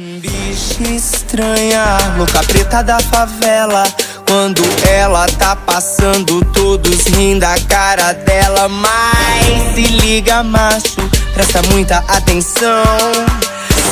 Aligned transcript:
Bicha 0.00 0.84
estranha, 0.94 1.98
louca 2.16 2.38
preta 2.44 2.84
da 2.84 3.00
favela. 3.00 3.82
Quando 4.28 4.62
ela 4.88 5.26
tá 5.26 5.56
passando, 5.56 6.40
todos 6.52 7.06
rindo 7.06 7.40
da 7.40 7.58
cara 7.68 8.12
dela. 8.12 8.68
Mas 8.68 9.74
se 9.74 9.82
liga, 9.82 10.44
macho, 10.44 11.00
presta 11.34 11.62
muita 11.72 11.98
atenção. 12.06 12.84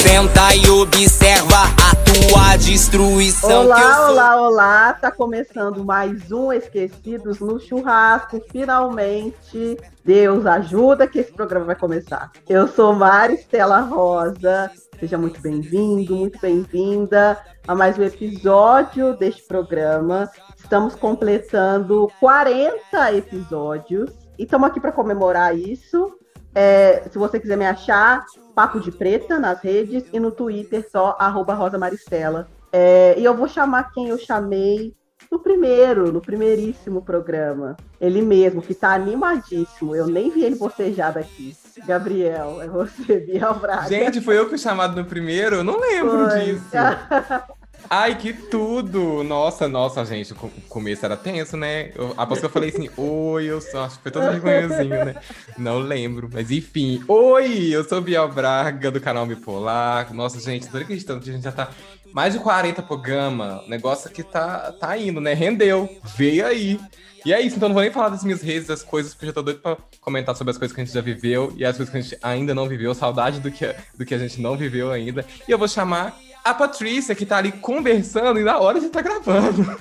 Senta 0.06 0.54
e 0.54 0.70
observa 0.70 1.64
a 1.82 1.96
tua 2.06 2.56
destruição. 2.56 3.64
Olá, 3.64 4.08
olá, 4.08 4.40
olá! 4.40 4.92
Tá 4.92 5.10
começando 5.10 5.84
mais 5.84 6.30
um 6.30 6.52
Esquecidos 6.52 7.40
no 7.40 7.58
Churrasco. 7.58 8.40
Finalmente, 8.52 9.76
Deus 10.04 10.46
ajuda 10.46 11.08
que 11.08 11.18
esse 11.18 11.32
programa 11.32 11.66
vai 11.66 11.74
começar. 11.74 12.30
Eu 12.48 12.68
sou 12.68 12.94
Mari 12.94 13.34
Estela 13.34 13.80
Rosa. 13.80 14.70
Seja 15.00 15.18
muito 15.18 15.40
bem-vindo, 15.42 16.14
muito 16.14 16.38
bem-vinda 16.40 17.36
a 17.66 17.74
mais 17.74 17.98
um 17.98 18.04
episódio 18.04 19.16
deste 19.16 19.42
programa. 19.42 20.30
Estamos 20.56 20.94
completando 20.94 22.08
40 22.20 23.12
episódios 23.12 24.12
e 24.38 24.44
estamos 24.44 24.68
aqui 24.68 24.78
para 24.78 24.92
comemorar 24.92 25.58
isso. 25.58 26.15
É, 26.58 27.02
se 27.10 27.18
você 27.18 27.38
quiser 27.38 27.58
me 27.58 27.66
achar, 27.66 28.24
Papo 28.54 28.80
de 28.80 28.90
Preta 28.90 29.38
nas 29.38 29.60
redes 29.60 30.04
e 30.10 30.18
no 30.18 30.30
Twitter 30.30 30.88
só, 30.90 31.14
arroba 31.18 31.52
Rosa 31.52 31.76
Maristela. 31.76 32.48
É, 32.72 33.14
e 33.18 33.24
eu 33.24 33.34
vou 33.34 33.46
chamar 33.46 33.92
quem 33.92 34.08
eu 34.08 34.18
chamei 34.18 34.94
no 35.30 35.38
primeiro, 35.38 36.10
no 36.10 36.20
primeiríssimo 36.22 37.02
programa. 37.02 37.76
Ele 38.00 38.22
mesmo, 38.22 38.62
que 38.62 38.72
tá 38.72 38.94
animadíssimo. 38.94 39.94
Eu 39.94 40.06
nem 40.06 40.30
vi 40.30 40.44
ele 40.44 40.56
bocejar 40.56 41.12
daqui. 41.12 41.54
Gabriel, 41.86 42.62
é 42.62 42.68
você, 42.68 43.20
Biel 43.20 43.54
Braga. 43.56 43.88
Gente, 43.88 44.22
foi 44.22 44.38
eu 44.38 44.44
que 44.44 44.50
fui 44.50 44.58
chamado 44.58 44.96
no 44.96 45.04
primeiro? 45.04 45.56
Eu 45.56 45.64
não 45.64 45.78
lembro 45.78 46.30
foi. 46.30 46.40
disso. 46.40 46.70
Ai, 47.88 48.16
que 48.16 48.32
tudo! 48.32 49.22
Nossa, 49.22 49.68
nossa, 49.68 50.04
gente, 50.04 50.32
o 50.32 50.36
começo 50.68 51.04
era 51.04 51.16
tenso, 51.16 51.56
né? 51.56 51.92
Eu, 51.94 52.14
após 52.16 52.40
que 52.40 52.46
eu 52.46 52.50
falei 52.50 52.70
assim, 52.70 52.90
oi, 52.96 53.44
eu 53.44 53.60
sou. 53.60 53.80
Acho 53.80 53.96
que 53.96 54.02
foi 54.02 54.10
todo 54.10 54.30
vergonhosinho, 54.30 55.04
né? 55.04 55.14
Não 55.56 55.78
lembro, 55.78 56.28
mas 56.32 56.50
enfim. 56.50 57.02
Oi, 57.06 57.68
eu 57.68 57.84
sou 57.84 58.00
Biel 58.00 58.28
Braga, 58.28 58.90
do 58.90 59.00
canal 59.00 59.24
Bipolar. 59.24 60.12
Nossa, 60.12 60.40
gente, 60.40 60.68
tô 60.68 60.78
acreditando 60.78 61.20
que 61.20 61.30
a 61.30 61.32
gente 61.32 61.44
já 61.44 61.52
tá 61.52 61.70
mais 62.12 62.32
de 62.32 62.40
40 62.40 62.82
programa. 62.82 63.62
Negócio 63.68 64.08
aqui 64.08 64.22
tá, 64.22 64.72
tá 64.72 64.96
indo, 64.98 65.20
né? 65.20 65.34
Rendeu. 65.34 65.88
Veio 66.16 66.46
aí. 66.46 66.80
E 67.26 67.32
é 67.32 67.40
isso, 67.40 67.56
então 67.56 67.68
não 67.68 67.74
vou 67.74 67.82
nem 67.82 67.92
falar 67.92 68.08
das 68.08 68.22
minhas 68.22 68.40
redes, 68.40 68.68
das 68.68 68.84
coisas, 68.84 69.12
porque 69.12 69.24
eu 69.24 69.30
já 69.30 69.34
tô 69.34 69.42
doido 69.42 69.58
pra 69.58 69.76
comentar 70.00 70.36
sobre 70.36 70.52
as 70.52 70.58
coisas 70.58 70.72
que 70.72 70.80
a 70.80 70.84
gente 70.84 70.94
já 70.94 71.00
viveu 71.00 71.52
e 71.56 71.64
as 71.64 71.76
coisas 71.76 71.90
que 71.90 71.98
a 71.98 72.00
gente 72.00 72.18
ainda 72.22 72.54
não 72.54 72.68
viveu, 72.68 72.94
saudade 72.94 73.40
do 73.40 73.50
que, 73.50 73.74
do 73.98 74.04
que 74.04 74.14
a 74.14 74.18
gente 74.18 74.40
não 74.40 74.56
viveu 74.56 74.92
ainda. 74.92 75.26
E 75.48 75.50
eu 75.50 75.58
vou 75.58 75.66
chamar 75.66 76.16
a 76.46 76.54
Patrícia, 76.54 77.14
que 77.14 77.26
tá 77.26 77.38
ali 77.38 77.50
conversando 77.50 78.38
e 78.38 78.44
na 78.44 78.58
hora 78.58 78.78
de 78.78 78.88
tá 78.88 79.02
gravando. 79.02 79.76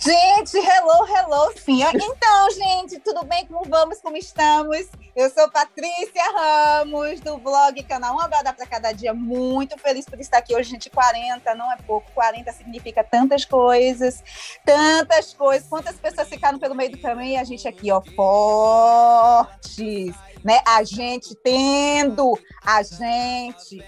Gente, 0.00 0.56
hello, 0.56 1.06
hello, 1.08 1.52
sim. 1.56 1.82
Então, 1.82 2.50
gente, 2.52 3.00
tudo 3.00 3.24
bem? 3.24 3.46
Como 3.46 3.64
vamos? 3.68 4.00
Como 4.00 4.16
estamos? 4.16 4.86
Eu 5.14 5.28
sou 5.30 5.50
Patrícia 5.50 6.22
Ramos, 6.36 7.20
do 7.20 7.36
blog 7.38 7.82
Canal 7.82 8.14
Uma 8.14 8.28
Brada 8.28 8.52
para 8.52 8.66
Cada 8.66 8.92
Dia. 8.92 9.12
Muito 9.12 9.76
feliz 9.78 10.06
por 10.06 10.20
estar 10.20 10.38
aqui 10.38 10.54
hoje, 10.54 10.70
gente. 10.70 10.90
40 10.90 11.52
não 11.56 11.72
é 11.72 11.76
pouco. 11.78 12.10
40 12.12 12.52
significa 12.52 13.02
tantas 13.02 13.44
coisas, 13.44 14.22
tantas 14.64 15.34
coisas. 15.34 15.68
Quantas 15.68 15.96
pessoas 15.96 16.28
ficaram 16.28 16.60
pelo 16.60 16.76
meio 16.76 16.92
do 16.92 16.98
caminho 16.98 17.32
e 17.32 17.36
a 17.36 17.44
gente 17.44 17.66
aqui, 17.66 17.90
ó, 17.90 18.00
fortes, 18.14 20.14
né? 20.44 20.60
A 20.66 20.84
gente 20.84 21.34
tendo, 21.36 22.38
a 22.64 22.82
gente 22.84 23.84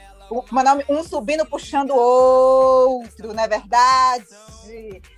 um 0.89 1.03
subindo 1.03 1.45
puxando 1.45 1.91
o 1.91 1.98
outro, 1.98 3.34
não 3.34 3.42
é 3.42 3.48
verdade? 3.48 4.27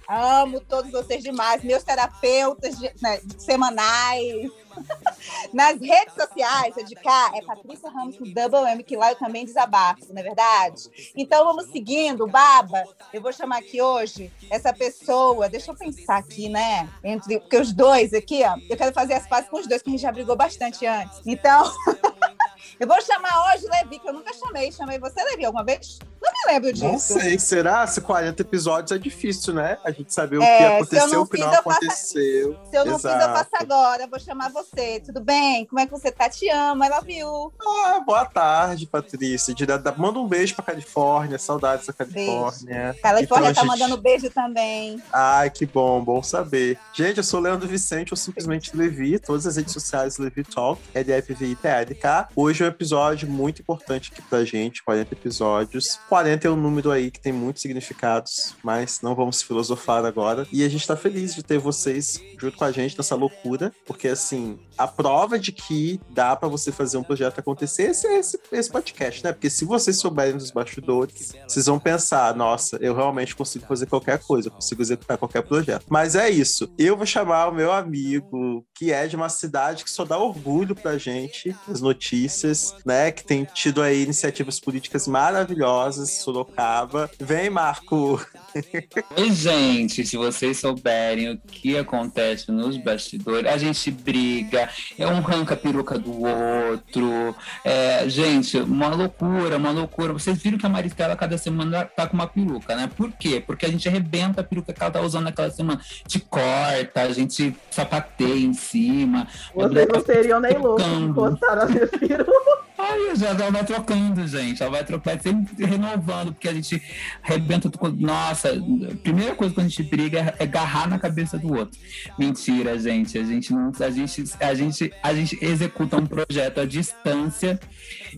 Amo 0.09 0.61
todos 0.61 0.91
vocês 0.91 1.23
demais, 1.23 1.63
meus 1.63 1.83
terapeutas 1.83 2.79
de, 2.79 2.91
né, 3.01 3.21
semanais. 3.39 4.51
Nas 5.53 5.79
redes 5.79 6.15
sociais, 6.15 6.75
é 6.79 6.83
de 6.83 6.95
cá, 6.95 7.31
é 7.35 7.43
Patrícia 7.43 7.91
Ramos 7.91 8.17
com 8.17 8.25
Double 8.25 8.71
M, 8.71 8.83
que 8.83 8.97
lá 8.97 9.11
eu 9.11 9.17
também 9.17 9.45
desabafo, 9.45 10.13
não 10.13 10.21
é 10.21 10.23
verdade? 10.23 11.13
Então 11.15 11.45
vamos 11.45 11.71
seguindo, 11.71 12.27
Baba. 12.27 12.83
Eu 13.13 13.21
vou 13.21 13.33
chamar 13.35 13.59
aqui 13.59 13.83
hoje 13.83 14.33
essa 14.51 14.73
pessoa, 14.73 15.49
deixa 15.49 15.71
eu 15.71 15.77
pensar 15.77 16.17
aqui, 16.17 16.49
né? 16.49 16.89
Entre, 17.05 17.39
porque 17.39 17.59
os 17.59 17.73
dois 17.73 18.15
aqui, 18.15 18.43
ó, 18.45 18.57
eu 18.69 18.77
quero 18.79 18.95
fazer 18.95 19.15
as 19.15 19.29
pazes 19.29 19.51
com 19.51 19.59
os 19.59 19.67
dois, 19.67 19.83
que 19.83 19.91
a 19.91 19.93
gente 19.93 20.03
já 20.03 20.11
brigou 20.11 20.37
bastante 20.37 20.87
antes. 20.87 21.21
Então. 21.27 21.71
Eu 22.83 22.89
vou 22.89 23.01
chamar 23.01 23.31
hoje 23.55 23.65
Levi, 23.69 24.01
que 24.01 24.09
eu 24.09 24.13
nunca 24.13 24.33
chamei. 24.33 24.73
Chamei 24.73 24.99
você, 24.99 25.23
Levi, 25.23 25.45
alguma 25.45 25.63
vez? 25.63 26.01
Não 26.23 26.33
me 26.33 26.53
lembro 26.53 26.73
disso. 26.73 26.85
Não 26.85 26.99
sei, 26.99 27.37
será? 27.39 27.85
Se 27.87 28.01
40 28.01 28.41
episódios 28.43 28.93
é 28.93 28.99
difícil, 28.99 29.55
né? 29.55 29.77
A 29.85 29.91
gente 29.91 30.15
saber 30.15 30.39
o 30.39 30.43
é, 30.43 30.59
que 30.59 30.65
aconteceu, 30.65 31.21
o 31.23 31.27
que 31.27 31.39
não 31.39 31.53
aconteceu. 31.53 32.59
Se 32.71 32.77
eu 32.77 32.85
não 32.85 32.95
Exato. 32.95 33.19
fiz, 33.19 33.27
eu 33.27 33.35
faço 33.35 33.51
agora. 33.55 34.03
Eu 34.05 34.09
vou 34.09 34.21
chamar 34.21 34.51
você. 34.51 35.01
Tudo 35.01 35.21
bem? 35.21 35.67
Como 35.67 35.81
é 35.81 35.87
que 35.87 35.91
você 35.91 36.13
tá? 36.13 36.29
Te 36.29 36.49
amo, 36.49 36.85
I 36.85 36.89
love 36.89 37.13
you. 37.13 37.53
Ah, 37.61 38.01
boa 38.07 38.25
tarde, 38.25 38.87
Patrícia. 38.87 39.53
Manda 39.97 40.19
um 40.21 40.29
beijo 40.29 40.55
pra 40.55 40.65
Califórnia, 40.65 41.39
saudades 41.39 41.87
da 41.87 41.93
Califórnia. 41.93 42.93
Beijo. 42.93 43.03
Califórnia 43.03 43.51
então, 43.51 43.67
tá 43.67 43.69
gente... 43.69 43.81
mandando 43.81 44.01
beijo 44.01 44.31
também. 44.31 45.03
Ai, 45.13 45.51
que 45.51 45.67
bom, 45.67 46.03
bom 46.05 46.23
saber. 46.23 46.79
Gente, 46.93 47.19
eu 47.19 47.25
sou 47.25 47.41
Leandro 47.41 47.67
Vicente, 47.67 48.13
ou 48.13 48.17
simplesmente 48.17 48.77
Levi, 48.77 49.19
todas 49.19 49.47
as 49.47 49.57
redes 49.57 49.73
sociais 49.73 50.19
Levi 50.19 50.45
Talk, 50.45 50.81
LFVI 50.95 51.57
TLK. 51.57 52.29
Hoje 52.37 52.63
é 52.63 52.67
um 52.67 52.69
episódio 52.69 53.29
muito 53.29 53.61
importante 53.61 54.13
aqui 54.13 54.23
pra 54.23 54.45
gente, 54.45 54.83
40 54.83 55.15
episódios. 55.15 55.99
40 56.13 56.47
é 56.47 56.51
um 56.51 56.57
número 56.57 56.91
aí 56.91 57.11
que 57.11 57.19
tem 57.19 57.33
muitos 57.33 57.63
significados, 57.63 58.55
mas 58.63 59.01
não 59.01 59.15
vamos 59.15 59.41
filosofar 59.41 60.05
agora. 60.05 60.47
E 60.53 60.63
a 60.63 60.69
gente 60.69 60.87
tá 60.87 60.95
feliz 60.95 61.35
de 61.35 61.43
ter 61.43 61.57
vocês 61.57 62.21
junto 62.39 62.59
com 62.59 62.67
a 62.67 62.71
gente 62.71 62.99
nessa 62.99 63.15
loucura, 63.15 63.73
porque 63.87 64.09
assim, 64.09 64.59
a 64.77 64.87
prova 64.87 65.39
de 65.39 65.53
que 65.53 66.01
dá 66.11 66.35
para 66.37 66.49
você 66.49 66.73
fazer 66.73 66.97
um 66.97 67.03
projeto 67.03 67.39
acontecer 67.39 67.91
esse, 67.91 68.07
esse, 68.07 68.39
esse 68.53 68.71
podcast, 68.71 69.25
né? 69.25 69.33
Porque 69.33 69.51
se 69.51 69.65
vocês 69.65 69.97
souberem 69.97 70.37
dos 70.37 70.51
bastidores, 70.51 71.33
vocês 71.47 71.67
vão 71.67 71.79
pensar, 71.79 72.35
nossa, 72.35 72.77
eu 72.81 72.95
realmente 72.95 73.35
consigo 73.35 73.67
fazer 73.67 73.87
qualquer 73.87 74.19
coisa, 74.19 74.49
eu 74.49 74.53
consigo 74.53 74.83
executar 74.83 75.19
qualquer 75.19 75.43
projeto. 75.43 75.85
Mas 75.89 76.15
é 76.15 76.29
isso. 76.31 76.73
Eu 76.79 76.97
vou 76.97 77.07
chamar 77.07 77.49
o 77.49 77.55
meu 77.55 77.73
amigo, 77.73 78.65
que 78.75 78.93
é 78.93 79.07
de 79.07 79.17
uma 79.17 79.29
cidade 79.29 79.85
que 79.85 79.91
só 79.91 80.05
dá 80.05 80.19
orgulho 80.19 80.75
pra 80.75 80.99
gente, 80.99 81.55
as 81.69 81.81
notícias, 81.81 82.75
né? 82.85 83.11
Que 83.11 83.25
tem 83.25 83.45
tido 83.45 83.83
aí 83.83 84.03
iniciativas 84.03 84.59
políticas 84.59 85.07
maravilhosas 85.07 86.11
Sorocaba. 86.11 87.11
Vem, 87.19 87.51
Marco! 87.51 88.25
Oi, 89.17 89.33
gente, 89.33 90.07
se 90.07 90.17
vocês 90.17 90.59
souberem 90.59 91.33
o 91.33 91.39
que 91.39 91.77
acontece 91.77 92.51
nos 92.51 92.77
bastidores, 92.77 93.51
a 93.51 93.57
gente 93.57 93.91
briga, 93.91 94.69
é 94.99 95.07
um 95.07 95.19
arranca 95.19 95.55
a 95.55 95.57
peruca 95.57 95.99
do 95.99 96.23
outro. 96.23 97.35
É, 97.65 98.09
gente, 98.09 98.59
uma 98.59 98.89
loucura, 98.89 99.57
uma 99.57 99.71
loucura. 99.71 100.13
Vocês 100.13 100.39
viram 100.39 100.59
que 100.59 100.67
a 100.67 100.69
Maristela 100.69 101.17
cada 101.17 101.39
semana 101.39 101.85
tá 101.85 102.07
com 102.07 102.15
uma 102.15 102.27
peruca, 102.27 102.77
né? 102.77 102.91
Por 102.95 103.13
quê? 103.13 103.43
Porque 103.45 103.67
a 103.67 103.69
gente 103.69 103.89
arrebenta 103.89 104.41
a 104.41 104.45
peruca 104.45 104.73
que 104.73 104.83
ela 104.83 104.91
tá 104.91 105.01
usando 105.01 105.25
naquela 105.25 105.51
semana. 105.51 105.81
Te 106.07 106.21
corta, 106.21 107.03
a 107.03 107.13
gente 107.13 107.57
sapateia 107.71 108.45
em 108.45 108.53
cima. 108.53 109.27
Vocês 109.55 109.89
não 109.93 110.05
seriam 110.05 110.41
nem 110.41 110.59
loucos 110.59 110.85
se 110.85 110.91
encostaram 110.91 111.63
a 111.63 111.67
minha 111.67 111.87
peruca. 111.87 112.63
Aí 112.79 113.15
já 113.15 113.29
ela 113.29 113.51
vai 113.51 113.65
trocando, 113.65 114.27
gente. 114.27 114.61
Ela 114.61 114.73
vai 114.73 114.85
trocar, 114.85 115.21
sempre 115.21 115.65
renovando, 115.65 116.33
porque 116.33 116.49
a 116.49 116.55
gente 116.55 116.83
arrebenta 117.23 117.71
tudo. 117.71 117.97
Nossa, 118.01 118.49
a 118.51 118.97
primeira 119.03 119.35
coisa 119.37 119.55
que 119.55 119.61
a 119.61 119.63
gente 119.63 119.83
briga 119.85 120.35
é 120.37 120.43
agarrar 120.43 120.89
na 120.89 120.99
cabeça 120.99 121.39
do 121.39 121.55
outro. 121.55 121.79
Mentira, 122.19 122.77
gente. 122.79 123.17
A 123.17 123.25
gente 123.25 123.53
não. 123.53 123.71
A 123.79 123.91
gente, 123.91 124.25
a 124.41 124.52
gente, 124.55 124.93
a 125.03 125.15
gente 125.15 125.39
executa 125.43 125.97
um 125.97 126.07
projeto 126.07 126.61
à 126.61 126.65
distância 126.65 127.59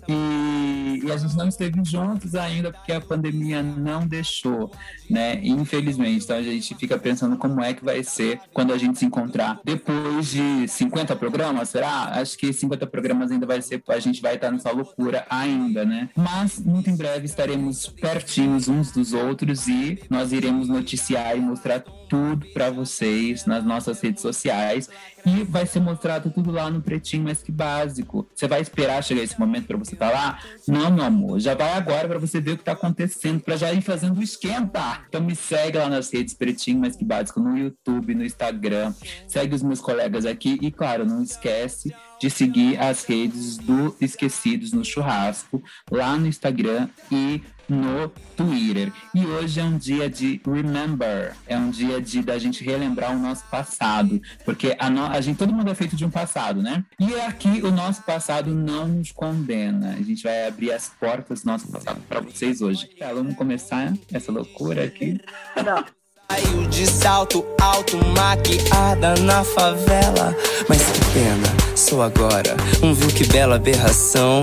e, 0.08 1.00
e 1.04 1.12
a 1.12 1.16
gente 1.16 1.36
não 1.36 1.48
esteve 1.48 1.80
juntos 1.84 2.34
ainda 2.34 2.72
porque 2.72 2.92
a 2.92 3.00
pandemia 3.00 3.62
não 3.62 4.06
deixou, 4.06 4.70
né? 5.08 5.40
Infelizmente. 5.42 6.24
Então 6.24 6.36
a 6.36 6.42
gente 6.42 6.74
fica 6.74 6.98
pensando 6.98 7.36
como 7.36 7.60
é 7.62 7.74
que 7.74 7.84
vai 7.84 8.02
ser 8.02 8.40
quando 8.52 8.72
a 8.72 8.78
gente 8.78 8.98
se 8.98 9.04
encontrar. 9.04 9.60
Depois 9.64 10.30
de 10.30 10.66
50 10.68 11.16
programas, 11.16 11.68
será? 11.68 12.20
Acho 12.20 12.36
que 12.36 12.52
50 12.52 12.86
programas 12.86 13.30
ainda 13.30 13.46
vai 13.46 13.62
ser. 13.62 13.82
A 13.88 13.98
gente 13.98 14.20
vai 14.20 14.34
estar 14.34 14.50
nessa 14.50 14.70
loucura 14.70 15.26
ainda, 15.30 15.84
né? 15.84 16.08
Mas 16.16 16.58
muito 16.58 16.90
em 16.90 16.96
breve 16.96 17.26
estaremos 17.26 17.86
pertinhos 17.88 18.68
uns 18.68 18.90
dos 18.90 19.12
outros 19.12 19.68
e 19.68 20.00
nós 20.10 20.32
iremos 20.32 20.68
noticiar 20.68 21.36
e 21.36 21.40
mostrar 21.40 21.80
tudo 22.14 22.46
para 22.52 22.70
vocês 22.70 23.44
nas 23.44 23.64
nossas 23.64 24.00
redes 24.00 24.22
sociais 24.22 24.88
e 25.26 25.42
vai 25.42 25.66
ser 25.66 25.80
mostrado 25.80 26.30
tudo 26.30 26.52
lá 26.52 26.70
no 26.70 26.80
Pretinho 26.80 27.24
Mais 27.24 27.42
Que 27.42 27.50
Básico. 27.50 28.28
Você 28.32 28.46
vai 28.46 28.60
esperar 28.60 29.02
chegar 29.02 29.22
esse 29.22 29.38
momento 29.38 29.66
para 29.66 29.76
você 29.76 29.94
estar 29.94 30.10
tá 30.10 30.14
lá? 30.14 30.38
Não, 30.68 30.92
meu 30.92 31.04
amor, 31.04 31.40
já 31.40 31.56
vai 31.56 31.72
agora 31.72 32.06
para 32.06 32.18
você 32.20 32.40
ver 32.40 32.52
o 32.52 32.56
que 32.56 32.62
está 32.62 32.72
acontecendo, 32.72 33.40
para 33.40 33.56
já 33.56 33.72
ir 33.72 33.82
fazendo 33.82 34.20
o 34.20 34.22
esquenta. 34.22 35.02
Então 35.08 35.20
me 35.20 35.34
segue 35.34 35.76
lá 35.76 35.88
nas 35.88 36.12
redes 36.12 36.34
Pretinho 36.34 36.78
Mais 36.78 36.94
Que 36.94 37.04
Básico, 37.04 37.40
no 37.40 37.58
YouTube, 37.58 38.14
no 38.14 38.24
Instagram. 38.24 38.94
Segue 39.26 39.56
os 39.56 39.62
meus 39.64 39.80
colegas 39.80 40.24
aqui 40.24 40.56
e, 40.62 40.70
claro, 40.70 41.04
não 41.04 41.20
esquece 41.20 41.92
de 42.20 42.30
seguir 42.30 42.78
as 42.78 43.04
redes 43.04 43.58
do 43.58 43.96
Esquecidos 44.00 44.72
no 44.72 44.84
Churrasco, 44.84 45.62
lá 45.90 46.16
no 46.16 46.28
Instagram 46.28 46.88
e 47.10 47.42
no 47.68 48.08
Twitter. 48.36 48.92
E 49.14 49.24
hoje 49.26 49.60
é 49.60 49.64
um 49.64 49.76
dia 49.76 50.08
de 50.08 50.40
remember, 50.44 51.34
é 51.46 51.56
um 51.56 51.70
dia 51.70 52.00
de 52.00 52.22
da 52.22 52.38
gente 52.38 52.64
relembrar 52.64 53.14
o 53.14 53.18
nosso 53.18 53.44
passado, 53.50 54.20
porque 54.44 54.76
a, 54.78 54.90
no, 54.90 55.04
a 55.04 55.20
gente 55.20 55.36
todo 55.36 55.52
mundo 55.52 55.70
é 55.70 55.74
feito 55.74 55.96
de 55.96 56.04
um 56.04 56.10
passado, 56.10 56.62
né? 56.62 56.84
E 56.98 57.14
aqui 57.20 57.62
o 57.62 57.70
nosso 57.70 58.02
passado 58.02 58.54
não 58.54 58.88
nos 58.88 59.12
condena. 59.12 59.94
A 59.98 60.02
gente 60.02 60.22
vai 60.22 60.46
abrir 60.46 60.72
as 60.72 60.88
portas 60.88 61.42
do 61.42 61.46
nosso 61.46 61.68
passado 61.68 62.00
para 62.08 62.20
vocês 62.20 62.60
hoje. 62.60 62.86
Tá, 62.98 63.12
vamos 63.12 63.34
começar 63.34 63.92
essa 64.12 64.30
loucura 64.30 64.84
aqui. 64.84 65.20
Não. 65.56 65.84
Saiu 66.30 66.66
de 66.68 66.86
salto 66.86 67.44
alto, 67.60 67.96
maquiada 68.16 69.14
na 69.20 69.44
favela. 69.44 70.34
Mas 70.68 70.82
que 70.82 71.00
pena, 71.12 71.76
sou 71.76 72.02
agora 72.02 72.56
um 72.82 72.94
viu 72.94 73.08
que 73.08 73.26
bela 73.26 73.56
aberração. 73.56 74.42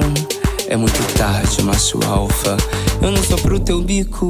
É 0.71 0.77
muito 0.77 0.95
tarde, 1.17 1.61
macho 1.63 1.99
alfa. 2.09 2.55
Eu 3.03 3.11
não 3.11 3.21
sou 3.21 3.37
pro 3.41 3.59
teu 3.61 3.81
bico. 3.81 4.25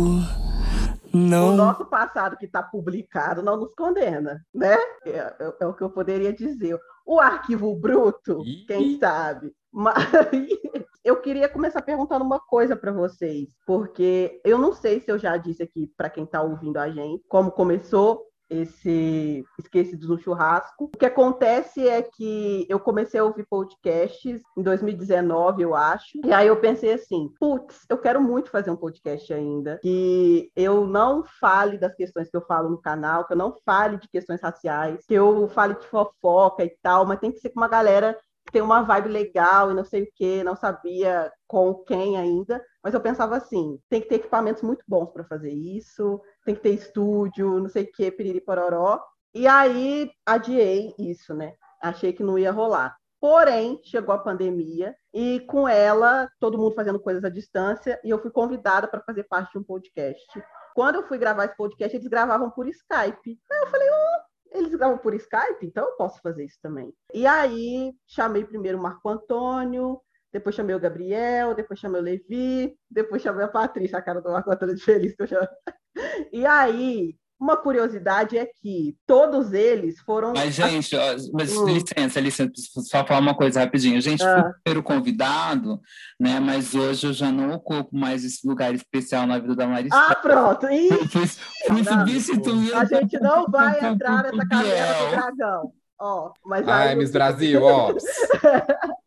O 1.14 1.18
Não. 1.18 1.56
nosso 1.56 1.86
passado 1.86 2.36
que 2.36 2.46
está 2.46 2.64
publicado 2.64 3.44
não 3.44 3.58
nos 3.58 3.76
condena, 3.76 4.44
né? 4.52 4.76
É, 5.06 5.18
é- 5.20 5.54
é 5.60 5.68
o 5.68 5.74
que 5.74 5.84
eu 5.84 5.90
poderia 5.92 6.34
dizer. 6.34 6.80
O 7.06 7.20
arquivo 7.20 7.76
bruto, 7.76 8.42
Ih. 8.44 8.66
quem 8.66 8.98
sabe? 8.98 9.52
Mas 9.72 9.94
eu 11.06 11.18
queria 11.22 11.48
começar 11.48 11.84
perguntando 11.84 12.26
uma 12.26 12.40
coisa 12.40 12.76
para 12.76 12.92
vocês, 12.92 13.50
porque 13.68 14.42
eu 14.44 14.58
não 14.58 14.74
sei 14.74 15.00
se 15.00 15.12
eu 15.12 15.20
já 15.20 15.38
disse 15.38 15.62
aqui 15.62 15.92
para 15.96 16.10
quem 16.10 16.24
está 16.24 16.42
ouvindo 16.42 16.78
a 16.78 16.90
gente 16.90 17.24
como 17.30 17.52
começou 17.52 18.24
esse 18.52 19.46
Esquecidos 19.58 20.10
no 20.10 20.20
Churrasco. 20.20 20.86
O 20.86 20.98
que 20.98 21.06
acontece 21.06 21.88
é 21.88 22.02
que 22.02 22.66
eu 22.70 22.80
comecei 22.80 23.20
a 23.20 23.24
ouvir 23.24 23.46
podcasts 23.50 24.42
em 24.58 24.62
2019, 24.62 25.64
eu 25.64 25.74
acho. 25.74 26.20
E 26.26 26.34
aí 26.34 26.48
eu 26.48 26.60
pensei 26.60 26.94
assim, 26.94 27.32
putz, 27.40 27.86
eu 27.90 27.98
quero 27.98 28.22
muito 28.22 28.50
fazer 28.50 28.70
um 28.70 28.76
podcast 28.76 29.34
ainda, 29.34 29.80
que 29.82 30.52
eu 30.56 30.86
não 30.86 31.24
fale 31.40 31.78
das 31.78 31.96
questões 31.96 32.30
que 32.30 32.36
eu 32.36 32.46
falo 32.46 32.70
no 32.70 32.82
canal, 32.82 33.26
que 33.26 33.34
eu 33.34 33.38
não 33.38 33.56
fale 33.66 33.98
de 33.98 34.10
questões 34.10 34.42
raciais, 34.42 35.06
que 35.06 35.14
eu 35.14 35.48
fale 35.50 35.76
de 35.76 35.86
fofoca 35.86 36.66
e 36.66 36.76
tal, 36.82 37.06
mas 37.06 37.20
tem 37.20 37.32
que 37.32 37.40
ser 37.40 37.50
com 37.50 37.60
uma 37.60 37.68
galera 37.68 38.18
tem 38.52 38.62
uma 38.62 38.82
vibe 38.82 39.10
legal 39.10 39.72
e 39.72 39.74
não 39.74 39.84
sei 39.84 40.04
o 40.04 40.12
que, 40.16 40.44
não 40.44 40.56
sabia 40.56 41.32
com 41.48 41.74
quem 41.86 42.18
ainda, 42.18 42.64
mas 42.84 42.94
eu 42.94 43.02
pensava 43.02 43.38
assim, 43.38 43.80
tem 43.90 44.02
que 44.02 44.08
ter 44.08 44.16
equipamentos 44.16 44.62
muito 44.62 44.84
bons 44.88 45.12
para 45.12 45.24
fazer 45.24 45.52
isso, 45.52 46.22
tem 46.46 46.56
que 46.56 46.62
ter 46.62 46.72
estúdio, 46.72 47.60
não 47.60 47.70
sei 47.70 47.84
o 47.84 47.92
que, 47.92 48.12
piriri 48.12 48.42
pororó. 48.42 49.02
E 49.34 49.48
aí 49.48 50.12
adiei 50.26 50.94
isso, 51.00 51.34
né? 51.34 51.54
Achei 51.82 52.12
que 52.14 52.24
não 52.24 52.38
ia 52.38 52.52
rolar. 52.52 52.96
Porém, 53.20 53.80
chegou 53.84 54.16
a 54.16 54.18
pandemia 54.18 54.96
e 55.14 55.42
com 55.42 55.68
ela, 55.68 56.28
todo 56.40 56.58
mundo 56.58 56.74
fazendo 56.74 57.00
coisas 57.00 57.24
à 57.24 57.30
distância, 57.30 58.00
e 58.04 58.10
eu 58.10 58.20
fui 58.20 58.32
convidada 58.32 58.88
para 58.88 59.02
fazer 59.02 59.24
parte 59.26 59.52
de 59.52 59.60
um 59.60 59.64
podcast. 59.64 60.26
Quando 60.74 60.96
eu 60.96 61.08
fui 61.08 61.18
gravar 61.18 61.46
esse 61.46 61.56
podcast, 61.56 61.96
eles 61.96 62.08
gravavam 62.08 62.50
por 62.50 62.68
Skype. 62.68 63.40
Aí 63.52 63.60
eu 63.60 63.68
falei, 63.68 63.88
oh, 63.90 64.31
eles 64.52 64.74
gravam 64.76 64.98
por 64.98 65.14
Skype, 65.16 65.66
então 65.66 65.86
eu 65.86 65.96
posso 65.96 66.22
fazer 66.22 66.46
isso 66.46 66.60
também. 66.62 66.94
E 67.14 67.26
aí 67.26 67.94
chamei 68.08 68.44
primeiro 68.46 68.78
o 68.78 68.82
Marco 68.82 69.10
Antônio, 69.10 70.02
depois 70.32 70.56
chamei 70.56 70.76
o 70.76 70.80
Gabriel, 70.80 71.54
depois 71.56 71.80
chamei 71.80 72.00
o 72.02 72.04
Levi, 72.04 72.78
depois 72.90 73.22
chamei 73.22 73.46
a 73.46 73.48
Patrícia, 73.50 73.98
a 73.98 74.02
cara 74.02 74.22
do 74.22 74.32
Marco 74.32 74.52
Antônio 74.52 74.76
de 74.76 74.84
feliz 74.84 75.16
que 75.16 75.24
eu 75.24 75.28
chamo. 75.28 75.48
E 76.32 76.46
aí, 76.46 77.18
uma 77.42 77.58
curiosidade 77.58 78.38
é 78.38 78.46
que 78.62 78.96
todos 79.08 79.52
eles 79.52 80.00
foram. 80.02 80.32
Mas, 80.36 80.54
gente, 80.54 80.96
ó, 80.96 81.16
mas 81.34 81.58
Hum. 81.58 81.66
licença, 81.66 82.20
licença, 82.20 82.52
só 82.88 83.04
falar 83.04 83.20
uma 83.20 83.34
coisa 83.36 83.60
rapidinho. 83.62 84.00
Gente, 84.00 84.20
fui 84.24 84.28
Ah. 84.32 84.50
o 84.52 84.54
primeiro 84.64 84.84
convidado, 84.84 85.82
né? 86.20 86.40
Mas 86.40 86.76
hoje 86.76 87.08
eu 87.08 87.14
já 87.14 87.32
não 87.32 87.52
ocupo 87.56 87.90
mais 87.98 88.24
esse 88.24 88.48
lugar 88.48 88.74
especial 88.76 89.26
na 89.26 89.40
vida 89.40 89.56
da 89.56 89.66
Maristela. 89.66 90.08
Ah, 90.12 90.16
pronto! 90.16 90.68
Ih, 90.72 90.90
Fui, 90.90 91.08
fui, 91.08 91.28
fui 91.68 91.84
substituído. 91.84 92.76
a 92.78 92.86
gente 92.86 93.20
não 93.20 93.46
vai 93.48 93.84
entrar 93.86 94.24
nessa 94.24 94.46
caverna 94.48 95.06
do 95.06 95.10
dragão. 95.12 95.74
Ó, 96.00 96.32
mas 96.46 96.68
Ai, 96.68 96.90
aí, 96.90 96.96
Miss 96.96 97.12
Brasil, 97.12 97.64
ó. 97.64 97.92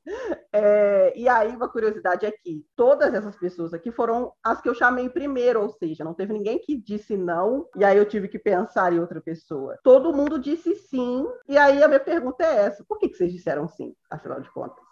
é, 0.57 1.13
e 1.17 1.29
aí, 1.29 1.49
uma 1.49 1.69
curiosidade 1.69 2.25
é 2.25 2.31
que 2.31 2.65
todas 2.77 3.13
essas 3.13 3.35
pessoas 3.35 3.75
aqui 3.75 3.91
foram 3.91 4.33
as 4.41 4.61
que 4.61 4.69
eu 4.69 4.75
chamei 4.75 5.09
primeiro, 5.09 5.61
ou 5.61 5.69
seja, 5.69 6.05
não 6.05 6.15
teve 6.15 6.33
ninguém 6.33 6.61
que 6.61 6.77
disse 6.77 7.17
não, 7.17 7.67
e 7.75 7.85
aí 7.85 7.99
eu 7.99 8.07
tive 8.07 8.29
que 8.29 8.39
pensar 8.39 8.93
em 8.93 9.01
outra 9.01 9.21
pessoa. 9.21 9.77
Todo 9.83 10.13
mundo 10.15 10.39
disse 10.39 10.77
sim, 10.77 11.27
e 11.49 11.59
aí 11.59 11.83
a 11.83 11.89
minha 11.89 11.99
pergunta 11.99 12.45
é 12.45 12.67
essa: 12.67 12.85
por 12.89 13.01
que, 13.01 13.09
que 13.09 13.17
vocês 13.17 13.33
disseram 13.33 13.67
sim, 13.67 13.97
afinal 14.09 14.41
de 14.41 14.49
contas? 14.53 14.84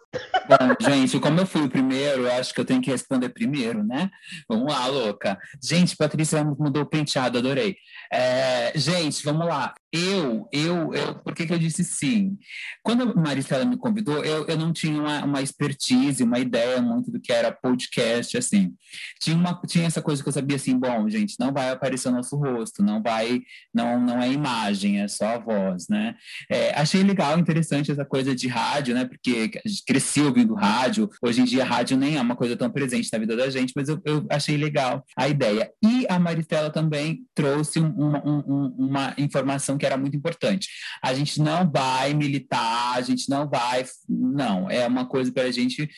Bom, 0.47 0.75
gente, 0.79 1.19
como 1.19 1.39
eu 1.39 1.45
fui 1.45 1.63
o 1.63 1.69
primeiro, 1.69 2.23
eu 2.23 2.33
acho 2.33 2.53
que 2.53 2.59
eu 2.59 2.65
tenho 2.65 2.81
que 2.81 2.91
responder 2.91 3.29
primeiro, 3.29 3.83
né? 3.83 4.11
Vamos 4.47 4.71
lá, 4.71 4.85
louca. 4.87 5.39
Gente, 5.63 5.95
Patrícia 5.95 6.43
mudou 6.43 6.83
o 6.83 6.85
penteado, 6.85 7.37
adorei. 7.37 7.75
É, 8.11 8.71
gente, 8.75 9.23
vamos 9.23 9.47
lá. 9.47 9.73
Eu, 9.91 10.49
eu, 10.51 10.93
eu, 10.93 11.15
por 11.19 11.35
que, 11.35 11.45
que 11.45 11.53
eu 11.53 11.59
disse 11.59 11.83
sim? 11.83 12.37
Quando 12.83 13.03
a 13.03 13.15
Maristela 13.15 13.63
me 13.63 13.77
convidou, 13.77 14.23
eu, 14.25 14.45
eu 14.47 14.57
não 14.57 14.73
tinha 14.73 14.99
uma, 14.99 15.23
uma 15.23 15.41
expertise, 15.41 16.23
uma 16.23 16.39
ideia 16.39 16.81
muito 16.81 17.11
do 17.11 17.19
que 17.19 17.31
era 17.31 17.51
podcast, 17.51 18.35
assim. 18.35 18.73
Tinha, 19.21 19.35
uma, 19.35 19.59
tinha 19.67 19.85
essa 19.85 20.01
coisa 20.01 20.21
que 20.21 20.27
eu 20.27 20.33
sabia 20.33 20.57
assim, 20.57 20.77
bom, 20.77 21.07
gente, 21.09 21.35
não 21.39 21.53
vai 21.53 21.69
aparecer 21.69 22.09
o 22.09 22.11
nosso 22.11 22.35
rosto, 22.35 22.83
não 22.83 23.01
vai, 23.01 23.41
não, 23.73 23.99
não 23.99 24.21
é 24.21 24.31
imagem, 24.31 24.99
é 24.99 25.07
só 25.07 25.35
a 25.35 25.37
voz, 25.37 25.87
né? 25.87 26.15
É, 26.49 26.73
achei 26.79 27.03
legal, 27.03 27.37
interessante 27.37 27.91
essa 27.91 28.03
coisa 28.03 28.35
de 28.35 28.47
rádio, 28.47 28.95
né? 28.95 29.05
Porque 29.05 29.51
gente 29.65 30.02
cresci 30.03 30.21
ouvindo 30.21 30.53
rádio. 30.53 31.09
Hoje 31.21 31.41
em 31.41 31.45
dia, 31.45 31.63
rádio 31.63 31.95
nem 31.97 32.17
é 32.17 32.21
uma 32.21 32.35
coisa 32.35 32.57
tão 32.57 32.69
presente 32.69 33.09
na 33.11 33.17
vida 33.17 33.35
da 33.37 33.49
gente, 33.49 33.71
mas 33.75 33.87
eu, 33.87 33.99
eu 34.03 34.25
achei 34.29 34.57
legal 34.57 35.03
a 35.17 35.27
ideia. 35.29 35.71
E 35.83 36.05
a 36.09 36.19
Maristela 36.19 36.69
também 36.69 37.23
trouxe 37.33 37.79
um- 37.79 37.89
uma, 37.93 38.21
um- 38.27 38.43
um- 38.45 38.75
uma 38.89 39.13
informação 39.17 39.77
que 39.77 39.85
era 39.85 39.95
muito 39.97 40.15
importante. 40.17 40.67
A 41.01 41.13
gente 41.13 41.41
não 41.41 41.69
vai 41.71 42.13
militar, 42.13 42.97
a 42.97 43.01
gente 43.01 43.29
não 43.29 43.49
vai. 43.49 43.85
Não, 44.09 44.69
é 44.69 44.85
uma 44.85 45.05
coisa 45.05 45.31
para 45.31 45.43
a 45.43 45.51
gente. 45.51 45.89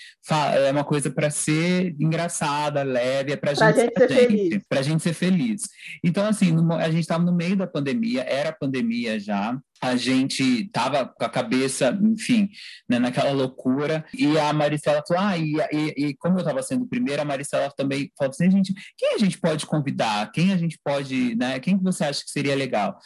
É 0.65 0.71
uma 0.71 0.83
coisa 0.83 1.09
para 1.09 1.29
ser 1.29 1.95
engraçada, 1.99 2.83
leve, 2.83 3.33
é 3.33 3.35
para 3.35 3.55
Pra 3.55 3.71
gente 3.71 3.91
ser 3.97 4.07
feliz. 4.07 4.63
Para 4.69 4.79
a 4.79 4.83
gente 4.83 5.01
ser 5.03 5.13
feliz. 5.13 5.61
Então, 6.03 6.25
assim, 6.27 6.53
a 6.79 6.89
gente 6.91 7.01
estava 7.01 7.23
no 7.23 7.35
meio 7.35 7.55
da 7.55 7.65
pandemia, 7.65 8.21
era 8.23 8.51
pandemia 8.51 9.19
já, 9.19 9.57
a 9.85 9.95
gente 9.95 10.43
estava 10.65 11.05
com 11.05 11.23
a 11.25 11.29
cabeça, 11.29 11.97
enfim, 12.01 12.49
né, 12.89 12.99
naquela 12.99 13.31
loucura, 13.31 14.05
e 14.13 14.37
a 14.37 14.51
Maricela 14.53 15.03
falou, 15.07 15.23
ah, 15.23 15.37
e, 15.37 15.53
e- 15.71 15.93
e 16.07 16.15
como 16.17 16.35
eu 16.35 16.39
estava 16.39 16.61
sendo 16.63 16.85
primeira, 16.87 17.21
a 17.21 17.25
Maricela 17.25 17.71
também 17.75 18.11
falou 18.17 18.31
assim, 18.31 18.49
gente, 18.51 18.73
quem 18.97 19.15
a 19.15 19.17
gente 19.17 19.37
pode 19.39 19.65
convidar? 19.65 20.31
Quem 20.31 20.53
a 20.53 20.57
gente 20.57 20.79
pode, 20.83 21.35
né, 21.35 21.59
quem 21.59 21.77
que 21.77 21.83
você 21.83 22.03
acha 22.03 22.23
que 22.23 22.29
seria 22.31 22.55
legal? 22.55 22.97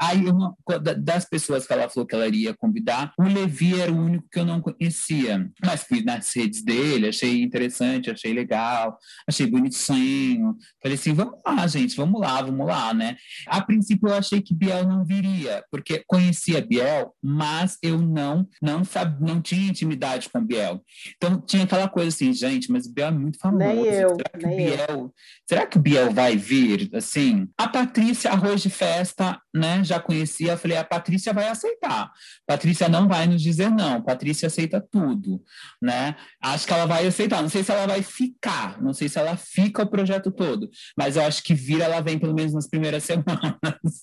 Aí, 0.00 0.26
uma, 0.26 0.54
da- 0.80 0.94
das 0.94 1.24
pessoas 1.24 1.66
que 1.66 1.72
ela 1.72 1.88
falou 1.88 2.06
que 2.06 2.14
ela 2.14 2.26
iria 2.28 2.54
convidar, 2.54 3.12
o 3.18 3.24
Levi 3.24 3.80
era 3.80 3.90
o 3.92 3.96
único 4.00 4.28
que 4.30 4.38
eu 4.38 4.44
não 4.44 4.60
conhecia, 4.60 5.50
mas 5.64 5.82
fui 5.82 6.02
nas 6.04 6.32
redes 6.36 6.62
dele, 6.62 7.08
achei 7.08 7.42
interessante, 7.42 8.08
achei 8.10 8.32
legal, 8.32 8.96
achei 9.28 9.46
bonitinho, 9.46 10.56
falei 10.80 10.96
assim, 10.96 11.12
vamos 11.12 11.40
lá, 11.44 11.66
gente, 11.66 11.96
vamos 11.96 12.20
lá, 12.20 12.40
vamos 12.42 12.64
lá, 12.66 12.94
né? 12.94 13.16
A 13.46 13.60
princípio 13.60 14.08
eu 14.08 14.14
achei 14.14 14.40
que 14.40 14.54
Biel 14.54 14.86
não 14.86 15.04
viria, 15.04 15.64
porque 15.70 16.04
conhecia 16.28 16.60
Biel, 16.60 17.14
mas 17.22 17.78
eu 17.82 17.98
não 17.98 18.46
não 18.60 18.84
sabe, 18.84 19.22
não 19.24 19.40
tinha 19.40 19.70
intimidade 19.70 20.28
com 20.28 20.44
Biel. 20.44 20.82
Então 21.16 21.40
tinha 21.40 21.64
aquela 21.64 21.88
coisa 21.88 22.08
assim, 22.08 22.32
gente, 22.32 22.70
mas 22.70 22.86
Biel 22.86 23.08
é 23.08 23.10
muito 23.10 23.38
famoso. 23.38 23.64
Nem 23.64 23.84
eu, 23.86 24.16
será 24.16 24.38
que 24.38 24.46
nem 24.46 24.60
eu. 24.60 24.76
Biel, 24.76 25.14
será 25.48 25.66
que 25.66 25.78
o 25.78 25.80
Biel 25.80 26.10
vai 26.12 26.36
vir? 26.36 26.90
Assim, 26.94 27.48
a 27.56 27.68
Patrícia 27.68 28.30
arroz 28.30 28.60
de 28.60 28.70
festa, 28.70 29.40
né? 29.54 29.82
Já 29.82 29.98
conhecia, 29.98 30.56
falei, 30.56 30.76
a 30.76 30.84
Patrícia 30.84 31.32
vai 31.32 31.48
aceitar. 31.48 32.10
Patrícia 32.46 32.88
não 32.88 33.08
vai 33.08 33.26
nos 33.26 33.42
dizer 33.42 33.70
não. 33.70 34.02
Patrícia 34.02 34.46
aceita 34.48 34.80
tudo, 34.80 35.42
né? 35.80 36.14
Acho 36.42 36.66
que 36.66 36.72
ela 36.72 36.86
vai 36.86 37.06
aceitar. 37.06 37.42
Não 37.42 37.48
sei 37.48 37.64
se 37.64 37.72
ela 37.72 37.86
vai 37.86 38.02
ficar, 38.02 38.80
não 38.82 38.92
sei 38.92 39.08
se 39.08 39.18
ela 39.18 39.36
fica 39.36 39.82
o 39.82 39.90
projeto 39.90 40.30
todo, 40.30 40.68
mas 40.96 41.16
eu 41.16 41.22
acho 41.22 41.42
que 41.42 41.54
vir 41.54 41.80
ela 41.80 42.00
vem 42.00 42.18
pelo 42.18 42.34
menos 42.34 42.52
nas 42.52 42.68
primeiras 42.68 43.04
semanas. 43.04 44.02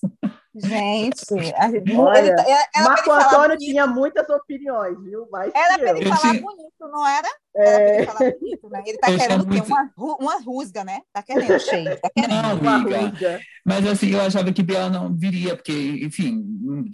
Gente, 0.58 1.24
a- 1.56 1.68
ele 1.68 1.96
Olha, 1.96 2.36
tá- 2.36 2.44
era 2.48 2.68
pra 2.72 2.82
Marco 2.84 3.10
ele 3.10 3.22
Antônio 3.24 3.58
tinha 3.58 3.86
muitas 3.86 4.28
opiniões, 4.28 4.98
viu? 5.02 5.28
Mais 5.30 5.52
Era 5.54 5.80
eu. 5.82 5.96
ele 5.96 6.08
falar 6.08 6.32
bonito, 6.40 6.88
não 6.90 7.06
era? 7.06 7.28
É. 7.58 8.06
Bonito, 8.06 8.68
né? 8.70 8.82
Ele 8.86 8.98
tá 8.98 9.10
Eu 9.10 9.18
querendo 9.18 9.44
ter 9.46 9.50
muito- 9.50 9.66
uma, 9.66 10.16
uma 10.20 10.40
rusga, 10.42 10.84
né? 10.84 11.00
Tá 11.12 11.22
querendo 11.22 11.58
cheio, 11.60 11.96
tá 12.00 12.10
querendo. 12.14 12.30
Não, 12.42 12.56
Uma 12.58 12.74
amiga. 12.76 12.98
rusga. 12.98 13.40
Mas 13.64 13.84
assim, 13.86 14.10
eu 14.10 14.20
achava 14.20 14.52
que 14.52 14.62
Biel 14.62 14.88
não 14.90 15.12
viria, 15.12 15.56
porque, 15.56 15.72
enfim, 16.00 16.44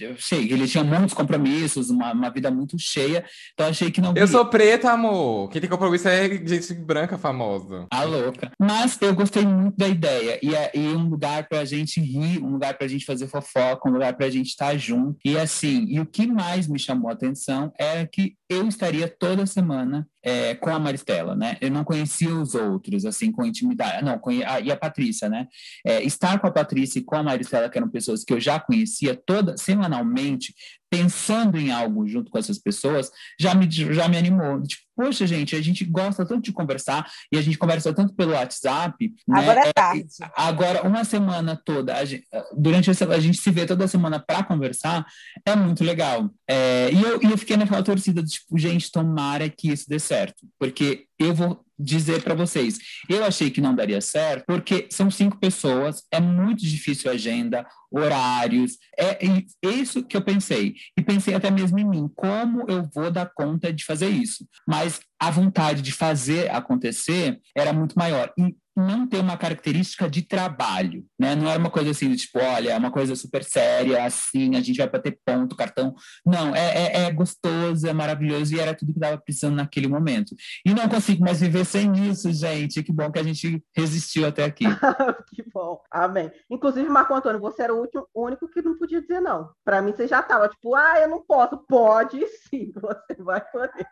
eu 0.00 0.16
sei, 0.18 0.50
ele 0.50 0.66
tinha 0.66 0.82
muitos 0.82 1.12
compromissos, 1.12 1.90
uma, 1.90 2.12
uma 2.14 2.30
vida 2.30 2.50
muito 2.50 2.78
cheia, 2.78 3.24
então 3.52 3.66
achei 3.68 3.90
que 3.90 4.00
não 4.00 4.08
viria. 4.14 4.22
Eu 4.22 4.28
sou 4.28 4.46
preta, 4.46 4.90
amor. 4.90 5.50
Quem 5.50 5.60
tem 5.60 5.68
compromisso 5.68 6.08
é 6.08 6.28
gente 6.46 6.72
branca 6.72 7.18
famosa. 7.18 7.86
A 7.90 8.04
louca. 8.04 8.50
Mas 8.58 8.96
eu 9.02 9.14
gostei 9.14 9.44
muito 9.44 9.76
da 9.76 9.86
ideia. 9.86 10.38
E 10.42 10.54
é 10.54 10.70
e 10.74 10.80
um 10.88 11.10
lugar 11.10 11.46
pra 11.46 11.62
gente 11.66 12.00
rir, 12.00 12.38
um 12.42 12.52
lugar 12.52 12.72
pra 12.78 12.88
gente 12.88 13.04
fazer 13.04 13.26
fofoca, 13.28 13.86
um 13.88 13.92
lugar 13.92 14.14
pra 14.16 14.30
gente 14.30 14.46
estar 14.48 14.74
junto. 14.78 15.18
E 15.24 15.36
assim, 15.38 15.84
e 15.88 16.00
o 16.00 16.06
que 16.06 16.26
mais 16.26 16.66
me 16.66 16.78
chamou 16.78 17.10
a 17.10 17.12
atenção 17.12 17.70
era 17.78 18.06
que 18.06 18.34
eu 18.52 18.68
estaria 18.68 19.08
toda 19.08 19.46
semana 19.46 20.06
é, 20.22 20.54
com 20.54 20.70
a 20.70 20.78
Maristela, 20.78 21.34
né? 21.34 21.56
Eu 21.60 21.70
não 21.70 21.84
conhecia 21.84 22.34
os 22.34 22.54
outros, 22.54 23.04
assim, 23.04 23.32
com 23.32 23.44
intimidade. 23.44 24.04
Não, 24.04 24.20
a, 24.46 24.60
e 24.60 24.70
a 24.70 24.76
Patrícia, 24.76 25.28
né? 25.28 25.48
É, 25.84 26.02
estar 26.02 26.38
com 26.38 26.46
a 26.46 26.52
Patrícia 26.52 26.98
e 26.98 27.02
com 27.02 27.16
a 27.16 27.22
Maristela, 27.22 27.68
que 27.68 27.78
eram 27.78 27.88
pessoas 27.88 28.24
que 28.24 28.32
eu 28.32 28.40
já 28.40 28.60
conhecia 28.60 29.14
toda 29.14 29.56
semanalmente, 29.56 30.54
pensando 30.90 31.58
em 31.58 31.72
algo 31.72 32.06
junto 32.06 32.30
com 32.30 32.38
essas 32.38 32.58
pessoas, 32.58 33.10
já 33.40 33.54
me, 33.54 33.68
já 33.70 34.08
me 34.08 34.16
animou. 34.16 34.62
Tipo, 34.62 34.82
poxa, 35.02 35.26
gente, 35.26 35.56
a 35.56 35.60
gente 35.60 35.84
gosta 35.84 36.24
tanto 36.24 36.42
de 36.42 36.52
conversar 36.52 37.10
e 37.32 37.36
a 37.36 37.42
gente 37.42 37.58
conversa 37.58 37.92
tanto 37.92 38.14
pelo 38.14 38.34
WhatsApp. 38.34 39.12
Né? 39.26 39.40
Agora 39.40 39.60
é 39.66 39.72
tarde. 39.72 40.06
Agora, 40.36 40.86
uma 40.86 41.02
semana 41.02 41.60
toda, 41.64 41.96
a 41.96 42.04
gente, 42.04 42.24
durante 42.56 42.88
essa, 42.88 43.04
a 43.08 43.18
gente 43.18 43.38
se 43.38 43.50
vê 43.50 43.66
toda 43.66 43.88
semana 43.88 44.20
para 44.20 44.44
conversar, 44.44 45.04
é 45.44 45.56
muito 45.56 45.82
legal. 45.82 46.30
É, 46.48 46.88
e, 46.92 47.02
eu, 47.02 47.20
e 47.20 47.32
eu 47.32 47.36
fiquei 47.36 47.56
naquela 47.56 47.82
torcida, 47.82 48.22
tipo, 48.22 48.56
gente, 48.56 48.92
tomara 48.92 49.48
que 49.48 49.72
isso 49.72 49.88
dê 49.88 49.98
certo, 49.98 50.46
porque 50.56 51.06
eu 51.18 51.34
vou 51.34 51.64
dizer 51.78 52.22
para 52.22 52.34
vocês, 52.34 52.78
eu 53.08 53.24
achei 53.24 53.50
que 53.50 53.60
não 53.60 53.74
daria 53.74 54.00
certo, 54.00 54.44
porque 54.46 54.86
são 54.90 55.10
cinco 55.10 55.38
pessoas, 55.38 56.04
é 56.10 56.20
muito 56.20 56.60
difícil 56.60 57.10
a 57.10 57.14
agenda, 57.14 57.66
horários, 57.90 58.78
é 58.96 59.18
isso 59.62 60.02
que 60.02 60.16
eu 60.16 60.22
pensei. 60.22 60.74
E 60.96 61.02
pensei 61.02 61.34
até 61.34 61.50
mesmo 61.50 61.78
em 61.78 61.88
mim, 61.88 62.10
como 62.14 62.64
eu 62.68 62.88
vou 62.94 63.10
dar 63.10 63.26
conta 63.26 63.72
de 63.72 63.84
fazer 63.84 64.08
isso? 64.08 64.46
Mas 64.66 64.91
is 64.92 65.11
a 65.22 65.30
vontade 65.30 65.82
de 65.82 65.92
fazer 65.92 66.50
acontecer 66.50 67.40
era 67.56 67.72
muito 67.72 67.96
maior. 67.96 68.32
E 68.36 68.56
não 68.76 69.06
ter 69.06 69.18
uma 69.18 69.36
característica 69.36 70.08
de 70.08 70.22
trabalho, 70.22 71.04
né? 71.18 71.34
Não 71.34 71.48
era 71.48 71.58
uma 71.58 71.70
coisa 71.70 71.90
assim, 71.90 72.14
tipo, 72.14 72.38
olha, 72.38 72.70
é 72.70 72.76
uma 72.76 72.90
coisa 72.90 73.14
super 73.14 73.44
séria, 73.44 74.04
assim, 74.04 74.56
a 74.56 74.60
gente 74.60 74.78
vai 74.78 74.88
bater 74.88 75.18
ponto, 75.24 75.54
cartão. 75.54 75.94
Não, 76.24 76.54
é, 76.54 76.74
é, 76.74 77.02
é 77.04 77.12
gostoso, 77.12 77.86
é 77.86 77.92
maravilhoso 77.92 78.54
e 78.54 78.60
era 78.60 78.74
tudo 78.74 78.92
que 78.92 78.98
estava 78.98 79.18
precisando 79.18 79.56
naquele 79.56 79.88
momento. 79.88 80.34
E 80.64 80.72
não 80.72 80.88
consigo 80.88 81.22
mais 81.22 81.40
viver 81.40 81.64
sem 81.64 81.92
isso, 82.10 82.32
gente. 82.32 82.82
Que 82.82 82.92
bom 82.92 83.10
que 83.12 83.18
a 83.18 83.22
gente 83.22 83.62
resistiu 83.76 84.26
até 84.26 84.44
aqui. 84.44 84.64
que 85.34 85.44
bom, 85.52 85.80
amém. 85.90 86.30
Inclusive, 86.50 86.88
Marco 86.88 87.14
Antônio, 87.14 87.40
você 87.40 87.62
era 87.62 87.74
o 87.74 87.80
último, 87.80 88.06
único 88.14 88.48
que 88.48 88.62
não 88.62 88.78
podia 88.78 89.02
dizer 89.02 89.20
não. 89.20 89.50
Para 89.64 89.82
mim, 89.82 89.92
você 89.92 90.08
já 90.08 90.20
estava 90.20 90.48
tipo, 90.48 90.74
ah, 90.74 90.98
eu 90.98 91.08
não 91.08 91.22
posso. 91.22 91.58
Pode 91.68 92.26
sim, 92.48 92.72
você 92.80 93.22
vai 93.22 93.40
poder. 93.50 93.86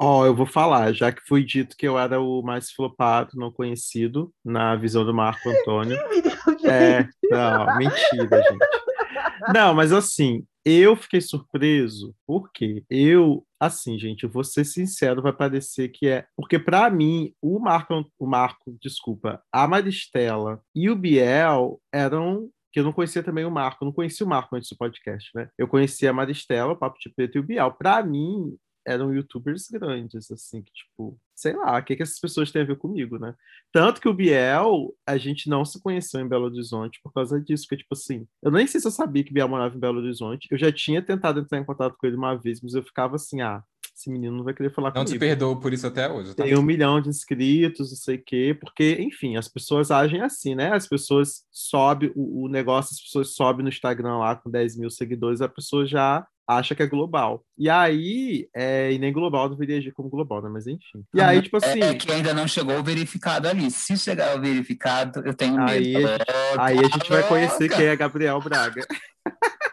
Ó, 0.00 0.20
oh, 0.20 0.26
eu 0.26 0.34
vou 0.34 0.46
falar, 0.46 0.92
já 0.92 1.10
que 1.10 1.26
foi 1.26 1.42
dito 1.42 1.76
que 1.76 1.86
eu 1.86 1.98
era 1.98 2.20
o 2.20 2.40
mais 2.40 2.70
flopado, 2.70 3.32
não 3.34 3.50
conhecido, 3.50 4.32
na 4.44 4.76
visão 4.76 5.04
do 5.04 5.12
Marco 5.12 5.48
Antônio. 5.48 5.96
é, 6.64 7.08
não, 7.30 7.76
mentira, 7.78 8.42
gente. 8.42 9.52
Não, 9.52 9.74
mas 9.74 9.92
assim, 9.92 10.44
eu 10.64 10.94
fiquei 10.94 11.20
surpreso, 11.20 12.14
porque 12.26 12.84
eu, 12.88 13.44
assim, 13.58 13.98
gente, 13.98 14.24
eu 14.24 14.30
vou 14.30 14.44
ser 14.44 14.64
sincero, 14.64 15.22
vai 15.22 15.32
parecer 15.32 15.88
que 15.88 16.06
é. 16.06 16.26
Porque, 16.36 16.58
para 16.58 16.88
mim, 16.90 17.32
o 17.42 17.58
Marco, 17.58 18.04
o 18.18 18.26
Marco, 18.26 18.76
desculpa, 18.80 19.42
a 19.52 19.66
Maristela 19.66 20.60
e 20.74 20.90
o 20.90 20.96
Biel 20.96 21.80
eram 21.92 22.48
que 22.70 22.80
eu 22.80 22.84
não 22.84 22.92
conhecia 22.92 23.22
também 23.22 23.46
o 23.46 23.50
Marco, 23.50 23.82
eu 23.82 23.86
não 23.86 23.92
conhecia 23.92 24.26
o 24.26 24.28
Marco 24.28 24.54
antes 24.54 24.68
do 24.68 24.76
podcast, 24.76 25.30
né? 25.34 25.48
Eu 25.56 25.66
conhecia 25.66 26.10
a 26.10 26.12
Maristela, 26.12 26.74
o 26.74 26.76
Papo 26.76 26.98
de 27.00 27.08
Preto 27.08 27.36
e 27.36 27.40
o 27.40 27.42
Biel. 27.42 27.72
Para 27.72 28.02
mim, 28.02 28.54
eram 28.86 29.14
youtubers 29.14 29.68
grandes, 29.68 30.30
assim, 30.30 30.62
que, 30.62 30.72
tipo, 30.72 31.18
sei 31.34 31.54
lá, 31.54 31.78
o 31.78 31.84
que, 31.84 31.96
que 31.96 32.02
essas 32.02 32.18
pessoas 32.18 32.50
têm 32.50 32.62
a 32.62 32.64
ver 32.64 32.76
comigo, 32.76 33.18
né? 33.18 33.34
Tanto 33.72 34.00
que 34.00 34.08
o 34.08 34.14
Biel, 34.14 34.94
a 35.06 35.16
gente 35.16 35.48
não 35.48 35.64
se 35.64 35.80
conheceu 35.80 36.20
em 36.20 36.28
Belo 36.28 36.46
Horizonte 36.46 37.00
por 37.02 37.12
causa 37.12 37.40
disso, 37.40 37.64
porque, 37.64 37.82
tipo 37.82 37.94
assim, 37.94 38.26
eu 38.42 38.50
nem 38.50 38.66
sei 38.66 38.80
se 38.80 38.86
eu 38.86 38.90
sabia 38.90 39.24
que 39.24 39.32
Biel 39.32 39.48
morava 39.48 39.76
em 39.76 39.80
Belo 39.80 39.98
Horizonte, 39.98 40.48
eu 40.50 40.58
já 40.58 40.72
tinha 40.72 41.02
tentado 41.02 41.40
entrar 41.40 41.58
em 41.58 41.64
contato 41.64 41.96
com 41.98 42.06
ele 42.06 42.16
uma 42.16 42.34
vez, 42.34 42.60
mas 42.60 42.74
eu 42.74 42.82
ficava 42.82 43.16
assim, 43.16 43.40
ah, 43.40 43.62
esse 43.98 44.08
menino 44.08 44.36
não 44.36 44.44
vai 44.44 44.54
querer 44.54 44.70
falar 44.70 44.90
não 44.90 45.04
comigo. 45.04 45.10
Não 45.10 45.16
te 45.16 45.18
perdoo 45.18 45.56
por 45.56 45.72
isso 45.72 45.86
até 45.86 46.08
hoje, 46.08 46.34
tá? 46.34 46.44
Tem 46.44 46.56
um 46.56 46.62
milhão 46.62 47.00
de 47.00 47.08
inscritos, 47.08 47.90
não 47.90 47.96
sei 47.96 48.14
o 48.14 48.22
quê, 48.24 48.56
porque, 48.58 48.96
enfim, 49.00 49.36
as 49.36 49.48
pessoas 49.48 49.90
agem 49.90 50.20
assim, 50.20 50.54
né? 50.54 50.72
As 50.72 50.86
pessoas 50.86 51.42
sobem 51.50 52.12
o, 52.14 52.44
o 52.44 52.48
negócio, 52.48 52.94
as 52.94 53.00
pessoas 53.00 53.34
sobem 53.34 53.64
no 53.64 53.68
Instagram 53.68 54.18
lá 54.18 54.36
com 54.36 54.48
10 54.48 54.76
mil 54.76 54.88
seguidores, 54.88 55.40
a 55.40 55.48
pessoa 55.48 55.84
já 55.84 56.24
acha 56.46 56.76
que 56.76 56.82
é 56.82 56.86
global. 56.86 57.44
E 57.58 57.68
aí, 57.68 58.48
é, 58.54 58.92
e 58.92 58.98
nem 58.98 59.12
global 59.12 59.48
deveria 59.48 59.78
agir 59.78 59.92
como 59.92 60.08
global, 60.08 60.40
né? 60.40 60.48
Mas 60.48 60.68
enfim. 60.68 61.04
E 61.12 61.20
aí, 61.20 61.42
tipo 61.42 61.56
assim. 61.56 61.82
É, 61.82 61.88
é 61.88 61.94
que 61.94 62.10
ainda 62.12 62.32
não 62.32 62.46
chegou 62.46 62.78
o 62.78 62.84
verificado 62.84 63.48
ali. 63.48 63.68
Se 63.70 63.98
chegar 63.98 64.36
o 64.36 64.40
verificado, 64.40 65.20
eu 65.26 65.34
tenho 65.34 65.56
medo. 65.56 66.06
Aí, 66.56 66.76
aí 66.76 66.78
a 66.78 66.88
gente 66.88 67.10
vai 67.10 67.26
conhecer 67.26 67.68
quem 67.68 67.86
é 67.86 67.96
Gabriel 67.96 68.40
Braga. 68.40 68.86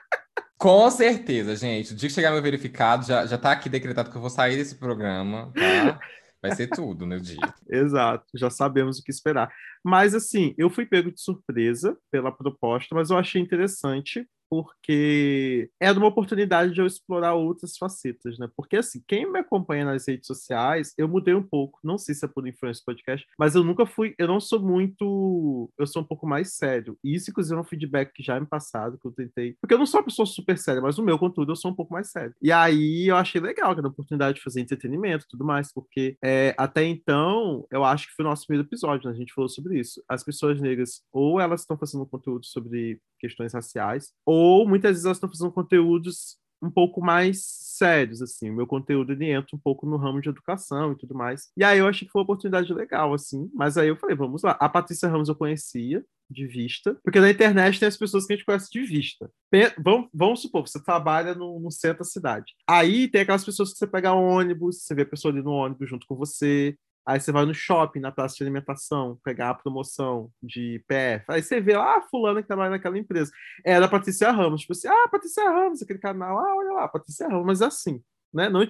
Com 0.66 0.90
certeza, 0.90 1.56
gente. 1.56 1.94
O 1.94 1.96
dia 1.96 2.10
que 2.10 2.16
chegar 2.16 2.32
meu 2.32 2.42
verificado, 2.42 3.06
já, 3.06 3.24
já 3.28 3.38
tá 3.38 3.52
aqui 3.52 3.70
decretado 3.70 4.10
que 4.10 4.18
eu 4.18 4.22
vou 4.22 4.32
sair 4.32 4.56
desse 4.56 4.74
programa, 4.74 5.54
tá? 5.54 6.00
Vai 6.42 6.56
ser 6.56 6.66
tudo 6.70 7.06
no 7.06 7.22
dia. 7.22 7.38
Exato, 7.70 8.26
já 8.34 8.50
sabemos 8.50 8.98
o 8.98 9.04
que 9.04 9.12
esperar. 9.12 9.48
Mas 9.84 10.16
assim, 10.16 10.56
eu 10.58 10.68
fui 10.72 10.84
pego 10.88 11.12
de 11.12 11.22
surpresa 11.22 11.96
pela 12.10 12.32
proposta, 12.32 12.96
mas 12.96 13.12
eu 13.12 13.18
achei 13.20 13.40
interessante 13.40 14.28
porque 14.50 15.70
era 15.80 15.98
uma 15.98 16.08
oportunidade 16.08 16.74
de 16.74 16.82
eu 16.82 16.86
explorar 16.86 17.34
outras 17.34 17.78
facetas, 17.78 18.38
né? 18.38 18.50
Porque, 18.56 18.78
assim, 18.78 19.02
quem 19.08 19.32
me 19.32 19.40
acompanha 19.40 19.86
nas 19.86 20.08
redes 20.08 20.28
sociais, 20.28 20.94
eu 20.98 21.08
mudei 21.08 21.34
um 21.34 21.44
pouco, 21.44 21.80
não 21.84 21.98
sei 21.98 22.16
se 22.16 22.26
é 22.26 22.28
por 22.28 22.48
influência 22.48 22.82
do 22.82 22.86
podcast, 22.86 23.26
mas 23.38 23.56
eu 23.56 23.64
nunca 23.64 23.86
fui, 23.86 24.14
eu 24.18 24.28
não 24.28 24.40
sou 24.40 24.60
muito, 24.60 25.70
eu 25.78 25.88
sou 25.88 26.02
um 26.02 26.06
pouco 26.06 26.28
mais 26.28 26.54
sério. 26.56 26.98
E 27.04 27.14
isso, 27.16 27.30
inclusive, 27.30 27.56
é 27.56 27.60
um 27.60 27.64
feedback 27.64 28.12
que 28.14 28.24
já 28.24 28.40
me 28.40 28.46
passado, 28.46 28.98
que 28.98 29.08
eu 29.08 29.12
tentei, 29.12 29.56
porque 29.62 29.74
eu 29.74 29.80
não 29.80 29.86
sou 29.86 30.00
uma 30.00 30.06
pessoa 30.06 30.26
super 30.26 30.58
séria, 30.58 30.82
mas 30.82 30.98
o 30.98 31.04
meu 31.04 31.18
conteúdo 31.18 31.52
eu 31.52 31.56
sou 31.56 31.72
um 31.72 31.76
pouco 31.76 31.94
mais 31.94 32.12
sério. 32.12 32.34
E 32.42 32.52
aí 32.52 33.08
eu 33.08 33.16
achei 33.16 33.40
legal, 33.42 33.74
uma 33.74 33.90
oportunidade 33.90 34.38
de 34.38 34.44
fazer 34.44 34.62
entretenimento 34.62 35.26
e 35.26 35.28
tudo 35.28 35.46
mais, 35.46 35.72
porque 35.74 36.18
é, 36.24 36.56
até 36.58 36.84
então, 36.84 37.66
eu 37.72 37.84
acho 37.84 38.08
que 38.08 38.14
foi 38.14 38.26
o 38.26 38.30
nosso 38.30 38.46
primeiro 38.46 38.68
episódio, 38.68 39.10
né? 39.10 39.16
A 39.16 39.18
gente 39.18 39.34
falou 39.34 39.50
sobre 39.50 39.80
isso. 39.80 40.04
As 40.08 40.24
pessoas 40.24 40.62
negras, 40.62 41.02
ou 41.12 41.40
elas 41.40 41.62
estão 41.62 41.78
fazendo 41.78 42.06
conteúdo 42.06 42.46
sobre 42.46 43.00
questões 43.20 43.54
raciais, 43.54 44.12
ou 44.26 44.35
muitas 44.68 44.92
vezes 44.92 45.06
elas 45.06 45.18
estão 45.18 45.30
fazendo 45.30 45.52
conteúdos 45.52 46.38
um 46.62 46.72
pouco 46.72 47.02
mais 47.02 47.46
sérios, 47.78 48.22
assim. 48.22 48.50
O 48.50 48.56
meu 48.56 48.68
conteúdo 48.68 49.12
ele 49.12 49.30
entra 49.30 49.56
um 49.56 49.60
pouco 49.60 49.86
no 49.86 49.98
ramo 49.98 50.22
de 50.22 50.30
educação 50.30 50.94
e 50.94 50.98
tudo 50.98 51.14
mais. 51.14 51.50
E 51.58 51.64
aí 51.64 51.80
eu 51.80 51.88
achei 51.88 52.08
que 52.08 52.12
foi 52.12 52.22
uma 52.22 52.24
oportunidade 52.24 52.74
legal, 52.74 53.14
assim. 53.14 53.50
Mas 53.54 53.78
aí 53.78 53.90
eu 53.90 53.98
falei, 53.98 54.16
vamos 54.16 54.44
lá. 54.44 54.52
A 54.60 54.70
Patrícia 54.70 55.10
Ramos 55.10 55.30
eu 55.30 55.36
conhecia 55.36 56.04
de 56.30 56.48
vista, 56.48 56.98
porque 57.04 57.20
na 57.20 57.30
internet 57.30 57.80
tem 57.80 57.88
as 57.88 57.98
pessoas 57.98 58.26
que 58.26 58.34
a 58.34 58.36
gente 58.36 58.46
conhece 58.46 58.70
de 58.72 58.82
vista. 58.84 59.30
Vamos, 59.78 60.10
vamos 60.12 60.42
supor, 60.42 60.68
você 60.68 60.84
trabalha 60.84 61.36
no, 61.36 61.60
no 61.60 61.72
centro 61.72 62.00
da 62.00 62.04
cidade. 62.04 62.54
Aí 62.68 63.08
tem 63.08 63.22
aquelas 63.22 63.46
pessoas 63.46 63.72
que 63.72 63.78
você 63.78 63.86
pega 63.86 64.12
ônibus, 64.12 64.84
você 64.84 64.96
vê 64.96 65.04
a 65.04 65.08
pessoa 65.08 65.32
ali 65.32 65.44
no 65.44 65.52
ônibus 65.52 65.88
junto 65.88 66.08
com 66.08 66.16
você, 66.16 66.76
Aí 67.06 67.20
você 67.20 67.32
vai 67.32 67.46
no 67.46 67.54
shopping, 67.54 68.00
na 68.00 68.12
praça 68.12 68.36
de 68.36 68.44
alimentação, 68.44 69.20
pegar 69.24 69.52
a 69.52 69.54
promoção 69.54 70.32
de 70.42 70.84
PF. 70.88 71.26
Aí 71.28 71.44
você 71.44 71.62
vê 71.62 71.78
lá, 71.78 71.98
ah, 71.98 72.02
fulano 72.10 72.42
que 72.42 72.48
trabalha 72.48 72.72
naquela 72.72 72.98
empresa. 72.98 73.32
Era 73.64 73.86
a 73.86 73.88
Patrícia 73.88 74.32
Ramos. 74.32 74.62
Tipo 74.62 74.74
assim, 74.74 74.88
ah, 74.88 75.08
Patrícia 75.12 75.48
Ramos, 75.48 75.82
aquele 75.82 76.00
canal. 76.00 76.40
Ah, 76.40 76.56
olha 76.56 76.74
lá, 76.74 76.88
Patrícia 76.88 77.28
Ramos. 77.28 77.46
Mas 77.46 77.62
assim, 77.62 78.02
né? 78.34 78.50
Não, 78.50 78.62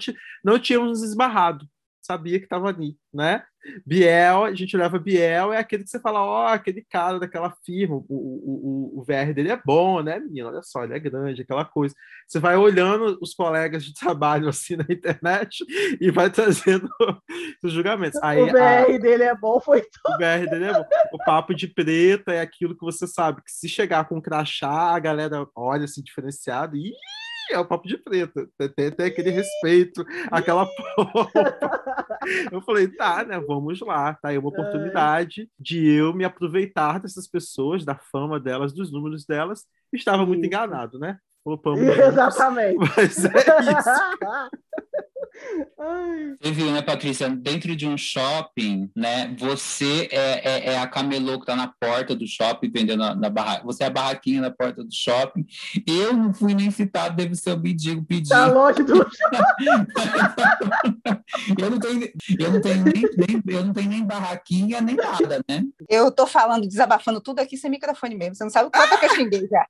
não 0.44 0.60
tínhamos 0.60 1.02
esbarrado. 1.02 1.66
Sabia 2.06 2.40
que 2.40 2.46
estava 2.46 2.70
ali 2.70 2.98
né? 3.16 3.42
Biel, 3.84 4.44
a 4.44 4.54
gente 4.54 4.78
leva 4.78 5.00
Biel, 5.00 5.52
é 5.52 5.58
aquele 5.58 5.84
que 5.84 5.90
você 5.90 6.00
fala, 6.00 6.22
ó, 6.22 6.44
oh, 6.44 6.48
aquele 6.50 6.86
cara 6.88 7.18
daquela 7.18 7.52
firma, 7.66 7.96
o, 7.96 8.06
o, 8.08 8.92
o, 8.98 9.00
o 9.00 9.04
VR 9.04 9.34
dele 9.34 9.50
é 9.50 9.60
bom, 9.66 10.04
né, 10.04 10.20
menino? 10.20 10.50
Olha 10.50 10.62
só, 10.62 10.84
ele 10.84 10.94
é 10.94 11.00
grande, 11.00 11.42
aquela 11.42 11.66
coisa. 11.66 11.96
Você 12.28 12.40
vai 12.40 12.56
olhando 12.58 13.18
os 13.22 13.34
colegas 13.34 13.84
de 13.84 13.94
trabalho 13.98 14.50
assim 14.50 14.76
na 14.76 14.86
internet 14.88 15.66
e 16.00 16.12
vai 16.12 16.30
trazendo 16.30 16.88
os 17.64 17.72
julgamentos. 17.72 18.22
Aí, 18.22 18.40
o 18.40 18.48
VR 18.48 18.94
a... 18.94 18.98
dele 19.00 19.24
é 19.24 19.36
bom, 19.36 19.60
foi 19.60 19.82
tudo. 19.82 19.96
O 20.16 20.18
VR 20.18 20.48
dele 20.50 20.66
é 20.66 20.74
bom. 20.74 20.86
O 21.14 21.18
papo 21.26 21.56
de 21.56 21.68
preta 21.68 22.32
é 22.32 22.42
aquilo 22.42 22.78
que 22.78 22.86
você 22.86 23.08
sabe, 23.08 23.42
que 23.42 23.52
se 23.52 23.68
chegar 23.68 24.08
com 24.08 24.22
crachá, 24.22 24.94
a 24.94 25.00
galera 25.00 25.48
olha 25.56 25.86
assim 25.86 26.04
diferenciado 26.04 26.76
e 26.76 26.94
é 27.52 27.60
o 27.60 27.66
papo 27.66 27.88
de 27.88 27.98
preta. 27.98 28.48
Tem, 28.76 28.92
tem 28.92 29.06
aquele 29.06 29.30
respeito, 29.30 30.06
aquela. 30.32 30.68
Eu 32.52 32.62
falei, 32.62 32.88
tá, 32.88 33.24
né? 33.24 33.40
Vamos 33.40 33.80
lá. 33.82 34.14
Tá 34.16 34.30
aí 34.30 34.38
uma 34.38 34.50
oportunidade 34.50 35.48
de 35.60 35.88
eu 35.88 36.12
me 36.12 36.24
aproveitar 36.24 37.00
dessas 37.00 37.28
pessoas, 37.28 37.86
da 37.86 37.96
fama 37.96 38.40
delas, 38.40 38.74
dos 38.74 38.92
números 38.92 39.26
delas. 39.26 39.66
Estava 39.94 40.26
muito 40.26 40.44
enganado, 40.44 40.98
né? 40.98 41.20
Exatamente. 42.10 42.78
Mas 42.78 43.26
é 43.26 43.30
isso. 43.78 44.85
Você 46.42 46.52
viu, 46.52 46.72
né, 46.72 46.82
Patrícia? 46.82 47.30
Dentro 47.30 47.76
de 47.76 47.88
um 47.88 47.98
shopping, 47.98 48.90
né? 48.96 49.36
Você 49.38 50.08
é, 50.12 50.50
é, 50.50 50.74
é 50.74 50.78
a 50.78 50.88
camelô 50.88 51.40
que 51.40 51.46
tá 51.46 51.56
na 51.56 51.68
porta 51.68 52.16
do 52.16 52.26
shopping 52.28 52.72
vendendo 52.72 53.00
na, 53.00 53.16
na 53.16 53.30
barraca. 53.30 53.66
Você 53.66 53.84
é 53.84 53.88
a 53.88 53.90
barraquinha 53.90 54.42
na 54.42 54.52
porta 54.52 54.84
do 54.84 54.94
shopping. 54.94 55.46
Eu 55.86 56.14
não 56.14 56.34
fui 56.34 56.54
nem 56.54 56.72
citado, 56.72 57.16
deve 57.16 57.36
ser 57.36 57.52
o 57.52 57.60
mendigo 57.60 58.04
pedindo. 58.06 58.30
Tá 58.30 58.48
longe 58.48 58.84
do 58.84 58.96
eu 61.60 61.70
não 61.70 61.80
tenho, 61.80 62.14
eu 62.40 62.52
não 62.52 62.62
tenho 62.62 62.84
nem, 62.84 62.94
nem, 63.18 63.44
eu 63.48 63.66
não 63.66 63.74
tenho 63.74 63.90
nem 63.90 64.06
barraquinha, 64.06 64.82
nem 64.82 64.96
nada, 64.96 65.44
né? 65.48 65.64
Eu 65.90 66.12
tô 66.12 66.26
falando, 66.26 66.68
desabafando 66.68 67.20
tudo 67.22 67.40
aqui 67.40 67.58
sem 67.58 67.70
microfone 67.70 68.16
mesmo. 68.16 68.36
Você 68.36 68.44
não 68.44 68.52
sabe 68.52 68.68
o 68.68 68.72
quanto 68.72 69.00
que 69.00 69.06
eu 69.06 69.16
xinguei 69.16 69.48
já. 69.48 69.68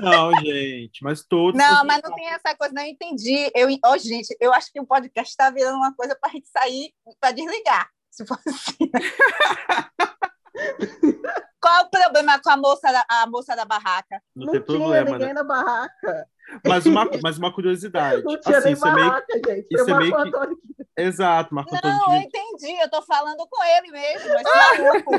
Não, 0.00 0.32
gente, 0.40 1.02
mas 1.02 1.24
todos. 1.24 1.58
Não, 1.58 1.84
mas 1.84 2.00
não 2.02 2.14
tem 2.14 2.28
essa 2.28 2.54
coisa, 2.56 2.74
não 2.74 2.82
eu 2.82 2.88
entendi. 2.88 3.50
Eu, 3.54 3.68
oh, 3.84 3.98
gente, 3.98 4.36
eu 4.40 4.52
acho 4.52 4.72
que 4.72 4.80
o 4.80 4.87
podcast 4.88 5.30
está 5.30 5.50
virando 5.50 5.76
uma 5.76 5.94
coisa 5.94 6.16
para 6.20 6.30
a 6.30 6.32
gente 6.32 6.48
sair, 6.48 6.92
para 7.20 7.30
desligar, 7.32 7.88
se 8.10 8.26
for 8.26 8.38
assim. 8.46 8.90
Qual 11.60 11.84
o 11.84 11.90
problema 11.90 12.38
com 12.40 12.50
a 12.50 12.56
moça 12.56 12.90
da, 12.92 13.04
a 13.08 13.26
moça 13.26 13.54
da 13.56 13.64
barraca? 13.64 14.22
Não, 14.34 14.46
Não 14.46 14.52
tem 14.52 14.62
tinha 14.62 14.78
problema, 14.78 15.10
ninguém 15.10 15.26
né? 15.28 15.34
na 15.34 15.44
barraca. 15.44 16.26
Mas 16.66 16.86
uma, 16.86 17.04
mas 17.22 17.36
uma 17.38 17.52
curiosidade. 17.52 18.22
Não 18.22 18.38
tinha 18.40 18.58
assim, 18.58 18.66
nem 18.68 18.74
isso 18.74 18.86
é 18.86 18.92
meio, 18.94 19.06
barraca, 19.08 19.32
gente. 19.46 19.66
isso 19.70 19.90
é 19.90 19.94
meio 19.98 20.10
Marco 20.10 20.30
que- 20.30 20.36
Antônio 20.36 20.56
que- 20.56 21.02
Exato, 21.02 21.54
Marco 21.54 21.74
Antônio 21.74 21.96
Não, 21.98 22.14
eu 22.14 22.20
entendi, 22.22 22.72
eu 22.80 22.90
tô 22.90 23.02
falando 23.02 23.46
com 23.48 23.64
ele 23.64 23.90
mesmo. 23.92 24.30
esse 24.34 24.78
maluco. 24.78 25.10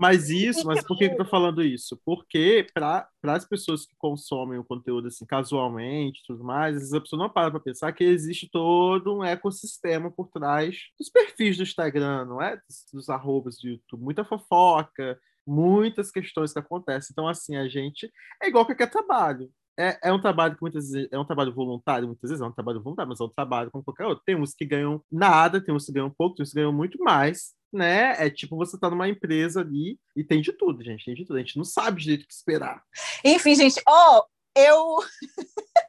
Mas 0.00 0.30
isso, 0.30 0.66
mas 0.66 0.82
por 0.82 0.96
que 0.96 1.04
eu 1.04 1.16
tô 1.18 1.26
falando 1.26 1.62
isso? 1.62 2.00
Porque 2.06 2.66
para 2.72 3.06
as 3.22 3.44
pessoas 3.44 3.84
que 3.84 3.94
consomem 3.98 4.58
o 4.58 4.64
conteúdo 4.64 5.08
assim 5.08 5.26
casualmente, 5.26 6.22
tudo 6.26 6.42
mais, 6.42 6.74
às 6.74 6.80
vezes 6.80 6.94
a 6.94 7.00
pessoa 7.02 7.22
não 7.22 7.28
para 7.28 7.50
para 7.50 7.60
pensar 7.60 7.92
que 7.92 8.02
existe 8.02 8.48
todo 8.50 9.14
um 9.14 9.22
ecossistema 9.22 10.10
por 10.10 10.28
trás 10.28 10.78
dos 10.98 11.10
perfis 11.10 11.58
do 11.58 11.64
Instagram, 11.64 12.24
não 12.24 12.40
é? 12.40 12.56
Dos, 12.56 12.86
dos 12.90 13.10
arrobas 13.10 13.58
do 13.58 13.68
YouTube, 13.68 14.02
muita 14.02 14.24
fofoca, 14.24 15.20
muitas 15.46 16.10
questões 16.10 16.54
que 16.54 16.58
acontecem. 16.58 17.08
Então 17.12 17.28
assim, 17.28 17.56
a 17.56 17.68
gente 17.68 18.10
é 18.42 18.48
igual 18.48 18.64
qualquer 18.64 18.90
trabalho. 18.90 19.50
É, 19.80 19.98
é 20.02 20.12
um 20.12 20.20
trabalho 20.20 20.54
que 20.54 20.60
muitas 20.60 20.90
vezes 20.90 21.08
é 21.10 21.18
um 21.18 21.24
trabalho 21.24 21.54
voluntário, 21.54 22.06
muitas 22.06 22.28
vezes 22.28 22.42
é 22.42 22.46
um 22.46 22.52
trabalho 22.52 22.82
voluntário, 22.82 23.08
mas 23.08 23.20
é 23.20 23.24
um 23.24 23.28
trabalho 23.28 23.70
como 23.70 23.82
qualquer 23.82 24.04
outro. 24.04 24.22
Tem 24.26 24.36
uns 24.36 24.52
que 24.52 24.66
ganham 24.66 25.02
nada, 25.10 25.64
tem 25.64 25.74
uns 25.74 25.86
que 25.86 25.92
ganham 25.92 26.10
pouco, 26.10 26.36
tem 26.36 26.42
uns 26.42 26.50
que 26.50 26.56
ganham 26.56 26.72
muito 26.72 27.02
mais, 27.02 27.54
né? 27.72 28.14
É 28.24 28.28
tipo 28.28 28.56
você 28.56 28.78
tá 28.78 28.90
numa 28.90 29.08
empresa 29.08 29.60
ali 29.62 29.98
e 30.14 30.22
tem 30.22 30.42
de 30.42 30.52
tudo, 30.52 30.84
gente, 30.84 31.04
tem 31.04 31.14
de 31.14 31.24
tudo. 31.24 31.36
A 31.36 31.40
gente 31.40 31.56
não 31.56 31.64
sabe 31.64 32.02
direito 32.02 32.24
o 32.24 32.26
que 32.26 32.34
esperar. 32.34 32.82
Enfim, 33.24 33.54
gente, 33.54 33.80
ó, 33.88 34.24
eu. 34.54 34.96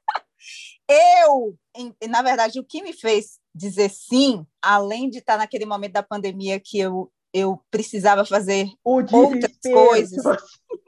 eu, 0.87 1.57
em- 1.75 1.95
na 2.07 2.21
verdade, 2.21 2.59
o 2.59 2.65
que 2.65 2.81
me 2.81 2.93
fez 2.93 3.39
dizer 3.53 3.89
sim, 3.89 4.45
além 4.61 5.09
de 5.09 5.17
estar 5.17 5.37
naquele 5.37 5.65
momento 5.65 5.93
da 5.93 6.03
pandemia 6.03 6.59
que 6.59 6.79
eu, 6.79 7.11
eu 7.33 7.59
precisava 7.69 8.25
fazer 8.25 8.69
Outras 8.83 9.57
coisas. 9.63 10.23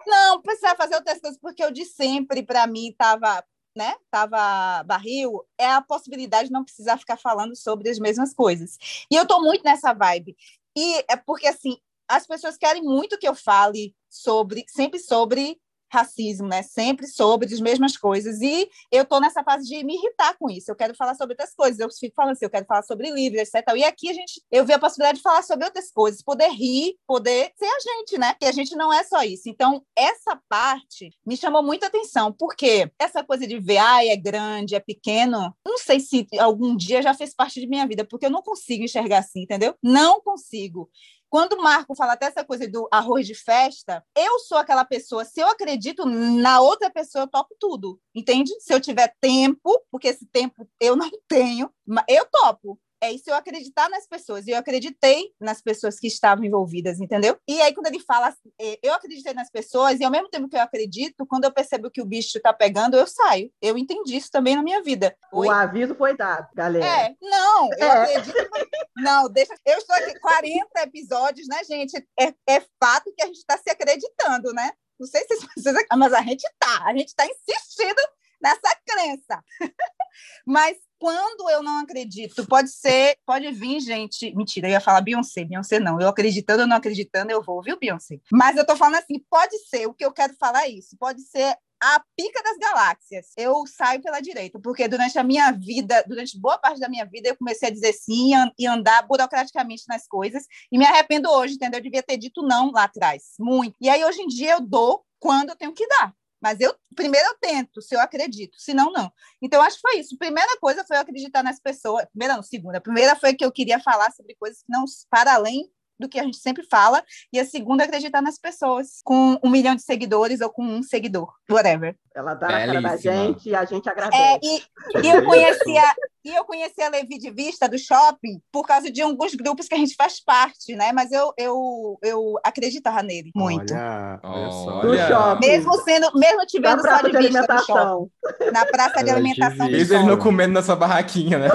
Não, 0.05 0.41
precisava 0.41 0.75
fazer 0.75 0.95
outras 0.95 1.19
coisas, 1.19 1.39
porque 1.39 1.63
eu 1.63 1.71
de 1.71 1.85
sempre, 1.85 2.43
para 2.43 2.67
mim, 2.67 2.89
estava 2.89 3.43
né, 3.75 3.95
tava 4.11 4.83
barril, 4.83 5.43
é 5.57 5.65
a 5.65 5.81
possibilidade 5.81 6.47
de 6.47 6.53
não 6.53 6.63
precisar 6.63 6.97
ficar 6.97 7.17
falando 7.17 7.55
sobre 7.55 7.89
as 7.89 7.97
mesmas 7.97 8.33
coisas. 8.33 8.77
E 9.09 9.15
eu 9.15 9.25
tô 9.25 9.41
muito 9.41 9.63
nessa 9.63 9.93
vibe. 9.93 10.35
E 10.77 11.03
é 11.09 11.15
porque, 11.15 11.47
assim, 11.47 11.77
as 12.07 12.27
pessoas 12.27 12.57
querem 12.57 12.83
muito 12.83 13.17
que 13.17 13.27
eu 13.27 13.33
fale 13.33 13.95
sobre, 14.09 14.63
sempre 14.67 14.99
sobre 14.99 15.59
racismo, 15.93 16.47
né? 16.47 16.63
Sempre 16.63 17.07
sobre 17.07 17.53
as 17.53 17.59
mesmas 17.59 17.95
coisas. 17.95 18.41
E 18.41 18.69
eu 18.91 19.05
tô 19.05 19.19
nessa 19.19 19.43
fase 19.43 19.67
de 19.67 19.83
me 19.83 19.95
irritar 19.95 20.35
com 20.37 20.49
isso. 20.49 20.71
Eu 20.71 20.75
quero 20.75 20.95
falar 20.95 21.15
sobre 21.15 21.33
outras 21.33 21.53
coisas. 21.53 21.79
Eu 21.79 21.89
fico 21.91 22.15
falando 22.15 22.31
assim, 22.33 22.45
eu 22.45 22.49
quero 22.49 22.65
falar 22.65 22.83
sobre 22.83 23.11
livros, 23.11 23.41
etc. 23.41 23.63
E 23.75 23.83
aqui 23.83 24.09
a 24.09 24.13
gente, 24.13 24.41
eu 24.51 24.65
vi 24.65 24.73
a 24.73 24.79
possibilidade 24.79 25.17
de 25.17 25.23
falar 25.23 25.43
sobre 25.43 25.65
outras 25.65 25.91
coisas, 25.91 26.21
poder 26.23 26.49
rir, 26.49 26.95
poder 27.07 27.51
ser 27.55 27.65
a 27.65 27.79
gente, 27.79 28.17
né? 28.17 28.33
Que 28.39 28.45
a 28.45 28.51
gente 28.51 28.75
não 28.75 28.91
é 28.91 29.03
só 29.03 29.21
isso. 29.23 29.47
Então, 29.47 29.83
essa 29.95 30.41
parte 30.49 31.11
me 31.25 31.37
chamou 31.37 31.61
muita 31.61 31.87
atenção, 31.87 32.33
porque 32.33 32.91
essa 32.99 33.23
coisa 33.23 33.45
de 33.45 33.59
ver, 33.59 33.77
ai, 33.77 34.09
é 34.09 34.15
grande, 34.15 34.75
é 34.75 34.79
pequeno, 34.79 35.55
não 35.65 35.77
sei 35.77 35.99
se 35.99 36.27
algum 36.39 36.75
dia 36.75 37.01
já 37.01 37.13
fez 37.13 37.33
parte 37.35 37.59
de 37.59 37.67
minha 37.67 37.87
vida, 37.87 38.05
porque 38.05 38.25
eu 38.25 38.31
não 38.31 38.41
consigo 38.41 38.83
enxergar 38.83 39.19
assim, 39.19 39.43
entendeu? 39.43 39.75
Não 39.81 40.21
consigo. 40.21 40.89
Quando 41.33 41.53
o 41.53 41.63
Marco 41.63 41.95
fala 41.95 42.13
até 42.13 42.27
essa 42.27 42.45
coisa 42.45 42.67
do 42.67 42.87
arroz 42.91 43.25
de 43.25 43.33
festa, 43.33 44.05
eu 44.15 44.37
sou 44.37 44.55
aquela 44.55 44.85
pessoa, 44.85 45.25
se 45.25 45.39
eu 45.39 45.47
acredito 45.47 46.05
na 46.05 46.61
outra 46.61 46.91
pessoa, 46.91 47.23
eu 47.23 47.27
topo 47.27 47.55
tudo, 47.59 47.99
entende? 48.13 48.51
Se 48.59 48.71
eu 48.71 48.79
tiver 48.79 49.15
tempo, 49.19 49.83
porque 49.89 50.09
esse 50.09 50.27
tempo 50.27 50.69
eu 50.79 50.95
não 50.95 51.09
tenho, 51.27 51.71
eu 52.07 52.27
topo. 52.31 52.79
É 53.03 53.11
isso 53.11 53.29
eu 53.29 53.35
acreditar 53.35 53.89
nas 53.89 54.07
pessoas. 54.07 54.47
E 54.47 54.51
eu 54.51 54.57
acreditei 54.57 55.29
nas 55.37 55.61
pessoas 55.61 55.99
que 55.99 56.07
estavam 56.07 56.45
envolvidas, 56.45 57.01
entendeu? 57.01 57.37
E 57.45 57.61
aí, 57.61 57.73
quando 57.73 57.87
ele 57.87 57.99
fala, 57.99 58.33
eh, 58.61 58.79
eu 58.81 58.93
acreditei 58.93 59.33
nas 59.33 59.49
pessoas, 59.51 59.99
e 59.99 60.05
ao 60.05 60.09
mesmo 60.09 60.29
tempo 60.29 60.47
que 60.47 60.55
eu 60.55 60.61
acredito, 60.61 61.25
quando 61.27 61.43
eu 61.43 61.51
percebo 61.51 61.91
que 61.91 62.01
o 62.01 62.05
bicho 62.05 62.39
tá 62.41 62.53
pegando, 62.53 62.95
eu 62.95 63.05
saio. 63.05 63.51
Eu 63.61 63.77
entendi 63.77 64.15
isso 64.15 64.31
também 64.31 64.55
na 64.55 64.63
minha 64.63 64.81
vida. 64.81 65.13
Oi? 65.33 65.47
O 65.47 65.51
aviso 65.51 65.93
foi 65.95 66.15
dado, 66.15 66.47
galera. 66.55 66.85
É, 66.85 67.15
não, 67.21 67.69
eu 67.77 67.87
É. 67.87 68.03
acredito. 68.03 68.49
Não, 68.95 69.27
deixa. 69.27 69.53
Eu 69.65 69.79
estou 69.79 69.97
aqui 69.97 70.17
40 70.21 70.81
episódios, 70.83 71.45
né, 71.49 71.61
gente? 71.65 71.97
É, 72.17 72.33
é 72.47 72.61
fato 72.81 73.13
que 73.13 73.21
a 73.21 73.25
gente 73.27 73.39
está 73.39 73.57
se 73.57 73.69
acreditando, 73.69 74.53
né? 74.53 74.71
Não 74.97 75.07
sei 75.07 75.25
se 75.27 75.35
vocês. 75.35 75.75
Mas 75.97 76.13
a 76.13 76.21
gente 76.21 76.49
tá, 76.57 76.85
a 76.85 76.95
gente 76.95 77.09
está 77.09 77.25
insistindo 77.25 78.01
nessa 78.41 78.77
crença. 78.85 79.43
Mas 80.45 80.77
quando 80.99 81.49
eu 81.49 81.61
não 81.61 81.79
acredito, 81.79 82.45
pode 82.47 82.69
ser, 82.69 83.17
pode 83.25 83.51
vir, 83.51 83.81
gente. 83.81 84.33
Mentira, 84.35 84.67
eu 84.67 84.71
ia 84.71 84.79
falar 84.79 85.01
Beyoncé, 85.01 85.43
Beyoncé 85.43 85.79
não. 85.79 85.99
Eu 85.99 86.07
acreditando 86.07 86.61
ou 86.61 86.67
não 86.67 86.77
acreditando, 86.77 87.31
eu 87.31 87.43
vou, 87.43 87.61
viu, 87.61 87.77
Beyoncé? 87.77 88.19
Mas 88.31 88.55
eu 88.55 88.65
tô 88.65 88.75
falando 88.75 88.95
assim, 88.95 89.19
pode 89.29 89.57
ser, 89.67 89.85
o 89.85 89.93
que 89.93 90.05
eu 90.05 90.13
quero 90.13 90.33
falar 90.35 90.63
é 90.63 90.69
isso, 90.69 90.95
pode 90.97 91.21
ser 91.21 91.57
a 91.83 92.01
pica 92.15 92.41
das 92.41 92.57
galáxias. 92.57 93.27
Eu 93.35 93.67
saio 93.67 94.01
pela 94.01 94.21
direita, 94.21 94.57
porque 94.57 94.87
durante 94.87 95.19
a 95.19 95.23
minha 95.23 95.51
vida, 95.51 96.01
durante 96.07 96.39
boa 96.39 96.57
parte 96.57 96.79
da 96.79 96.87
minha 96.87 97.05
vida, 97.05 97.27
eu 97.27 97.35
comecei 97.35 97.67
a 97.67 97.71
dizer 97.71 97.91
sim 97.91 98.29
e 98.29 98.33
an- 98.33 98.73
andar 98.73 99.05
burocraticamente 99.05 99.83
nas 99.89 100.07
coisas, 100.07 100.45
e 100.71 100.77
me 100.77 100.85
arrependo 100.85 101.29
hoje, 101.29 101.55
entendeu? 101.55 101.79
Eu 101.79 101.83
devia 101.83 102.01
ter 102.01 102.15
dito 102.15 102.41
não 102.41 102.71
lá 102.71 102.85
atrás, 102.85 103.33
muito. 103.37 103.75
E 103.81 103.89
aí, 103.89 104.05
hoje 104.05 104.21
em 104.21 104.27
dia, 104.27 104.53
eu 104.53 104.61
dou 104.61 105.03
quando 105.19 105.49
eu 105.49 105.55
tenho 105.57 105.73
que 105.73 105.85
dar. 105.87 106.13
Mas 106.43 106.59
eu 106.59 106.75
primeiro 106.93 107.25
eu 107.29 107.35
tento, 107.39 107.81
se 107.81 107.95
eu 107.95 108.01
acredito, 108.01 108.55
senão 108.59 108.91
não. 108.91 109.09
Então, 109.41 109.61
eu 109.61 109.65
acho 109.65 109.77
que 109.77 109.81
foi 109.89 109.99
isso. 109.99 110.17
Primeira 110.17 110.57
coisa 110.59 110.83
foi 110.85 110.97
eu 110.97 111.01
acreditar 111.01 111.41
nas 111.41 111.59
pessoas. 111.59 112.05
Primeira, 112.11 112.35
não, 112.35 112.43
segunda. 112.43 112.77
A 112.79 112.81
primeira 112.81 113.15
foi 113.15 113.33
que 113.33 113.45
eu 113.45 113.51
queria 113.51 113.79
falar 113.79 114.11
sobre 114.11 114.35
coisas 114.35 114.59
que 114.59 114.69
não 114.71 114.83
para 115.09 115.35
além 115.35 115.71
do 115.97 116.09
que 116.09 116.19
a 116.19 116.23
gente 116.23 116.37
sempre 116.37 116.65
fala. 116.69 117.01
E 117.31 117.39
a 117.39 117.45
segunda, 117.45 117.85
acreditar 117.85 118.21
nas 118.21 118.37
pessoas 118.37 118.99
com 119.03 119.39
um 119.41 119.49
milhão 119.49 119.73
de 119.73 119.83
seguidores 119.83 120.41
ou 120.41 120.49
com 120.49 120.63
um 120.65 120.83
seguidor, 120.83 121.31
whatever. 121.49 121.95
Ela 122.13 122.33
dá 122.33 122.47
na 122.47 122.53
cara 122.59 122.81
da 122.81 122.89
Belíssima. 122.89 123.13
gente 123.13 123.49
e 123.49 123.55
a 123.55 123.63
gente 123.63 123.87
É, 123.87 123.91
agradece. 123.91 124.39
e, 124.43 124.57
e 125.01 125.09
eu 125.09 125.23
conheci 125.23 125.77
a, 125.77 125.95
e 126.23 126.33
eu 126.33 126.45
conheci 126.45 126.81
a 126.81 126.89
Levi 126.89 127.17
de 127.17 127.29
Vista 127.31 127.67
do 127.67 127.77
shopping 127.77 128.41
por 128.51 128.65
causa 128.65 128.91
de 128.91 129.01
alguns 129.01 129.35
grupos 129.35 129.67
que 129.67 129.75
a 129.75 129.77
gente 129.77 129.95
faz 129.95 130.19
parte, 130.23 130.75
né? 130.75 130.91
Mas 130.93 131.11
eu, 131.11 131.33
eu, 131.37 131.99
eu 132.01 132.35
acreditava 132.43 133.03
nele 133.03 133.31
muito. 133.35 133.73
Olha, 133.73 134.19
olha 134.23 134.51
só. 134.51 134.81
Do 134.81 134.89
Olha. 134.89 135.07
shopping. 135.07 135.47
Mesmo 135.47 135.73
sendo, 135.83 136.11
mesmo 136.17 136.37
Na 136.37 136.45
tivendo 136.45 136.81
só 136.81 136.97
de 137.01 137.11
de 137.11 137.17
vista 137.17 137.41
do 137.41 137.65
shopping, 137.65 137.73
alimentação. 137.73 138.09
na 138.53 138.65
praça 138.65 138.99
de 138.99 139.03
de 139.05 139.11
alimentação. 139.11 139.67
Mesmo 139.69 139.95
ele 139.95 140.05
não 140.05 140.17
comendo 140.17 140.53
na 140.53 140.63
sua 140.63 140.75
barraquinha, 140.75 141.37
né? 141.39 141.47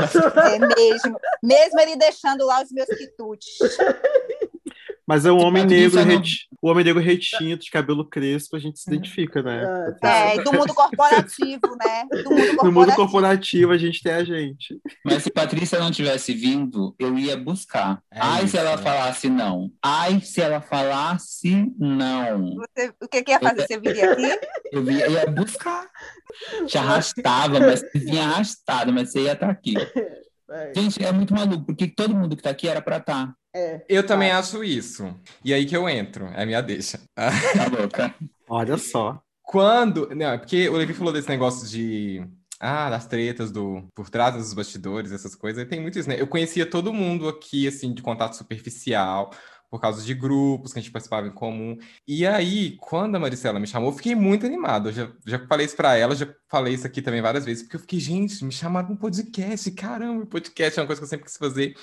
É 0.54 0.58
mesmo. 0.58 1.18
Mesmo 1.42 1.80
ele 1.80 1.96
deixando 1.96 2.44
lá 2.44 2.62
os 2.62 2.70
meus 2.70 2.88
quitutes. 2.88 3.58
Mas 5.08 5.24
é 5.24 5.32
um 5.32 5.38
homem 5.38 5.64
negro, 5.64 5.96
não- 6.04 6.04
reti... 6.04 6.46
o 6.60 6.68
homem 6.68 6.84
negro 6.84 7.00
retinto, 7.02 7.64
de 7.64 7.70
cabelo 7.70 8.04
crespo, 8.04 8.54
a 8.56 8.58
gente 8.58 8.78
se 8.78 8.90
identifica, 8.90 9.42
né? 9.42 9.64
Ah, 10.02 10.08
É, 10.08 10.36
e 10.36 10.44
do 10.44 10.52
mundo 10.52 10.74
corporativo, 10.74 11.76
né? 11.82 12.04
Do 12.22 12.30
mundo 12.30 12.36
No 12.62 12.72
mundo 12.72 12.94
corporativo. 12.94 12.96
corporativo, 12.96 13.72
a 13.72 13.78
gente 13.78 14.02
tem 14.02 14.12
a 14.12 14.22
gente. 14.24 14.78
Mas 15.02 15.22
se 15.22 15.30
Patrícia 15.30 15.78
não 15.78 15.90
tivesse 15.90 16.34
vindo, 16.34 16.94
eu 16.98 17.18
ia 17.18 17.36
buscar. 17.38 18.02
É 18.12 18.18
Ai, 18.20 18.42
isso, 18.44 18.50
se 18.52 18.58
ela 18.58 18.76
né? 18.76 18.82
falasse 18.82 19.30
não. 19.30 19.70
Ai, 19.82 20.20
se 20.20 20.40
ela 20.42 20.60
falasse 20.60 21.72
não. 21.78 22.56
Você- 22.56 22.92
o 23.02 23.08
que, 23.08 23.22
que 23.22 23.30
ia 23.30 23.40
fazer? 23.40 23.66
Você 23.66 23.80
viria 23.80 24.12
aqui? 24.12 24.38
Eu 24.72 24.90
ia, 24.90 25.08
ia 25.08 25.26
buscar. 25.30 25.86
Te 26.66 26.76
arrastava, 26.76 27.58
mas 27.60 27.80
você 27.80 27.98
vinha 27.98 28.24
arrastada, 28.24 28.92
mas 28.92 29.10
você 29.10 29.22
ia 29.22 29.32
estar 29.32 29.48
aqui. 29.48 29.72
É, 30.50 30.72
Gente, 30.74 31.04
é 31.04 31.12
muito 31.12 31.34
maluco, 31.34 31.64
porque 31.66 31.86
todo 31.88 32.14
mundo 32.14 32.36
que 32.36 32.42
tá 32.42 32.50
aqui 32.50 32.68
era 32.68 32.80
pra 32.80 32.96
estar. 32.98 33.34
é. 33.54 33.84
Eu 33.88 34.04
também 34.06 34.30
acho 34.30 34.64
isso. 34.64 35.14
E 35.44 35.52
aí 35.52 35.66
que 35.66 35.76
eu 35.76 35.88
entro, 35.88 36.26
é 36.28 36.42
a 36.42 36.46
minha 36.46 36.60
deixa. 36.62 37.00
Tá 37.14 37.66
louca? 37.70 38.14
Olha 38.48 38.78
só. 38.78 39.20
Quando. 39.42 40.08
Não, 40.14 40.32
é 40.32 40.38
porque 40.38 40.68
o 40.68 40.76
Levi 40.76 40.94
falou 40.94 41.12
desse 41.12 41.28
negócio 41.28 41.68
de. 41.68 42.26
Ah, 42.60 42.90
das 42.90 43.06
tretas 43.06 43.52
do 43.52 43.86
por 43.94 44.10
trás 44.10 44.34
dos 44.34 44.52
bastidores, 44.52 45.12
essas 45.12 45.34
coisas. 45.34 45.62
E 45.62 45.66
tem 45.66 45.80
muito 45.80 45.98
isso, 45.98 46.08
né? 46.08 46.20
Eu 46.20 46.26
conhecia 46.26 46.66
todo 46.68 46.92
mundo 46.92 47.28
aqui, 47.28 47.68
assim, 47.68 47.94
de 47.94 48.02
contato 48.02 48.34
superficial. 48.36 49.30
Por 49.70 49.80
causa 49.80 50.02
de 50.02 50.14
grupos 50.14 50.72
que 50.72 50.78
a 50.78 50.82
gente 50.82 50.90
participava 50.90 51.26
em 51.26 51.32
comum. 51.32 51.76
E 52.06 52.26
aí, 52.26 52.76
quando 52.78 53.16
a 53.16 53.18
Maricela 53.18 53.60
me 53.60 53.66
chamou, 53.66 53.90
eu 53.90 53.96
fiquei 53.96 54.14
muito 54.14 54.46
animado. 54.46 54.88
Eu 54.88 54.92
já, 54.92 55.12
já 55.26 55.46
falei 55.46 55.66
isso 55.66 55.76
para 55.76 55.96
ela, 55.96 56.14
já 56.14 56.28
falei 56.48 56.74
isso 56.74 56.86
aqui 56.86 57.02
também 57.02 57.20
várias 57.20 57.44
vezes, 57.44 57.62
porque 57.62 57.76
eu 57.76 57.80
fiquei, 57.80 58.00
gente, 58.00 58.44
me 58.44 58.52
chamaram 58.52 58.90
um 58.90 58.96
podcast, 58.96 59.70
caramba, 59.72 60.26
podcast 60.26 60.78
é 60.78 60.82
uma 60.82 60.86
coisa 60.86 61.00
que 61.00 61.04
eu 61.04 61.08
sempre 61.08 61.26
quis 61.26 61.36
fazer. 61.36 61.74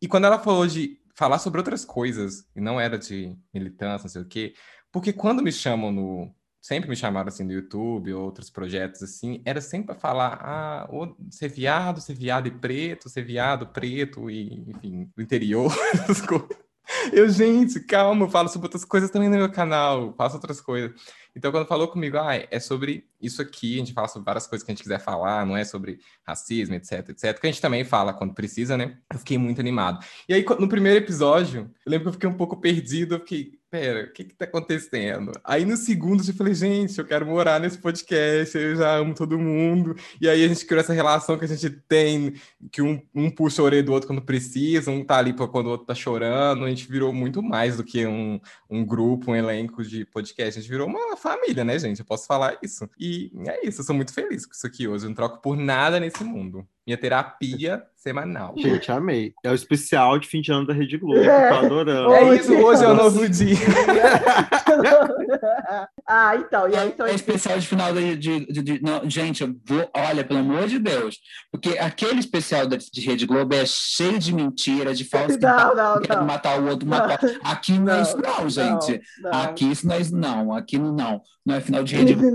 E 0.00 0.08
quando 0.08 0.24
ela 0.24 0.38
falou 0.38 0.66
de 0.66 1.00
falar 1.14 1.38
sobre 1.38 1.58
outras 1.58 1.84
coisas, 1.84 2.44
e 2.54 2.60
não 2.60 2.80
era 2.80 2.98
de 2.98 3.36
militância, 3.52 4.04
não 4.04 4.10
sei 4.10 4.22
o 4.22 4.26
quê, 4.26 4.54
porque 4.92 5.12
quando 5.12 5.42
me 5.42 5.52
chamam 5.52 5.92
no. 5.92 6.34
Sempre 6.60 6.90
me 6.90 6.96
chamaram 6.96 7.28
assim 7.28 7.44
no 7.44 7.52
YouTube, 7.52 8.12
outros 8.12 8.50
projetos 8.50 9.02
assim, 9.02 9.40
era 9.44 9.60
sempre 9.60 9.86
para 9.86 9.94
falar, 9.94 10.38
ah, 10.42 10.88
ser 11.30 11.48
viado, 11.48 12.00
ser 12.00 12.14
viado 12.14 12.48
e 12.48 12.50
preto, 12.50 13.08
ser 13.08 13.22
viado, 13.22 13.68
preto, 13.68 14.28
e 14.28 14.68
enfim, 14.68 15.08
do 15.16 15.22
interior, 15.22 15.72
essas 15.94 16.20
coisas. 16.20 16.67
Eu, 17.12 17.28
gente, 17.28 17.80
calma, 17.80 18.24
eu 18.24 18.30
falo 18.30 18.48
sobre 18.48 18.66
outras 18.66 18.84
coisas 18.84 19.10
também 19.10 19.28
no 19.28 19.36
meu 19.36 19.50
canal, 19.50 20.14
faço 20.16 20.36
outras 20.36 20.60
coisas. 20.60 20.92
Então, 21.36 21.52
quando 21.52 21.66
falou 21.66 21.86
comigo, 21.88 22.16
ah, 22.18 22.34
é 22.34 22.58
sobre 22.58 23.06
isso 23.20 23.40
aqui, 23.40 23.76
a 23.76 23.78
gente 23.78 23.92
fala 23.92 24.08
sobre 24.08 24.24
várias 24.24 24.46
coisas 24.46 24.64
que 24.64 24.72
a 24.72 24.74
gente 24.74 24.82
quiser 24.82 24.98
falar, 24.98 25.46
não 25.46 25.56
é 25.56 25.64
sobre 25.64 26.00
racismo, 26.26 26.74
etc, 26.74 27.10
etc, 27.10 27.38
que 27.38 27.46
a 27.46 27.50
gente 27.50 27.60
também 27.60 27.84
fala 27.84 28.12
quando 28.12 28.34
precisa, 28.34 28.76
né? 28.76 28.96
Eu 29.12 29.18
fiquei 29.18 29.38
muito 29.38 29.60
animado. 29.60 30.04
E 30.28 30.34
aí, 30.34 30.44
no 30.58 30.68
primeiro 30.68 30.98
episódio, 30.98 31.70
eu 31.86 31.90
lembro 31.90 32.04
que 32.04 32.08
eu 32.08 32.12
fiquei 32.14 32.28
um 32.28 32.36
pouco 32.36 32.56
perdido, 32.56 33.14
eu 33.14 33.20
fiquei, 33.20 33.57
pera, 33.70 34.04
o 34.04 34.12
que 34.12 34.24
que 34.24 34.34
tá 34.34 34.44
acontecendo? 34.44 35.32
Aí 35.44 35.64
no 35.64 35.76
segundo 35.76 36.22
eu 36.26 36.34
falei, 36.34 36.54
gente, 36.54 36.98
eu 36.98 37.04
quero 37.04 37.26
morar 37.26 37.60
nesse 37.60 37.78
podcast, 37.78 38.56
eu 38.56 38.76
já 38.76 38.96
amo 38.96 39.14
todo 39.14 39.38
mundo. 39.38 39.94
E 40.20 40.28
aí 40.28 40.44
a 40.44 40.48
gente 40.48 40.64
criou 40.64 40.80
essa 40.80 40.92
relação 40.92 41.38
que 41.38 41.44
a 41.44 41.48
gente 41.48 41.70
tem, 41.88 42.34
que 42.70 42.80
um, 42.80 43.00
um 43.14 43.30
puxa 43.30 43.62
a 43.62 43.64
orelha 43.64 43.82
do 43.82 43.92
outro 43.92 44.06
quando 44.06 44.22
precisa, 44.22 44.90
um 44.90 45.04
tá 45.04 45.18
ali 45.18 45.32
quando 45.32 45.66
o 45.66 45.70
outro 45.70 45.86
tá 45.86 45.94
chorando. 45.94 46.64
A 46.64 46.68
gente 46.68 46.90
virou 46.90 47.12
muito 47.12 47.42
mais 47.42 47.76
do 47.76 47.84
que 47.84 48.06
um, 48.06 48.40
um 48.70 48.84
grupo, 48.84 49.30
um 49.30 49.36
elenco 49.36 49.84
de 49.84 50.04
podcast. 50.06 50.58
A 50.58 50.62
gente 50.62 50.70
virou 50.70 50.86
uma 50.88 51.16
família, 51.16 51.64
né, 51.64 51.78
gente? 51.78 52.00
Eu 52.00 52.06
posso 52.06 52.26
falar 52.26 52.58
isso. 52.62 52.88
E 52.98 53.30
é 53.46 53.66
isso, 53.66 53.80
eu 53.80 53.84
sou 53.84 53.94
muito 53.94 54.12
feliz 54.12 54.46
com 54.46 54.52
isso 54.52 54.66
aqui 54.66 54.88
hoje. 54.88 55.04
Eu 55.04 55.08
não 55.10 55.16
troco 55.16 55.40
por 55.42 55.56
nada 55.56 56.00
nesse 56.00 56.24
mundo. 56.24 56.66
Minha 56.88 56.96
terapia 56.96 57.82
semanal. 57.96 58.54
Gente, 58.56 58.90
amei. 58.90 59.34
É 59.44 59.50
o 59.50 59.54
especial 59.54 60.18
de 60.18 60.26
fim 60.26 60.40
de 60.40 60.50
ano 60.50 60.66
da 60.66 60.72
Rede 60.72 60.96
Globo. 60.96 61.20
É. 61.20 61.50
Tô 61.50 61.66
adorando. 61.66 62.14
É 62.14 62.34
isso, 62.34 62.54
hoje 62.54 62.82
é 62.82 62.88
o 62.88 62.94
novo 62.94 63.28
dia. 63.28 63.56
ah, 66.08 66.34
então. 66.36 66.66
E 66.66 66.74
aí, 66.74 66.88
então 66.88 67.06
é 67.06 67.14
especial 67.14 67.58
de 67.58 67.66
final 67.66 67.92
de. 67.92 68.16
de, 68.16 68.46
de, 68.46 68.62
de 68.62 68.82
não, 68.82 69.10
gente, 69.10 69.44
vou, 69.66 69.90
olha, 69.94 70.24
pelo 70.24 70.40
amor 70.40 70.66
de 70.66 70.78
Deus. 70.78 71.18
Porque 71.52 71.76
aquele 71.78 72.20
especial 72.20 72.66
de, 72.66 72.78
de 72.78 73.02
Rede 73.02 73.26
Globo 73.26 73.54
é 73.54 73.66
cheio 73.66 74.18
de 74.18 74.32
mentira, 74.32 74.94
de 74.94 75.04
falso 75.04 75.38
que 75.38 75.44
não, 75.44 75.74
não, 75.74 76.00
não. 76.00 76.24
matar 76.24 76.58
o 76.58 76.68
outro, 76.68 76.88
matar. 76.88 77.20
Aqui 77.44 77.78
não, 77.78 77.92
é 77.92 78.00
isso, 78.00 78.16
não, 78.16 78.48
gente. 78.48 78.98
Aqui 79.26 79.70
isso 79.70 79.86
não 79.86 79.94
é 79.94 80.00
isso, 80.00 80.16
não. 80.16 80.54
Aqui 80.54 80.78
não. 80.78 81.20
Não 81.48 81.54
é 81.54 81.60
final 81.62 81.82
de 81.82 81.96
Rede. 81.96 82.14
Não, 82.14 82.30
não, 82.30 82.34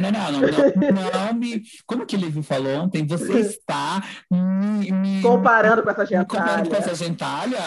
não, 0.00 0.30
não, 0.92 1.26
não, 1.26 1.34
me. 1.34 1.62
Como 1.86 2.04
que 2.04 2.14
ele 2.14 2.30
Silvio 2.30 2.42
falou 2.42 2.72
ontem, 2.76 3.06
você 3.06 3.40
está 3.40 4.02
me, 4.30 5.22
comparando 5.22 5.82
com 5.82 5.90
essa 5.90 6.04
gentalha. 6.04 6.26
Comparando 6.26 6.70
com 6.70 6.76
essa 6.76 6.94
gentalha. 6.94 7.58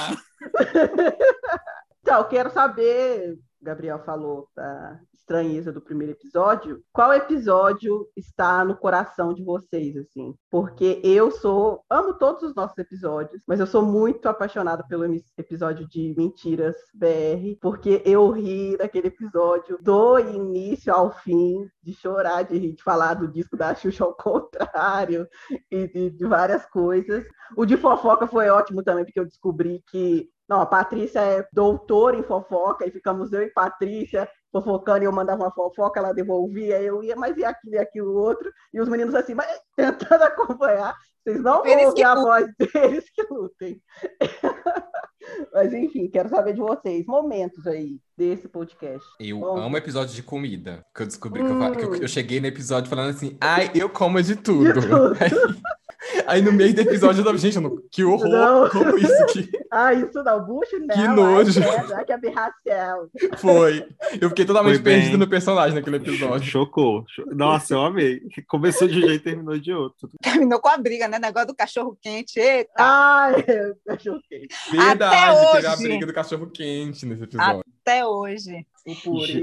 então, 2.01 2.23
quero 2.25 2.51
saber, 2.51 3.37
Gabriel 3.61 4.03
falou 4.05 4.47
da 4.55 4.99
estranheza 5.23 5.71
do 5.71 5.81
primeiro 5.81 6.13
episódio, 6.13 6.83
qual 6.91 7.13
episódio 7.13 8.07
está 8.15 8.63
no 8.63 8.75
coração 8.75 9.33
de 9.33 9.43
vocês, 9.43 9.95
assim? 9.95 10.35
Porque 10.51 11.01
eu 11.03 11.31
sou, 11.31 11.83
amo 11.89 12.13
todos 12.13 12.43
os 12.43 12.53
nossos 12.53 12.77
episódios, 12.77 13.41
mas 13.47 13.59
eu 13.59 13.65
sou 13.65 13.81
muito 13.81 14.27
apaixonada 14.27 14.83
pelo 14.87 15.05
episódio 15.37 15.87
de 15.87 16.13
Mentiras 16.17 16.75
BR, 16.93 17.57
porque 17.61 18.01
eu 18.05 18.29
ri 18.31 18.77
daquele 18.77 19.07
episódio 19.07 19.79
do 19.81 20.19
início 20.19 20.93
ao 20.93 21.11
fim, 21.11 21.67
de 21.81 21.93
chorar, 21.93 22.43
de 22.43 22.57
rir, 22.57 22.73
de 22.73 22.83
falar 22.83 23.13
do 23.13 23.27
disco 23.27 23.55
da 23.55 23.73
Xuxa 23.73 24.03
ao 24.03 24.13
contrário, 24.13 25.27
e 25.71 25.87
de, 25.87 26.09
de 26.11 26.25
várias 26.25 26.65
coisas. 26.65 27.25
O 27.55 27.65
de 27.65 27.77
fofoca 27.77 28.27
foi 28.27 28.49
ótimo 28.49 28.83
também, 28.83 29.05
porque 29.05 29.19
eu 29.19 29.25
descobri 29.25 29.81
que 29.89 30.29
não, 30.47 30.59
a 30.59 30.65
Patrícia 30.65 31.19
é 31.19 31.47
doutora 31.53 32.17
em 32.17 32.23
fofoca, 32.23 32.85
e 32.85 32.91
ficamos 32.91 33.31
eu 33.31 33.41
e 33.41 33.49
Patrícia 33.49 34.29
fofocando, 34.53 35.03
e 35.03 35.05
eu 35.05 35.11
mandava 35.11 35.43
uma 35.43 35.51
fofoca, 35.51 35.99
ela 35.99 36.13
devolvia, 36.13 36.79
eu 36.79 37.03
ia, 37.03 37.15
mas 37.15 37.35
e 37.35 37.43
aquilo 37.43 37.73
e 37.73 37.77
aquilo 37.79 38.13
outro, 38.13 38.51
e 38.71 38.79
os 38.79 38.87
meninos 38.87 39.15
assim, 39.15 39.33
mas 39.33 39.47
tentando 39.75 40.21
acompanhar, 40.23 40.95
vocês 41.23 41.41
não 41.41 41.63
vão 41.63 41.85
ouvir 41.85 42.03
a 42.03 42.15
voz 42.15 42.47
deles 42.57 43.05
que 43.09 43.25
lutem. 43.33 43.81
mas 45.53 45.73
enfim, 45.73 46.07
quero 46.07 46.29
saber 46.29 46.53
de 46.53 46.59
vocês, 46.59 47.05
momentos 47.07 47.65
aí 47.65 47.97
desse 48.15 48.47
podcast. 48.47 49.07
Eu 49.19 49.39
Bom, 49.39 49.57
amo 49.57 49.77
episódio 49.77 50.13
de 50.13 50.21
comida, 50.21 50.85
que 50.95 51.01
eu 51.01 51.07
descobri 51.07 51.41
hum. 51.41 51.59
que, 51.71 51.83
eu, 51.83 51.89
que 51.89 51.97
eu, 51.97 52.01
eu, 52.03 52.07
cheguei 52.07 52.39
no 52.39 52.47
episódio 52.47 52.89
falando 52.89 53.09
assim, 53.09 53.35
ai, 53.41 53.71
eu 53.73 53.89
como 53.89 54.21
de 54.21 54.35
tudo. 54.35 54.73
De 54.73 54.87
tudo. 54.87 55.15
Aí 55.19 55.31
no 56.43 56.51
meio 56.51 56.73
do 56.73 56.81
episódio 56.81 57.21
eu 57.21 57.25
tava, 57.25 57.37
gente, 57.37 57.59
não, 57.59 57.81
que 57.91 58.03
horror, 58.03 58.29
não. 58.29 58.69
como 58.69 58.97
isso 58.97 59.23
aqui? 59.23 59.49
Ah, 59.75 59.91
isso 59.91 60.23
não, 60.23 60.45
bucho 60.45 60.77
não. 60.77 60.95
Que 60.95 61.07
nojo. 61.07 61.59
É, 61.59 62.05
que 62.05 62.13
aberração. 62.13 63.09
Foi. 63.37 63.83
Eu 64.21 64.29
fiquei 64.29 64.45
totalmente 64.45 64.83
perdido 64.83 65.17
no 65.17 65.27
personagem 65.27 65.73
naquele 65.73 65.95
episódio. 65.95 66.47
Chocou. 66.47 67.03
Nossa, 67.31 67.73
eu 67.73 67.81
amei. 67.81 68.21
Começou 68.47 68.87
de 68.87 68.99
um 68.99 69.01
jeito 69.01 69.15
e 69.15 69.19
terminou 69.19 69.57
de 69.57 69.73
outro. 69.73 70.07
Terminou 70.21 70.59
com 70.59 70.69
a 70.69 70.77
briga, 70.77 71.07
né? 71.07 71.17
Negócio 71.17 71.47
do 71.47 71.55
cachorro 71.55 71.97
quente. 71.99 72.39
Eita. 72.39 72.71
Ai, 72.77 73.43
cachorro 73.87 74.21
quente. 74.29 74.55
Verdade, 74.71 75.51
teve 75.53 75.67
a 75.67 75.75
briga 75.75 76.05
do 76.05 76.13
cachorro 76.13 76.47
quente 76.51 77.07
nesse 77.07 77.23
episódio. 77.23 77.63
Até 77.81 78.05
hoje. 78.05 78.63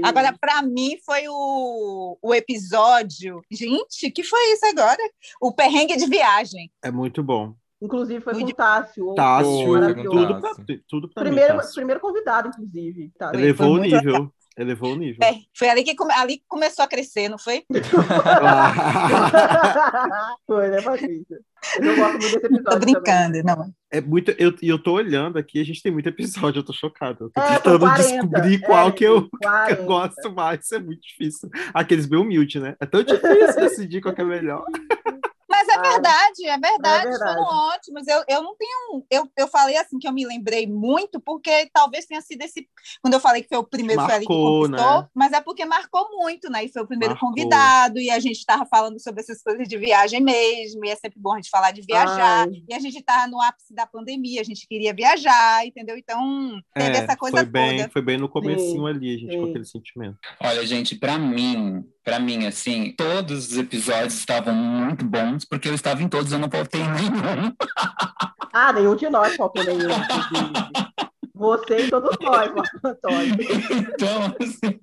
Agora, 0.03 0.35
para 0.39 0.61
mim, 0.61 0.97
foi 1.05 1.27
o, 1.27 2.17
o 2.21 2.33
episódio. 2.33 3.41
Gente, 3.51 4.11
que 4.11 4.23
foi 4.23 4.39
isso 4.53 4.65
agora? 4.67 5.01
O 5.41 5.53
perrengue 5.53 5.97
de 5.97 6.05
viagem. 6.05 6.71
É 6.83 6.91
muito 6.91 7.23
bom. 7.23 7.55
Inclusive 7.81 8.21
foi 8.21 8.33
com 8.33 8.43
o 8.45 8.53
Tássio. 8.53 9.15
Tássio, 9.15 10.03
tudo 10.03 10.39
pra, 10.39 10.53
tudo 10.87 11.09
pra 11.09 11.23
primeiro, 11.23 11.53
mim, 11.53 11.59
Tássio. 11.59 11.75
primeiro 11.75 11.99
convidado, 11.99 12.49
inclusive. 12.49 13.11
Tá, 13.17 13.33
Elevou 13.33 13.73
o 13.73 13.77
nível. 13.77 14.31
Elevou 14.57 14.93
o 14.93 14.97
nível. 14.97 15.25
É, 15.25 15.35
foi 15.57 15.69
ali 15.69 15.83
que, 15.83 15.95
ali 16.13 16.43
começou 16.47 16.83
a 16.83 16.87
crescer, 16.87 17.29
não 17.29 17.37
foi? 17.37 17.63
foi, 20.45 20.67
né, 20.67 20.81
Patrícia? 20.81 21.39
Eu 21.79 21.95
gosto 21.95 22.11
muito 22.11 22.19
desse 22.19 22.37
episódio. 22.37 22.63
Tô 22.63 22.79
brincando, 22.79 23.41
também. 23.41 23.43
não. 23.43 23.73
É 23.89 24.01
muito, 24.01 24.31
eu, 24.31 24.53
eu 24.61 24.81
tô 24.81 24.93
olhando 24.93 25.37
aqui, 25.37 25.59
a 25.59 25.63
gente 25.63 25.81
tem 25.81 25.91
muito 25.91 26.09
episódio, 26.09 26.59
eu 26.59 26.65
tô 26.65 26.73
chocado. 26.73 27.25
Eu 27.25 27.29
tô 27.29 27.41
é, 27.41 27.55
tentando 27.55 27.79
40, 27.79 28.01
descobrir 28.01 28.61
qual 28.61 28.89
é, 28.89 28.91
que, 28.91 29.05
eu, 29.05 29.29
que 29.31 29.73
eu 29.73 29.85
gosto 29.85 30.33
mais, 30.33 30.65
isso 30.65 30.75
é 30.75 30.79
muito 30.79 31.01
difícil. 31.01 31.49
Aqueles 31.73 32.05
bem 32.05 32.19
humildes, 32.19 32.61
né? 32.61 32.75
É 32.79 32.85
tão 32.85 33.03
difícil 33.03 33.55
decidir 33.55 34.01
qual 34.01 34.13
que 34.13 34.21
é 34.21 34.25
melhor. 34.25 34.65
É 35.73 35.81
verdade, 35.81 36.45
é 36.45 36.57
verdade, 36.57 37.07
é 37.07 37.09
verdade. 37.09 37.33
foram 37.33 37.43
ótimos. 37.43 38.07
Eu, 38.07 38.23
eu 38.27 38.43
não 38.43 38.55
tenho. 38.55 39.05
Eu, 39.09 39.29
eu 39.37 39.47
falei 39.47 39.77
assim 39.77 39.97
que 39.97 40.07
eu 40.07 40.13
me 40.13 40.25
lembrei 40.25 40.67
muito, 40.67 41.19
porque 41.19 41.69
talvez 41.73 42.05
tenha 42.05 42.21
sido 42.21 42.41
esse. 42.41 42.67
Quando 43.01 43.13
eu 43.13 43.19
falei 43.19 43.41
que 43.41 43.49
foi 43.49 43.57
o 43.57 43.63
primeiro 43.63 44.01
marcou, 44.01 44.19
que 44.19 44.25
conquistou, 44.25 45.01
né? 45.01 45.07
mas 45.13 45.33
é 45.33 45.41
porque 45.41 45.65
marcou 45.65 46.09
muito, 46.11 46.49
né? 46.49 46.65
E 46.65 46.69
foi 46.69 46.81
o 46.81 46.87
primeiro 46.87 47.13
marcou. 47.13 47.29
convidado, 47.29 47.99
e 47.99 48.09
a 48.09 48.19
gente 48.19 48.37
estava 48.37 48.65
falando 48.65 48.99
sobre 48.99 49.21
essas 49.21 49.41
coisas 49.41 49.67
de 49.67 49.77
viagem 49.77 50.21
mesmo, 50.21 50.85
e 50.85 50.89
é 50.89 50.95
sempre 50.95 51.19
bom 51.19 51.33
a 51.33 51.37
gente 51.37 51.49
falar 51.49 51.71
de 51.71 51.81
viajar. 51.81 52.47
Ai. 52.47 52.63
E 52.69 52.73
a 52.73 52.79
gente 52.79 52.97
estava 52.97 53.27
no 53.27 53.41
ápice 53.41 53.73
da 53.73 53.85
pandemia, 53.85 54.41
a 54.41 54.45
gente 54.45 54.67
queria 54.67 54.93
viajar, 54.93 55.65
entendeu? 55.65 55.97
Então, 55.97 56.61
teve 56.73 56.97
é, 56.97 56.99
essa 56.99 57.15
coisa 57.15 57.37
foi 57.37 57.45
bem, 57.45 57.77
toda. 57.77 57.89
Foi 57.91 58.01
bem 58.01 58.17
no 58.17 58.29
comecinho 58.29 58.83
Sim. 58.83 58.89
ali, 58.89 59.15
a 59.15 59.17
gente, 59.17 59.31
Sim. 59.31 59.39
com 59.39 59.49
aquele 59.49 59.65
sentimento. 59.65 60.17
Olha, 60.39 60.65
gente, 60.65 60.95
para 60.95 61.17
mim, 61.17 61.83
para 62.03 62.19
mim, 62.19 62.45
assim, 62.45 62.91
todos 62.97 63.51
os 63.51 63.57
episódios 63.57 64.15
estavam 64.15 64.53
muito 64.53 65.05
bons, 65.05 65.45
porque 65.45 65.69
eu 65.69 65.75
estava 65.75 66.01
em 66.01 66.07
todos, 66.07 66.31
eu 66.31 66.39
não 66.39 66.49
faltei 66.49 66.81
nenhum. 66.87 67.53
ah, 68.53 68.73
nenhum 68.73 68.95
de 68.95 69.09
nós 69.09 69.35
faltou 69.35 69.63
nenhum. 69.63 69.89
Você 71.41 71.87
e 71.87 71.89
todos 71.89 72.15
nós, 72.21 72.53
Marco 72.53 72.87
Antônio. 72.87 73.35
Então, 73.93 74.35
assim, 74.39 74.79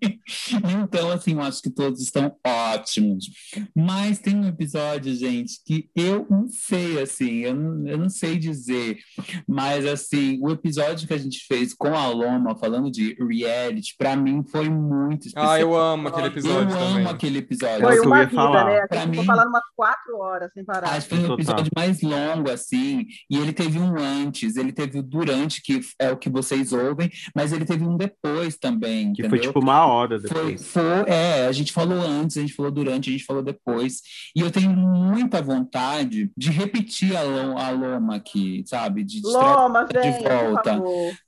então, 0.82 1.10
assim, 1.12 1.32
eu 1.34 1.40
acho 1.42 1.62
que 1.62 1.70
todos 1.70 2.00
estão 2.00 2.36
ótimos. 2.44 3.26
Mas 3.74 4.18
tem 4.18 4.34
um 4.34 4.48
episódio, 4.48 5.14
gente, 5.14 5.60
que 5.64 5.88
eu 5.94 6.26
não 6.28 6.48
sei, 6.48 7.00
assim, 7.00 7.40
eu 7.40 7.54
não, 7.54 7.86
eu 7.86 7.96
não 7.96 8.08
sei 8.08 8.36
dizer. 8.36 8.98
Mas, 9.46 9.86
assim, 9.86 10.40
o 10.42 10.50
episódio 10.50 11.06
que 11.06 11.14
a 11.14 11.18
gente 11.18 11.46
fez 11.46 11.72
com 11.72 11.94
a 11.94 12.08
Loma, 12.08 12.56
falando 12.56 12.90
de 12.90 13.16
reality, 13.20 13.94
para 13.96 14.16
mim 14.16 14.42
foi 14.42 14.68
muito 14.68 15.28
especial. 15.28 15.52
Ah, 15.52 15.60
eu 15.60 15.76
amo 15.76 16.08
aquele 16.08 16.26
episódio 16.26 16.70
eu 16.70 16.76
também. 16.76 16.96
amo 16.96 17.08
aquele 17.08 17.38
episódio. 17.38 17.86
Foi 17.86 18.00
uma 18.00 18.24
vida, 18.24 18.34
falar. 18.34 18.64
né? 18.64 18.86
A 18.90 18.96
gente 18.96 19.10
ficou 19.10 19.24
falando 19.24 19.48
umas 19.48 19.64
quatro 19.76 20.18
horas 20.18 20.52
sem 20.52 20.64
parar. 20.64 20.90
Acho 20.90 21.08
que 21.08 21.14
foi 21.14 21.24
um 21.24 21.34
episódio 21.34 21.70
mais 21.76 22.02
longo, 22.02 22.50
assim, 22.50 23.06
e 23.30 23.38
ele 23.38 23.52
teve 23.52 23.78
um 23.78 23.96
antes, 23.96 24.56
ele 24.56 24.72
teve 24.72 24.98
o 24.98 25.02
durante, 25.02 25.62
que 25.62 25.80
é 26.00 26.10
o 26.10 26.16
que 26.16 26.28
você 26.28 26.47
vocês 26.48 26.72
ouvem, 26.72 27.10
mas 27.34 27.52
ele 27.52 27.64
teve 27.64 27.84
um 27.84 27.96
depois 27.96 28.56
também. 28.56 29.12
Que 29.12 29.22
entendeu? 29.22 29.30
foi 29.30 29.38
tipo 29.40 29.60
uma 29.60 29.86
hora, 29.86 30.18
depois. 30.18 30.66
Foi, 30.66 30.82
foi, 30.82 31.12
é, 31.12 31.46
a 31.46 31.52
gente 31.52 31.72
falou 31.72 32.00
antes, 32.00 32.36
a 32.36 32.40
gente 32.40 32.54
falou 32.54 32.70
durante, 32.70 33.10
a 33.10 33.12
gente 33.12 33.24
falou 33.24 33.42
depois. 33.42 34.00
E 34.34 34.40
eu 34.40 34.50
tenho 34.50 34.70
muita 34.70 35.42
vontade 35.42 36.30
de 36.36 36.50
repetir 36.50 37.16
a, 37.16 37.20
a 37.20 37.70
Loma 37.70 38.16
aqui, 38.16 38.62
sabe? 38.66 39.02
De, 39.02 39.20
de 39.20 39.26
Loma, 39.26 39.84
de 39.84 40.10
volta. 40.22 40.80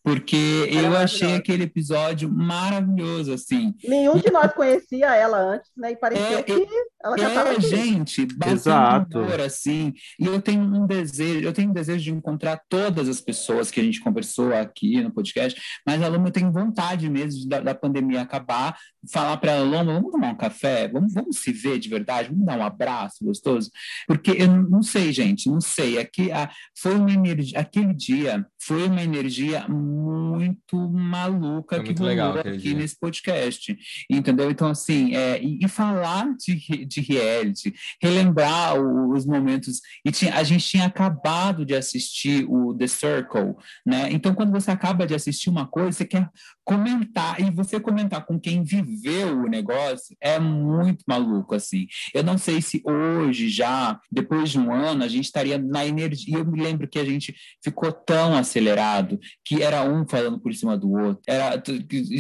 Por 0.03 0.21
porque 0.21 0.69
eu 0.71 0.97
achei 0.97 1.35
aquele 1.35 1.65
episódio 1.65 2.31
maravilhoso, 2.31 3.33
assim. 3.33 3.75
Nenhum 3.83 4.19
de 4.19 4.31
nós 4.31 4.53
conhecia 4.53 5.15
ela 5.15 5.39
antes, 5.39 5.71
né? 5.77 5.93
E 5.93 5.97
parecia 5.97 6.41
é, 6.41 6.43
que 6.43 6.67
ela 7.03 7.17
já 7.17 7.29
estava 7.29 7.55
É, 7.55 7.61
gente, 7.61 8.29
Exato. 8.47 9.21
Assim. 9.45 9.95
E 10.19 10.27
eu 10.27 10.41
tenho 10.43 10.63
um 10.63 10.87
desejo, 10.87 11.41
eu 11.41 11.53
tenho 11.53 11.71
um 11.71 11.73
desejo 11.73 12.05
de 12.05 12.11
encontrar 12.13 12.61
todas 12.69 13.09
as 13.09 13.21
pessoas 13.21 13.71
que 13.71 13.81
a 13.81 13.83
gente 13.83 14.01
conversou 14.01 14.55
aqui 14.55 15.01
no 15.03 15.10
podcast, 15.11 15.61
mas 15.87 16.03
a 16.03 16.09
eu 16.29 16.33
tenho 16.33 16.53
vontade 16.53 17.09
mesmo 17.09 17.49
da, 17.49 17.61
da 17.61 17.75
pandemia 17.75 18.23
acabar, 18.23 18.77
falar 19.09 19.37
para 19.39 19.53
ela, 19.53 19.65
Loma, 19.65 19.95
vamos 19.95 20.11
tomar 20.11 20.33
um 20.33 20.37
café, 20.37 20.89
vamos, 20.89 21.15
vamos 21.15 21.39
se 21.39 21.53
ver 21.53 21.79
de 21.79 21.89
verdade, 21.89 22.29
vamos 22.29 22.45
dar 22.45 22.59
um 22.59 22.63
abraço 22.63 23.25
gostoso, 23.25 23.71
porque 24.07 24.33
eu 24.33 24.49
não 24.49 24.83
sei, 24.83 25.13
gente, 25.13 25.49
não 25.49 25.61
sei, 25.61 25.99
aqui 25.99 26.31
a, 26.33 26.51
foi 26.77 26.95
uma 26.95 27.11
energia, 27.11 27.59
aquele 27.59 27.95
dia 27.95 28.47
foi 28.61 28.87
uma 28.87 29.03
energia 29.03 29.67
muito 29.69 30.77
maluca 30.91 31.77
foi 31.77 31.85
que 31.85 32.01
muito 32.01 32.03
rolou 32.03 32.41
aqui 32.41 32.59
dia. 32.59 32.75
nesse 32.75 32.99
podcast, 32.99 33.77
entendeu? 34.11 34.51
Então, 34.51 34.69
assim, 34.69 35.15
é, 35.15 35.43
e, 35.43 35.59
e 35.63 35.69
falar 35.69 36.35
de, 36.37 36.85
de 36.85 37.01
reality, 37.01 37.75
relembrar 38.03 38.75
os 38.81 39.25
momentos, 39.25 39.81
e 40.05 40.11
tinha, 40.11 40.35
a 40.35 40.43
gente 40.43 40.67
tinha 40.67 40.87
acabado 40.87 41.65
de 41.65 41.75
assistir 41.75 42.45
o 42.49 42.75
The 42.75 42.87
Circle, 42.87 43.55
né? 43.87 44.09
Então, 44.13 44.35
quando 44.35 44.53
você 44.53 44.71
acaba 44.71 45.07
de 45.07 45.15
assistir 45.15 45.49
uma 45.49 45.67
coisa, 45.67 45.93
você 45.93 46.05
quer 46.05 46.29
comentar, 46.65 47.41
e 47.41 47.51
você 47.51 47.81
comentar 47.81 48.25
com 48.25 48.39
quem 48.39 48.63
viveu 48.91 49.39
o 49.39 49.49
negócio 49.49 50.17
é 50.21 50.39
muito 50.39 51.05
maluco, 51.07 51.55
assim. 51.55 51.87
Eu 52.13 52.25
não 52.25 52.37
sei 52.37 52.61
se 52.61 52.83
hoje, 52.85 53.49
já, 53.49 54.01
depois 54.11 54.51
de 54.51 54.59
um 54.59 54.73
ano, 54.73 55.05
a 55.05 55.09
gente 55.09 55.25
estaria 55.25 55.59
na 55.59 55.87
energia. 55.87 56.39
Eu 56.39 56.45
me 56.45 56.61
lembro 56.61 56.89
que 56.89 56.99
a 56.99 57.05
gente 57.05 57.35
ficou 57.63 57.93
tão 57.93 58.37
acelerado 58.37 59.19
que 59.45 59.63
era 59.63 59.83
um 59.83 60.07
falando 60.07 60.39
por 60.39 60.53
cima 60.55 60.77
do 60.77 60.91
outro. 60.93 61.23
Era, 61.27 61.63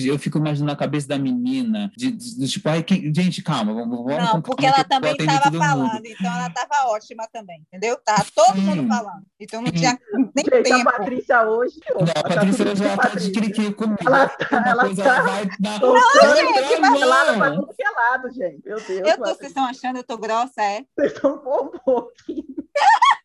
eu 0.05 0.19
fico 0.19 0.39
imaginando 0.39 0.73
a 0.73 0.77
cabeça 0.77 1.09
da 1.09 1.19
menina, 1.19 1.91
de, 1.97 2.11
de, 2.13 2.39
de 2.39 2.49
tipo, 2.49 2.69
ai, 2.69 2.83
que, 2.83 3.13
gente, 3.15 3.43
calma, 3.43 3.75
vamos. 3.75 3.99
vamos 4.05 4.33
não, 4.33 4.43
porque 4.43 4.67
ela 4.67 4.85
também 4.85 5.17
estava 5.19 5.51
falando, 5.57 5.93
mundo. 5.95 6.07
então 6.07 6.33
ela 6.33 6.47
estava 6.47 6.89
ótima 6.89 7.27
também, 7.33 7.63
entendeu? 7.67 7.99
Tava 8.05 8.25
todo 8.35 8.55
Sim. 8.55 8.63
mundo 8.63 8.89
falando. 8.89 9.25
Então 9.39 9.63
não 9.63 9.73
tinha 9.73 9.99
nem 10.35 10.45
gente, 10.45 10.63
tempo. 10.63 10.89
A 10.89 10.93
Patrícia 10.93 11.43
hoje. 11.49 11.81
Não, 11.95 12.03
a 12.03 12.23
Patrícia 12.23 12.65
tá 12.65 12.75
já 12.75 12.95
está 12.95 13.09
de 13.09 13.73
comigo. 13.73 13.99
Ela 14.07 14.29
tá, 14.29 14.65
ela 14.67 14.85
coisa, 14.85 15.03
tá... 15.03 15.17
ela 15.17 15.23
vai 15.23 15.49
dar. 15.59 15.81
Não, 15.81 16.37
gente, 16.37 16.60
mas 16.81 17.01
ela 17.03 17.39
tá 17.39 17.51
tudo 17.53 17.75
que 17.75 17.83
é 17.83 17.91
lado, 17.91 18.31
gente. 18.31 18.63
Meu 18.65 18.81
Deus. 18.81 19.09
Eu 19.09 19.17
tô, 19.19 19.25
vocês 19.25 19.49
estão 19.49 19.65
achando 19.65 19.97
eu 19.97 20.05
tô 20.05 20.17
grossa, 20.17 20.63
é? 20.63 20.85
Vocês 20.97 21.13
estão 21.13 21.35
um 21.35 21.79
pouquinho. 21.79 22.45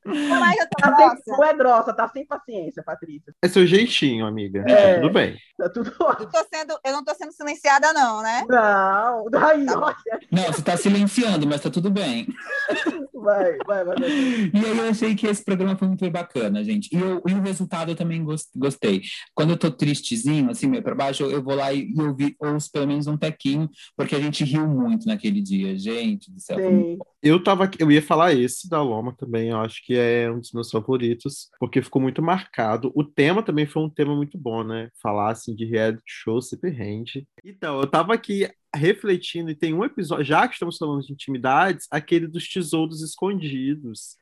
Mas 0.06 0.60
eu 0.60 0.68
tô 0.70 0.82
tá 0.82 0.92
grossa. 0.92 1.22
Sem, 1.24 1.34
não 1.34 1.44
é 1.44 1.54
grossa, 1.54 1.94
tá 1.94 2.08
sem 2.10 2.26
paciência, 2.26 2.84
Patrícia. 2.84 3.34
É 3.42 3.48
seu 3.48 3.66
jeitinho, 3.66 4.26
amiga. 4.26 4.64
É. 4.68 4.96
Tá 4.96 5.02
tudo 5.02 5.14
bem. 5.14 5.38
Tá 5.58 5.70
tudo 5.70 5.96
eu, 6.00 6.08
não 6.08 6.30
tô 6.30 6.46
sendo, 6.54 6.80
eu 6.86 6.94
não 6.94 7.04
tô 7.04 7.16
sendo 7.16 7.32
silenciada, 7.32 7.92
não, 7.94 8.22
né? 8.22 8.46
Não, 8.48 9.30
daí, 9.32 9.66
Tá 9.66 9.80
olha. 9.80 10.20
Não, 10.32 10.44
você 10.44 10.60
está 10.60 10.78
silenciando, 10.78 11.48
mas 11.48 11.62
tá 11.62 11.70
tudo 11.70 11.90
bem. 11.90 12.28
Vai, 13.26 13.58
vai, 13.66 13.84
vai. 13.86 13.96
vai. 13.96 14.10
E 14.10 14.58
aí 14.66 14.78
eu 14.78 14.90
achei 14.90 15.16
que 15.16 15.28
esse 15.28 15.44
programa 15.44 15.76
foi 15.78 15.88
muito 15.88 16.10
bacana, 16.12 16.64
gente. 16.64 16.90
E, 16.96 16.98
eu- 17.00 17.22
e 17.28 17.34
o 17.34 17.42
resultado 17.42 17.92
eu 17.92 17.96
também 17.96 18.24
gos- 18.24 18.48
gostei. 18.56 19.02
Quando 19.34 19.52
eu 19.52 19.58
tô 19.58 19.72
tristezinho, 19.72 20.50
assim, 20.50 20.68
meio 20.68 20.84
para 20.84 20.96
baixo, 20.96 21.24
eu, 21.24 21.32
eu 21.32 21.44
vou 21.44 21.56
lá 21.56 21.74
e, 21.74 21.92
e 21.92 22.02
ouvi, 22.02 22.36
ouço 22.40 22.72
pelo 22.72 22.88
menos 22.88 23.08
um 23.08 23.18
tequinho, 23.18 23.70
porque 23.98 24.16
a 24.16 24.20
gente 24.22 24.44
riu 24.44 24.68
muito 24.68 25.08
naquele 25.08 25.42
dia, 25.42 25.78
gente 25.78 26.32
do 26.32 26.40
céu. 26.40 26.60
Eu 27.22 27.44
tava, 27.44 27.70
eu 27.80 27.92
ia 27.92 28.02
falar 28.02 28.34
esse 28.34 28.70
da 28.70 28.82
Loma 28.82 29.16
também, 29.18 29.50
eu 29.50 29.58
acho 29.58 29.84
que 29.84 29.96
é 29.96 30.30
um 30.32 30.40
dos 30.40 30.52
meus 30.52 30.70
favoritos, 30.70 31.50
porque 31.60 31.82
ficou 31.82 32.02
muito 32.02 32.22
marcado. 32.22 32.92
O 32.96 33.04
tema 33.04 33.42
também 33.42 33.66
foi 33.66 33.82
um 33.84 33.90
tema 33.90 34.16
muito 34.16 34.38
bom, 34.38 34.64
né? 34.64 34.90
Falar 35.02 35.32
assim 35.32 35.56
de 35.56 35.66
reality 35.66 36.04
show 36.06 36.40
sempre 36.42 36.70
rende. 36.70 37.28
Então, 37.44 37.80
eu 37.80 37.88
tava 37.88 38.14
aqui 38.14 38.48
refletindo 38.76 39.50
e 39.50 39.56
tem 39.56 39.74
um 39.74 39.84
episódio, 39.84 40.24
já 40.26 40.48
que 40.48 40.54
estamos 40.54 40.78
falando 40.78 41.02
de 41.02 41.14
intimidades, 41.14 41.88
aquele 41.90 42.28
dos 42.28 42.48
tesouros 42.48 43.02
escondidos. 43.02 44.18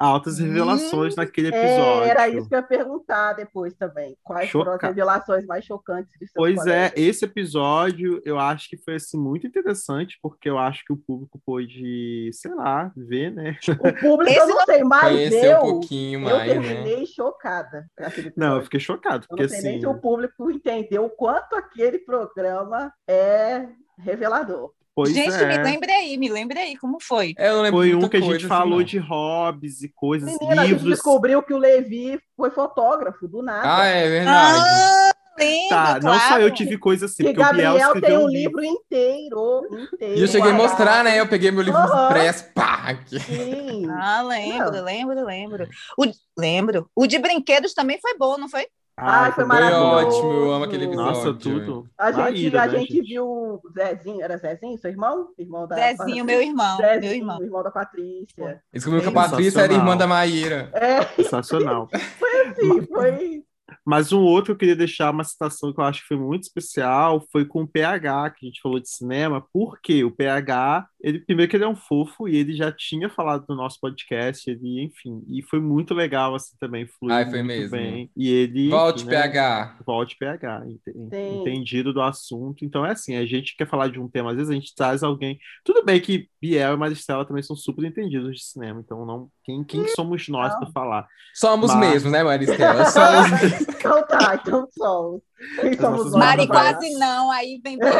Altas 0.00 0.38
revelações 0.38 1.16
naquele 1.16 1.48
episódio. 1.48 2.04
É, 2.04 2.08
era 2.10 2.28
isso 2.28 2.48
que 2.48 2.54
eu 2.54 2.60
ia 2.60 2.64
perguntar 2.64 3.32
depois 3.32 3.74
também. 3.74 4.16
Quais 4.22 4.48
foram 4.48 4.70
as 4.70 4.76
Choca- 4.76 4.86
revelações 4.86 5.44
mais 5.44 5.64
chocantes 5.64 6.12
de 6.12 6.18
seus 6.20 6.30
Pois 6.36 6.56
é, 6.68 6.90
colegas? 6.90 6.92
esse 6.96 7.24
episódio 7.24 8.22
eu 8.24 8.38
acho 8.38 8.68
que 8.68 8.76
foi 8.76 8.94
assim 8.94 9.18
muito 9.18 9.48
interessante, 9.48 10.16
porque 10.22 10.48
eu 10.48 10.56
acho 10.56 10.84
que 10.84 10.92
o 10.92 10.96
público 10.96 11.40
pôde, 11.44 12.30
sei 12.32 12.54
lá, 12.54 12.92
ver, 12.96 13.32
né? 13.34 13.58
O 13.68 13.92
público 14.00 14.30
Esse 14.30 14.38
eu 14.38 14.46
não 14.46 14.64
sei, 14.66 14.84
mas 14.84 15.32
eu, 15.32 15.56
um 15.58 15.60
pouquinho 15.62 16.20
eu 16.20 16.36
mais, 16.36 16.46
né? 16.46 16.52
terminei 16.62 17.04
chocada. 17.06 17.90
com 17.98 18.04
aquele 18.04 18.32
Não, 18.36 18.46
eu 18.46 18.50
episódio. 18.50 18.64
fiquei 18.66 18.80
chocado, 18.80 19.24
Eu 19.24 19.28
porque 19.30 19.42
não 19.42 19.48
sei 19.48 19.62
nem 19.62 19.70
assim. 19.72 19.80
se 19.80 19.86
o 19.88 20.00
público 20.00 20.48
entendeu 20.48 21.06
o 21.06 21.10
quanto 21.10 21.56
aquele 21.56 21.98
programa 21.98 22.92
é 23.08 23.66
revelador. 23.98 24.72
Pois 24.94 25.12
Gente, 25.14 25.30
é. 25.32 25.46
me 25.46 25.58
lembre 25.62 25.92
aí, 25.92 26.16
me 26.16 26.28
lembre 26.28 26.58
aí, 26.58 26.76
como 26.76 26.98
foi? 27.00 27.32
É, 27.38 27.48
eu 27.48 27.54
não 27.56 27.62
lembro 27.62 27.78
Foi 27.78 27.94
um 27.94 28.08
que 28.08 28.16
a 28.16 28.20
gente 28.20 28.36
assim, 28.38 28.48
falou 28.48 28.78
não. 28.78 28.84
de 28.84 28.98
hobbies 28.98 29.80
e 29.82 29.88
coisas, 29.88 30.28
Menina, 30.40 30.62
a 30.62 30.64
gente 30.66 30.74
livros. 30.78 30.90
descobriu 30.90 31.40
que 31.42 31.54
o 31.54 31.58
Levi 31.58 32.18
foi 32.36 32.50
fotógrafo, 32.50 33.28
do 33.28 33.40
nada. 33.40 33.76
Ah, 33.82 33.86
é 33.86 34.08
verdade. 34.08 34.64
Ah, 34.68 35.12
lembro, 35.38 35.68
Tá, 35.68 36.00
não 36.02 36.18
só 36.18 36.26
claro. 36.26 36.42
eu 36.42 36.50
tive 36.52 36.76
coisa 36.78 37.06
assim, 37.06 37.22
que 37.22 37.32
porque 37.32 37.40
o 37.40 37.54
Biel 37.54 37.78
Gabriel 37.78 38.00
tem 38.00 38.18
um 38.18 38.26
livro 38.26 38.64
inteiro, 38.64 39.68
inteiro. 39.92 40.18
E 40.18 40.20
eu 40.20 40.26
cheguei 40.26 40.50
a 40.50 40.54
mostrar, 40.54 41.04
né? 41.04 41.20
Eu 41.20 41.28
peguei 41.28 41.52
meu 41.52 41.62
livro 41.62 41.78
Aham. 41.78 42.06
impresso, 42.06 42.52
pá! 42.52 42.78
aqui. 42.88 43.20
Sim. 43.20 43.86
Ah, 43.90 44.22
lembro, 44.22 44.72
Não. 44.72 44.84
lembro, 44.84 45.24
lembro. 45.24 45.68
O, 45.96 46.04
lembro. 46.36 46.90
O 46.96 47.06
de 47.06 47.18
brinquedos 47.18 47.74
também 47.74 47.98
foi 48.00 48.16
bom, 48.16 48.36
não 48.38 48.48
foi? 48.48 48.66
Ai, 49.00 49.32
foi 49.32 49.44
Foi 49.44 49.44
maravilhoso. 49.44 50.18
ótimo, 50.18 50.32
eu 50.32 50.52
amo 50.52 50.64
aquele 50.64 50.84
episódio. 50.86 51.12
Nossa, 51.12 51.34
tudo. 51.34 51.88
A 51.96 52.10
gente, 52.10 52.20
Maíra, 52.20 52.62
a 52.62 52.66
né, 52.66 52.78
gente 52.80 53.00
viu 53.02 53.24
o 53.24 53.62
Zezinho, 53.72 54.22
era 54.22 54.36
Zezinho, 54.36 54.76
seu 54.78 54.90
irmão? 54.90 55.28
Irmão 55.38 55.68
da 55.68 55.76
Zezinho, 55.76 56.24
meu 56.24 56.42
irmão, 56.42 56.76
Zezinho, 56.76 57.00
meu 57.00 57.12
irmão. 57.12 57.42
irmão 57.42 57.62
da 57.62 57.70
Patrícia. 57.70 58.60
Descobriu 58.72 59.02
que 59.02 59.08
a 59.08 59.12
Patrícia 59.12 59.60
era 59.60 59.72
irmã 59.72 59.96
da 59.96 60.06
Maíra. 60.06 60.70
É, 60.74 61.04
Sensacional. 61.22 61.88
sim, 62.58 62.86
foi. 62.86 63.44
Mas 63.84 64.12
um 64.12 64.22
outro 64.22 64.46
que 64.46 64.52
eu 64.52 64.56
queria 64.58 64.76
deixar 64.76 65.10
uma 65.10 65.24
citação 65.24 65.72
que 65.72 65.80
eu 65.80 65.84
acho 65.84 66.02
que 66.02 66.08
foi 66.08 66.16
muito 66.16 66.42
especial 66.42 67.24
foi 67.30 67.44
com 67.44 67.62
o 67.62 67.68
PH, 67.68 68.30
que 68.30 68.46
a 68.46 68.48
gente 68.48 68.60
falou 68.60 68.80
de 68.80 68.88
cinema, 68.88 69.46
porque 69.52 70.04
o 70.04 70.10
PH, 70.10 70.86
ele 71.00 71.20
primeiro 71.20 71.48
que 71.50 71.56
ele 71.56 71.64
é 71.64 71.68
um 71.68 71.76
fofo 71.76 72.26
e 72.28 72.36
ele 72.36 72.54
já 72.54 72.72
tinha 72.72 73.08
falado 73.08 73.44
no 73.48 73.54
nosso 73.54 73.78
podcast, 73.80 74.50
ele, 74.50 74.82
enfim, 74.82 75.22
e 75.28 75.42
foi 75.42 75.60
muito 75.60 75.94
legal 75.94 76.34
assim 76.34 76.56
também, 76.58 76.86
fluiu 76.98 77.14
Ai, 77.14 77.24
foi 77.28 77.42
muito 77.42 77.46
mesmo. 77.58 77.70
bem. 77.76 78.10
E 78.16 78.28
ele 78.28 78.68
Volte, 78.68 79.02
enfim, 79.02 79.10
né, 79.10 79.22
PH. 79.22 79.78
Volte 79.86 80.16
PH, 80.18 80.62
ente- 80.66 80.92
Sim. 81.10 81.40
entendido 81.40 81.92
do 81.92 82.00
assunto. 82.02 82.64
Então 82.64 82.84
é 82.84 82.92
assim, 82.92 83.16
a 83.16 83.24
gente 83.26 83.56
quer 83.56 83.68
falar 83.68 83.88
de 83.88 84.00
um 84.00 84.08
tema, 84.08 84.30
às 84.30 84.36
vezes 84.36 84.50
a 84.50 84.54
gente 84.54 84.74
traz 84.74 85.02
alguém. 85.02 85.38
Tudo 85.64 85.84
bem 85.84 86.00
que 86.00 86.28
Biel 86.40 86.74
e 86.74 86.76
Maristela 86.76 87.24
também 87.24 87.42
são 87.42 87.54
super 87.56 87.84
entendidos 87.84 88.34
de 88.36 88.42
cinema, 88.44 88.80
então 88.84 89.04
não 89.06 89.28
quem, 89.44 89.64
quem 89.64 89.88
somos 89.88 90.28
nós 90.28 90.54
para 90.58 90.70
falar? 90.72 91.06
Somos 91.34 91.72
Mas- 91.74 91.80
mesmos, 91.92 92.12
né, 92.12 92.22
Maristela? 92.22 92.84
Somos 92.86 93.30
mesmos. 93.40 93.68
Então 93.78 94.06
tá, 94.06 94.34
então 94.34 94.66
somos. 94.72 95.22
Quem 95.60 95.76
somos? 95.78 96.12
Mari 96.12 96.46
quase 96.46 96.90
não, 96.94 97.30
aí 97.30 97.60
vem 97.62 97.78
Biel. 97.78 97.92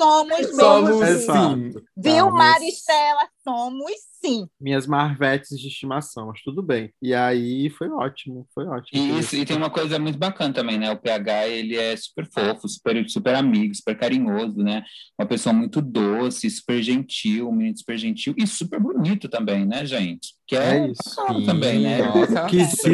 Somos 0.00 0.38
mesmo. 0.38 0.56
Somos 0.56 1.06
sim. 1.24 1.72
Viu, 1.96 2.30
Maristela? 2.30 3.28
Somos 3.44 4.09
sim. 4.22 4.48
minhas 4.60 4.86
marvetes 4.86 5.58
de 5.58 5.68
estimação, 5.68 6.26
mas 6.26 6.40
tudo 6.42 6.62
bem. 6.62 6.92
E 7.02 7.14
aí 7.14 7.70
foi 7.70 7.88
ótimo, 7.88 8.46
foi 8.54 8.66
ótimo. 8.66 9.00
E, 9.00 9.18
isso, 9.18 9.36
e 9.36 9.44
tem 9.44 9.56
uma 9.56 9.70
coisa 9.70 9.98
muito 9.98 10.18
bacana 10.18 10.52
também, 10.52 10.78
né? 10.78 10.90
O 10.90 10.96
PH, 10.96 11.48
ele 11.48 11.76
é 11.76 11.96
super 11.96 12.26
fofo, 12.26 12.68
super, 12.68 13.08
super 13.08 13.34
amigo, 13.34 13.74
super 13.74 13.96
carinhoso, 13.96 14.58
né? 14.62 14.82
Uma 15.18 15.26
pessoa 15.26 15.52
muito 15.52 15.80
doce, 15.80 16.48
super 16.50 16.82
gentil, 16.82 17.48
um 17.48 17.52
menino 17.52 17.78
super 17.78 17.98
gentil 17.98 18.34
e 18.36 18.46
super 18.46 18.78
bonito 18.80 19.28
também, 19.28 19.66
né, 19.66 19.84
gente? 19.86 20.34
Que 20.46 20.56
é, 20.56 20.78
É 20.78 20.88
isso. 20.88 21.14
claro 21.14 21.44
também, 21.44 21.80
né? 21.80 21.98
Nossa. 22.02 22.46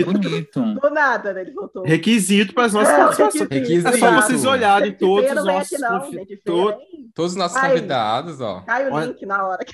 Bonito. 0.05 0.61
Do 0.81 0.91
nada, 0.91 1.33
né? 1.33 1.41
Ele 1.41 1.53
voltou. 1.53 1.85
Requisito 1.85 2.53
para 2.53 2.67
as 2.67 2.75
nossas 2.75 2.93
É, 2.93 2.97
participações. 2.99 3.51
Requisito. 3.51 3.89
É 3.89 3.99
só 3.99 4.15
vocês 4.21 4.45
olharem 4.45 4.93
todos 4.93 5.25
Feia 5.27 5.41
os 5.41 5.47
nossos 5.47 5.81
não, 5.81 6.01
Todos 7.15 7.33
os 7.33 7.37
nossos 7.37 7.57
Ai. 7.57 7.71
convidados, 7.71 8.41
ó. 8.43 8.61
Cai 8.61 8.91
o 8.91 9.01
link 9.01 9.25
na 9.25 9.47
hora. 9.47 9.65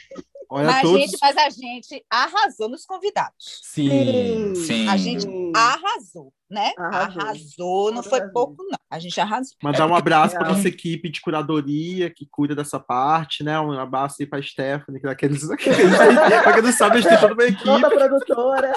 Olha 0.55 0.67
Mas, 0.67 0.83
todos. 0.83 1.01
gente, 1.01 1.19
mas 1.23 1.37
a 1.39 1.49
gente 1.49 2.05
arrasou 2.11 2.69
nos 2.69 2.85
convidados. 2.85 3.61
Sim. 3.63 4.55
Sim. 4.55 4.87
A 4.87 4.99
gente 4.99 5.27
arrasou, 5.57 6.31
né? 6.53 6.73
Arrasou. 6.77 7.23
Arrasou, 7.23 7.93
não 7.93 8.03
foi 8.03 8.21
pouco, 8.29 8.63
não. 8.71 8.79
A 8.91 8.99
gente 8.99 9.19
arrasou. 9.19 9.57
Mandar 9.63 9.87
um 9.87 9.95
abraço 9.95 10.37
para 10.37 10.51
nossa 10.51 10.69
equipe 10.69 11.09
de 11.09 11.23
curadoria 11.23 12.11
que 12.11 12.27
cuida 12.31 12.55
dessa 12.55 12.79
parte, 12.79 13.43
né? 13.43 13.59
Um 13.59 13.73
abraço 13.73 14.17
aí 14.21 14.27
para 14.27 14.43
Stephanie, 14.43 15.01
que 15.01 15.07
é 15.07 15.11
daqueles. 15.11 15.43
Para 15.49 16.53
quem 16.53 16.63
não 16.63 16.73
sabe, 16.73 16.99
a 16.99 17.01
gente 17.01 17.09
tem 17.09 17.19
toda 17.19 17.33
uma 17.33 17.45
equipe. 17.45 17.67
Nossa 17.67 17.89
produtora. 17.89 18.73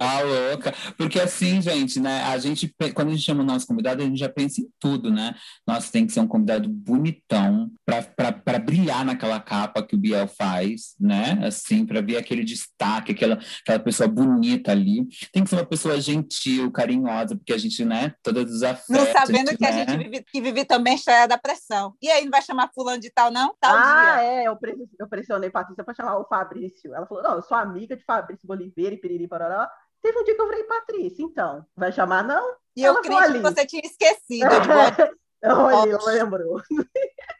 Ah, 0.00 0.20
louca. 0.22 0.74
Porque 0.96 1.20
assim, 1.20 1.62
gente, 1.62 2.00
né? 2.00 2.24
A 2.24 2.38
gente, 2.38 2.74
quando 2.92 3.08
a 3.08 3.10
gente 3.12 3.22
chama 3.22 3.42
o 3.42 3.46
nosso 3.46 3.66
convidado, 3.66 4.02
a 4.02 4.04
gente 4.04 4.18
já 4.18 4.28
pensa 4.28 4.60
em 4.60 4.68
tudo, 4.80 5.10
né? 5.10 5.34
Nossa, 5.66 5.92
tem 5.92 6.04
que 6.04 6.12
ser 6.12 6.20
um 6.20 6.26
convidado 6.26 6.68
bonitão 6.68 7.70
para 7.86 8.58
brilhar 8.58 9.04
naquela 9.04 9.38
capa 9.38 9.82
que 9.82 9.94
o 9.94 9.98
Biel 9.98 10.26
faz, 10.26 10.94
né? 10.98 11.38
Assim, 11.44 11.86
para 11.86 12.00
ver 12.00 12.16
aquele 12.16 12.42
destaque, 12.42 13.12
aquela, 13.12 13.38
aquela 13.62 13.78
pessoa 13.78 14.08
bonita 14.08 14.72
ali. 14.72 15.06
Tem 15.32 15.44
que 15.44 15.50
ser 15.50 15.56
uma 15.56 15.66
pessoa 15.66 16.00
gentil, 16.00 16.70
carinhosa, 16.72 16.87
porque 17.36 17.52
a 17.52 17.58
gente, 17.58 17.84
né? 17.84 18.14
Todos 18.22 18.52
os 18.52 18.62
afetos. 18.62 18.88
Não 18.88 19.06
sabendo 19.06 19.56
que 19.56 19.62
né? 19.62 19.68
a 19.68 19.72
gente 19.72 19.96
vive, 19.96 20.24
que 20.24 20.40
vive 20.40 20.64
também 20.64 20.94
estreia 20.94 21.26
da 21.26 21.38
pressão. 21.38 21.94
E 22.00 22.10
aí, 22.10 22.24
não 22.24 22.30
vai 22.30 22.42
chamar 22.42 22.70
fulano 22.74 23.00
de 23.00 23.10
tal, 23.10 23.30
não? 23.30 23.54
Tal 23.60 23.76
ah, 23.76 24.16
dia. 24.16 24.22
é, 24.24 24.48
eu, 24.48 24.58
eu 25.00 25.08
pressionei 25.08 25.50
Patrícia 25.50 25.84
para 25.84 25.94
chamar 25.94 26.18
o 26.18 26.24
Fabrício. 26.26 26.94
Ela 26.94 27.06
falou: 27.06 27.22
não, 27.22 27.34
eu 27.36 27.42
sou 27.42 27.56
amiga 27.56 27.96
de 27.96 28.04
Fabrício 28.04 28.46
Boliveira 28.46 28.94
e 28.94 28.98
Piriri 28.98 29.28
Parará. 29.28 29.70
Teve 30.02 30.18
um 30.18 30.24
dia 30.24 30.34
que 30.34 30.40
eu 30.40 30.46
falei, 30.46 30.64
Patrícia, 30.64 31.24
então, 31.24 31.66
vai 31.76 31.90
chamar 31.90 32.22
não? 32.22 32.54
E 32.76 32.84
eu 32.84 33.00
creio 33.02 33.32
que 33.32 33.38
você 33.40 33.66
tinha 33.66 33.82
esquecido. 33.84 34.46
Eu 35.40 35.56
olhei, 35.56 35.92
ela 35.92 36.12
lembrou. 36.12 36.60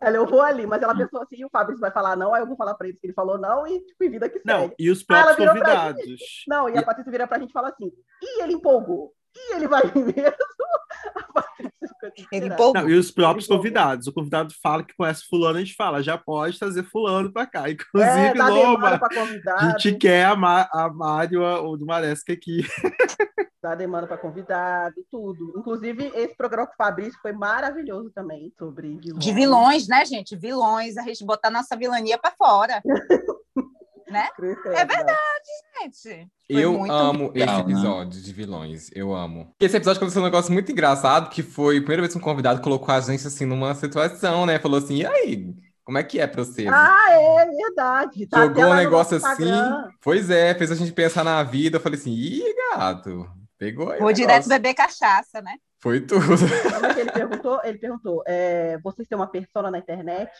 Ela, 0.00 0.16
eu 0.16 0.26
vou 0.26 0.40
ali, 0.40 0.66
mas 0.66 0.82
ela 0.82 0.96
pensou 0.96 1.20
assim, 1.20 1.44
o 1.44 1.50
Fabrício 1.50 1.80
vai 1.80 1.90
falar 1.90 2.16
não, 2.16 2.32
aí 2.32 2.40
eu 2.40 2.46
vou 2.46 2.56
falar 2.56 2.74
para 2.74 2.88
ele 2.88 2.96
que 2.96 3.06
ele 3.06 3.12
falou 3.12 3.38
não, 3.38 3.66
e 3.66 3.80
tipo, 3.80 4.10
vida 4.10 4.30
que 4.30 4.40
não, 4.44 4.60
segue. 4.60 4.74
E 4.78 4.90
os 4.90 5.02
próprios 5.02 5.36
convidados. 5.36 6.02
Gente, 6.02 6.44
não, 6.48 6.68
e 6.68 6.78
a 6.78 6.82
Patrícia 6.82 7.12
vira 7.12 7.26
pra 7.26 7.38
gente 7.38 7.50
e 7.50 7.52
fala 7.52 7.68
assim, 7.68 7.92
e 8.22 8.42
ele 8.42 8.54
empolgou? 8.54 9.12
E 9.36 9.54
ele 9.54 9.68
vai 9.68 9.82
mesmo? 9.94 10.14
ele. 12.32 12.48
Não, 12.48 12.88
e 12.88 12.94
os 12.94 13.10
próprios 13.10 13.46
convidados. 13.46 14.06
O 14.06 14.12
convidado 14.12 14.52
fala 14.62 14.82
que 14.82 14.94
conhece 14.94 15.24
fulano, 15.28 15.58
a 15.58 15.60
gente 15.60 15.74
fala, 15.74 16.02
já 16.02 16.16
pode 16.16 16.58
trazer 16.58 16.82
fulano 16.84 17.32
para 17.32 17.46
cá. 17.46 17.70
Inclusive, 17.70 18.10
é, 18.10 18.34
Loma, 18.34 19.00
a 19.58 19.70
gente 19.70 19.94
quer 19.96 20.26
a, 20.26 20.36
Ma 20.36 20.68
a 20.72 20.88
Mário 20.88 21.42
ou 21.42 21.76
do 21.76 21.86
Maresca 21.86 22.32
aqui. 22.32 22.64
Dá 23.62 23.74
demanda 23.74 24.06
para 24.06 24.16
convidado, 24.16 24.94
tudo. 25.10 25.52
Inclusive, 25.54 26.10
esse 26.14 26.34
programa 26.34 26.66
com 26.66 26.72
o 26.72 26.76
Fabrício 26.76 27.20
foi 27.20 27.32
maravilhoso 27.32 28.10
também, 28.10 28.50
sobre 28.58 28.96
vilões. 28.96 29.22
De 29.22 29.32
vilões, 29.34 29.86
né, 29.86 30.02
gente? 30.06 30.34
Vilões, 30.34 30.96
a 30.96 31.02
gente 31.02 31.22
botar 31.26 31.50
nossa 31.50 31.76
vilania 31.76 32.16
para 32.16 32.30
fora. 32.30 32.80
né? 34.10 34.28
É 34.66 34.84
verdade, 34.84 35.48
gente. 35.80 36.28
Foi 36.50 36.64
eu 36.64 36.90
amo 36.90 37.32
legal, 37.32 37.60
esse 37.60 37.70
episódio 37.70 38.18
né? 38.18 38.24
de 38.24 38.32
vilões. 38.32 38.90
Eu 38.94 39.14
amo. 39.14 39.54
Esse 39.60 39.76
episódio 39.76 39.98
aconteceu 39.98 40.20
um 40.20 40.24
negócio 40.24 40.52
muito 40.52 40.72
engraçado, 40.72 41.30
que 41.30 41.42
foi 41.42 41.76
a 41.76 41.80
primeira 41.80 42.02
vez 42.02 42.12
que 42.12 42.18
um 42.18 42.22
convidado 42.22 42.60
colocou 42.60 42.94
a 42.94 43.00
gente 43.00 43.26
assim 43.26 43.46
numa 43.46 43.74
situação, 43.74 44.44
né? 44.44 44.58
Falou 44.58 44.78
assim, 44.78 44.96
e 44.96 45.06
aí? 45.06 45.54
Como 45.84 45.98
é 45.98 46.02
que 46.02 46.20
é 46.20 46.26
pra 46.26 46.44
você? 46.44 46.68
Ah, 46.68 47.06
é 47.10 47.46
verdade. 47.46 48.26
Tá 48.26 48.44
Jogou 48.44 48.64
um 48.64 48.74
negócio 48.74 49.16
assim. 49.16 49.50
Pois 50.00 50.30
é, 50.30 50.54
fez 50.54 50.70
a 50.70 50.74
gente 50.74 50.92
pensar 50.92 51.24
na 51.24 51.42
vida. 51.42 51.76
Eu 51.76 51.80
falei 51.80 51.98
assim, 51.98 52.12
ih, 52.12 52.54
gato, 52.72 53.28
pegou 53.58 53.90
aí. 53.90 53.98
Vou 53.98 54.12
direto 54.12 54.48
beber 54.48 54.74
cachaça, 54.74 55.40
né? 55.40 55.54
Foi 55.82 56.00
tudo. 56.00 56.20
Como 56.26 56.86
é 56.86 56.94
que 56.94 57.00
ele 57.00 57.10
perguntou? 57.10 57.60
Ele 57.64 57.78
perguntou: 57.78 58.22
é, 58.26 58.78
vocês 58.82 59.08
têm 59.08 59.16
uma 59.16 59.26
persona 59.26 59.70
na 59.70 59.78
internet? 59.78 60.30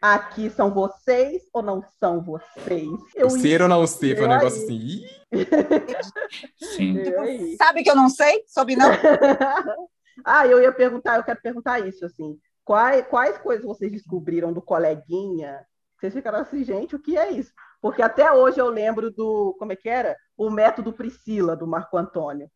Aqui 0.00 0.48
são 0.48 0.72
vocês 0.72 1.42
ou 1.52 1.62
não 1.62 1.82
são 1.98 2.22
vocês? 2.22 2.88
Eu 3.14 3.28
ser 3.28 3.60
ou 3.60 3.68
não 3.68 3.86
ser, 3.86 4.16
foi 4.16 4.26
um 4.26 4.30
negócio 4.30 4.62
assim. 4.64 5.04
Sim. 6.74 7.02
Tipo, 7.02 7.56
sabe 7.58 7.82
que 7.82 7.90
eu 7.90 7.94
não 7.94 8.08
sei? 8.08 8.42
Soube 8.46 8.76
não? 8.76 8.88
ah, 10.24 10.46
eu 10.46 10.62
ia 10.62 10.72
perguntar, 10.72 11.16
eu 11.16 11.24
quero 11.24 11.42
perguntar 11.42 11.80
isso, 11.80 12.04
assim. 12.06 12.38
Quais, 12.64 13.06
quais 13.08 13.36
coisas 13.38 13.64
vocês 13.64 13.92
descobriram 13.92 14.52
do 14.52 14.62
coleguinha? 14.62 15.60
Vocês 15.98 16.14
ficaram 16.14 16.38
assim, 16.38 16.64
gente, 16.64 16.96
o 16.96 16.98
que 16.98 17.18
é 17.18 17.30
isso? 17.32 17.52
Porque 17.82 18.00
até 18.00 18.32
hoje 18.32 18.58
eu 18.58 18.70
lembro 18.70 19.10
do, 19.10 19.54
como 19.58 19.72
é 19.72 19.76
que 19.76 19.88
era? 19.88 20.16
O 20.34 20.48
método 20.48 20.94
Priscila, 20.94 21.54
do 21.54 21.66
Marco 21.66 21.98
Antônio 21.98 22.50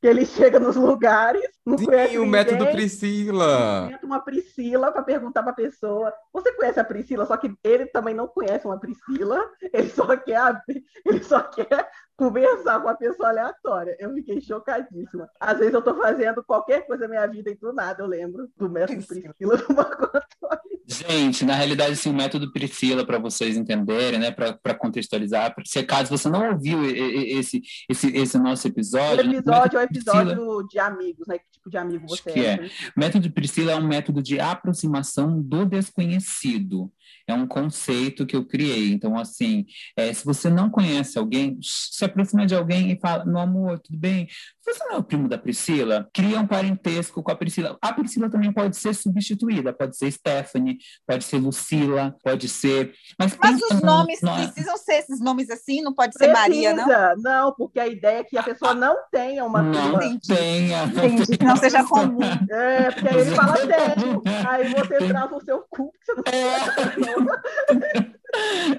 que 0.00 0.06
ele 0.06 0.26
chega 0.26 0.60
nos 0.60 0.76
lugares, 0.76 1.42
não 1.64 1.78
Sim, 1.78 1.86
conhece 1.86 2.16
o 2.18 2.24
ninguém, 2.24 2.30
método 2.30 2.66
Priscila. 2.66 3.88
uma 4.02 4.20
Priscila 4.20 4.92
para 4.92 5.02
perguntar 5.02 5.42
para 5.42 5.52
a 5.52 5.56
pessoa: 5.56 6.12
você 6.32 6.52
conhece 6.52 6.78
a 6.78 6.84
Priscila? 6.84 7.26
Só 7.26 7.36
que 7.36 7.54
ele 7.64 7.86
também 7.86 8.14
não 8.14 8.28
conhece 8.28 8.66
uma 8.66 8.78
Priscila, 8.78 9.42
ele 9.72 9.88
só 9.88 10.16
quer, 10.16 10.62
ele 11.04 11.22
só 11.24 11.40
quer 11.40 11.90
conversar 12.16 12.80
com 12.80 12.88
uma 12.88 12.96
pessoa 12.96 13.28
aleatória. 13.28 13.96
Eu 13.98 14.12
fiquei 14.14 14.40
chocadíssima. 14.40 15.28
Às 15.40 15.58
vezes 15.58 15.74
eu 15.74 15.80
estou 15.80 15.94
fazendo 15.96 16.42
qualquer 16.44 16.86
coisa 16.86 17.04
na 17.04 17.08
minha 17.08 17.26
vida 17.26 17.50
e 17.50 17.54
do 17.54 17.72
nada 17.72 18.02
eu 18.02 18.06
lembro 18.06 18.48
do 18.56 18.68
método 18.68 19.04
Priscila 19.06 19.56
do 19.56 19.74
Marco 19.74 20.04
Antônio. 20.04 20.75
Gente, 20.88 21.44
na 21.44 21.54
realidade, 21.54 21.92
assim, 21.92 22.10
o 22.10 22.14
método 22.14 22.52
Priscila, 22.52 23.04
para 23.04 23.18
vocês 23.18 23.56
entenderem, 23.56 24.20
né, 24.20 24.30
para 24.30 24.74
contextualizar, 24.74 25.52
se 25.64 25.82
caso 25.82 26.16
você 26.16 26.28
não 26.28 26.52
ouviu 26.52 26.84
esse, 26.84 27.60
esse, 27.88 28.16
esse 28.16 28.38
nosso 28.38 28.68
episódio. 28.68 29.28
O 29.28 29.34
episódio 29.34 29.78
é 29.78 29.80
o 29.80 29.84
episódio 29.84 30.36
Priscila, 30.36 30.66
de 30.68 30.78
amigos, 30.78 31.26
né? 31.26 31.38
Que 31.38 31.44
tipo 31.50 31.70
de 31.70 31.76
amigo 31.76 32.08
você 32.08 32.32
que 32.32 32.38
é? 32.38 32.52
é. 32.52 32.70
Método 32.96 33.30
Priscila 33.32 33.72
é 33.72 33.76
um 33.76 33.86
método 33.86 34.22
de 34.22 34.38
aproximação 34.38 35.42
do 35.42 35.64
desconhecido 35.64 36.90
é 37.26 37.34
um 37.34 37.46
conceito 37.46 38.26
que 38.26 38.36
eu 38.36 38.44
criei. 38.44 38.92
Então, 38.92 39.18
assim, 39.18 39.66
é, 39.96 40.12
se 40.12 40.24
você 40.24 40.48
não 40.48 40.70
conhece 40.70 41.18
alguém, 41.18 41.58
se 41.62 42.04
aproxima 42.04 42.46
de 42.46 42.54
alguém 42.54 42.92
e 42.92 42.98
fala, 42.98 43.24
meu 43.24 43.38
amor, 43.38 43.78
tudo 43.80 43.98
bem? 43.98 44.28
Você 44.64 44.84
não 44.84 44.96
é 44.96 44.98
o 44.98 45.02
primo 45.02 45.28
da 45.28 45.38
Priscila? 45.38 46.08
Cria 46.12 46.40
um 46.40 46.46
parentesco 46.46 47.22
com 47.22 47.30
a 47.30 47.36
Priscila. 47.36 47.78
A 47.80 47.92
Priscila 47.92 48.28
também 48.28 48.52
pode 48.52 48.76
ser 48.76 48.94
substituída, 48.94 49.72
pode 49.72 49.96
ser 49.96 50.10
Stephanie, 50.10 50.78
pode 51.06 51.24
ser 51.24 51.38
Lucila, 51.38 52.16
pode 52.22 52.48
ser. 52.48 52.92
Mas, 53.16 53.36
Mas 53.40 53.60
os 53.62 53.80
nomes 53.80 54.20
no... 54.20 54.34
precisam 54.34 54.76
ser 54.76 54.94
esses 54.94 55.20
nomes 55.20 55.50
assim, 55.50 55.82
não 55.82 55.94
pode 55.94 56.14
ser 56.14 56.30
Precisa. 56.30 56.40
Maria, 56.40 56.74
não? 56.74 57.16
Não, 57.22 57.54
porque 57.54 57.78
a 57.78 57.86
ideia 57.86 58.18
é 58.18 58.24
que 58.24 58.36
a 58.36 58.42
pessoa 58.42 58.74
não 58.74 58.96
tenha 59.10 59.44
uma 59.44 59.62
Não 59.62 60.18
tenha. 60.18 60.84
Entendi, 61.06 61.38
que 61.38 61.44
não 61.44 61.56
seja 61.56 61.84
comum. 61.84 62.18
É, 62.50 62.90
porque 62.90 63.08
aí 63.08 63.20
ele 63.20 63.30
fala 63.36 63.56
tenho. 63.56 64.22
Aí 64.48 64.68
você 64.74 65.08
trava 65.08 65.36
o 65.36 65.44
seu 65.44 65.64
cu, 65.70 65.92
que 65.92 66.12
você 66.12 66.14
não 66.14 66.22
é. 66.26 66.95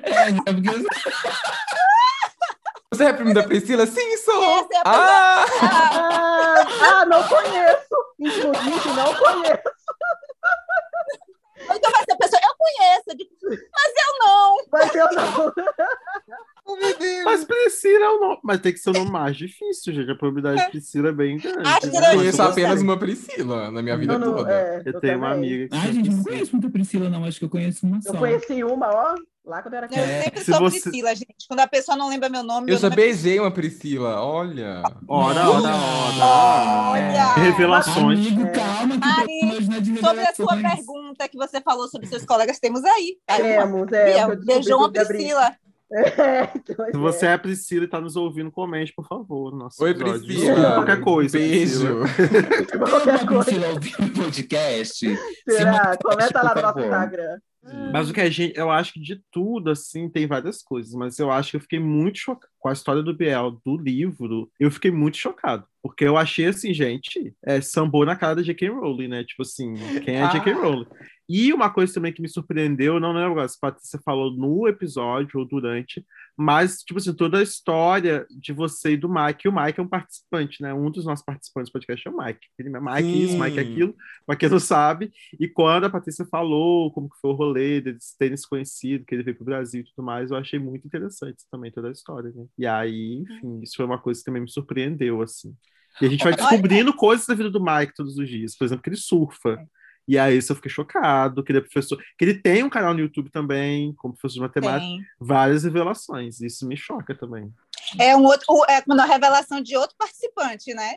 É, 0.04 0.30
é 0.30 0.54
porque... 0.54 0.86
Você 2.92 3.04
é 3.04 3.14
primo 3.14 3.34
da 3.34 3.44
Priscila? 3.44 3.86
Sim, 3.86 4.18
sou! 4.18 4.68
É 4.72 4.82
ah! 4.86 5.46
ah! 5.62 6.66
ah! 6.82 7.06
não 7.06 7.28
conheço! 7.28 7.96
Inclusive, 8.20 8.90
não 8.94 9.14
conheço! 9.16 9.70
Então 11.60 11.92
vai 11.92 12.04
ser 12.06 12.14
a 12.14 12.18
pessoa, 12.18 12.42
eu 12.44 12.56
conheço, 12.58 13.06
mas 13.72 13.94
eu 13.98 14.20
não! 14.20 14.58
Mas 14.72 14.96
eu 14.96 15.08
não! 15.14 15.54
Mas 17.24 17.46
Priscila 17.46 18.06
é 18.06 18.10
o 18.10 18.20
nome. 18.20 18.40
Mas 18.44 18.60
tem 18.60 18.74
que 18.74 18.80
ser 18.80 18.90
o 18.90 18.94
nome 18.94 19.10
mais 19.12 19.38
difícil, 19.38 19.94
gente. 19.94 20.12
A 20.12 20.16
probabilidade 20.16 20.66
de 20.66 20.72
Priscila 20.72 21.10
é 21.10 21.12
bem 21.12 21.38
grande. 21.38 21.68
Acho 21.68 21.90
que 21.90 21.98
eu 21.98 22.02
conheço 22.02 22.42
apenas 22.42 22.82
uma 22.82 22.98
Priscila 22.98 23.72
na 23.72 23.82
minha 23.82 23.98
vida 23.98 24.18
não, 24.18 24.28
não, 24.28 24.38
toda. 24.38 24.52
É, 24.52 24.82
eu, 24.86 24.94
eu, 24.94 25.00
tenho 25.00 25.18
uma 25.18 25.32
amiga. 25.32 25.70
Ai, 25.72 25.94
gente, 25.94 26.10
não 26.10 26.24
conheço 26.24 26.52
muita 26.54 26.70
Priscila, 26.70 27.10
não. 27.10 27.24
Acho 27.24 27.40
que 27.40 27.46
eu 27.46 27.50
conheço 27.50 27.86
uma 27.86 28.02
só. 28.02 28.14
Eu 28.14 28.20
conheci 28.20 28.64
uma, 28.64 28.90
ó. 28.90 29.16
Lá 29.46 29.62
quando 29.62 29.76
eu 29.76 29.78
era 29.78 29.88
criança. 29.88 30.12
Eu 30.12 30.24
sempre 30.24 30.44
sou 30.44 30.60
você... 30.60 30.82
Priscila, 30.82 31.16
gente. 31.16 31.48
Quando 31.48 31.62
a 31.62 31.68
pessoa 31.68 31.98
não 31.98 32.10
lembra 32.10 32.28
meu 32.28 32.44
nome. 32.44 32.64
Eu 32.64 32.74
meu 32.74 32.78
já 32.78 32.90
nome 32.90 33.02
beijei 33.02 33.38
é... 33.38 33.42
uma 33.42 33.50
Priscila, 33.50 34.22
olha. 34.22 34.84
Ora, 35.08 35.50
ora, 35.50 35.70
ora. 35.70 36.92
Olha. 36.92 37.34
Revelações. 37.36 38.20
Amigo, 38.20 38.52
calma, 38.52 38.98
Mari, 38.98 40.00
sobre 40.02 40.22
a 40.22 40.36
sua 40.36 40.58
pergunta 40.58 41.30
que 41.30 41.38
você 41.38 41.62
falou 41.62 41.88
sobre 41.88 42.08
seus 42.08 42.26
colegas, 42.26 42.60
temos 42.60 42.84
aí. 42.84 43.18
Temos, 43.26 43.90
é. 43.94 44.36
Beijou 44.36 44.80
uma 44.80 44.92
Priscila. 44.92 45.56
É, 45.92 46.50
então, 46.56 46.86
Se 46.86 46.98
você 46.98 47.26
é 47.28 47.34
a 47.34 47.40
Priscila 47.40 47.84
e 47.84 47.86
está 47.86 48.02
nos 48.02 48.16
ouvindo, 48.16 48.52
comente, 48.52 48.94
por 48.94 49.08
favor. 49.08 49.56
Nosso 49.56 49.82
Oi, 49.84 49.92
episódio. 49.92 50.26
Priscila. 50.26 50.74
Qualquer 50.76 51.02
coisa. 51.02 51.38
Beijo. 51.38 52.00
Qualquer 52.90 53.26
coisa. 53.26 53.46
Priscila 53.46 53.68
ouvindo 53.70 54.06
o 54.06 54.14
podcast. 54.14 55.18
Será? 55.48 55.98
Comenta 55.98 56.44
lá 56.44 56.56
no 56.56 56.62
nosso 56.62 56.80
Instagram. 56.80 57.40
Mas 57.92 58.10
o 58.10 58.14
que 58.14 58.22
a 58.22 58.30
gente, 58.30 58.58
eu 58.58 58.72
acho 58.72 58.94
que 58.94 59.00
de 59.00 59.22
tudo, 59.32 59.70
assim, 59.70 60.10
tem 60.10 60.26
várias 60.26 60.64
coisas, 60.64 60.94
mas 60.94 61.20
eu 61.20 61.30
acho 61.30 61.52
que 61.52 61.58
eu 61.58 61.62
fiquei 61.62 61.80
muito 61.80 62.18
chocado 62.18 62.52
com 62.60 62.70
a 62.70 62.74
história 62.74 63.04
do 63.04 63.14
Biel, 63.14 63.60
do 63.66 63.78
livro, 63.78 64.50
eu 64.60 64.72
fiquei 64.72 64.90
muito 64.90 65.18
chocado. 65.18 65.66
Porque 65.82 66.06
eu 66.06 66.18
achei 66.18 66.46
assim, 66.46 66.74
gente, 66.74 67.34
é 67.44 67.60
sambou 67.60 68.06
na 68.06 68.16
cara 68.16 68.38
da 68.38 68.42
J.K. 68.42 68.70
Rowling, 68.70 69.10
né? 69.10 69.24
Tipo 69.24 69.42
assim, 69.42 69.74
quem 70.04 70.16
é 70.16 70.24
ah. 70.24 70.28
J.K. 70.28 70.54
Rowling? 70.54 70.88
E 71.30 71.52
uma 71.52 71.70
coisa 71.70 71.94
também 71.94 72.14
que 72.14 72.22
me 72.22 72.30
surpreendeu, 72.30 73.00
não 73.00 73.12
lembro 73.12 73.48
se 73.50 73.58
a 73.58 73.70
Patrícia 73.70 74.00
falou 74.04 74.32
no 74.32 74.68
episódio 74.68 75.40
ou 75.40 75.46
durante, 75.46 76.06
mas, 76.38 76.78
tipo 76.84 77.00
assim, 77.00 77.14
toda 77.14 77.40
a 77.40 77.44
história 77.44 78.26
de 78.30 78.54
você 78.54 78.92
e 78.92 78.98
do 78.98 79.10
Mike. 79.10 79.46
E 79.46 79.50
o 79.50 79.54
Mike 79.54 79.80
é 79.80 79.84
um 79.84 79.88
participante, 79.88 80.62
né? 80.62 80.74
Um 80.74 80.90
dos 80.90 81.04
nossos 81.04 81.26
participantes 81.26 81.70
do 81.70 81.74
podcast 81.74 82.08
é 82.08 82.12
o 82.12 82.18
Mike. 82.18 82.48
Ele 82.58 82.76
é 82.76 82.80
Mike 82.80 83.02
Sim. 83.02 83.24
isso, 83.24 83.40
Mike 83.40 83.60
aquilo, 83.60 83.96
pra 84.26 84.36
quem 84.36 84.50
não 84.50 84.60
sabe. 84.60 85.12
E 85.40 85.48
quando 85.48 85.86
a 85.86 85.90
Patrícia 85.90 86.26
falou 86.26 86.92
como 86.92 87.10
que 87.10 87.20
foi 87.20 87.32
o 87.32 87.36
rolê 87.36 87.82
deles 87.82 88.16
terem 88.18 88.38
se 88.38 88.48
conhecido, 88.48 89.04
que 89.04 89.16
ele 89.16 89.24
veio 89.24 89.36
pro 89.36 89.46
Brasil 89.46 89.82
e 89.82 89.86
tudo 89.86 90.06
mais, 90.06 90.32
eu 90.32 90.38
achei 90.38 90.60
muito 90.60 90.86
interessante 90.86 91.44
também 91.52 91.72
toda 91.72 91.90
a 91.90 91.92
história, 91.92 92.32
né? 92.34 92.46
E 92.58 92.66
aí, 92.66 93.24
enfim, 93.24 93.60
isso 93.62 93.76
foi 93.76 93.86
uma 93.86 94.00
coisa 94.00 94.20
que 94.20 94.26
também 94.26 94.44
me 94.44 94.50
surpreendeu, 94.50 95.22
assim. 95.22 95.54
E 96.02 96.06
a 96.06 96.10
gente 96.10 96.24
vai 96.24 96.36
descobrindo 96.36 96.94
coisas 96.94 97.26
da 97.26 97.34
vida 97.34 97.50
do 97.50 97.64
Mike 97.64 97.96
todos 97.96 98.18
os 98.18 98.30
dias. 98.30 98.56
Por 98.56 98.66
exemplo, 98.66 98.84
que 98.84 98.90
ele 98.90 98.96
surfa. 98.96 99.58
E 100.08 100.18
aí 100.18 100.38
isso 100.38 100.52
eu 100.52 100.56
fiquei 100.56 100.72
chocado, 100.72 101.44
que 101.44 101.52
ele 101.52 101.60
é 101.60 101.62
professor, 101.62 102.02
que 102.18 102.24
ele 102.24 102.36
tem 102.36 102.64
um 102.64 102.70
canal 102.70 102.94
no 102.94 103.02
YouTube 103.02 103.30
também, 103.30 103.94
como 103.96 104.14
professor 104.14 104.36
de 104.36 104.40
matemática, 104.40 104.88
tem. 104.88 105.06
várias 105.20 105.64
revelações. 105.64 106.40
Isso 106.40 106.66
me 106.66 106.78
choca 106.78 107.14
também. 107.14 107.54
É, 108.00 108.16
um 108.16 108.24
outro, 108.24 108.48
é 108.70 108.82
uma 108.88 109.06
revelação 109.06 109.62
de 109.62 109.76
outro 109.76 109.96
participante, 109.98 110.74
né? 110.74 110.96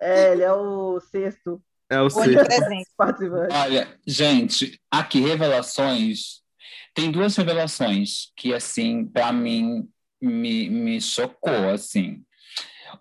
É, 0.00 0.32
ele 0.32 0.42
é 0.42 0.52
o 0.52 1.00
sexto. 1.00 1.62
É 1.88 2.00
o 2.00 2.08
sexto 2.08 2.94
participante. 2.96 3.54
Olha, 3.54 3.98
gente, 4.06 4.80
aqui, 4.90 5.20
revelações. 5.20 6.42
Tem 6.94 7.10
duas 7.10 7.34
revelações 7.36 8.32
que, 8.36 8.54
assim, 8.54 9.04
para 9.04 9.32
mim, 9.32 9.88
me, 10.20 10.68
me 10.68 11.00
chocou, 11.00 11.70
assim. 11.70 12.24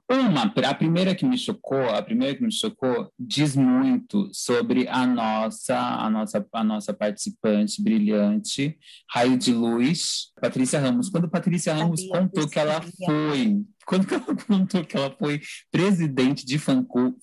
Uma, 0.09 0.43
a 0.43 0.73
primeira 0.73 1.15
que 1.15 1.25
me 1.25 1.37
chocou, 1.37 1.89
a 1.89 2.01
primeira 2.01 2.35
que 2.35 2.43
me 2.43 2.51
chocou 2.51 3.11
diz 3.19 3.55
muito 3.55 4.29
sobre 4.33 4.87
a 4.87 5.05
nossa, 5.05 5.77
a 5.77 6.09
nossa, 6.09 6.45
a 6.53 6.63
nossa 6.63 6.93
participante 6.93 7.81
brilhante, 7.81 8.77
Raio 9.09 9.37
de 9.37 9.53
Luz, 9.53 10.31
Patrícia 10.41 10.79
Ramos. 10.79 11.09
Quando 11.09 11.29
Patrícia 11.29 11.73
Ramos 11.73 12.05
contou 12.07 12.47
que 12.47 12.59
ela 12.59 12.81
foi 13.05 13.63
quando 13.85 14.13
ela 14.13 14.35
contou 14.47 14.83
que 14.85 14.95
ela 14.95 15.15
foi 15.17 15.41
presidente 15.71 16.45
de. 16.45 16.57
Fã 16.59 16.85
Cala 16.85 17.13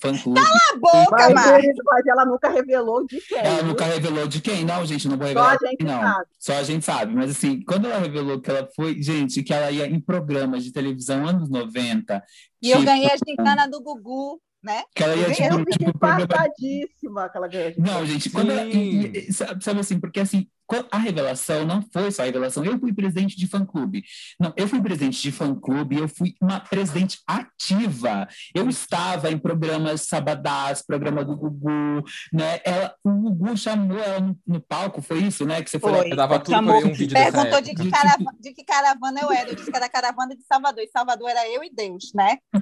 a 0.72 0.78
boca, 0.78 1.34
mas, 1.34 1.64
mas 1.84 2.06
ela 2.06 2.24
nunca 2.24 2.48
revelou 2.48 3.06
de 3.06 3.20
quem. 3.20 3.38
Ela 3.38 3.62
nunca 3.62 3.84
revelou 3.84 4.26
de 4.26 4.40
quem. 4.40 4.64
Não, 4.64 4.84
gente, 4.84 5.08
não 5.08 5.16
vou 5.16 5.26
revelar. 5.26 5.58
Só 5.58 5.66
a 5.66 5.70
gente 5.70 5.84
não. 5.84 6.00
sabe. 6.00 6.26
Só 6.38 6.52
a 6.54 6.62
gente 6.62 6.84
sabe. 6.84 7.14
Mas 7.14 7.30
assim, 7.30 7.62
quando 7.62 7.86
ela 7.86 7.98
revelou 7.98 8.40
que 8.40 8.50
ela 8.50 8.68
foi... 8.74 9.00
Gente, 9.02 9.42
que 9.42 9.52
ela 9.52 9.70
ia 9.70 9.86
em 9.86 10.00
programas 10.00 10.64
de 10.64 10.72
televisão 10.72 11.26
anos 11.26 11.48
90... 11.48 12.22
E 12.60 12.68
tipo, 12.68 12.80
eu 12.80 12.84
ganhei 12.84 13.08
a 13.10 13.16
gincana 13.16 13.68
do 13.68 13.80
Gugu 13.80 14.40
né? 14.62 14.82
Que 14.94 15.04
ela 15.04 15.14
ia, 15.14 15.32
tipo, 15.32 15.54
eu 15.54 15.58
fiquei 15.60 15.86
tipo, 15.86 15.98
passadíssima 15.98 17.24
aquela. 17.24 17.48
Não, 17.78 18.04
gente, 18.04 18.28
quando 18.28 18.50
ela, 18.50 18.64
e, 18.64 19.28
e, 19.28 19.32
sabe, 19.32 19.62
sabe 19.62 19.80
assim, 19.80 20.00
porque 20.00 20.18
assim, 20.20 20.48
a 20.90 20.98
revelação 20.98 21.64
não 21.64 21.82
foi 21.92 22.10
só 22.10 22.22
a 22.22 22.24
revelação. 22.26 22.64
Eu 22.64 22.78
fui 22.78 22.92
presidente 22.92 23.36
de 23.36 23.46
fã-clube. 23.46 24.04
Não, 24.38 24.52
eu 24.56 24.68
fui 24.68 24.80
presidente 24.80 25.20
de 25.20 25.32
fã-clube, 25.32 25.98
eu 25.98 26.08
fui 26.08 26.34
uma 26.40 26.60
presidente 26.60 27.20
ativa. 27.26 28.28
Eu 28.54 28.68
estava 28.68 29.30
em 29.30 29.38
programas 29.38 30.02
sabadás, 30.02 30.82
programa 30.82 31.24
do 31.24 31.36
Gugu, 31.36 32.04
né? 32.32 32.60
Ela, 32.64 32.94
o 33.04 33.10
Gugu 33.10 33.56
chamou 33.56 33.98
ela 33.98 34.20
no, 34.20 34.38
no 34.46 34.60
palco, 34.60 35.00
foi 35.00 35.18
isso, 35.22 35.44
né? 35.44 35.62
Que 35.62 35.70
você 35.70 35.78
foi. 35.78 35.92
foi. 35.92 36.12
Eu 36.12 36.16
dava 36.16 36.38
tudo 36.38 36.54
chamou, 36.54 36.84
um 36.84 36.92
vídeo 36.92 37.14
Perguntou 37.14 37.60
de 37.60 37.74
que, 37.74 37.90
caravana, 37.90 38.36
de 38.40 38.52
que 38.52 38.64
caravana 38.64 39.20
eu 39.20 39.32
era. 39.32 39.50
Eu 39.50 39.54
disse 39.54 39.70
que 39.70 39.76
era 39.76 39.88
caravana 39.88 40.36
de 40.36 40.42
Salvador. 40.44 40.82
E 40.82 40.88
Salvador 40.88 41.30
era 41.30 41.48
eu 41.48 41.62
e 41.64 41.70
Deus, 41.70 42.12
né? 42.14 42.38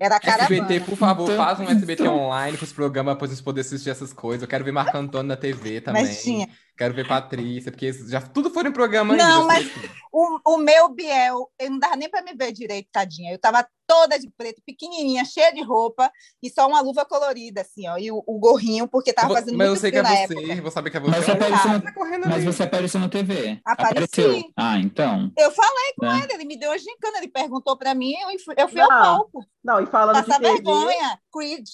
Era 0.00 0.20
caravana. 0.20 0.44
SBT, 0.44 0.80
por 0.80 0.96
favor, 0.96 1.24
então, 1.24 1.44
faz 1.44 1.60
um 1.60 1.64
SBT 1.64 2.02
então... 2.02 2.16
online 2.16 2.56
com 2.56 2.64
os 2.64 2.72
programas 2.72 3.16
para 3.16 3.26
vocês 3.26 3.40
poderem 3.40 3.66
assistir 3.66 3.90
essas 3.90 4.12
coisas. 4.12 4.42
Eu 4.42 4.48
quero 4.48 4.64
ver 4.64 4.72
Marco 4.72 4.96
Antônio 4.96 5.28
na 5.28 5.36
TV 5.36 5.80
também. 5.80 6.04
Mas 6.04 6.22
tinha. 6.22 6.48
Quero 6.76 6.92
ver 6.92 7.06
Patrícia, 7.06 7.70
porque 7.70 7.92
já 7.92 8.20
tudo 8.20 8.50
foi 8.50 8.66
em 8.66 8.72
programa 8.72 9.16
Não, 9.16 9.46
mas 9.46 9.70
o, 10.12 10.54
o 10.54 10.58
meu 10.58 10.88
Biel, 10.88 11.48
eu 11.58 11.70
não 11.70 11.78
dava 11.78 11.94
nem 11.94 12.08
para 12.08 12.22
me 12.22 12.34
ver 12.34 12.50
direito, 12.50 12.88
tadinha. 12.90 13.32
Eu 13.32 13.38
tava 13.38 13.64
toda 13.86 14.18
de 14.18 14.28
preto, 14.36 14.62
pequenininha, 14.66 15.24
cheia 15.24 15.52
de 15.52 15.62
roupa 15.62 16.10
e 16.42 16.50
só 16.50 16.66
uma 16.66 16.80
luva 16.80 17.04
colorida, 17.04 17.60
assim, 17.60 17.86
ó, 17.88 17.96
e 17.96 18.10
o, 18.10 18.22
o 18.26 18.38
gorrinho, 18.38 18.88
porque 18.88 19.12
tava 19.12 19.28
vou, 19.28 19.36
fazendo 19.36 19.56
mas 19.56 19.68
muito 19.68 19.78
eu 19.78 19.80
sei 19.80 19.90
que 19.92 19.98
é 19.98 20.02
você, 20.02 20.48
época. 20.48 20.62
vou 20.62 20.70
saber 20.70 20.90
que 20.90 20.96
é 20.96 21.00
você. 21.00 21.10
Mas 21.10 21.24
você 21.24 21.30
apareceu, 21.32 21.70
na, 21.70 21.80
tá 21.80 22.28
mas 22.28 22.44
você 22.44 22.62
apareceu 22.62 23.00
na 23.00 23.08
TV. 23.08 23.60
Apareceu. 23.64 24.44
Ah, 24.56 24.78
então. 24.78 25.30
Eu 25.38 25.50
falei 25.50 25.92
com 25.96 26.06
é. 26.06 26.24
ele, 26.24 26.32
ele 26.32 26.44
me 26.44 26.56
deu 26.56 26.72
a 26.72 26.78
gincana, 26.78 27.18
ele 27.18 27.28
perguntou 27.28 27.76
para 27.76 27.94
mim, 27.94 28.14
eu 28.14 28.38
fui, 28.40 28.54
eu 28.56 28.68
fui 28.68 28.80
não, 28.80 28.92
ao 28.92 29.02
palco. 29.02 29.46
Não, 29.62 29.80
e 29.80 29.86
falando 29.86 30.24
Passa 30.24 30.40
de 30.40 30.44
TV... 30.44 30.52
vergonha, 30.54 31.20
Creed. 31.32 31.64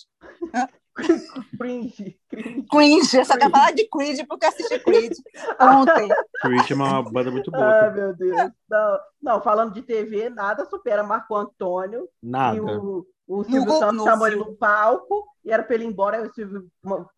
cringe, 1.59 2.19
cringe. 2.29 2.67
Cringe, 2.71 3.17
eu 3.17 3.25
só 3.25 3.37
quero 3.37 3.51
falar 3.51 3.73
de 3.73 3.89
cringe 3.89 4.25
porque 4.27 4.47
assisti 4.47 4.79
Creed 4.79 5.13
ontem. 5.61 6.09
Creed 6.43 6.71
é 6.71 6.75
uma 6.75 7.03
banda 7.03 7.31
muito 7.31 7.51
boa. 7.51 7.65
Ai, 7.65 7.93
meu 7.93 8.17
Deus. 8.17 8.51
Não, 8.69 8.99
não, 9.23 9.43
falando 9.43 9.75
de 9.75 9.83
TV, 9.83 10.31
nada 10.31 10.65
supera 10.65 11.03
Marco 11.03 11.35
Antônio. 11.37 12.09
Nada. 12.23 12.57
E 12.57 12.61
o, 12.61 13.07
o 13.29 13.45
Silvio 13.45 13.79
Santos 13.79 14.05
chamou 14.05 14.27
ele 14.27 14.37
no 14.37 14.57
palco 14.57 15.25
e 15.45 15.53
era 15.53 15.63
para 15.63 15.75
ele 15.75 15.85
ir 15.85 15.89
embora, 15.89 16.19
aí 16.19 16.27
o 16.27 16.33
Silvio 16.33 16.69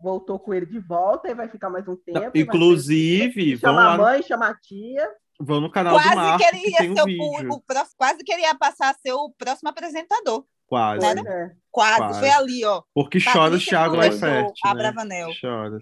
voltou 0.00 0.38
com 0.38 0.54
ele 0.54 0.66
de 0.66 0.78
volta 0.78 1.28
e 1.28 1.34
vai 1.34 1.48
ficar 1.48 1.70
mais 1.70 1.86
um 1.88 1.96
tempo. 1.96 2.36
Inclusive, 2.36 3.56
chama 3.58 3.94
a 3.94 3.98
mãe, 3.98 4.22
chama 4.22 4.48
a 4.48 4.54
tia. 4.54 5.08
Vão 5.40 5.60
no 5.60 5.70
canal 5.70 5.94
quase 5.94 6.10
do 6.10 6.16
Marco, 6.16 6.44
que, 6.44 6.60
que 6.60 6.76
tem 6.76 6.90
um 6.90 7.04
vídeo. 7.04 7.50
O, 7.50 7.56
o, 7.56 7.62
quase 7.96 8.22
queria 8.22 8.54
passar 8.54 8.90
a 8.90 8.94
ser 8.94 9.12
o 9.12 9.30
próximo 9.36 9.70
apresentador. 9.70 10.44
Quase. 10.72 11.00
Quase. 11.70 11.98
Quase. 11.98 12.18
Foi 12.18 12.30
ali, 12.30 12.64
ó. 12.64 12.82
Porque 12.94 13.18
chora 13.20 13.56
o 13.56 13.58
Thiago 13.58 13.94
Leifert. 13.94 14.54
A 14.64 14.72
né? 14.72 14.82
Bravanel. 14.82 15.28
Chora. 15.38 15.78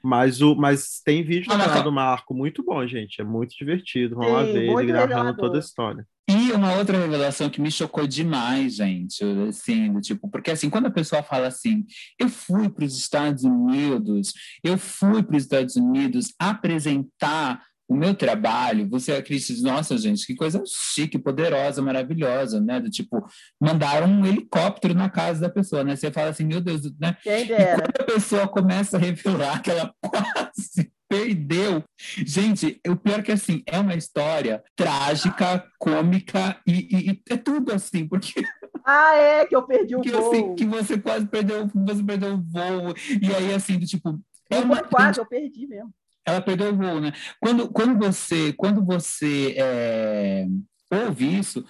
Mas, 0.00 0.40
o, 0.40 0.54
mas 0.54 1.00
tem 1.04 1.24
vídeo 1.24 1.52
no 1.52 1.58
canal 1.58 1.82
do 1.82 1.90
Marco 1.90 2.32
muito 2.32 2.62
bom, 2.62 2.86
gente. 2.86 3.20
É 3.20 3.24
muito 3.24 3.56
divertido. 3.56 4.14
Vamos 4.14 4.32
lá 4.32 4.42
ver 4.44 4.68
ele 4.68 4.92
narrando 4.92 5.36
toda 5.36 5.56
a 5.56 5.60
história. 5.60 6.06
E 6.30 6.52
uma 6.52 6.76
outra 6.76 6.98
revelação 6.98 7.50
que 7.50 7.60
me 7.60 7.70
chocou 7.70 8.06
demais, 8.06 8.76
gente, 8.76 9.24
assim, 9.48 9.92
do 9.92 10.00
tipo, 10.00 10.28
porque 10.28 10.50
assim, 10.50 10.68
quando 10.68 10.86
a 10.86 10.90
pessoa 10.90 11.22
fala 11.22 11.46
assim, 11.46 11.86
eu 12.18 12.28
fui 12.28 12.68
para 12.68 12.84
os 12.84 12.98
Estados 12.98 13.44
Unidos, 13.44 14.34
eu 14.62 14.76
fui 14.76 15.22
para 15.22 15.36
os 15.36 15.44
Estados 15.44 15.74
Unidos 15.74 16.34
apresentar 16.38 17.62
o 17.88 17.96
meu 17.96 18.14
trabalho, 18.14 18.86
você 18.86 19.12
acredita, 19.12 19.62
nossa, 19.62 19.96
gente, 19.96 20.26
que 20.26 20.34
coisa 20.34 20.62
chique, 20.66 21.18
poderosa, 21.18 21.80
maravilhosa, 21.80 22.60
né? 22.60 22.78
Do 22.78 22.90
tipo, 22.90 23.26
mandar 23.58 24.02
um 24.02 24.26
helicóptero 24.26 24.92
na 24.92 25.08
casa 25.08 25.40
da 25.40 25.48
pessoa, 25.48 25.82
né? 25.82 25.96
Você 25.96 26.10
fala 26.10 26.28
assim, 26.28 26.44
meu 26.44 26.60
Deus, 26.60 26.82
né? 27.00 27.16
Quem 27.22 27.46
dera. 27.46 27.80
Quando 27.80 28.02
a 28.02 28.04
pessoa 28.04 28.46
começa 28.46 28.98
a 28.98 29.00
revelar 29.00 29.62
que 29.62 29.70
ela 29.70 29.94
quase 30.04 30.92
perdeu. 31.08 31.82
Gente, 32.18 32.78
o 32.86 32.94
pior 32.94 33.20
é 33.20 33.22
que 33.22 33.32
assim, 33.32 33.62
é 33.66 33.78
uma 33.78 33.94
história 33.94 34.62
trágica, 34.76 35.66
cômica 35.78 36.60
e, 36.66 36.94
e, 36.94 37.10
e 37.10 37.22
é 37.30 37.36
tudo 37.38 37.72
assim, 37.72 38.06
porque 38.06 38.44
ah, 38.84 39.14
é, 39.14 39.46
que 39.46 39.56
eu 39.56 39.62
perdi 39.62 39.96
o 39.96 40.02
que, 40.02 40.10
voo. 40.10 40.30
Assim, 40.30 40.54
que 40.54 40.66
você 40.66 40.98
quase 40.98 41.26
perdeu, 41.26 41.66
você 41.74 42.02
perdeu 42.02 42.34
o 42.34 42.42
voo. 42.42 42.94
E 43.22 43.34
aí, 43.34 43.54
assim, 43.54 43.78
do 43.78 43.86
tipo. 43.86 44.20
É 44.50 44.58
uma... 44.58 44.82
quase, 44.82 45.18
eu 45.18 45.26
perdi 45.26 45.66
mesmo 45.66 45.90
ela 46.28 46.40
perdeu 46.40 46.72
o 46.72 46.76
voo, 46.76 47.00
né? 47.00 47.12
Quando, 47.40 47.68
quando 47.68 47.98
você, 47.98 48.52
quando 48.52 48.84
você 48.84 49.54
é, 49.56 50.46
ouve 50.90 51.38
isso, 51.38 51.64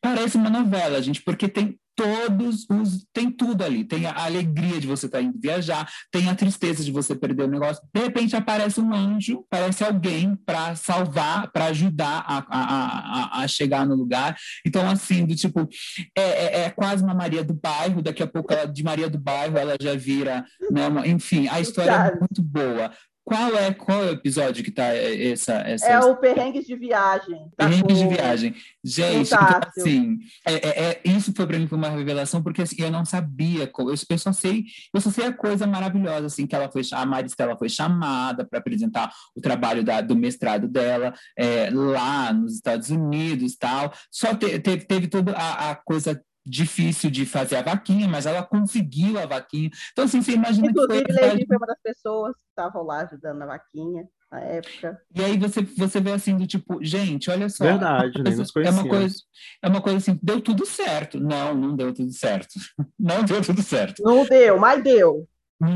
parece 0.00 0.36
uma 0.36 0.50
novela, 0.50 1.02
gente, 1.02 1.22
porque 1.22 1.48
tem 1.48 1.78
todos 1.96 2.66
os. 2.68 3.06
Tem 3.12 3.30
tudo 3.30 3.64
ali. 3.64 3.84
Tem 3.84 4.06
a 4.06 4.24
alegria 4.24 4.80
de 4.80 4.86
você 4.86 5.06
estar 5.06 5.18
tá 5.18 5.24
indo 5.24 5.38
viajar, 5.40 5.88
tem 6.10 6.28
a 6.28 6.34
tristeza 6.34 6.84
de 6.84 6.90
você 6.90 7.14
perder 7.14 7.44
o 7.44 7.50
negócio. 7.50 7.82
De 7.94 8.00
repente 8.00 8.36
aparece 8.36 8.80
um 8.80 8.92
anjo, 8.92 9.44
aparece 9.50 9.84
alguém 9.84 10.36
para 10.44 10.74
salvar, 10.74 11.50
para 11.50 11.66
ajudar 11.66 12.24
a, 12.26 12.38
a, 12.38 13.38
a, 13.38 13.42
a, 13.42 13.48
chegar 13.48 13.86
no 13.86 13.94
lugar. 13.94 14.36
Então, 14.66 14.88
assim, 14.88 15.24
do 15.24 15.34
tipo, 15.34 15.68
é, 16.16 16.22
é, 16.22 16.60
é, 16.64 16.70
quase 16.70 17.02
uma 17.02 17.14
Maria 17.14 17.44
do 17.44 17.54
Bairro, 17.54 18.02
daqui 18.02 18.22
a 18.22 18.26
pouco 18.26 18.52
ela, 18.52 18.66
de 18.66 18.82
Maria 18.82 19.08
do 19.08 19.18
Bairro 19.18 19.56
ela 19.56 19.76
já 19.80 19.94
vira. 19.94 20.44
Né, 20.70 20.88
uma, 20.88 21.06
enfim, 21.06 21.48
a 21.48 21.60
história 21.60 21.92
é 21.92 22.18
muito 22.18 22.42
boa. 22.42 22.90
Qual 23.24 23.56
é 23.56 23.72
qual 23.72 24.04
é 24.04 24.10
o 24.10 24.12
episódio 24.12 24.62
que 24.62 24.70
tá 24.70 24.94
é, 24.94 25.30
essa 25.30 25.54
essa 25.54 25.86
É 25.86 25.98
o 25.98 26.16
Perrengues 26.16 26.66
de 26.66 26.76
Viagem. 26.76 27.50
Tá 27.56 27.66
Perrengues 27.68 27.98
de 27.98 28.08
Viagem. 28.08 28.54
Gente, 28.84 29.32
então, 29.32 29.60
assim, 29.76 30.18
é, 30.46 30.54
é, 30.54 30.84
é, 30.90 31.00
isso 31.04 31.32
foi 31.34 31.46
para 31.46 31.58
mim 31.58 31.66
foi 31.66 31.78
uma 31.78 31.88
revelação 31.88 32.42
porque 32.42 32.60
assim, 32.62 32.76
eu 32.78 32.90
não 32.90 33.04
sabia, 33.04 33.70
eu, 33.78 33.90
eu 33.90 34.18
só 34.18 34.32
sei, 34.32 34.64
eu 34.92 35.00
só 35.00 35.10
sei 35.10 35.24
a 35.24 35.32
coisa 35.32 35.66
maravilhosa 35.66 36.26
assim 36.26 36.46
que 36.46 36.54
ela 36.54 36.70
foi 36.70 36.82
a 36.92 37.06
Maristela 37.06 37.56
foi 37.56 37.70
chamada 37.70 38.44
para 38.44 38.58
apresentar 38.58 39.10
o 39.34 39.40
trabalho 39.40 39.82
da, 39.82 40.02
do 40.02 40.14
mestrado 40.14 40.68
dela 40.68 41.14
é, 41.36 41.70
lá 41.70 42.30
nos 42.32 42.54
Estados 42.54 42.90
Unidos, 42.90 43.56
tal. 43.56 43.90
Só 44.10 44.34
te, 44.34 44.58
teve, 44.58 44.84
teve 44.84 45.08
toda 45.08 45.32
a, 45.32 45.70
a 45.70 45.74
coisa 45.74 46.22
difícil 46.46 47.10
de 47.10 47.24
fazer 47.24 47.56
a 47.56 47.62
vaquinha, 47.62 48.06
mas 48.08 48.26
ela 48.26 48.42
conseguiu 48.42 49.18
a 49.18 49.26
vaquinha. 49.26 49.70
Então, 49.92 50.04
assim, 50.04 50.22
você 50.22 50.32
imagina 50.32 50.70
Inclusive, 50.70 51.04
que 51.04 51.12
foi... 51.12 51.22
Levi 51.22 51.46
foi 51.46 51.56
uma 51.56 51.66
das 51.66 51.80
pessoas 51.82 52.34
que 52.36 52.48
estavam 52.48 52.82
lá 52.82 53.02
ajudando 53.02 53.38
na 53.38 53.46
vaquinha 53.46 54.06
na 54.34 54.40
época. 54.40 55.00
E 55.14 55.22
aí 55.22 55.38
você, 55.38 55.62
você 55.62 56.00
vê 56.00 56.12
assim, 56.12 56.36
do 56.36 56.46
tipo, 56.46 56.82
gente, 56.82 57.30
olha 57.30 57.48
só. 57.48 57.64
Verdade, 57.64 58.22
né? 58.22 58.30
É 58.64 58.70
uma 58.70 58.88
coisa, 58.88 59.16
é 59.62 59.68
uma 59.68 59.80
coisa 59.80 59.98
assim, 59.98 60.18
deu 60.22 60.40
tudo 60.40 60.66
certo. 60.66 61.20
Não, 61.20 61.54
não 61.54 61.76
deu 61.76 61.92
tudo 61.94 62.12
certo. 62.12 62.54
Não 62.98 63.22
deu 63.22 63.42
tudo 63.42 63.62
certo. 63.62 64.02
Não 64.02 64.24
deu, 64.24 64.58
mas 64.58 64.82
deu. 64.82 65.28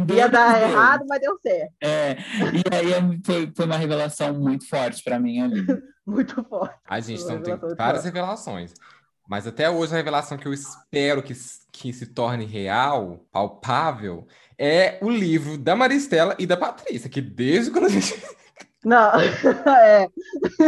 deu 0.06 0.16
Ia 0.16 0.28
dar 0.28 0.58
deu. 0.58 0.68
errado, 0.68 1.04
mas 1.06 1.20
deu 1.20 1.38
certo. 1.40 1.72
É, 1.82 2.16
e 2.54 2.74
aí 2.74 2.92
é 2.92 3.00
foi, 3.24 3.52
foi 3.54 3.66
uma 3.66 3.76
revelação 3.76 4.32
muito 4.32 4.66
forte 4.66 5.02
para 5.02 5.18
mim 5.18 5.40
ali. 5.40 5.66
muito 6.06 6.42
forte. 6.44 6.74
A 6.86 7.00
gente 7.00 7.22
então, 7.22 7.42
tem 7.42 7.58
várias 7.76 8.02
forte. 8.02 8.04
revelações. 8.04 8.74
Mas 9.28 9.46
até 9.46 9.68
hoje 9.68 9.92
a 9.92 9.96
revelação 9.96 10.38
que 10.38 10.48
eu 10.48 10.54
espero 10.54 11.22
que, 11.22 11.34
que 11.70 11.92
se 11.92 12.06
torne 12.06 12.46
real, 12.46 13.26
palpável, 13.30 14.26
é 14.58 14.98
o 15.02 15.10
livro 15.10 15.58
da 15.58 15.76
Maristela 15.76 16.34
e 16.38 16.46
da 16.46 16.56
Patrícia, 16.56 17.10
que 17.10 17.20
desde 17.20 17.70
quando 17.70 17.84
a 17.84 17.90
gente. 17.90 18.14
Não, 18.84 19.10
é. 19.76 20.08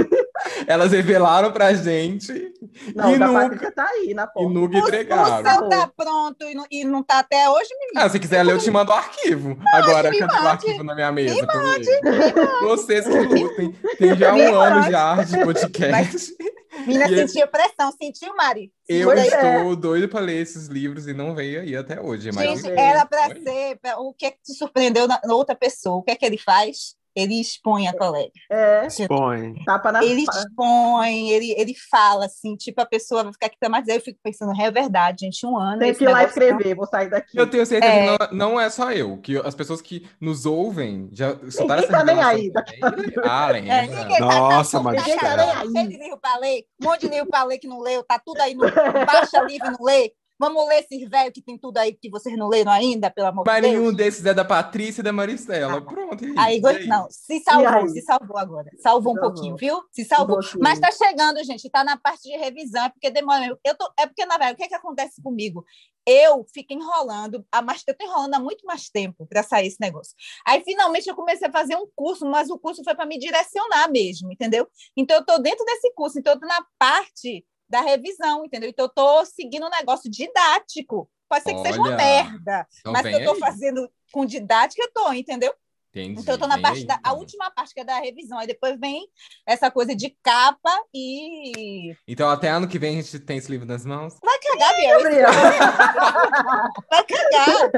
Elas 0.66 0.90
revelaram 0.90 1.52
pra 1.52 1.72
gente. 1.72 2.52
Não, 2.94 3.14
e 3.14 3.18
da 3.18 3.28
nunca, 3.28 3.40
Patrícia 3.40 3.72
tá 3.72 3.86
aí 3.86 4.12
na 4.12 4.26
porta. 4.26 4.50
E 4.50 4.52
nunca 4.52 4.78
entregaram. 4.78 5.40
O 5.40 5.60
seu 5.60 5.68
tá 5.68 5.90
pronto 5.96 6.44
e 6.44 6.54
não, 6.54 6.66
e 6.70 6.84
não 6.84 7.02
tá 7.04 7.20
até 7.20 7.48
hoje, 7.48 7.70
menina. 7.78 8.04
Ah, 8.04 8.08
se 8.08 8.18
quiser 8.18 8.42
ler, 8.42 8.52
eu 8.52 8.58
te 8.58 8.70
mando 8.70 8.90
o 8.90 8.94
arquivo. 8.94 9.56
Agora 9.72 10.10
que 10.10 10.22
eu 10.22 10.28
tenho 10.28 10.42
o 10.42 10.48
arquivo 10.48 10.82
na 10.82 10.94
minha 10.96 11.12
mesa. 11.12 11.34
Me 11.34 11.46
mande, 11.46 11.88
Vocês 12.62 13.06
que 13.06 13.16
lutem. 13.16 13.72
Tem 13.96 14.16
já 14.16 14.34
um 14.34 14.54
ano 14.54 14.90
já 14.90 15.22
de 15.22 15.44
podcast. 15.44 16.34
Menina 16.36 16.59
E 16.86 17.08
sentia 17.08 17.46
pressão, 17.46 17.92
sentiu, 17.92 18.34
Mari? 18.36 18.72
Eu 18.88 19.08
Pois 19.08 19.24
estou 19.24 19.72
é. 19.72 19.76
doido 19.76 20.08
para 20.08 20.20
ler 20.20 20.40
esses 20.40 20.66
livros 20.66 21.06
e 21.06 21.12
não 21.12 21.34
veio 21.34 21.60
aí 21.60 21.76
até 21.76 22.00
hoje. 22.00 22.30
Mas 22.32 22.48
Gente, 22.48 22.62
Sim. 22.62 22.78
era 22.78 23.04
para 23.04 23.28
ser. 23.28 23.78
O 23.98 24.14
que 24.14 24.26
é 24.26 24.30
que 24.30 24.38
te 24.42 24.54
surpreendeu 24.54 25.08
na, 25.08 25.20
na 25.24 25.34
outra 25.34 25.54
pessoa? 25.54 25.96
O 25.96 26.02
que 26.02 26.12
é 26.12 26.16
que 26.16 26.24
ele 26.24 26.38
faz? 26.38 26.94
Ele 27.14 27.40
expõe 27.40 27.88
a 27.88 27.96
colega. 27.96 28.30
É, 28.50 28.86
Expõe. 28.86 29.54
tapa 29.64 29.90
na 29.92 30.04
Ele 30.04 30.22
expõe, 30.22 31.30
ele, 31.30 31.52
ele 31.58 31.74
fala 31.90 32.26
assim, 32.26 32.54
tipo, 32.56 32.80
a 32.80 32.86
pessoa 32.86 33.24
vai 33.24 33.32
ficar 33.32 33.46
aqui 33.46 33.56
mais. 33.68 33.88
Aí 33.88 33.96
eu 33.96 34.00
fico 34.00 34.18
pensando, 34.22 34.52
é 34.60 34.70
verdade, 34.70 35.24
gente, 35.24 35.44
um 35.46 35.56
ano. 35.58 35.78
Tem 35.80 35.94
que 35.94 36.04
ir 36.04 36.08
lá 36.08 36.18
negócio 36.20 36.40
não- 36.40 36.48
escrever, 36.48 36.74
vou 36.74 36.86
sair 36.86 37.10
daqui. 37.10 37.36
Eu 37.38 37.48
tenho 37.50 37.66
certeza 37.66 37.92
É. 37.92 38.16
que 38.18 38.34
não, 38.34 38.50
não 38.50 38.60
é 38.60 38.70
só 38.70 38.92
eu, 38.92 39.16
que 39.18 39.36
as 39.38 39.54
pessoas 39.54 39.80
que 39.82 40.08
nos 40.20 40.46
ouvem 40.46 41.08
já 41.12 41.32
escutaram 41.42 41.82
Ninguém 41.82 41.96
tá 41.98 42.04
nem 42.04 42.22
aí, 42.22 42.52
também. 42.52 42.80
Ah, 43.24 43.48
É, 43.48 43.52
lembra. 43.52 43.82
ninguém 43.86 44.18
tá- 44.18 44.24
Nossa, 44.26 44.76
tá, 44.78 44.82
mas 44.84 44.96
tá, 45.04 45.10
tá 45.16 45.36
tá, 45.36 45.64
nem 45.64 45.72
cheio 45.72 45.88
de 45.88 45.96
livro 46.04 46.18
para 46.18 46.38
ler, 46.38 46.62
um 46.80 46.84
monte 46.86 47.00
de 47.02 47.08
livro 47.08 47.28
para 47.28 47.44
ler 47.44 47.58
que 47.58 47.66
não 47.68 47.80
leu, 47.80 48.02
tá 48.04 48.18
tudo 48.24 48.40
aí 48.40 48.54
no 48.54 48.62
baixa 49.06 49.40
livro 49.42 49.66
e 49.68 49.70
não 49.70 49.84
lê. 49.84 50.12
Vamos 50.40 50.66
ler 50.68 50.80
esses 50.90 51.06
velhos 51.06 51.34
que 51.34 51.42
tem 51.42 51.58
tudo 51.58 51.76
aí 51.76 51.92
que 51.92 52.08
vocês 52.08 52.34
não 52.34 52.48
leram 52.48 52.72
ainda, 52.72 53.10
pelo 53.10 53.26
amor 53.28 53.44
de 53.44 53.50
Mas 53.50 53.60
Deus. 53.60 53.74
nenhum 53.74 53.92
desses 53.92 54.24
é 54.24 54.32
da 54.32 54.42
Patrícia 54.42 55.02
e 55.02 55.04
da 55.04 55.12
Maristela. 55.12 55.82
Pronto, 55.84 56.24
e 56.26 56.34
Aí, 56.38 56.58
go- 56.58 56.72
não, 56.86 57.06
se 57.10 57.40
salvou, 57.40 57.68
aí? 57.68 57.88
se 57.90 58.00
salvou 58.00 58.38
agora. 58.38 58.70
Salvou 58.78 59.12
um 59.12 59.20
pouquinho, 59.20 59.54
viu? 59.54 59.82
Se 59.92 60.02
salvou. 60.06 60.38
Um. 60.38 60.58
Mas 60.62 60.80
tá 60.80 60.90
chegando, 60.90 61.44
gente, 61.44 61.68
tá 61.68 61.84
na 61.84 61.98
parte 61.98 62.22
de 62.22 62.34
revisão, 62.38 62.84
é 62.84 62.88
porque 62.88 63.10
demora. 63.10 63.54
Eu 63.62 63.74
tô, 63.76 63.92
é 63.98 64.06
porque, 64.06 64.24
na 64.24 64.38
verdade, 64.38 64.54
o 64.54 64.56
que, 64.56 64.64
é 64.64 64.68
que 64.68 64.74
acontece 64.74 65.20
comigo? 65.22 65.62
Eu 66.06 66.46
fico 66.54 66.72
enrolando, 66.72 67.44
há 67.52 67.60
mais, 67.60 67.82
eu 67.86 67.94
tô 67.94 68.02
enrolando 68.02 68.32
há 68.34 68.40
muito 68.40 68.64
mais 68.64 68.88
tempo 68.88 69.26
para 69.26 69.42
sair 69.42 69.66
esse 69.66 69.76
negócio. 69.78 70.14
Aí, 70.46 70.62
finalmente, 70.64 71.06
eu 71.06 71.14
comecei 71.14 71.48
a 71.48 71.52
fazer 71.52 71.76
um 71.76 71.86
curso, 71.94 72.24
mas 72.24 72.48
o 72.48 72.58
curso 72.58 72.82
foi 72.82 72.94
para 72.94 73.04
me 73.04 73.18
direcionar 73.18 73.90
mesmo, 73.90 74.32
entendeu? 74.32 74.66
Então, 74.96 75.18
eu 75.18 75.24
tô 75.26 75.36
dentro 75.38 75.66
desse 75.66 75.92
curso, 75.94 76.18
então, 76.18 76.32
eu 76.32 76.40
tô 76.40 76.46
na 76.46 76.64
parte 76.78 77.44
da 77.70 77.80
revisão, 77.80 78.44
entendeu? 78.44 78.68
Então, 78.68 78.86
eu 78.86 78.90
tô 78.90 79.24
seguindo 79.24 79.64
um 79.66 79.70
negócio 79.70 80.10
didático. 80.10 81.08
Pode 81.28 81.44
ser 81.44 81.54
que 81.54 81.62
seja 81.62 81.78
uma 81.78 81.86
Olha, 81.88 81.96
merda, 81.96 82.66
Então 82.80 82.92
mas 82.92 83.02
que 83.06 83.12
eu 83.14 83.24
tô 83.24 83.32
aí. 83.34 83.38
fazendo 83.38 83.88
com 84.12 84.26
didática, 84.26 84.82
eu 84.82 84.90
tô, 84.92 85.12
entendeu? 85.12 85.54
Entendi, 85.92 86.20
Então, 86.20 86.34
eu 86.34 86.38
tô 86.38 86.46
na 86.46 86.60
parte 86.60 86.80
aí, 86.80 86.86
da. 86.86 86.94
A 86.94 86.98
então. 86.98 87.18
última 87.18 87.50
parte, 87.50 87.72
que 87.74 87.80
é 87.80 87.84
da 87.84 87.98
revisão. 87.98 88.38
Aí 88.38 88.46
depois 88.46 88.78
vem 88.78 89.08
essa 89.46 89.70
coisa 89.70 89.94
de 89.94 90.16
capa 90.22 90.70
e. 90.94 91.94
Então, 92.06 92.28
até 92.28 92.48
ano 92.48 92.68
que 92.68 92.78
vem 92.78 92.98
a 92.98 93.02
gente 93.02 93.18
tem 93.20 93.38
esse 93.38 93.50
livro 93.50 93.66
nas 93.66 93.84
mãos. 93.84 94.14
Vai 94.22 94.38
cagar, 94.38 94.76
Biel. 94.76 95.02
Gabriel. 95.02 95.30
Vai 96.90 97.04
cagar. 97.04 97.70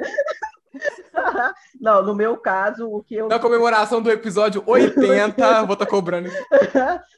Não, 1.80 2.02
no 2.02 2.14
meu 2.14 2.36
caso, 2.38 2.88
o 2.90 3.02
que 3.02 3.14
eu. 3.14 3.28
Na 3.28 3.38
comemoração 3.38 4.00
do 4.02 4.10
episódio 4.10 4.62
80, 4.66 5.64
vou 5.64 5.74
estar 5.74 5.86
cobrando. 5.86 6.30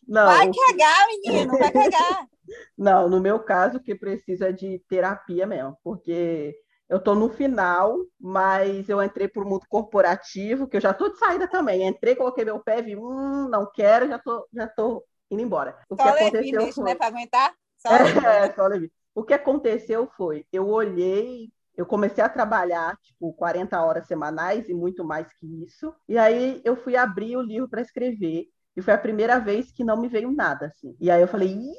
Não, 0.06 0.26
Vai 0.26 0.50
cagar, 0.52 1.06
menino. 1.08 1.58
Vai 1.58 1.70
cagar. 1.72 2.26
Não, 2.76 3.08
no 3.08 3.20
meu 3.20 3.40
caso, 3.40 3.78
o 3.78 3.82
que 3.82 3.94
precisa 3.94 4.48
é 4.48 4.52
de 4.52 4.82
terapia 4.88 5.46
mesmo, 5.46 5.76
porque 5.82 6.54
eu 6.88 7.00
tô 7.00 7.14
no 7.14 7.30
final, 7.30 7.96
mas 8.20 8.88
eu 8.88 9.02
entrei 9.02 9.26
pro 9.26 9.48
mundo 9.48 9.64
corporativo, 9.68 10.68
que 10.68 10.76
eu 10.76 10.80
já 10.80 10.92
tô 10.92 11.08
de 11.08 11.18
saída 11.18 11.48
também. 11.48 11.86
Entrei, 11.86 12.14
coloquei 12.14 12.44
meu 12.44 12.60
pé, 12.60 12.82
vi, 12.82 12.96
hum, 12.96 13.48
não 13.48 13.70
quero, 13.72 14.06
já 14.06 14.18
tô, 14.18 14.46
já 14.52 14.66
tô 14.68 15.04
indo 15.30 15.42
embora. 15.42 15.76
O 15.88 15.96
que 15.96 16.02
Só 16.02 16.12
Levi 16.12 16.24
aconteceu 16.26 16.72
foi... 16.72 16.84
né? 16.84 16.94
Pra 16.94 17.06
aguentar. 17.06 17.54
Só. 17.78 17.88
É, 17.90 18.52
só 18.52 18.66
Levi. 18.66 18.92
O 19.14 19.22
que 19.22 19.32
aconteceu 19.32 20.08
foi, 20.16 20.44
eu 20.52 20.68
olhei, 20.68 21.48
eu 21.76 21.86
comecei 21.86 22.22
a 22.22 22.28
trabalhar, 22.28 22.96
tipo, 23.02 23.32
40 23.32 23.80
horas 23.82 24.06
semanais 24.06 24.68
e 24.68 24.74
muito 24.74 25.04
mais 25.04 25.32
que 25.34 25.64
isso. 25.64 25.94
E 26.08 26.18
aí 26.18 26.60
eu 26.64 26.76
fui 26.76 26.96
abrir 26.96 27.36
o 27.36 27.42
livro 27.42 27.68
para 27.68 27.80
escrever. 27.80 28.46
E 28.76 28.82
foi 28.82 28.92
a 28.92 28.98
primeira 28.98 29.38
vez 29.38 29.70
que 29.70 29.84
não 29.84 29.96
me 29.96 30.08
veio 30.08 30.32
nada, 30.32 30.66
assim. 30.66 30.96
E 31.00 31.10
aí 31.10 31.20
eu 31.20 31.28
falei, 31.28 31.48
ih, 31.48 31.74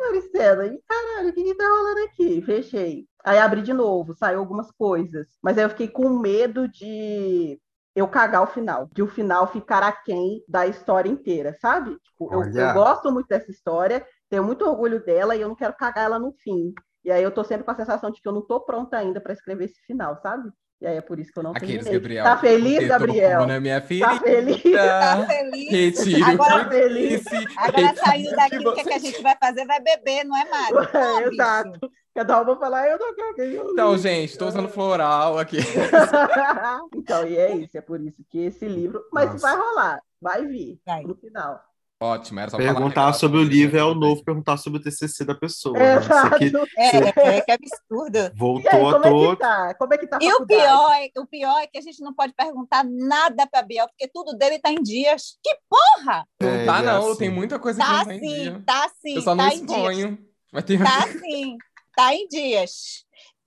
Maricela, 0.00 0.66
ih, 0.66 0.80
caralho, 0.86 1.30
o 1.30 1.32
que 1.32 1.42
que 1.42 1.54
tá 1.54 1.64
rolando 1.68 2.00
aqui? 2.04 2.42
Fechei. 2.42 3.06
Aí 3.24 3.38
abri 3.38 3.62
de 3.62 3.72
novo, 3.72 4.14
saiu 4.14 4.38
algumas 4.38 4.70
coisas. 4.72 5.26
Mas 5.42 5.58
aí 5.58 5.64
eu 5.64 5.70
fiquei 5.70 5.88
com 5.88 6.08
medo 6.08 6.68
de 6.68 7.60
eu 7.94 8.06
cagar 8.06 8.42
o 8.42 8.46
final, 8.46 8.88
de 8.92 9.02
o 9.02 9.08
final 9.08 9.46
ficar 9.46 9.82
aquém 9.82 10.44
da 10.46 10.66
história 10.66 11.08
inteira, 11.08 11.56
sabe? 11.60 11.98
Tipo, 12.00 12.32
eu, 12.32 12.42
eu 12.42 12.72
gosto 12.74 13.10
muito 13.10 13.26
dessa 13.26 13.50
história, 13.50 14.06
tenho 14.28 14.44
muito 14.44 14.66
orgulho 14.66 15.02
dela 15.02 15.34
e 15.34 15.40
eu 15.40 15.48
não 15.48 15.56
quero 15.56 15.74
cagar 15.74 16.04
ela 16.04 16.18
no 16.18 16.32
fim. 16.32 16.74
E 17.02 17.10
aí 17.10 17.22
eu 17.22 17.30
tô 17.30 17.42
sempre 17.42 17.64
com 17.64 17.70
a 17.70 17.76
sensação 17.76 18.10
de 18.10 18.20
que 18.20 18.28
eu 18.28 18.32
não 18.32 18.42
tô 18.42 18.60
pronta 18.60 18.98
ainda 18.98 19.20
para 19.20 19.32
escrever 19.32 19.64
esse 19.64 19.80
final, 19.86 20.16
sabe? 20.20 20.50
E 20.78 20.86
aí 20.86 20.96
é 20.96 21.00
por 21.00 21.18
isso 21.18 21.32
que 21.32 21.38
eu 21.38 21.42
não 21.42 21.52
Aqueles, 21.52 21.84
terminei. 21.84 21.92
Gabriel. 21.98 22.24
Tá 22.24 22.36
feliz, 22.36 22.86
Gabriel? 22.88 23.40
bom, 23.40 23.46
né, 23.46 23.58
minha 23.60 23.80
filha? 23.80 24.06
Tá 24.06 24.20
feliz? 24.20 24.62
Tá 24.62 25.26
feliz. 25.26 25.70
Retire 25.70 26.22
Agora- 26.22 26.66
o 26.66 26.70
feliz. 26.70 27.24
Agora, 27.56 27.94
saindo 27.96 28.30
daqui, 28.36 28.58
o 28.58 28.74
que, 28.74 28.80
é 28.80 28.84
que 28.84 28.92
a 28.92 28.98
gente 28.98 29.22
vai 29.22 29.36
fazer? 29.40 29.64
Vai 29.66 29.80
beber, 29.80 30.24
não 30.24 30.36
é, 30.36 30.44
Mário? 30.50 30.76
Não, 30.92 31.18
bicho. 31.18 31.32
Exato. 31.32 31.90
Cada 32.14 32.40
uma 32.42 32.58
falar, 32.58 32.88
eu 32.88 32.98
não 32.98 33.08
eu 33.38 33.72
Então, 33.72 33.92
li." 33.92 33.98
gente, 33.98 34.36
tô 34.38 34.48
usando 34.48 34.68
floral 34.68 35.38
aqui. 35.38 35.58
então, 36.94 37.26
e 37.26 37.36
é 37.36 37.56
isso, 37.56 37.76
é 37.76 37.80
por 37.80 38.00
isso 38.00 38.22
que 38.30 38.38
esse 38.38 38.66
livro. 38.66 39.02
Mas 39.12 39.30
Nossa. 39.32 39.46
vai 39.46 39.56
rolar, 39.56 40.00
vai 40.20 40.46
vir 40.46 40.78
Vai. 40.84 41.02
no 41.04 41.14
final. 41.14 41.60
Ótimo, 41.98 42.40
era 42.40 42.50
só 42.50 42.58
falar 42.58 42.68
Perguntar 42.74 42.88
naquela 43.06 43.12
sobre 43.14 43.38
o 43.38 43.40
coisa, 43.40 43.52
livro 43.56 43.76
é 43.76 43.80
né? 43.80 43.86
o 43.86 43.94
novo 43.94 44.22
perguntar 44.22 44.56
sobre 44.58 44.78
o 44.78 44.82
TCC 44.82 45.24
da 45.24 45.34
pessoa. 45.34 45.78
né? 45.78 45.96
Você 46.00 46.06
Exato. 46.12 46.38
que 46.38 46.52
É, 46.76 47.36
é, 47.36 47.40
que 47.40 47.50
absurdo. 47.52 48.18
E 48.18 48.20
aí, 48.20 48.30
voltou 48.34 48.88
à 48.88 48.92
como 48.92 49.06
é 49.06 49.08
toa. 49.10 49.34
que 49.36 49.40
tá? 49.40 49.74
Como 49.74 49.94
é 49.94 49.98
que 49.98 50.06
tá 50.06 50.16
a 50.20 50.24
E 50.24 50.32
o 50.34 50.46
pior, 50.46 50.92
é, 50.92 51.08
o 51.20 51.26
pior 51.26 51.58
é 51.58 51.66
que 51.66 51.78
a 51.78 51.80
gente 51.80 52.02
não 52.02 52.12
pode 52.12 52.34
perguntar 52.34 52.84
nada 52.84 53.46
para 53.46 53.62
Biel, 53.62 53.88
porque 53.88 54.06
tudo 54.12 54.36
dele 54.36 54.58
tá 54.58 54.70
em 54.70 54.82
dias. 54.82 55.38
Que 55.42 55.56
porra! 55.70 56.26
Não 56.38 56.48
É, 56.50 56.66
tá, 56.66 56.78
é 56.80 56.82
não. 56.82 57.08
assim. 57.08 57.18
Tem 57.18 57.30
muita 57.30 57.58
coisa 57.58 57.80
que 57.80 57.86
Tá 57.86 57.92
não 57.98 58.04
tá 58.04 58.14
em 58.14 58.18
sim, 58.20 58.26
dia. 58.42 58.62
tá 58.66 58.90
sim, 59.00 59.14
Eu 59.14 59.22
só 59.22 59.30
tá 59.30 59.36
não 59.36 59.46
em 59.48 59.64
dias. 59.64 59.70
exponho. 59.70 60.18
Mas 60.52 60.64
tem... 60.64 60.78
Tá 60.78 61.06
sim, 61.08 61.56
tá 61.96 62.14
em 62.14 62.28
dias. 62.28 62.72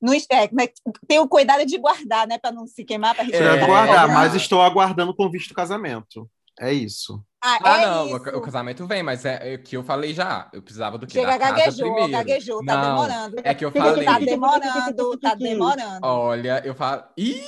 No, 0.01 0.13
é, 0.13 0.49
né, 0.53 0.67
tem 1.07 1.19
o 1.19 1.27
cuidado 1.27 1.65
de 1.65 1.77
guardar, 1.77 2.25
né? 2.25 2.39
Para 2.39 2.51
não 2.53 2.65
se 2.65 2.83
queimar, 2.83 3.13
para 3.13 3.25
Pra 3.25 3.37
É, 3.37 3.65
guardar, 3.65 4.09
é. 4.09 4.13
mas 4.13 4.33
estou 4.33 4.61
aguardando 4.61 5.11
o 5.11 5.15
convite 5.15 5.49
do 5.49 5.53
casamento. 5.53 6.27
É 6.59 6.73
isso. 6.73 7.21
Ah, 7.41 7.57
Ah, 7.63 7.81
é 7.81 7.85
não, 7.85 8.07
isso. 8.07 8.15
o 8.37 8.41
casamento 8.41 8.85
vem, 8.85 9.01
mas 9.01 9.23
é, 9.23 9.53
é 9.53 9.55
o 9.55 9.63
que 9.63 9.77
eu 9.77 9.83
falei 9.83 10.13
já. 10.13 10.49
Eu 10.51 10.61
precisava 10.61 10.97
do 10.97 11.07
quê? 11.07 11.13
Chega, 11.19 11.31
da 11.31 11.39
casa 11.39 11.55
gaguejou, 11.55 11.85
primeiro. 11.93 12.11
gaguejou, 12.11 12.65
tá 12.65 12.75
Não, 12.75 12.89
demorando. 12.89 13.35
É 13.43 13.53
que 13.53 13.65
eu 13.65 13.71
falei. 13.71 14.05
Tá 14.05 14.19
demorando, 14.19 15.17
tá 15.19 15.35
demorando. 15.35 15.99
Olha, 16.05 16.61
eu 16.65 16.75
falo. 16.75 17.03
Ih, 17.17 17.41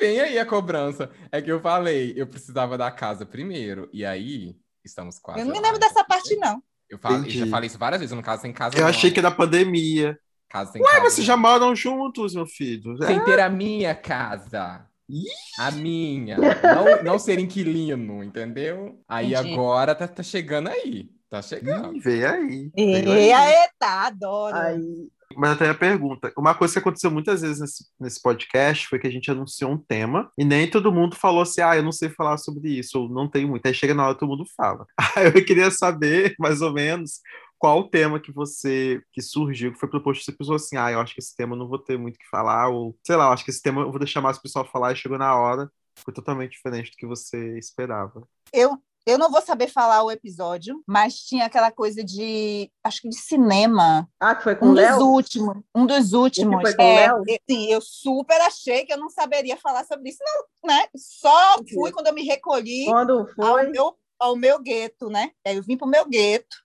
vem 0.00 0.20
aí 0.20 0.38
a 0.38 0.44
cobrança. 0.46 1.10
É 1.30 1.40
que 1.40 1.50
eu 1.50 1.60
falei, 1.60 2.12
eu 2.16 2.26
precisava 2.26 2.76
da 2.76 2.90
casa 2.90 3.24
primeiro. 3.24 3.88
E 3.92 4.04
aí, 4.04 4.56
estamos 4.84 5.18
quase. 5.20 5.40
Eu 5.40 5.46
não 5.46 5.52
me 5.52 5.60
lá, 5.60 5.66
lembro 5.66 5.80
dessa 5.80 6.02
parte, 6.04 6.34
não. 6.36 6.60
Eu, 6.90 6.98
falo, 6.98 7.24
eu 7.24 7.30
já 7.30 7.46
falei 7.46 7.66
isso 7.68 7.78
várias 7.78 8.00
vezes. 8.00 8.10
Eu 8.12 8.16
não 8.16 8.22
caso 8.22 8.42
sem 8.42 8.52
casa. 8.52 8.76
Eu 8.76 8.82
não. 8.82 8.88
achei 8.88 9.10
que 9.12 9.18
era 9.20 9.30
pandemia. 9.30 10.18
Casa 10.48 10.72
sem 10.72 10.82
Ué, 10.82 10.90
casa. 10.90 11.02
vocês 11.10 11.26
já 11.26 11.36
moram 11.36 11.74
juntos, 11.74 12.34
meu 12.34 12.46
filho. 12.46 13.00
É. 13.02 13.06
Sem 13.06 13.24
ter 13.24 13.40
a 13.40 13.48
minha 13.48 13.94
casa. 13.94 14.86
Ih. 15.08 15.24
A 15.58 15.70
minha. 15.70 16.36
Não, 16.62 17.02
não 17.02 17.18
ser 17.18 17.38
inquilino, 17.38 18.22
entendeu? 18.22 19.00
Aí 19.08 19.34
Entendi. 19.34 19.52
agora 19.52 19.94
tá, 19.94 20.08
tá 20.08 20.22
chegando 20.22 20.68
aí. 20.68 21.08
Tá 21.30 21.40
chegando. 21.42 21.96
Ih, 21.96 22.00
vem 22.00 22.24
aí. 22.24 22.70
vem 22.74 23.32
aí. 23.32 23.54
Eita, 23.54 24.06
adoro. 24.06 24.56
Aí, 24.56 25.08
Mas 25.36 25.52
até 25.52 25.68
a 25.68 25.74
pergunta. 25.74 26.32
Uma 26.36 26.54
coisa 26.54 26.72
que 26.72 26.78
aconteceu 26.78 27.10
muitas 27.10 27.42
vezes 27.42 27.60
nesse, 27.60 27.84
nesse 28.00 28.22
podcast 28.22 28.88
foi 28.88 28.98
que 28.98 29.06
a 29.06 29.10
gente 29.10 29.30
anunciou 29.30 29.72
um 29.72 29.78
tema 29.78 30.30
e 30.38 30.44
nem 30.44 30.68
todo 30.68 30.92
mundo 30.92 31.16
falou 31.16 31.42
assim, 31.42 31.60
ah, 31.60 31.76
eu 31.76 31.82
não 31.82 31.92
sei 31.92 32.08
falar 32.08 32.38
sobre 32.38 32.70
isso, 32.70 33.00
ou 33.00 33.08
não 33.08 33.28
tenho 33.28 33.48
muito. 33.48 33.66
Aí 33.66 33.74
chega 33.74 33.94
na 33.94 34.06
hora 34.06 34.14
todo 34.14 34.28
mundo 34.28 34.44
fala. 34.56 34.86
Aí 35.16 35.26
eu 35.26 35.44
queria 35.44 35.70
saber, 35.70 36.34
mais 36.38 36.62
ou 36.62 36.72
menos, 36.72 37.20
qual 37.58 37.80
o 37.80 37.88
tema 37.88 38.20
que 38.20 38.32
você, 38.32 39.00
que 39.12 39.22
surgiu, 39.22 39.72
que 39.72 39.78
foi 39.78 39.88
proposto, 39.88 40.24
você 40.24 40.32
pensou 40.32 40.54
assim, 40.56 40.76
ah, 40.76 40.90
eu 40.92 41.00
acho 41.00 41.14
que 41.14 41.20
esse 41.20 41.34
tema 41.36 41.54
eu 41.54 41.58
não 41.58 41.68
vou 41.68 41.78
ter 41.78 41.98
muito 41.98 42.16
o 42.16 42.18
que 42.18 42.28
falar, 42.28 42.68
ou 42.68 42.96
sei 43.06 43.16
lá, 43.16 43.26
eu 43.26 43.32
acho 43.32 43.44
que 43.44 43.50
esse 43.50 43.62
tema 43.62 43.82
eu 43.82 43.90
vou 43.90 43.98
deixar 43.98 44.20
mais 44.20 44.36
o 44.38 44.42
pessoal 44.42 44.64
falar 44.66 44.92
e 44.92 44.96
chegou 44.96 45.18
na 45.18 45.34
hora, 45.36 45.70
foi 46.04 46.12
totalmente 46.14 46.52
diferente 46.52 46.90
do 46.90 46.96
que 46.96 47.06
você 47.06 47.58
esperava. 47.58 48.26
Eu, 48.52 48.78
eu 49.06 49.18
não 49.18 49.30
vou 49.30 49.42
saber 49.42 49.68
falar 49.68 50.02
o 50.02 50.10
episódio, 50.10 50.82
mas 50.86 51.14
tinha 51.20 51.46
aquela 51.46 51.70
coisa 51.70 52.02
de, 52.04 52.70
acho 52.84 53.02
que 53.02 53.08
de 53.08 53.16
cinema. 53.16 54.08
ah, 54.20 54.34
que 54.34 54.42
foi 54.44 54.56
com 54.56 54.66
Um 54.66 54.70
o 54.70 54.74
dos 54.74 54.84
Léo? 54.86 54.98
últimos. 55.00 55.56
Um 55.74 55.86
dos 55.86 56.12
últimos. 56.12 56.60
foi 56.62 56.74
com 56.74 56.82
o 56.84 56.86
É, 56.86 56.94
Léo? 56.94 57.22
eu- 57.28 57.38
sim, 57.50 57.72
eu 57.72 57.80
super 57.80 58.40
achei 58.40 58.84
que 58.86 58.92
eu 58.92 58.98
não 58.98 59.10
saberia 59.10 59.56
falar 59.56 59.84
sobre 59.84 60.10
isso. 60.10 60.18
Não, 60.24 60.70
né? 60.74 60.86
Só 60.96 61.58
fui 61.72 61.92
quando 61.92 62.06
eu 62.08 62.14
me 62.14 62.24
recolhi 62.24 62.86
Quando 62.86 63.26
ao 63.40 63.56
foi? 63.56 63.70
meu, 63.72 63.98
ao 64.18 64.36
meu 64.36 64.58
gueto, 64.60 65.08
né? 65.10 65.30
Aí 65.46 65.56
eu 65.56 65.62
vim 65.62 65.76
pro 65.76 65.86
meu 65.86 66.06
gueto, 66.08 66.56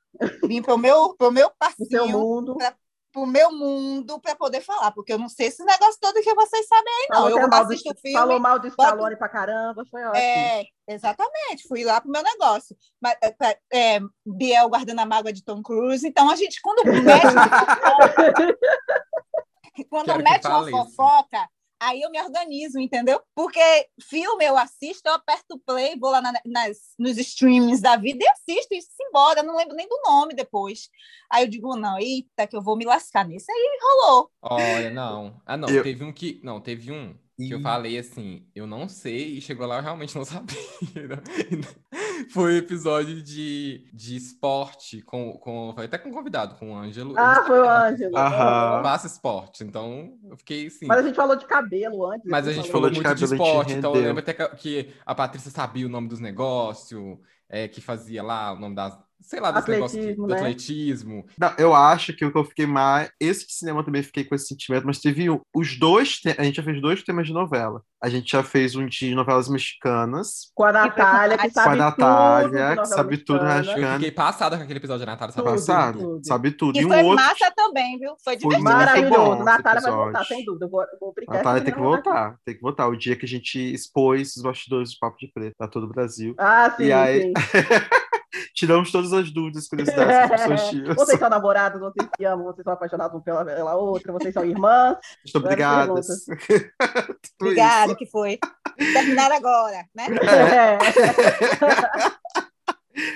vim 0.47 0.61
pro 0.61 0.77
meu, 0.77 1.15
pro 1.15 1.31
meu 1.31 1.47
O 1.47 1.53
passinho, 1.57 2.07
mundo. 2.07 2.55
pro 3.13 3.25
meu 3.25 3.51
mundo 3.51 4.19
para 4.21 4.35
poder 4.35 4.61
falar, 4.61 4.91
porque 4.91 5.11
eu 5.11 5.17
não 5.19 5.27
sei 5.27 5.47
esse 5.47 5.63
negócio 5.65 5.97
todo 5.99 6.21
que 6.21 6.33
vocês 6.33 6.65
sabem 6.67 6.93
aí, 6.93 7.07
não. 7.09 7.17
Falou, 7.23 7.39
Eu 7.39 7.47
mal 7.49 7.63
assisto 7.63 7.91
o 7.91 7.95
filme. 7.97 8.17
falou 8.17 8.39
mal 8.39 8.57
do 8.59 8.69
boto- 8.69 8.83
Stallone 8.83 9.15
pra 9.17 9.27
caramba, 9.29 9.83
foi 9.89 10.01
ótimo. 10.03 10.17
É, 10.23 10.63
exatamente, 10.87 11.67
fui 11.67 11.83
lá 11.83 11.99
pro 11.99 12.09
meu 12.11 12.23
negócio. 12.23 12.75
Mas, 13.01 13.17
é, 13.21 13.31
pra- 13.31 13.57
é, 13.73 13.99
Biel 14.25 14.69
guardando 14.69 14.99
a 14.99 15.05
mágoa 15.05 15.33
de 15.33 15.43
Tom 15.43 15.61
Cruise. 15.61 16.07
Então, 16.07 16.29
a 16.29 16.35
gente, 16.37 16.61
quando 16.61 16.85
mexe, 16.85 17.35
quando 19.89 20.05
Quero 20.05 20.23
que 20.23 20.29
mete 20.29 20.47
uma 20.47 20.69
fofoca, 20.69 21.49
aí 21.81 22.01
eu 22.01 22.11
me 22.11 22.21
organizo, 22.21 22.79
entendeu? 22.79 23.21
Porque 23.35 23.59
filme 24.01 24.45
eu 24.45 24.57
assisto, 24.57 25.07
eu 25.09 25.15
aperto 25.15 25.59
play, 25.65 25.97
vou 25.99 26.11
lá 26.11 26.21
na, 26.21 26.33
nas, 26.45 26.77
nos 26.99 27.17
streams 27.17 27.81
da 27.81 27.97
vida 27.97 28.23
e 28.23 28.29
assisto 28.29 28.73
isso 28.75 28.89
embora, 29.01 29.43
não 29.43 29.57
lembro 29.57 29.75
nem 29.75 29.87
do 29.87 29.99
nome 30.05 30.33
depois. 30.35 30.89
Aí 31.29 31.43
eu 31.43 31.49
digo, 31.49 31.75
não, 31.75 31.97
eita, 31.99 32.47
que 32.47 32.55
eu 32.55 32.61
vou 32.61 32.77
me 32.77 32.85
lascar 32.85 33.27
nisso. 33.27 33.47
Aí 33.49 33.79
rolou. 33.81 34.31
Olha, 34.41 34.89
não. 34.89 35.41
Ah, 35.45 35.57
não, 35.57 35.69
Eu- 35.69 35.83
teve 35.83 36.03
um 36.03 36.13
que. 36.13 36.39
Não, 36.43 36.61
teve 36.61 36.91
um 36.91 37.15
que 37.37 37.51
eu 37.51 37.61
falei 37.61 37.97
assim, 37.97 38.45
eu 38.53 38.67
não 38.67 38.87
sei, 38.87 39.37
e 39.37 39.41
chegou 39.41 39.65
lá 39.65 39.77
eu 39.77 39.83
realmente 39.83 40.15
não 40.15 40.23
sabia. 40.25 40.57
Foi 42.31 42.53
o 42.53 42.57
episódio 42.57 43.21
de, 43.21 43.89
de 43.93 44.15
esporte 44.15 45.01
com, 45.01 45.33
com. 45.39 45.73
Foi 45.73 45.85
até 45.85 45.97
com 45.97 46.09
um 46.09 46.13
convidado, 46.13 46.55
com 46.55 46.71
o 46.71 46.75
Ângelo. 46.75 47.15
Ah, 47.17 47.43
foi 47.45 47.59
o 47.59 47.69
Ângelo. 47.69 48.17
Aham. 48.17 48.91
Esporte. 49.05 49.63
Então, 49.63 50.13
eu 50.29 50.37
fiquei 50.37 50.67
assim. 50.67 50.85
Mas 50.85 50.99
a 50.99 51.03
gente 51.03 51.15
falou 51.15 51.35
de 51.35 51.45
cabelo 51.45 52.05
antes. 52.11 52.29
Mas 52.29 52.47
a 52.47 52.53
gente 52.53 52.69
falou 52.69 52.81
falou 52.81 52.89
de 52.89 52.95
muito 52.95 53.07
de 53.07 53.13
cabelo, 53.13 53.27
gente 53.27 53.41
esporte, 53.41 53.73
então 53.73 53.95
eu 53.95 54.01
lembro 54.01 54.19
até 54.19 54.33
que, 54.33 54.47
que 54.55 54.93
a 55.05 55.15
Patrícia 55.15 55.51
sabia 55.51 55.85
o 55.85 55.89
nome 55.89 56.07
dos 56.07 56.19
negócios, 56.19 57.17
é, 57.49 57.67
que 57.67 57.81
fazia 57.81 58.23
lá 58.23 58.53
o 58.53 58.59
nome 58.59 58.75
das. 58.75 58.97
Sei 59.21 59.39
lá, 59.39 59.51
que- 59.53 59.59
Atletismo, 59.59 60.27
do 60.27 60.33
né? 60.33 60.35
atletismo. 60.39 61.25
Não, 61.37 61.53
eu 61.57 61.73
acho 61.75 62.13
que 62.13 62.25
o 62.25 62.31
que 62.31 62.37
eu 62.37 62.43
fiquei 62.43 62.65
mais. 62.65 63.09
Esse 63.19 63.45
de 63.47 63.53
cinema 63.53 63.83
também 63.83 64.03
fiquei 64.03 64.23
com 64.23 64.33
esse 64.35 64.47
sentimento, 64.47 64.85
mas 64.85 64.99
teve 64.99 65.27
os 65.53 65.77
dois. 65.79 66.17
te- 66.19 66.35
A 66.37 66.43
gente 66.43 66.55
já 66.55 66.63
fez 66.63 66.81
dois 66.81 67.03
temas 67.03 67.27
de 67.27 67.33
novela. 67.33 67.81
A 68.03 68.09
gente 68.09 68.31
já 68.31 68.41
fez 68.41 68.75
um 68.75 68.87
de 68.87 69.13
novelas 69.13 69.47
mexicanas, 69.47 70.51
Com 70.55 70.63
a 70.63 70.71
Natália, 70.71 71.37
que 71.37 71.43
Com 71.43 71.49
a 71.49 71.63
sabe 71.63 71.67
com 71.77 71.81
a 71.83 71.85
Natália, 71.85 72.69
tudo. 72.69 72.81
que 72.81 72.87
sabe 72.87 73.17
tudo 73.17 73.43
na 73.43 73.55
mexicana. 73.57 73.87
Eu 73.87 73.93
fiquei 73.93 74.11
passada 74.11 74.57
com 74.57 74.63
aquele 74.63 74.79
episódio 74.79 75.05
da 75.05 75.11
Natália, 75.11 75.31
sabe? 75.33 75.45
Tudo, 75.47 75.53
Passado, 75.55 75.99
tudo. 75.99 76.25
sabe 76.27 76.51
tudo. 76.51 76.77
E 76.77 76.81
E 76.81 76.85
um 76.85 76.89
foi 76.89 77.03
outro. 77.03 77.15
massa 77.23 77.51
também, 77.55 77.99
viu? 77.99 78.09
Foi 78.23 78.33
Foi 78.33 78.37
divertido. 78.37 78.63
muito 78.63 78.75
Maravilhoso. 78.77 79.35
bom 79.37 79.43
Natália 79.43 79.81
vai 79.81 79.91
voltar, 79.91 80.25
sem 80.25 80.43
dúvida. 80.43 80.65
Eu 80.65 80.69
vou, 80.69 80.83
vou 80.99 81.13
brincar. 81.13 81.33
Natália 81.35 81.61
tem 81.63 81.73
que 81.73 81.79
voltar, 81.79 82.35
tem 82.43 82.55
que 82.55 82.61
voltar. 82.61 82.87
O 82.87 82.95
dia 82.97 83.15
que 83.15 83.25
a 83.25 83.29
gente 83.29 83.59
expôs 83.71 84.35
os 84.35 84.41
bastidores 84.41 84.91
do 84.93 84.97
Papo 84.99 85.17
de 85.19 85.27
Preto 85.27 85.53
pra 85.55 85.67
todo 85.67 85.83
o 85.83 85.89
Brasil. 85.89 86.33
Ah, 86.39 86.73
sim, 86.75 86.85
E 86.85 86.91
aí- 86.91 87.21
sim. 87.21 87.33
Tiramos 88.53 88.91
todas 88.91 89.11
as 89.13 89.31
dúvidas, 89.31 89.67
curiosidades 89.67 90.27
que 90.27 90.33
as 90.33 90.41
pessoas 90.41 90.69
tinham. 90.69 90.95
Vocês 90.95 91.19
são 91.19 91.29
namorados, 91.29 91.79
vocês 91.79 92.09
se 92.15 92.25
amam, 92.25 92.45
vocês 92.45 92.63
são 92.63 92.73
apaixonados 92.73 93.17
um 93.17 93.21
pela, 93.21 93.43
pela 93.43 93.75
outra, 93.75 94.13
vocês 94.13 94.33
são 94.33 94.45
irmãs. 94.45 94.97
Muito 95.25 95.41
Várias 95.41 95.89
obrigadas. 95.89 96.07
Obrigada, 97.41 97.95
que 97.95 98.05
foi. 98.05 98.39
Terminar 98.77 99.31
agora, 99.31 99.85
né? 99.93 100.07
É. 100.21 100.77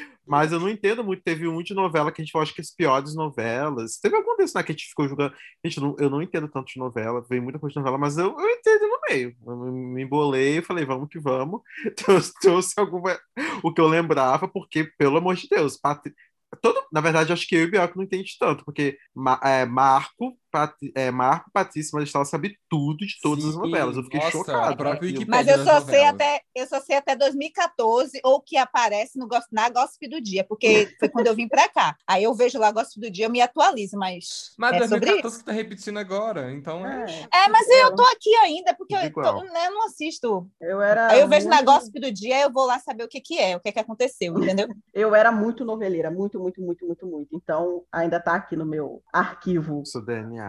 É. 0.27 0.31
Mas 0.31 0.51
eu 0.51 0.59
não 0.59 0.69
entendo 0.69 1.03
muito. 1.03 1.23
Teve 1.23 1.47
um 1.47 1.61
de 1.61 1.73
novela 1.73 2.11
que 2.11 2.21
a 2.21 2.23
gente 2.23 2.31
falou, 2.31 2.43
acho 2.43 2.53
que 2.53 2.61
as 2.61 2.71
piores 2.71 3.15
novelas. 3.15 3.97
Teve 3.97 4.15
algum 4.15 4.35
desses, 4.35 4.53
né, 4.53 4.63
que 4.63 4.71
a 4.71 4.75
gente 4.75 4.89
ficou 4.89 5.07
julgando. 5.07 5.33
Gente, 5.63 5.77
eu 5.77 5.83
não, 5.83 5.95
eu 5.99 6.09
não 6.09 6.21
entendo 6.21 6.47
tanto 6.47 6.67
de 6.67 6.79
novela, 6.79 7.25
veio 7.29 7.43
muita 7.43 7.59
coisa 7.59 7.73
de 7.73 7.79
novela, 7.79 7.97
mas 7.97 8.17
eu, 8.17 8.35
eu 8.37 8.49
entendo 8.49 8.87
no 8.87 8.99
meio. 9.09 9.35
Eu 9.45 9.55
me 9.71 10.03
embolei, 10.03 10.61
falei, 10.61 10.85
vamos 10.85 11.09
que 11.09 11.19
vamos. 11.19 11.61
Trouxe, 11.95 12.33
trouxe 12.41 12.73
alguma. 12.79 13.17
O 13.63 13.73
que 13.73 13.81
eu 13.81 13.87
lembrava, 13.87 14.47
porque, 14.47 14.85
pelo 14.97 15.17
amor 15.17 15.35
de 15.35 15.47
Deus, 15.47 15.77
Patri... 15.77 16.13
Todo, 16.61 16.81
na 16.91 17.01
verdade, 17.01 17.33
acho 17.33 17.47
que 17.47 17.55
eu 17.55 17.61
e 17.61 17.65
o 17.65 17.71
Bianco 17.71 17.97
não 17.97 18.05
entende 18.05 18.37
tanto, 18.39 18.63
porque 18.63 18.97
é, 19.43 19.65
Marco, 19.65 20.37
Patri- 20.55 20.91
é, 20.95 21.11
Marco, 21.11 21.51
Patrícia 21.51 21.89
e 21.91 21.95
Maristela 21.95 22.23
sabe 22.23 22.57
tudo 22.69 23.05
de 23.05 23.19
todas 23.21 23.43
as 23.43 23.51
Sim, 23.51 23.59
novelas. 23.59 23.97
Eu 23.97 24.03
fiquei 24.03 24.19
nossa, 24.19 24.31
chocado. 24.31 24.83
Mas 25.27 25.47
eu 25.47 25.57
só 25.65 25.81
sei 25.81 26.05
novelas. 26.05 26.13
até 26.13 26.41
eu 26.55 26.67
só 26.67 26.79
sei 26.79 26.95
até 26.95 27.15
2014 27.15 28.19
ou 28.23 28.41
que 28.41 28.55
aparece 28.57 29.19
no 29.19 29.27
na 29.51 29.69
Gossip 29.69 30.07
do 30.07 30.21
Dia, 30.21 30.43
porque 30.45 30.95
foi 30.99 31.09
quando 31.09 31.27
eu 31.27 31.35
vim 31.35 31.47
pra 31.47 31.67
cá. 31.67 31.97
Aí 32.07 32.23
eu 32.23 32.33
vejo 32.33 32.57
lá 32.57 32.71
Gossip 32.71 33.01
do 33.01 33.11
Dia, 33.11 33.25
eu 33.25 33.29
me 33.29 33.41
atualizo, 33.41 33.97
mas 33.97 34.53
Mas 34.57 34.75
é 34.75 34.87
sobre 34.87 34.99
2014 35.01 35.27
isso. 35.35 35.39
que 35.39 35.45
tá 35.45 35.51
repetindo 35.51 35.97
agora, 35.99 36.53
então 36.53 36.85
é. 36.85 37.05
É, 37.33 37.49
mas 37.49 37.67
eu 37.69 37.93
tô 37.95 38.03
aqui 38.03 38.33
ainda 38.37 38.73
porque 38.75 38.95
eu, 38.95 39.11
tô- 39.11 39.43
né, 39.43 39.67
eu 39.67 39.71
não 39.73 39.85
assisto. 39.87 40.49
Eu 40.61 40.81
era. 40.81 41.11
Aí 41.11 41.19
eu 41.19 41.27
vejo 41.27 41.49
na 41.49 41.57
muito- 41.57 41.71
Gossip 41.71 41.99
do 41.99 42.11
Dia, 42.11 42.41
eu 42.41 42.51
vou 42.51 42.65
lá 42.65 42.79
saber 42.79 43.03
o 43.03 43.07
que 43.09 43.19
que 43.19 43.37
é, 43.37 43.57
o 43.57 43.59
que 43.59 43.71
que 43.71 43.79
aconteceu, 43.79 44.33
entendeu? 44.37 44.67
Eu 44.93 45.13
era 45.13 45.29
muito 45.31 45.65
noveleira, 45.65 46.09
muito, 46.09 46.39
muito, 46.39 46.61
muito, 46.61 46.85
muito, 46.85 47.05
muito. 47.05 47.35
Então, 47.35 47.83
ainda 47.91 48.17
tá 48.19 48.33
aqui 48.35 48.55
no 48.55 48.65
meu 48.65 49.03
arquivo. 49.11 49.85
Seu 49.85 50.01
DNA. 50.01 50.44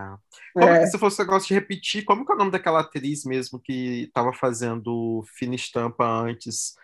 Como 0.54 0.66
É. 0.68 0.80
que, 0.80 0.86
se 0.86 0.98
fosse 0.98 1.20
um 1.20 1.24
negócio 1.24 1.48
de 1.48 1.54
repetir, 1.54 2.04
como 2.04 2.24
que 2.24 2.32
é 2.32 2.34
o 2.34 2.38
nome 2.38 2.50
daquela 2.50 2.80
atriz 2.80 3.24
mesmo 3.24 3.60
que 3.62 4.10
tava 4.14 4.32
fazendo 4.32 5.22
Fina 5.38 5.54
Estampa 5.54 6.04
antes? 6.06 6.74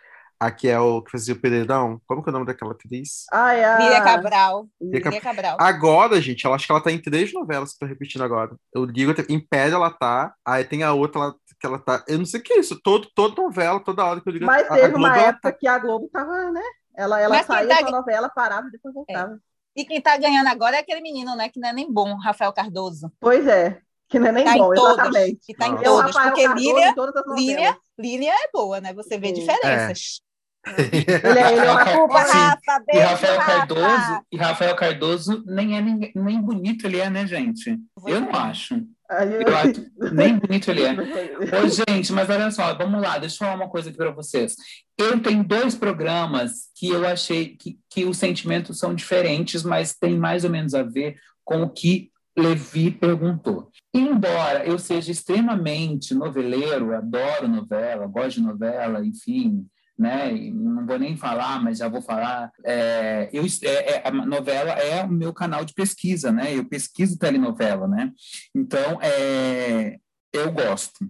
A 0.40 0.50
que 0.50 0.66
é 0.68 0.76
o 0.78 1.00
que 1.00 1.12
fazia 1.12 1.34
o 1.34 1.40
Pereirão? 1.40 2.00
Como 2.04 2.20
que 2.20 2.28
é 2.28 2.30
o 2.30 2.32
nome 2.32 2.46
daquela 2.46 2.72
atriz? 2.72 3.26
Ah, 3.32 3.54
é 3.54 3.64
a... 3.64 3.78
Miriam 3.78 4.02
Cabral. 4.02 4.66
Miriam 4.80 5.20
Cabral. 5.20 5.56
Agora, 5.60 6.20
gente, 6.20 6.44
eu 6.44 6.52
acho 6.52 6.66
que 6.66 6.72
ela 6.72 6.80
tá 6.82 6.90
em 6.90 7.00
três 7.00 7.32
novelas 7.32 7.68
que 7.68 7.74
estão 7.74 7.86
repetindo 7.88 8.22
agora. 8.24 8.56
Eu 8.74 8.84
digo, 8.86 9.14
Império 9.28 9.76
ela 9.76 9.90
tá, 9.90 10.34
aí 10.44 10.64
tem 10.64 10.82
a 10.82 10.92
outra 10.92 11.20
lá 11.20 11.34
que 11.60 11.64
ela 11.66 11.78
tá. 11.78 12.04
Eu 12.08 12.18
não 12.18 12.24
sei 12.26 12.40
o 12.40 12.42
que 12.42 12.54
é 12.54 12.58
isso. 12.58 12.80
Todo, 12.82 13.08
toda 13.14 13.40
novela, 13.40 13.78
toda 13.78 14.04
hora 14.04 14.20
que 14.20 14.28
eu 14.28 14.32
digo. 14.32 14.44
Mas 14.46 14.68
a- 14.68 14.74
a 14.74 14.76
teve 14.78 14.88
Globo, 14.88 14.98
uma 15.06 15.16
ela 15.16 15.28
época 15.28 15.52
que 15.52 15.68
a 15.68 15.78
Globo 15.78 16.10
tava, 16.12 16.50
né? 16.50 16.62
Ela, 16.96 17.20
ela 17.20 17.36
Mas 17.36 17.46
saía 17.46 17.68
tá- 17.76 17.82
da 17.82 17.90
novela, 17.92 18.28
parava 18.28 18.66
e 18.66 18.70
depois 18.72 18.92
voltava. 18.92 19.38
E 19.74 19.84
quem 19.84 20.00
tá 20.00 20.16
ganhando 20.16 20.48
agora 20.48 20.76
é 20.76 20.80
aquele 20.80 21.00
menino, 21.00 21.34
né, 21.34 21.48
que 21.48 21.58
não 21.58 21.68
é 21.68 21.72
nem 21.72 21.90
bom, 21.90 22.14
Rafael 22.16 22.52
Cardoso. 22.52 23.10
Pois 23.18 23.46
é, 23.46 23.80
que 24.08 24.18
não 24.18 24.26
é 24.28 24.32
nem 24.32 24.44
Tá 24.44 24.56
bom, 24.56 24.72
em 24.72 24.76
todos. 24.76 24.92
exatamente. 24.92 25.40
Que 25.46 25.54
tá 25.54 25.68
em. 25.68 25.74
É 25.74 25.82
todos, 25.82 26.14
Rafael 26.14 26.26
porque 26.32 26.44
Cardoso 26.44 26.66
Lília, 26.66 26.88
em 26.88 26.94
todas 26.94 27.16
as 27.16 27.26
novelas. 27.26 27.44
Lília, 27.46 27.78
Lília 27.98 28.32
é 28.32 28.50
boa, 28.52 28.80
né? 28.80 28.92
Você 28.92 29.18
vê 29.18 29.28
Sim. 29.28 29.34
diferenças. 29.34 30.20
Ele 30.64 31.38
é, 31.40 31.52
ele 31.52 31.60
é 31.66 31.70
uma 31.72 31.82
Desculpa, 31.84 32.24
Sim. 32.24 32.32
Rafa, 32.38 32.82
E 32.88 32.92
beijo, 32.92 33.08
Rafael 33.08 33.38
Rafa. 33.38 33.52
Cardoso, 33.52 34.22
e 34.30 34.36
Rafael 34.36 34.76
Cardoso 34.76 35.42
nem 35.46 35.76
é 35.76 35.80
nem, 35.80 36.12
nem 36.14 36.40
bonito 36.40 36.86
ele 36.86 37.00
é, 37.00 37.10
né, 37.10 37.26
gente? 37.26 37.78
Eu 38.06 38.20
não 38.20 38.30
acho. 38.34 38.76
Eu 39.20 39.56
acho 39.56 39.90
nem 40.14 40.38
bonito 40.38 40.70
ele 40.70 40.82
é. 40.82 40.92
Ô, 40.92 41.68
gente, 41.68 42.12
mas 42.12 42.28
olha 42.30 42.50
só, 42.50 42.74
vamos 42.74 43.00
lá, 43.00 43.18
deixa 43.18 43.34
eu 43.34 43.38
falar 43.38 43.54
uma 43.54 43.68
coisa 43.68 43.88
aqui 43.88 43.98
para 43.98 44.10
vocês. 44.10 44.54
Eu 44.96 45.20
tenho 45.20 45.44
dois 45.44 45.74
programas 45.74 46.70
que 46.74 46.88
eu 46.88 47.06
achei 47.06 47.56
que, 47.56 47.78
que 47.90 48.04
os 48.04 48.16
sentimentos 48.16 48.78
são 48.78 48.94
diferentes, 48.94 49.62
mas 49.62 49.94
tem 49.94 50.16
mais 50.16 50.44
ou 50.44 50.50
menos 50.50 50.74
a 50.74 50.82
ver 50.82 51.16
com 51.44 51.62
o 51.62 51.70
que 51.70 52.10
Levi 52.36 52.90
perguntou. 52.90 53.70
Embora 53.92 54.64
eu 54.64 54.78
seja 54.78 55.12
extremamente 55.12 56.14
noveleiro, 56.14 56.94
adoro 56.94 57.46
novela, 57.46 58.06
gosto 58.06 58.40
de 58.40 58.46
novela, 58.46 59.04
enfim, 59.04 59.66
né? 60.02 60.32
Não 60.52 60.84
vou 60.86 60.98
nem 60.98 61.16
falar, 61.16 61.62
mas 61.62 61.78
já 61.78 61.88
vou 61.88 62.02
falar. 62.02 62.50
É, 62.64 63.30
eu, 63.32 63.44
é, 63.62 63.94
é, 63.94 64.02
a 64.06 64.10
novela 64.10 64.72
é 64.72 65.02
o 65.04 65.08
meu 65.08 65.32
canal 65.32 65.64
de 65.64 65.72
pesquisa, 65.72 66.32
né? 66.32 66.54
Eu 66.56 66.64
pesquiso 66.68 67.18
telenovela, 67.18 67.86
né? 67.88 68.10
Então, 68.54 68.98
é, 69.00 69.96
eu 70.32 70.50
gosto. 70.50 71.08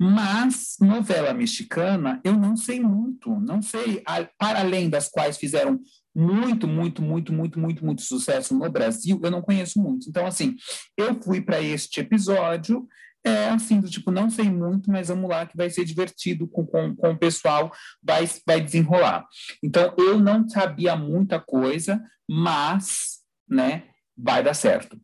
Mas 0.00 0.76
novela 0.80 1.32
mexicana, 1.32 2.20
eu 2.24 2.34
não 2.36 2.56
sei 2.56 2.80
muito, 2.80 3.30
não 3.40 3.62
sei, 3.62 4.02
a- 4.06 4.28
para 4.38 4.60
além 4.60 4.90
das 4.90 5.08
quais 5.08 5.38
fizeram 5.38 5.80
muito, 6.14 6.66
muito, 6.68 7.02
muito, 7.02 7.32
muito, 7.32 7.58
muito, 7.58 7.84
muito 7.84 8.02
sucesso 8.02 8.56
no 8.56 8.70
Brasil, 8.70 9.20
eu 9.22 9.30
não 9.30 9.42
conheço 9.42 9.80
muito. 9.80 10.08
Então, 10.08 10.26
assim, 10.26 10.54
eu 10.96 11.20
fui 11.22 11.40
para 11.40 11.60
este 11.60 12.00
episódio, 12.00 12.86
é 13.24 13.48
assim, 13.48 13.80
do 13.80 13.88
tipo, 13.88 14.10
não 14.10 14.28
sei 14.28 14.50
muito, 14.50 14.90
mas 14.90 15.08
vamos 15.08 15.30
lá, 15.30 15.46
que 15.46 15.56
vai 15.56 15.70
ser 15.70 15.84
divertido 15.84 16.46
com, 16.46 16.66
com, 16.66 16.94
com 16.94 17.10
o 17.10 17.18
pessoal, 17.18 17.72
vai, 18.02 18.28
vai 18.46 18.60
desenrolar. 18.60 19.26
Então, 19.62 19.94
eu 19.96 20.18
não 20.18 20.46
sabia 20.48 20.94
muita 20.94 21.40
coisa, 21.40 22.02
mas, 22.28 23.20
né, 23.48 23.84
vai 24.16 24.42
dar 24.42 24.54
certo. 24.54 24.96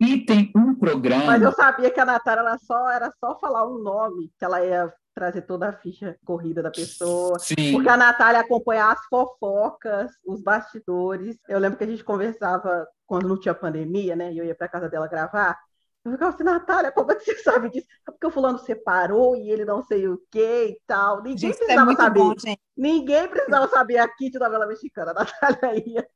E 0.00 0.18
tem 0.24 0.50
um 0.56 0.74
programa. 0.74 1.26
Mas 1.26 1.42
eu 1.42 1.52
sabia 1.52 1.90
que 1.90 2.00
a 2.00 2.04
Natália 2.06 2.40
ela 2.40 2.58
só, 2.58 2.90
era 2.90 3.12
só 3.20 3.38
falar 3.38 3.68
um 3.68 3.82
nome, 3.82 4.32
que 4.38 4.44
ela 4.44 4.64
ia 4.64 4.92
trazer 5.14 5.42
toda 5.42 5.68
a 5.68 5.72
ficha 5.72 6.16
corrida 6.24 6.62
da 6.62 6.70
pessoa. 6.70 7.38
Sim. 7.38 7.72
Porque 7.72 7.88
a 7.88 7.96
Natália 7.96 8.40
acompanha 8.40 8.86
as 8.86 9.04
fofocas, 9.06 10.12
os 10.24 10.40
bastidores. 10.40 11.36
Eu 11.48 11.58
lembro 11.58 11.76
que 11.76 11.84
a 11.84 11.88
gente 11.88 12.04
conversava 12.04 12.86
quando 13.04 13.28
não 13.28 13.38
tinha 13.38 13.54
pandemia, 13.54 14.14
né? 14.14 14.32
E 14.32 14.38
eu 14.38 14.44
ia 14.44 14.54
para 14.54 14.68
casa 14.68 14.88
dela 14.88 15.08
gravar. 15.08 15.58
Eu 16.04 16.12
ficava 16.12 16.34
assim, 16.34 16.44
Natália, 16.44 16.92
como 16.92 17.12
é 17.12 17.14
que 17.16 17.24
você 17.24 17.34
sabe 17.42 17.70
disso? 17.70 17.86
É 18.08 18.10
porque 18.12 18.26
o 18.26 18.30
fulano 18.30 18.58
separou 18.58 19.36
e 19.36 19.50
ele 19.50 19.64
não 19.64 19.82
sei 19.82 20.08
o 20.08 20.18
que 20.30 20.40
e 20.66 20.80
tal. 20.86 21.18
Ninguém 21.22 21.36
Gente, 21.38 21.54
é 21.54 21.58
precisava 21.58 21.84
muito 21.86 21.98
saber. 22.00 22.20
bom, 22.20 22.34
gente. 22.38 22.60
Ninguém 22.76 23.28
precisava 23.28 23.68
saber 23.68 23.98
aqui 23.98 24.30
de 24.30 24.38
novela 24.38 24.64
mexicana. 24.66 25.10
A 25.10 25.24
Natália 25.50 25.82
ia. 25.84 26.08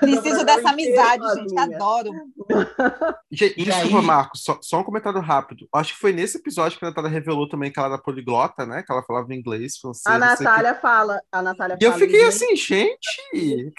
Preciso 0.00 0.44
dessa 0.44 0.70
amizade, 0.70 1.22
gente. 1.34 1.50
sozinha. 1.50 1.62
Adoro. 1.76 2.10
Gente, 3.30 3.62
desculpa, 3.62 3.98
aí- 3.98 4.04
Marcos, 4.06 4.42
só, 4.42 4.58
só 4.62 4.80
um 4.80 4.84
comentário 4.84 5.20
rápido. 5.20 5.68
Acho 5.74 5.92
que 5.92 6.00
foi 6.00 6.14
nesse 6.14 6.38
episódio 6.38 6.78
que 6.78 6.84
a 6.84 6.88
Natália 6.88 7.10
revelou 7.10 7.46
também 7.46 7.70
que 7.70 7.78
ela 7.78 7.88
era 7.88 8.02
poliglota, 8.02 8.64
né? 8.64 8.82
Que 8.82 8.90
ela 8.90 9.02
falava 9.02 9.34
inglês, 9.34 9.76
francês. 9.76 10.06
A. 10.06 10.18
Natália 10.18 10.74
fala. 10.74 11.20
A 11.30 11.42
Natália 11.42 11.76
E 11.78 11.84
eu 11.84 11.90
fala 11.92 12.00
fiquei 12.02 12.16
inglês, 12.20 12.36
assim, 12.42 12.56
gente. 12.56 13.72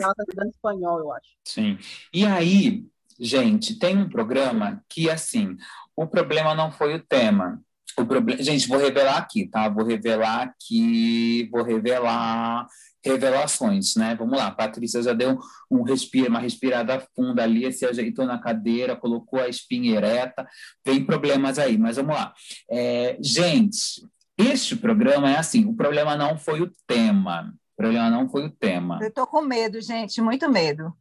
Ela 0.00 0.14
tá 0.14 0.22
estudando 0.24 0.50
espanhol, 0.50 0.98
eu 0.98 1.12
acho. 1.12 1.28
Sim. 1.46 1.78
E 2.12 2.26
aí, 2.26 2.84
gente, 3.22 3.78
tem 3.78 3.96
um 3.96 4.08
programa 4.08 4.82
que, 4.88 5.08
assim, 5.08 5.56
o 5.96 6.06
problema 6.06 6.54
não 6.54 6.72
foi 6.72 6.94
o 6.94 7.02
tema. 7.02 7.62
O 7.98 8.04
problema, 8.04 8.42
gente, 8.42 8.66
vou 8.66 8.78
revelar 8.78 9.18
aqui, 9.18 9.46
tá? 9.46 9.68
Vou 9.68 9.84
revelar 9.84 10.42
aqui, 10.42 11.48
vou 11.52 11.62
revelar 11.62 12.66
revelações, 13.04 13.96
né? 13.96 14.14
Vamos 14.14 14.38
lá, 14.38 14.46
a 14.46 14.50
Patrícia 14.52 15.02
já 15.02 15.12
deu 15.12 15.38
um 15.70 15.82
respiro, 15.82 16.28
uma 16.28 16.38
respirada 16.38 17.04
funda 17.14 17.42
ali, 17.42 17.70
se 17.72 17.84
ajeitou 17.84 18.24
na 18.24 18.38
cadeira, 18.38 18.96
colocou 18.96 19.40
a 19.40 19.48
espinha 19.48 19.96
ereta, 19.96 20.46
tem 20.84 21.04
problemas 21.04 21.58
aí, 21.58 21.76
mas 21.76 21.96
vamos 21.96 22.14
lá. 22.14 22.32
É, 22.70 23.18
gente, 23.20 24.06
este 24.38 24.76
programa 24.76 25.30
é 25.30 25.36
assim, 25.36 25.66
o 25.66 25.74
problema 25.74 26.16
não 26.16 26.38
foi 26.38 26.62
o 26.62 26.72
tema, 26.86 27.52
o 27.74 27.76
problema 27.76 28.08
não 28.08 28.28
foi 28.28 28.46
o 28.46 28.50
tema. 28.50 28.98
Eu 29.02 29.12
tô 29.12 29.26
com 29.26 29.42
medo, 29.42 29.80
gente, 29.80 30.22
muito 30.22 30.48
medo. 30.48 30.94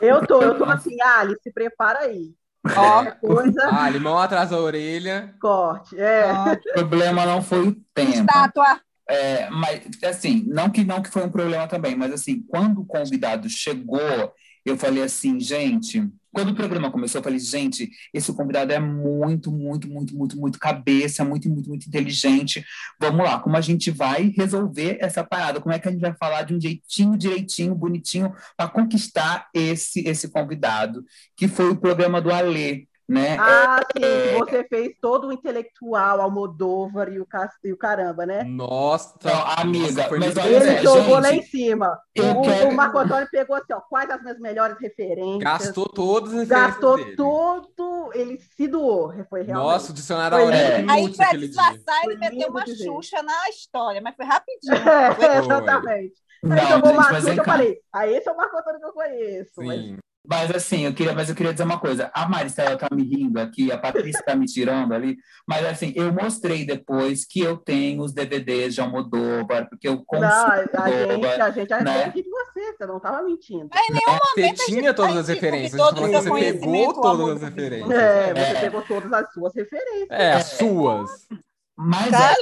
Eu 0.00 0.26
tô, 0.26 0.42
eu 0.42 0.56
tô 0.56 0.64
assim, 0.64 1.00
Alice, 1.00 1.40
se 1.42 1.52
prepara 1.52 2.00
aí. 2.00 2.34
Ó, 2.76 3.04
coisa. 3.20 3.60
Ah, 3.70 3.88
limão 3.88 4.18
atrás 4.18 4.50
da 4.50 4.58
orelha. 4.58 5.34
Corte, 5.40 5.98
é. 5.98 6.32
O 6.32 6.72
problema 6.72 7.24
não 7.24 7.42
foi 7.42 7.68
o 7.68 7.76
tema. 7.94 8.10
Estátua. 8.10 8.80
É, 9.10 9.48
mas 9.48 9.80
assim, 10.04 10.44
não 10.46 10.68
que 10.68 10.84
não 10.84 11.02
que 11.02 11.10
foi 11.10 11.24
um 11.24 11.30
problema 11.30 11.66
também, 11.66 11.96
mas 11.96 12.12
assim, 12.12 12.42
quando 12.42 12.82
o 12.82 12.86
convidado 12.86 13.48
chegou, 13.48 14.34
eu 14.68 14.76
falei 14.76 15.02
assim, 15.02 15.38
gente, 15.40 16.02
quando 16.32 16.50
o 16.50 16.54
programa 16.54 16.90
começou, 16.90 17.18
eu 17.18 17.22
falei, 17.24 17.38
gente, 17.38 17.90
esse 18.12 18.32
convidado 18.32 18.72
é 18.72 18.78
muito, 18.78 19.50
muito, 19.50 19.88
muito, 19.88 20.14
muito, 20.14 20.38
muito 20.38 20.58
cabeça, 20.58 21.24
muito, 21.24 21.48
muito, 21.48 21.68
muito 21.68 21.86
inteligente. 21.86 22.64
Vamos 23.00 23.24
lá, 23.24 23.38
como 23.38 23.56
a 23.56 23.60
gente 23.60 23.90
vai 23.90 24.32
resolver 24.36 24.98
essa 25.00 25.24
parada? 25.24 25.60
Como 25.60 25.74
é 25.74 25.78
que 25.78 25.88
a 25.88 25.90
gente 25.90 26.00
vai 26.00 26.14
falar 26.14 26.42
de 26.42 26.54
um 26.54 26.60
jeitinho, 26.60 27.16
direitinho, 27.16 27.74
bonitinho, 27.74 28.32
para 28.56 28.68
conquistar 28.68 29.48
esse 29.54 30.00
esse 30.00 30.28
convidado? 30.28 31.04
Que 31.36 31.48
foi 31.48 31.70
o 31.70 31.76
programa 31.76 32.20
do 32.20 32.30
Alê 32.30 32.87
né? 33.08 33.38
Ah, 33.40 33.80
sim, 33.96 34.04
é... 34.04 34.38
você 34.38 34.64
fez 34.64 34.92
todo 35.00 35.28
o 35.28 35.32
intelectual, 35.32 36.20
Almodóvar 36.20 37.08
e 37.10 37.18
o, 37.18 37.26
e 37.64 37.72
o 37.72 37.76
caramba, 37.76 38.26
né? 38.26 38.44
Nossa, 38.44 39.14
Não, 39.24 39.46
amiga, 39.56 40.02
nossa, 40.02 40.18
mas 40.18 40.36
ele 40.36 40.56
é, 40.56 40.82
jogou 40.82 41.02
gente, 41.02 41.22
lá 41.22 41.32
em 41.32 41.42
cima. 41.42 41.98
O, 42.18 42.42
quero... 42.42 42.68
o, 42.68 42.74
Marco 42.74 42.98
Antônio 42.98 43.26
pegou 43.30 43.56
assim, 43.56 43.72
ó, 43.72 43.80
quais 43.80 44.10
as 44.10 44.20
minhas 44.20 44.38
melhores 44.38 44.76
referências. 44.78 45.42
Gastou 45.42 45.88
todas 45.88 46.34
as 46.34 46.40
referências 46.40 46.68
Gastou 46.68 46.96
dele. 46.96 47.16
todo, 47.16 48.10
ele 48.12 48.38
se 48.38 48.68
doou, 48.68 49.12
foi 49.30 49.42
realmente. 49.42 49.72
Nossa, 49.72 49.90
o 49.90 49.94
dicionário 49.94 50.36
Foi 50.36 50.46
lindo. 50.46 50.92
Aí, 50.92 51.08
dia. 51.08 51.38
disfarçar, 51.38 52.04
ele 52.04 52.16
meteu 52.16 52.48
uma. 52.50 52.66
Xuxa 52.68 53.22
na 53.22 53.48
história, 53.48 54.00
mas 54.02 54.14
foi 54.14 54.26
rapidinho. 54.26 54.74
É, 54.88 55.14
Foi. 55.14 55.38
exatamente. 55.38 56.14
Não, 56.42 56.56
Aí 56.56 56.66
jogou 56.68 56.90
gente, 56.90 56.98
uma 56.98 57.12
mas 57.12 57.26
eu 57.26 57.44
falei, 57.44 57.78
ah, 57.92 58.06
esse 58.06 58.28
é 58.28 58.32
o 58.32 58.36
Marco 58.36 58.56
Antônio 58.56 58.80
que 58.80 58.86
eu 58.86 58.92
conheço. 58.92 59.50
Sim. 59.54 59.66
Mas 59.66 59.98
assim, 60.54 60.84
eu 60.84 60.92
queria, 60.92 61.12
mas 61.14 61.28
eu 61.28 61.34
queria 61.34 61.52
dizer 61.52 61.64
uma 61.64 61.78
coisa. 61.78 62.10
A 62.12 62.28
Maristela 62.28 62.76
tá 62.76 62.88
me 62.94 63.02
rindo 63.02 63.40
aqui, 63.40 63.72
a 63.72 63.78
Patrícia 63.78 64.22
tá 64.22 64.34
me 64.36 64.46
tirando 64.46 64.92
ali. 64.92 65.16
Mas 65.46 65.64
assim, 65.64 65.92
eu 65.96 66.12
mostrei 66.12 66.66
depois 66.66 67.24
que 67.24 67.40
eu 67.40 67.56
tenho 67.56 68.02
os 68.02 68.12
DVDs 68.12 68.74
de 68.74 68.80
Almodóvar, 68.80 69.68
porque 69.68 69.88
eu 69.88 69.94
Não, 69.96 70.04
consumo 70.04 70.26
a 70.26 70.56
gente, 70.56 71.40
a 71.40 71.50
gente 71.50 71.70
né? 71.70 71.76
aprende 72.04 72.22
de 72.22 72.28
você, 72.30 72.72
você 72.76 72.86
não 72.86 72.96
estava 72.98 73.22
mentindo. 73.22 73.68
Mas 73.72 73.88
em 73.88 73.92
nenhum 73.92 74.18
Você 74.18 74.40
momento 74.42 74.60
a 74.60 74.64
tinha 74.66 74.94
todas 74.94 75.16
as 75.16 75.28
referências. 75.28 75.80
todo 75.80 76.00
você 76.00 76.22
seu 76.22 76.34
pegou 76.34 76.92
todas 77.00 77.42
as 77.42 77.42
referências. 77.48 77.90
É, 77.90 78.34
você 78.34 78.40
É. 78.40 78.60
pegou 78.60 78.82
todas 78.82 79.12
as 79.12 79.32
suas 79.32 79.54
referências. 79.54 80.08
É, 80.10 80.32
as 80.34 80.44
suas. 80.46 81.10
Mas 81.80 82.08
Claro. 82.08 82.36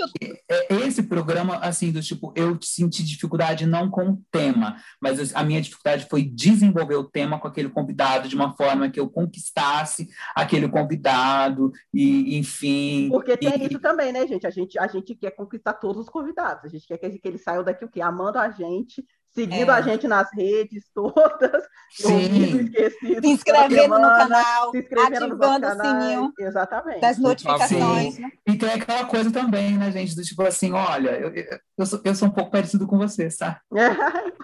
é, 0.48 0.74
é- 0.74 0.86
esse 0.86 1.02
programa, 1.02 1.56
assim, 1.58 1.92
do 1.92 2.00
tipo, 2.00 2.32
eu 2.34 2.58
senti 2.62 3.04
dificuldade 3.04 3.66
não 3.66 3.90
com 3.90 4.08
o 4.12 4.22
tema, 4.30 4.76
mas 4.98 5.34
a 5.34 5.44
minha 5.44 5.60
dificuldade 5.60 6.06
foi 6.08 6.22
desenvolver 6.22 6.94
o 6.96 7.04
tema 7.04 7.38
com 7.38 7.46
aquele 7.46 7.68
convidado 7.68 8.28
de 8.28 8.34
uma 8.34 8.56
forma 8.56 8.88
que 8.88 8.98
eu 8.98 9.10
conquistasse 9.10 10.08
aquele 10.34 10.68
convidado, 10.68 11.70
e 11.92 12.38
enfim. 12.38 13.10
Porque 13.10 13.36
tem 13.36 13.50
e- 13.62 13.66
isso 13.66 13.78
também, 13.78 14.10
né, 14.10 14.26
gente? 14.26 14.46
A 14.46 14.50
gente, 14.50 14.78
a 14.78 14.86
gente 14.86 15.14
quer 15.14 15.32
conquistar 15.32 15.74
todos 15.74 16.02
os 16.04 16.08
convidados. 16.08 16.64
A 16.64 16.68
gente 16.68 16.86
quer 16.86 16.96
que, 16.96 17.18
que 17.18 17.28
eles 17.28 17.42
saiam 17.42 17.62
daqui 17.62 17.84
o 17.84 17.90
quê? 17.90 18.00
Amando 18.00 18.38
a 18.38 18.48
gente, 18.50 19.04
seguindo 19.36 19.70
É. 19.70 19.74
a 19.74 19.80
gente 19.82 20.08
nas 20.08 20.28
redes 20.32 20.84
todas, 20.94 21.62
Sim. 21.92 22.68
Se 22.72 23.26
inscrevendo 23.28 23.94
no 23.94 24.08
canal, 24.08 24.70
se 24.72 24.78
inscrevendo 24.80 25.24
ativando 25.26 25.66
o 25.66 25.70
canais. 25.70 26.02
sininho 26.04 26.32
Exatamente. 26.40 27.00
das 27.00 27.18
notificações. 27.18 28.18
né? 28.18 28.28
E 28.46 28.56
tem 28.56 28.70
aquela 28.70 29.04
coisa 29.04 29.30
também, 29.30 29.78
né, 29.78 29.92
gente, 29.92 30.16
do 30.16 30.22
tipo 30.22 30.42
assim, 30.42 30.72
olha, 30.72 31.10
eu, 31.10 31.32
eu, 31.32 31.58
eu 31.78 31.86
sou, 31.86 32.00
eu 32.04 32.14
sou 32.14 32.28
um 32.28 32.32
pouco 32.32 32.50
parecido 32.50 32.86
com 32.86 32.98
você, 32.98 33.28
tá? 33.28 33.60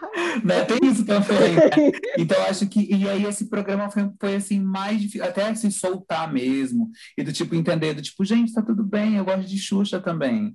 Né? 0.45 0.63
Tem 0.65 0.79
isso 0.83 1.07
também, 1.07 1.55
né? 1.55 1.71
Então, 2.19 2.37
eu 2.39 2.45
acho 2.45 2.67
que. 2.67 2.81
E 2.95 3.09
aí, 3.09 3.25
esse 3.25 3.49
programa 3.49 3.91
foi, 3.91 4.11
foi 4.21 4.37
assim, 4.37 4.61
mais 4.61 5.01
difícil, 5.01 5.25
até 5.25 5.55
se 5.55 5.71
soltar 5.73 6.31
mesmo. 6.31 6.91
E 7.17 7.23
do 7.23 7.33
tipo, 7.33 7.55
entender, 7.55 7.95
do 7.95 8.03
tipo, 8.03 8.23
gente, 8.25 8.53
tá 8.53 8.61
tudo 8.61 8.85
bem, 8.85 9.17
eu 9.17 9.25
gosto 9.25 9.47
de 9.47 9.59
Xuxa 9.59 10.01
também. 10.01 10.55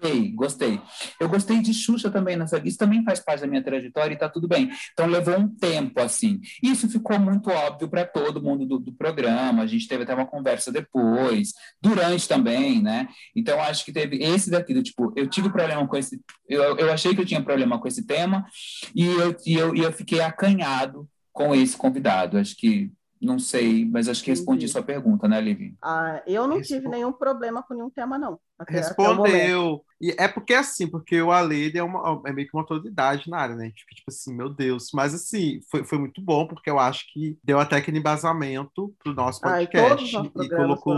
Gostei, 0.00 0.32
gostei. 0.32 0.80
Eu 1.20 1.28
gostei 1.28 1.60
de 1.60 1.74
Xuxa 1.74 2.10
também 2.10 2.34
nessa. 2.34 2.60
Isso 2.64 2.78
também 2.78 3.04
faz 3.04 3.20
parte 3.20 3.42
da 3.42 3.46
minha 3.46 3.62
trajetória 3.62 4.14
e 4.14 4.18
tá 4.18 4.28
tudo 4.28 4.48
bem. 4.48 4.70
Então, 4.92 5.06
levou 5.06 5.38
um 5.38 5.48
tempo, 5.48 6.00
assim. 6.00 6.40
Isso 6.62 6.88
ficou 6.88 7.18
muito 7.18 7.50
óbvio 7.50 7.88
para 7.88 8.06
todo 8.06 8.42
mundo 8.42 8.64
do, 8.64 8.78
do 8.78 8.92
programa. 8.92 9.62
A 9.62 9.66
gente 9.66 9.86
teve 9.86 10.04
até 10.04 10.14
uma 10.14 10.26
conversa 10.26 10.72
depois, 10.72 11.52
durante 11.80 12.26
também, 12.26 12.82
né? 12.82 13.08
Então, 13.36 13.60
acho 13.60 13.84
que 13.84 13.92
teve 13.92 14.16
esse 14.22 14.50
daqui, 14.50 14.72
do 14.72 14.82
tipo, 14.82 15.12
eu 15.14 15.28
tive 15.28 15.50
problema 15.50 15.86
com 15.86 15.96
esse. 15.96 16.18
Eu, 16.48 16.78
eu 16.78 16.90
achei 16.90 17.14
que 17.14 17.20
eu 17.20 17.26
tinha 17.26 17.42
problema 17.42 17.78
com 17.78 17.86
esse 17.86 18.06
tema, 18.06 18.46
e 18.94 19.04
eu, 19.04 19.36
e 19.46 19.54
eu, 19.54 19.74
e 19.74 19.80
eu 19.80 19.92
fiquei 19.92 20.20
acanhado 20.20 21.06
com 21.30 21.54
esse 21.54 21.76
convidado. 21.76 22.38
Acho 22.38 22.56
que, 22.56 22.90
não 23.20 23.38
sei, 23.38 23.84
mas 23.84 24.08
acho 24.08 24.24
que 24.24 24.30
respondi 24.30 24.64
Entendi. 24.64 24.72
sua 24.72 24.82
pergunta, 24.82 25.28
né, 25.28 25.40
Livi? 25.40 25.76
Ah, 25.82 26.22
eu 26.26 26.46
não 26.46 26.62
tive 26.62 26.88
nenhum 26.88 27.12
problema 27.12 27.62
com 27.62 27.74
nenhum 27.74 27.90
tema, 27.90 28.18
não. 28.18 28.40
Até-. 28.58 28.72
Respondeu. 28.72 29.84
E 30.00 30.14
é 30.18 30.26
porque 30.26 30.54
assim, 30.54 30.86
porque 30.86 31.20
o 31.20 31.30
ele 31.52 31.76
é, 31.76 31.82
uma, 31.82 32.22
é 32.24 32.32
meio 32.32 32.48
que 32.48 32.56
uma 32.56 32.62
autoridade 32.62 33.28
na 33.28 33.38
área, 33.38 33.54
né? 33.54 33.64
A 33.64 33.68
gente 33.68 33.82
fica 33.82 33.94
tipo 33.94 34.10
assim, 34.10 34.34
meu 34.34 34.48
Deus. 34.48 34.88
Mas 34.94 35.12
assim, 35.12 35.60
foi, 35.70 35.84
foi 35.84 35.98
muito 35.98 36.22
bom, 36.22 36.46
porque 36.46 36.70
eu 36.70 36.78
acho 36.78 37.04
que 37.12 37.38
deu 37.44 37.60
até 37.60 37.76
aquele 37.76 37.98
embasamento 37.98 38.94
pro 39.02 39.12
nosso 39.12 39.40
podcast. 39.40 40.12
nossos 40.12 40.30
e 40.30 40.32
programas 40.32 40.80
colocou. 40.80 40.94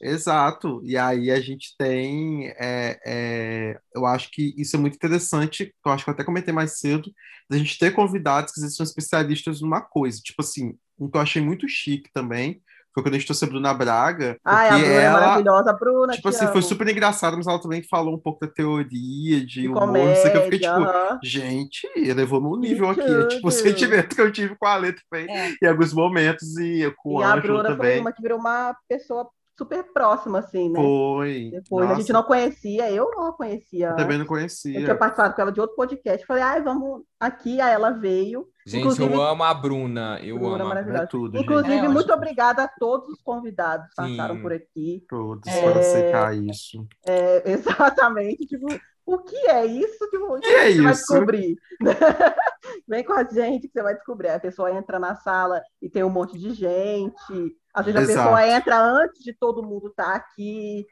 Exato. 0.00 0.80
E 0.84 0.96
aí 0.98 1.30
a 1.30 1.40
gente 1.40 1.74
tem. 1.78 2.48
é, 2.58 3.00
é, 3.06 3.80
eu 3.94 4.04
acho 4.04 4.30
que 4.30 4.54
isso 4.58 4.76
é 4.76 4.78
muito 4.78 4.96
interessante. 4.96 5.66
que 5.66 5.72
Eu 5.88 5.92
acho 5.92 6.04
que 6.04 6.10
eu 6.10 6.14
até 6.14 6.22
comentei 6.22 6.52
mais 6.52 6.78
cedo, 6.78 7.10
da 7.48 7.56
gente 7.56 7.78
ter 7.78 7.92
convidados 7.92 8.52
que 8.52 8.60
são 8.60 8.84
especialistas 8.84 9.62
numa 9.62 9.80
coisa. 9.80 10.20
Tipo 10.22 10.42
assim, 10.42 10.76
um 10.98 11.08
que 11.08 11.16
eu 11.16 11.22
achei 11.22 11.40
muito 11.40 11.66
chique 11.66 12.10
também 12.12 12.60
foi 12.98 13.02
quando 13.02 13.14
a 13.14 13.18
gente 13.18 13.26
trouxe 13.26 13.44
a 13.44 13.48
Bruna 13.48 13.72
Braga. 13.74 14.36
Ai, 14.44 14.68
a 14.68 14.72
Bruna 14.78 14.86
é 14.92 15.02
ela, 15.04 15.20
maravilhosa. 15.20 15.72
Bruna, 15.72 16.12
Tipo 16.14 16.28
assim, 16.28 16.46
foi 16.46 16.54
amo. 16.54 16.62
super 16.62 16.88
engraçado, 16.88 17.36
mas 17.36 17.46
ela 17.46 17.60
também 17.60 17.82
falou 17.82 18.14
um 18.14 18.18
pouco 18.18 18.40
da 18.46 18.52
teoria, 18.52 19.40
de, 19.40 19.46
De 19.62 19.68
humor, 19.68 19.86
não 19.92 20.14
sei 20.14 20.28
o 20.28 20.32
que. 20.32 20.38
Eu 20.38 20.42
fiquei 20.44 20.60
comédia, 20.68 20.86
tipo, 20.86 20.98
aham. 20.98 21.18
gente, 21.22 21.88
elevou 21.96 22.40
no 22.40 22.56
nível 22.56 22.90
aqui. 22.90 23.00
É 23.00 23.26
tipo 23.28 23.48
o 23.48 23.50
sentimento 23.50 24.14
que 24.14 24.20
eu 24.20 24.30
tive 24.32 24.54
com 24.56 24.66
a 24.66 24.76
letra 24.76 25.02
também 25.10 25.28
É. 25.30 25.54
em 25.62 25.66
alguns 25.66 25.92
momentos 25.92 26.56
e 26.58 26.92
com 26.98 27.20
E 27.20 27.24
a 27.24 27.28
Ângelo 27.34 27.42
Bruna 27.42 27.68
foi 27.68 27.76
também. 27.76 28.00
uma 28.00 28.12
que 28.12 28.22
virou 28.22 28.38
uma 28.38 28.74
pessoa 28.88 29.28
super 29.58 29.82
próxima, 29.92 30.38
assim, 30.38 30.70
né? 30.70 30.80
Foi. 30.80 31.50
Depois 31.52 31.84
a 31.84 31.88
Nossa, 31.88 32.00
gente 32.00 32.12
não 32.12 32.22
conhecia, 32.22 32.90
eu 32.92 33.10
não 33.10 33.26
a 33.26 33.32
conhecia. 33.32 33.88
eu 33.88 33.96
também 33.96 34.16
não 34.16 34.24
Eu 34.24 34.28
tinha 34.28 34.28
conhecia. 34.28 34.94
participado 34.96 35.34
com 35.34 35.42
ela 35.42 35.52
de 35.52 35.60
outro 35.60 35.74
podcast. 35.76 36.24
Falei, 36.24 36.42
ai, 36.44 36.62
vamos 36.62 37.02
aqui. 37.18 37.60
Aí 37.60 37.72
ela 37.74 37.90
veio. 37.90 38.46
Gente, 38.64 38.82
Inclusive- 38.82 39.12
eu 39.12 39.20
amo 39.22 39.42
a 39.42 39.52
Bruna. 39.52 40.20
Eu 40.22 40.38
Bruna 40.38 40.46
amo. 40.46 40.54
a 40.54 40.58
Bruna. 40.58 40.68
maravilhosa. 40.68 41.02
É 41.04 41.06
tudo. 41.06 41.38
Inclusive, 41.38 41.74
É, 41.76 41.88
muito 41.88 42.10
acho- 42.10 42.16
obrigada 42.16 42.62
a 42.64 42.68
todos 42.68 43.08
os 43.08 43.20
convidados 43.20 43.88
que 43.88 43.96
passaram 43.96 44.36
Sim. 44.36 44.42
por 44.42 44.52
aqui. 44.52 45.04
Todos 45.08 45.46
É. 45.48 45.60
para 45.72 45.80
aceitar 45.80 46.36
isso. 46.36 46.86
É, 47.06 47.42
exatamente, 47.50 48.46
tipo, 48.46 48.66
o 49.06 49.18
que 49.18 49.36
é 49.48 49.66
isso? 49.66 50.08
Tipo, 50.10 50.38
que 50.38 50.46
é 50.46 50.70
você 50.72 50.82
vai 50.82 50.92
isso? 50.92 51.00
descobrir? 51.06 51.56
Vem 52.86 53.02
com 53.04 53.12
a 53.14 53.24
gente 53.24 53.66
que 53.66 53.72
você 53.72 53.82
vai 53.82 53.94
descobrir. 53.94 54.28
A 54.28 54.38
pessoa 54.40 54.70
entra 54.72 54.98
na 54.98 55.14
sala 55.16 55.62
e 55.80 55.88
tem 55.88 56.04
um 56.04 56.10
monte 56.10 56.38
de 56.38 56.50
gente. 56.52 57.56
Às 57.74 57.84
vezes 57.86 58.00
a 58.00 58.02
Exato. 58.04 58.18
pessoa 58.30 58.48
entra 58.56 58.80
antes 58.80 59.22
de 59.22 59.32
todo 59.32 59.62
mundo 59.62 59.88
estar 59.88 60.14
aqui. 60.14 60.84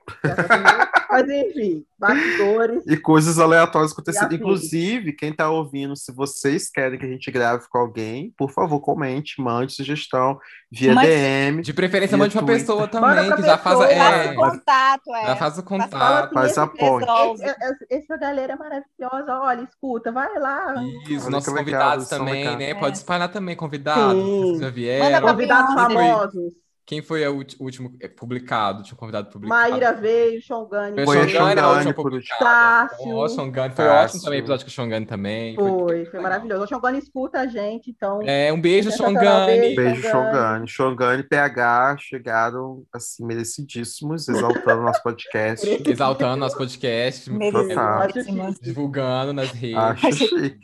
Mas 1.10 1.28
enfim, 1.28 1.84
bastidores. 1.98 2.84
E 2.86 2.96
coisas 2.96 3.38
aleatórias 3.38 3.92
acontecendo. 3.92 4.34
Inclusive, 4.34 5.12
quem 5.12 5.32
tá 5.32 5.48
ouvindo, 5.50 5.96
se 5.96 6.12
vocês 6.12 6.70
querem 6.70 6.98
que 6.98 7.04
a 7.06 7.08
gente 7.08 7.30
grave 7.30 7.66
com 7.68 7.78
alguém, 7.78 8.32
por 8.36 8.50
favor, 8.50 8.80
comente, 8.80 9.40
mande 9.40 9.72
sugestão 9.72 10.38
via 10.70 10.94
Mas- 10.94 11.08
DM. 11.08 11.62
De 11.62 11.72
preferência, 11.72 12.16
mande 12.16 12.36
Twitter. 12.36 12.58
pessoa 12.60 12.86
também, 12.88 13.34
que 13.34 13.42
já 13.42 13.58
faz. 13.58 13.78
pessoa. 13.78 13.92
É, 13.92 14.30
o 14.32 14.34
contato, 14.36 15.14
é. 15.14 15.26
já 15.26 15.36
faz 15.36 15.58
o 15.58 15.62
contato. 15.62 15.94
assim, 16.38 16.54
Faz 16.54 16.56
resolve. 16.78 17.44
esse- 17.44 17.56
esse- 17.64 17.86
Essa 18.06 18.16
galera 18.16 18.52
é 18.52 18.56
maravilhosa. 18.56 19.40
Olha, 19.40 19.62
escuta, 19.62 20.12
vai 20.12 20.38
lá. 20.38 20.74
Isso, 21.08 21.30
nossos 21.30 21.52
legal, 21.52 21.64
convidados 21.64 22.08
também, 22.08 22.56
né? 22.56 22.70
É. 22.70 22.74
Pode 22.74 22.98
espalhar 22.98 23.30
também 23.32 23.56
convidados, 23.56 24.22
Sim. 24.22 24.58
já 24.60 24.70
vieram. 24.70 25.04
Manda 25.06 25.32
Convidados 25.32 25.74
famosos. 25.74 26.52
Quem 26.86 27.02
foi 27.02 27.26
o 27.26 27.44
último 27.58 27.96
eh, 28.00 28.06
publicado? 28.06 28.84
Tinha 28.84 28.94
um 28.94 28.96
convidado 28.96 29.28
publicado. 29.28 29.60
Maíra 29.60 29.92
veio, 29.92 30.40
Xongani. 30.40 31.04
Foi 31.04 31.18
a 31.18 31.26
Xongani 31.26 31.60
a 31.60 31.70
última 31.70 31.92
por 31.92 32.04
publicada. 32.04 32.44
Tássio. 32.44 33.16
Ó, 33.16 33.28
Xongani. 33.28 33.74
Foi 33.74 33.84
Tássio. 33.84 34.04
ótimo 34.04 34.22
também 34.22 34.38
o 34.38 34.42
episódio 34.42 34.64
com 34.64 34.70
o 34.70 34.72
Xongani 34.72 35.04
também. 35.06 35.56
Foi, 35.56 36.04
foi 36.04 36.20
maravilhoso. 36.20 36.62
O 36.62 36.68
Xongani 36.68 36.98
escuta 36.98 37.40
a 37.40 37.46
gente, 37.48 37.90
então. 37.90 38.20
É, 38.22 38.52
um 38.52 38.60
beijo, 38.60 38.92
Sensacional, 38.92 39.48
Xongani. 39.48 39.74
beijo. 39.74 40.02
Shongani. 40.02 40.68
Shongani 40.68 41.20
e 41.22 41.24
PH 41.24 41.96
chegaram, 41.98 42.84
assim, 42.94 43.26
merecidíssimos, 43.26 44.28
exaltando 44.28 44.82
nosso 44.82 45.02
podcast. 45.02 45.66
Exaltando 45.90 46.36
nosso 46.36 46.56
podcast, 46.56 47.28
Merecidíssimos. 47.32 48.60
divulgando 48.60 49.32
nas 49.32 49.50
redes. 49.50 49.76
Acho 49.76 50.12
chique. 50.12 50.58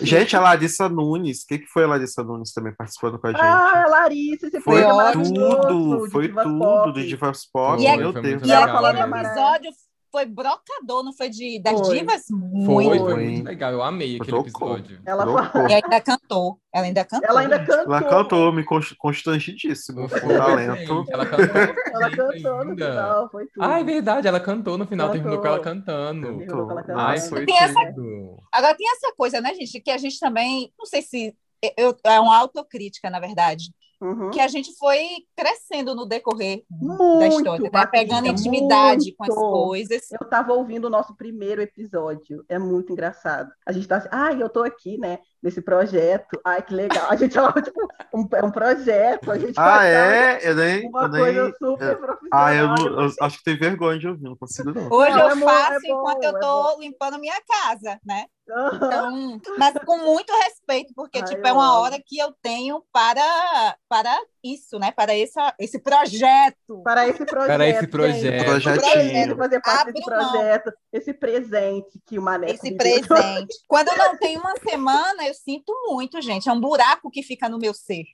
Gente, 0.00 0.36
a 0.36 0.40
Larissa 0.40 0.88
Nunes, 0.88 1.42
o 1.42 1.46
que, 1.48 1.58
que 1.58 1.66
foi 1.66 1.82
a 1.82 1.88
Larissa 1.88 2.22
Nunes 2.22 2.52
também 2.52 2.72
participando 2.72 3.18
com 3.18 3.26
a 3.26 3.30
gente? 3.32 3.40
Ah, 3.42 3.84
Larissa, 3.88 4.46
esse 4.46 4.60
foi 4.60 4.80
programa 4.80 5.55
tudo, 5.60 6.10
foi 6.10 6.28
tudo 6.32 6.92
de 6.92 7.06
Divas 7.08 7.46
Pop, 7.46 7.82
E, 7.82 7.96
meu 7.96 8.12
Deus. 8.12 8.42
e 8.46 8.52
aquele 8.52 8.92
né? 8.92 9.20
episódio 9.22 9.70
foi 10.12 10.24
brocador, 10.24 11.02
não 11.04 11.12
foi 11.12 11.28
de, 11.28 11.60
das 11.60 11.78
Foi. 11.78 11.98
divas? 11.98 12.22
Foi, 12.26 12.84
Muito. 12.84 12.98
foi 13.04 13.12
Foi. 13.12 13.24
muito 13.28 13.44
legal. 13.44 13.72
Eu 13.72 13.82
amei 13.82 14.16
aquele 14.16 14.30
Tocou. 14.44 14.76
episódio. 14.78 15.00
Ela. 15.04 15.52
E 15.68 15.74
ainda 15.74 16.00
cantou. 16.00 16.58
Ela 16.72 16.86
ainda 16.86 17.04
cantou. 17.04 17.28
ela 17.28 17.40
ainda 17.40 17.58
cantou. 17.58 17.94
Ela 17.94 18.02
cantou, 18.02 18.52
me 18.52 18.64
const- 18.64 18.94
constrangidíssimo, 18.96 20.02
com 20.08 20.08
Foi, 20.08 20.36
talento. 20.38 21.04
Ela 21.10 21.26
cantou. 21.26 21.74
Ela 21.92 22.10
cantou 22.10 22.64
no 22.64 22.74
final, 22.74 23.30
foi 23.30 23.46
tudo. 23.46 23.62
Ah, 23.64 23.80
é 23.80 23.84
verdade, 23.84 24.28
ela 24.28 24.40
cantou 24.40 24.78
no 24.78 24.86
final, 24.86 25.10
terminou 25.10 25.38
com 25.38 25.46
ela 25.48 25.60
Cantou. 25.60 25.82
cantando. 25.84 26.26
Terminou 26.28 26.64
com 26.66 26.70
ela 26.72 26.82
cantando. 26.82 27.00
Ai, 27.00 27.20
foi 27.20 27.44
Tem 27.44 27.58
essa- 27.58 27.92
tudo. 27.92 28.42
Agora 28.52 28.74
tem 28.74 28.86
essa 28.92 29.12
coisa, 29.14 29.40
né, 29.42 29.52
gente? 29.54 29.80
Que 29.80 29.90
a 29.90 29.98
gente 29.98 30.18
também, 30.18 30.72
não 30.78 30.86
sei 30.86 31.02
se 31.02 31.36
eu, 31.76 31.94
é 32.04 32.18
uma 32.20 32.38
autocrítica, 32.38 33.10
na 33.10 33.20
verdade, 33.20 33.70
Uhum. 34.00 34.30
que 34.30 34.40
a 34.40 34.48
gente 34.48 34.76
foi 34.76 35.06
crescendo 35.34 35.94
no 35.94 36.04
decorrer 36.04 36.64
Muito, 36.70 37.18
da 37.18 37.28
história, 37.28 37.62
né? 37.64 37.70
Patrícia, 37.70 38.06
pegando 38.06 38.28
intimidade 38.28 39.14
com 39.14 39.24
as 39.24 39.34
muito. 39.34 39.52
coisas. 39.52 40.02
Eu 40.12 40.28
tava 40.28 40.52
ouvindo 40.52 40.84
o 40.84 40.90
nosso 40.90 41.16
primeiro 41.16 41.62
episódio. 41.62 42.44
É 42.48 42.58
muito 42.58 42.92
engraçado. 42.92 43.50
A 43.64 43.72
gente 43.72 43.88
tá 43.88 43.96
assim, 43.96 44.08
ai, 44.12 44.42
eu 44.42 44.50
tô 44.50 44.62
aqui, 44.62 44.98
né? 44.98 45.18
Nesse 45.46 45.62
projeto. 45.62 46.40
Ai, 46.44 46.60
que 46.60 46.74
legal. 46.74 47.06
A 47.08 47.14
gente 47.14 47.32
falava, 47.34 47.62
tipo, 47.62 47.80
um, 48.12 48.28
é 48.34 48.44
um 48.44 48.50
projeto. 48.50 49.30
A 49.30 49.38
gente 49.38 49.54
Ah, 49.56 49.76
faz 49.76 49.94
é? 49.94 50.50
Eu 50.50 50.54
nem. 50.56 50.88
uma 50.88 51.02
eu 51.02 51.08
nem- 51.08 51.22
coisa 51.22 51.52
super 51.56 51.92
eu- 51.92 51.98
profissional. 51.98 52.30
Ah, 52.32 52.52
eu, 52.54 52.66
não- 52.68 53.00
eu 53.04 53.10
acho 53.22 53.38
que 53.38 53.44
tem 53.44 53.56
vergonha 53.56 53.96
de 53.98 54.08
ouvir, 54.08 54.24
não 54.24 54.36
consigo 54.36 54.72
não. 54.74 54.88
Hoje 54.90 55.12
Não, 55.12 55.20
eu 55.20 55.28
é 55.30 55.34
bom, 55.36 55.46
faço 55.46 55.72
é 55.72 55.88
bom, 55.88 56.00
enquanto 56.00 56.22
eu 56.24 56.36
é 56.36 56.40
tô 56.40 56.80
limpando 56.80 57.18
minha 57.20 57.40
casa, 57.48 58.00
né? 58.04 58.24
Então, 58.48 59.40
mas 59.58 59.74
com 59.84 59.98
muito 59.98 60.32
respeito, 60.44 60.92
porque 60.94 61.18
Ai, 61.18 61.24
tipo, 61.24 61.40
eu 61.40 61.46
é 61.46 61.52
uma 61.52 61.80
hora 61.80 61.96
que 62.04 62.16
eu 62.16 62.32
tenho 62.40 62.80
para, 62.92 63.76
para 63.88 64.16
isso, 64.42 64.78
né? 64.78 64.92
Para 64.92 65.16
essa, 65.18 65.52
esse 65.58 65.80
projeto. 65.80 66.80
Para 66.84 67.08
esse 67.08 67.24
projeto. 67.26 67.48
Para 67.56 67.66
esse 67.66 67.80
gente. 67.80 67.90
projeto. 67.90 68.44
Projetinho. 68.44 68.82
Projeto, 68.92 69.36
fazer 69.36 69.60
parte 69.60 69.80
Abro 69.80 69.92
desse 69.94 70.10
mão. 70.10 70.30
projeto, 70.30 70.72
esse 70.92 71.12
presente 71.12 72.00
que 72.06 72.18
o 72.20 72.22
Maneco 72.22 72.52
Esse 72.54 72.70
me 72.70 72.76
deu. 72.76 73.00
presente. 73.08 73.56
Quando 73.66 73.88
não 73.96 74.16
tem 74.16 74.38
uma 74.38 74.54
semana, 74.58 75.26
eu 75.26 75.34
sinto 75.36 75.72
muito, 75.86 76.20
gente. 76.20 76.48
É 76.48 76.52
um 76.52 76.60
buraco 76.60 77.10
que 77.10 77.22
fica 77.22 77.48
no 77.48 77.58
meu 77.58 77.72
ser. 77.74 78.04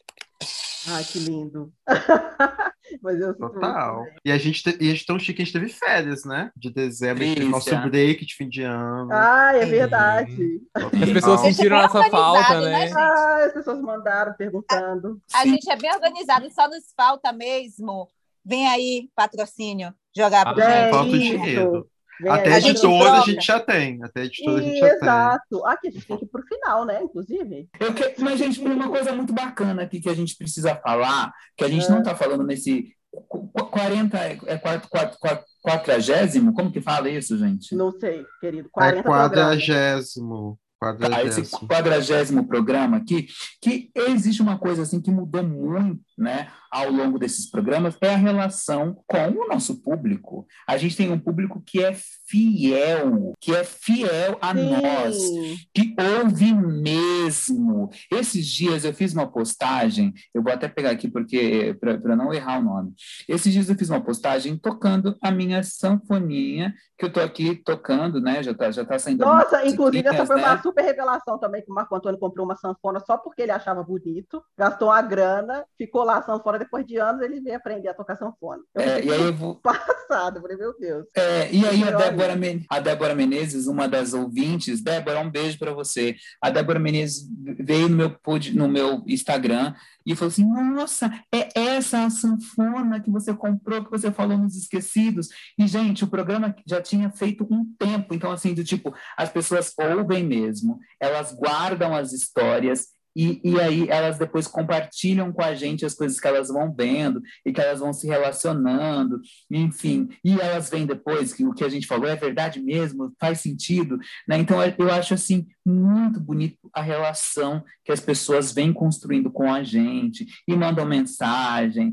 Ai, 0.89 1.05
que 1.05 1.19
lindo. 1.21 1.73
Mas 3.01 3.21
eu 3.21 3.35
Total. 3.39 3.99
muito? 4.03 4.15
E 4.25 4.33
a 4.33 4.37
gente, 4.37 4.63
te- 4.63 4.77
e 4.81 4.89
a 4.89 4.93
gente 4.93 5.07
tão 5.07 5.19
chique, 5.19 5.41
a 5.41 5.45
gente 5.45 5.53
teve 5.55 5.69
férias, 5.69 6.25
né? 6.25 6.51
De 6.57 6.71
dezembro, 6.71 7.23
a 7.23 7.27
gente 7.27 7.37
teve 7.39 7.49
nosso 7.49 7.71
break 7.89 8.27
de 8.27 8.35
fim 8.35 8.49
de 8.49 8.63
ano. 8.63 9.09
Ai, 9.13 9.61
é 9.61 9.65
Sim. 9.65 9.71
verdade. 9.71 10.61
As 10.75 10.85
pessoas 11.13 11.41
Total. 11.41 11.53
sentiram 11.53 11.77
nossa 11.79 12.03
falta, 12.11 12.61
né, 12.61 12.71
né? 12.71 12.87
gente? 12.89 12.99
Ah, 12.99 13.45
as 13.47 13.53
pessoas 13.53 13.81
mandaram 13.81 14.35
perguntando. 14.35 15.23
A 15.33 15.43
Sim. 15.43 15.51
gente 15.51 15.71
é 15.71 15.77
bem 15.77 15.93
organizado, 15.95 16.51
só 16.53 16.69
nos 16.69 16.93
falta 16.97 17.33
mesmo. 17.33 18.09
Vem 18.45 18.67
aí, 18.69 19.09
patrocínio, 19.15 19.95
jogar 20.15 20.53
pra 20.53 20.67
Ah, 20.67 20.71
gente. 20.83 20.91
Falta 20.91 21.11
o 21.13 21.17
isso. 21.17 21.39
dinheiro. 21.39 21.89
Até 22.31 22.55
a 22.55 22.59
editora 22.59 23.09
a 23.11 23.13
troca. 23.17 23.31
gente 23.31 23.47
já 23.47 23.61
tem. 23.61 24.03
Até 24.03 24.25
editora 24.25 24.59
a 24.59 24.63
gente 24.63 24.79
já 24.79 24.89
tem. 24.89 24.97
exato. 24.99 25.67
Aqui 25.67 25.89
a 25.89 25.91
gente 25.91 26.07
tem 26.07 26.17
que 26.19 26.25
ir 26.25 26.29
pro 26.29 26.43
final, 26.47 26.85
né? 26.85 27.03
Inclusive. 27.03 27.69
Eu 27.81 27.95
que- 27.95 28.15
Mas, 28.21 28.39
gente, 28.39 28.61
tem 28.61 28.73
uma 28.73 28.89
coisa 28.89 29.13
muito 29.13 29.33
bacana 29.33 29.83
aqui 29.83 30.01
que 30.01 30.09
a 30.09 30.15
gente 30.15 30.37
precisa 30.37 30.75
falar, 30.77 31.33
que 31.57 31.65
a 31.65 31.69
gente 31.69 31.87
É. 31.87 31.91
não 31.91 31.99
está 31.99 32.15
falando 32.15 32.45
nesse 32.45 32.95
qu- 33.29 33.49
qu- 33.53 33.67
40, 33.67 34.19
é 34.19 34.59
quatro- 34.59 34.89
quatro- 34.89 35.19
quatro- 35.21 35.45
quadragésimo? 35.63 36.55
Como 36.55 36.71
que 36.73 36.81
fala 36.81 37.09
isso, 37.09 37.37
gente? 37.39 37.75
Não 37.75 37.93
sei, 37.93 38.25
querido. 38.41 38.69
É 38.69 38.71
40 38.71 39.03
programas. 39.03 39.29
quadragésimo. 39.31 40.59
Tá, 40.81 40.91
esse 40.91 40.99
Quadragésimo. 40.99 41.69
quadragésimo 41.69 42.49
programa 42.49 42.97
aqui, 42.97 43.29
que 43.61 43.89
existe 43.95 44.43
uma 44.43 44.59
coisa 44.59 44.83
assim 44.83 45.01
que 45.01 45.13
mudou 45.13 45.45
muito, 45.45 46.01
né, 46.19 46.49
ao 46.73 46.91
longo 46.91 47.19
desses 47.19 47.51
programas, 47.51 47.97
é 48.01 48.09
a 48.09 48.17
relação 48.17 48.97
com 49.07 49.29
o 49.29 49.47
nosso 49.47 49.83
público. 49.83 50.47
A 50.67 50.79
gente 50.79 50.97
tem 50.97 51.11
um 51.11 51.19
público 51.19 51.63
que 51.65 51.85
é 51.85 51.95
fiel, 52.27 53.35
que 53.39 53.55
é 53.55 53.63
fiel 53.63 54.39
a 54.41 54.55
nós, 54.55 55.17
Sim. 55.17 55.57
que 55.75 55.95
ouve 56.19 56.55
mesmo. 56.55 57.91
Esses 58.11 58.47
dias 58.47 58.85
eu 58.85 58.95
fiz 58.95 59.13
uma 59.13 59.31
postagem, 59.31 60.15
eu 60.33 60.43
vou 60.43 60.51
até 60.51 60.67
pegar 60.67 60.93
aqui 60.93 61.11
porque 61.11 61.77
para 61.79 62.17
não 62.17 62.33
errar 62.33 62.59
o 62.59 62.65
nome. 62.65 62.95
Esses 63.29 63.53
dias 63.53 63.69
eu 63.69 63.77
fiz 63.77 63.91
uma 63.91 64.01
postagem 64.01 64.57
tocando 64.57 65.15
a 65.21 65.31
minha 65.31 65.63
sanfoninha, 65.63 66.75
que 66.97 67.05
eu 67.05 67.13
tô 67.13 67.21
aqui 67.21 67.55
tocando, 67.57 68.21
né? 68.21 68.43
Já 68.43 68.55
tá, 68.55 68.71
já 68.71 68.85
tá 68.85 68.99
saindo. 68.99 69.25
Nossa, 69.25 69.67
inclusive 69.67 70.09
essa 70.09 70.25
foi 70.25 70.37
uma 70.37 70.55
né? 70.55 70.63
super 70.63 70.83
revelação 70.83 71.39
também, 71.39 71.63
que 71.63 71.71
o 71.71 71.75
Marco 71.75 71.95
Antônio 71.95 72.19
comprou 72.19 72.47
uma 72.47 72.57
sanfona 72.57 73.01
só 73.01 73.19
porque 73.19 73.43
ele 73.43 73.53
achava 73.53 73.83
bonito, 73.83 74.43
gastou 74.57 74.89
uma 74.89 75.03
grana, 75.03 75.65
ficou 75.77 76.05
lá 76.05 76.19
a 76.19 76.23
sanfona, 76.23 76.62
depois 76.65 76.87
de 76.87 76.97
anos 76.99 77.23
ele 77.23 77.41
veio 77.41 77.57
aprender 77.57 77.89
a 77.89 77.95
tocar 77.95 78.17
sanfona. 78.17 78.63
Eu 78.75 78.83
É, 78.83 79.05
e 79.05 79.13
aí 79.13 79.21
eu 79.21 79.35
vou, 79.35 79.57
passada, 79.57 80.41
falei, 80.41 80.57
meu 80.57 80.79
Deus. 80.79 81.07
É, 81.17 81.53
e 81.53 81.67
aí 81.67 81.83
a. 81.85 81.91
Débora, 81.97 82.37
Men- 82.37 82.65
a 82.69 82.81
Débora 82.81 83.15
Menezes, 83.15 83.67
uma 83.67 83.89
das 83.89 84.13
ouvintes, 84.13 84.83
Débora, 84.83 85.21
um 85.21 85.31
beijo 85.31 85.59
para 85.59 85.73
você. 85.73 86.17
A 86.41 86.51
Débora 86.51 86.79
Menezes 86.79 87.29
veio 87.59 87.89
no 87.89 87.97
meu, 87.97 88.17
no 88.55 88.69
meu 88.69 89.05
Instagram 89.07 89.75
e 90.07 90.15
falou 90.15 90.31
assim: 90.31 90.45
Nossa, 90.45 91.11
é 91.33 91.49
essa 91.59 92.05
a 92.05 92.11
sanfona 92.11 93.01
que 93.01 93.11
você 93.11 93.35
comprou, 93.35 93.85
que 93.85 93.91
você 93.91 94.11
falou 94.11 94.39
nos 94.39 94.57
Esquecidos. 94.57 95.29
E, 95.59 95.67
gente, 95.67 96.05
o 96.05 96.09
programa 96.09 96.55
já 96.67 96.81
tinha 96.81 97.11
feito 97.11 97.47
um 97.51 97.65
tempo, 97.79 98.15
então, 98.15 98.31
assim, 98.31 98.55
do 98.55 98.65
tipo, 98.65 98.95
as 99.17 99.31
pessoas 99.31 99.73
ouvem 99.79 100.25
mesmo, 100.25 100.79
elas 101.01 101.33
guardam 101.33 101.95
as 101.95 102.13
histórias. 102.13 102.89
E, 103.15 103.41
e 103.45 103.61
aí 103.61 103.89
elas 103.89 104.19
depois 104.19 104.47
compartilham 104.47 105.33
com 105.33 105.43
a 105.43 105.55
gente 105.55 105.85
as 105.85 105.95
coisas 105.95 106.19
que 106.19 106.27
elas 106.27 106.49
vão 106.49 106.73
vendo 106.75 107.23
e 107.45 107.53
que 107.53 107.61
elas 107.61 107.81
vão 107.81 107.93
se 107.93 108.07
relacionando 108.07 109.21
enfim, 109.51 110.09
e 110.25 110.41
elas 110.41 110.71
vêm 110.71 110.87
depois 110.87 111.33
que 111.33 111.45
o 111.45 111.53
que 111.53 111.65
a 111.65 111.69
gente 111.69 111.87
falou 111.87 112.09
é 112.09 112.17
verdade 112.17 112.61
mesmo, 112.61 113.13
faz 113.21 113.41
sentido, 113.41 113.99
né? 114.27 114.39
Então 114.39 114.63
eu- 114.63 114.75
eu 114.79 114.91
acho 114.91 115.15
assim 115.15 115.47
muito 115.65 116.21
bonito 116.21 116.59
a 116.73 116.83
relação 116.83 117.63
que 117.85 117.93
as 117.93 118.01
pessoas 118.01 118.53
vêm 118.53 118.73
construindo 118.73 119.31
com 119.31 119.53
a 119.53 119.63
gente 119.63 120.27
e 120.49 120.57
mandam 120.57 120.85
mensagem, 120.87 121.93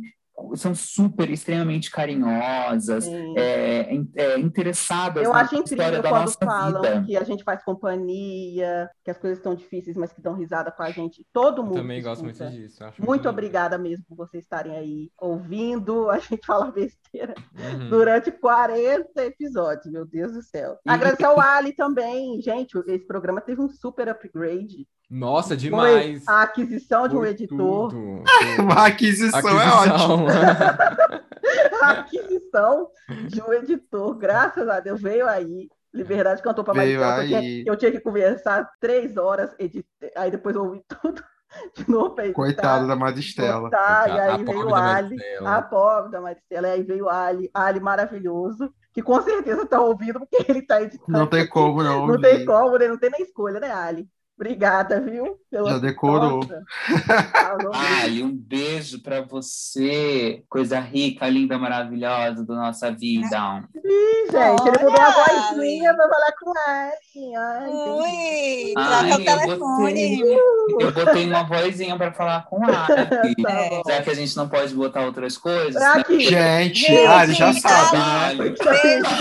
são 0.56 0.74
super 0.76 1.30
extremamente 1.30 1.90
carinhosas, 1.92 3.08
é, 3.38 3.90
é, 4.16 4.40
interessadas 4.40 5.24
Eu 5.24 5.34
na 5.34 5.42
acho 5.42 5.56
história 5.56 5.76
incrível 5.76 6.02
da 6.04 6.10
quando 6.10 6.22
nossa 6.22 6.38
falam 6.46 6.82
vida. 6.82 7.04
que 7.06 7.18
a 7.18 7.24
gente 7.24 7.44
faz 7.44 7.64
companhia, 7.64 8.90
que 9.04 9.12
as 9.12 9.18
coisas 9.18 9.38
estão 9.40 9.56
difíceis, 9.56 9.96
mas 9.96 10.12
que 10.14 10.22
dão 10.22 10.34
risada 10.36 10.72
com 10.72 10.84
a 10.84 10.92
gente. 10.92 11.26
Todo 11.34 11.60
Eu 11.62 11.66
mundo 11.66 11.76
também 11.76 12.02
gosto 12.02 12.24
muito 12.24 12.44
disso. 12.50 12.84
eu 12.84 12.88
acho 12.88 13.06
Muito 13.06 13.30
obrigada 13.30 13.78
mesmo 13.78 14.06
por 14.08 14.16
vocês 14.16 14.44
estarem 14.44 14.76
aí 14.76 15.12
ouvindo 15.20 16.10
a 16.10 16.20
gente 16.20 16.42
falar 16.46 16.72
besteira 16.72 17.34
Uhum. 17.58 17.90
durante 17.90 18.32
40 18.32 19.24
episódios, 19.26 19.92
meu 19.92 20.06
Deus 20.06 20.32
do 20.34 20.42
céu. 20.42 20.78
E- 20.86 20.90
Agradecer 20.90 21.26
ao 21.26 21.40
Ali 21.40 21.74
também, 21.74 22.42
gente, 22.42 22.78
esse 22.88 23.06
programa 23.06 23.42
teve 23.42 23.62
um 23.62 23.70
super 23.70 24.08
upgrade. 24.10 24.88
Nossa, 25.10 25.58
demais. 25.58 26.28
a 26.28 26.44
aquisição 26.44 27.08
de 27.08 27.16
um 27.18 27.26
editor, 27.26 27.90
tudo. 27.90 28.24
Uma 28.62 28.86
aquisição, 28.86 29.40
é 29.40 29.70
ótimo. 29.70 30.28
a 31.82 31.92
aquisição 31.92 32.88
de 33.28 33.42
um 33.42 33.52
editor, 33.54 34.16
graças 34.16 34.68
a 34.68 34.80
Deus, 34.80 35.02
veio 35.02 35.28
aí. 35.28 35.68
Liberdade 35.92 36.44
cantou 36.44 36.64
para 36.64 36.76
Veio 36.76 37.00
que 37.00 37.04
eu 37.04 37.10
aí. 37.10 37.28
tinha, 37.28 37.64
eu 37.66 37.76
tinha 37.76 37.92
que 37.92 38.00
conversar 38.00 38.70
três 38.80 39.18
horas, 39.18 39.56
edit... 39.58 39.84
aí 40.16 40.30
depois 40.30 40.56
eu 40.56 40.64
ouvi 40.64 40.84
tudo 40.88 41.24
de 41.76 41.90
novo 41.90 42.12
para 42.12 42.26
editar. 42.26 42.42
Coitada 42.44 42.86
da 42.86 42.96
Maristela. 42.96 43.62
botar, 43.62 44.08
e 44.08 44.20
A 44.20 44.36
aí 44.36 44.44
veio 44.44 44.68
o 44.68 44.76
Ali, 44.76 45.16
Maristela. 45.16 45.56
a 45.56 45.62
pobre 45.64 46.12
da 46.12 46.22
Maristela, 46.22 46.68
e 46.68 46.72
aí 46.72 46.84
veio 46.84 47.06
o 47.06 47.10
Ali, 47.10 47.50
Ali 47.52 47.80
maravilhoso, 47.80 48.72
que 48.94 49.02
com 49.02 49.20
certeza 49.24 49.64
está 49.64 49.82
ouvindo, 49.82 50.20
porque 50.20 50.46
ele 50.48 50.60
está 50.60 50.80
editando. 50.80 51.18
Não 51.18 51.26
tem 51.26 51.48
como 51.50 51.82
não. 51.82 52.06
Não 52.06 52.22
tem 52.22 52.34
ouvir. 52.34 52.46
como, 52.46 52.78
né? 52.78 52.88
não 52.88 52.98
tem 53.00 53.10
nem 53.10 53.24
escolha, 53.24 53.60
né, 53.60 53.72
Ali? 53.72 54.08
Obrigada, 54.40 55.02
viu? 55.02 55.38
Pela... 55.52 55.72
Já 55.72 55.80
decorou. 55.80 56.40
Ai, 57.76 58.24
um 58.24 58.34
beijo 58.34 59.04
para 59.04 59.20
você, 59.22 60.46
coisa 60.48 60.80
rica, 60.80 61.28
linda, 61.28 61.58
maravilhosa 61.58 62.46
da 62.46 62.56
nossa 62.56 62.90
vida. 62.90 63.28
Ih, 63.76 64.32
gente, 64.32 64.66
ele 64.66 64.86
mudou 64.86 65.02
a 65.02 65.10
vozinha 65.12 65.94
para 65.94 66.08
falar 66.08 66.32
com 66.40 66.54
ele. 66.56 67.36
Ai, 67.36 67.70
Ui, 67.70 68.74
troca 68.76 69.16
o 69.16 69.26
telefone. 69.26 70.18
Botei, 70.18 70.88
eu 70.88 70.92
botei 70.94 71.28
uma 71.28 71.44
vozinha 71.44 71.98
para 71.98 72.14
falar 72.14 72.46
com 72.46 72.64
a 72.64 72.88
Ali. 73.20 73.36
tá 73.44 73.82
Já 73.88 74.02
que 74.02 74.10
a 74.10 74.14
gente 74.14 74.38
não 74.38 74.48
pode 74.48 74.74
botar 74.74 75.02
outras 75.02 75.38
coisas. 75.38 75.82
Né? 75.82 76.04
Gente, 76.08 76.80
gente, 76.80 77.06
Ali 77.08 77.34
já 77.34 77.52
sabe, 77.52 77.98
né? 77.98 78.54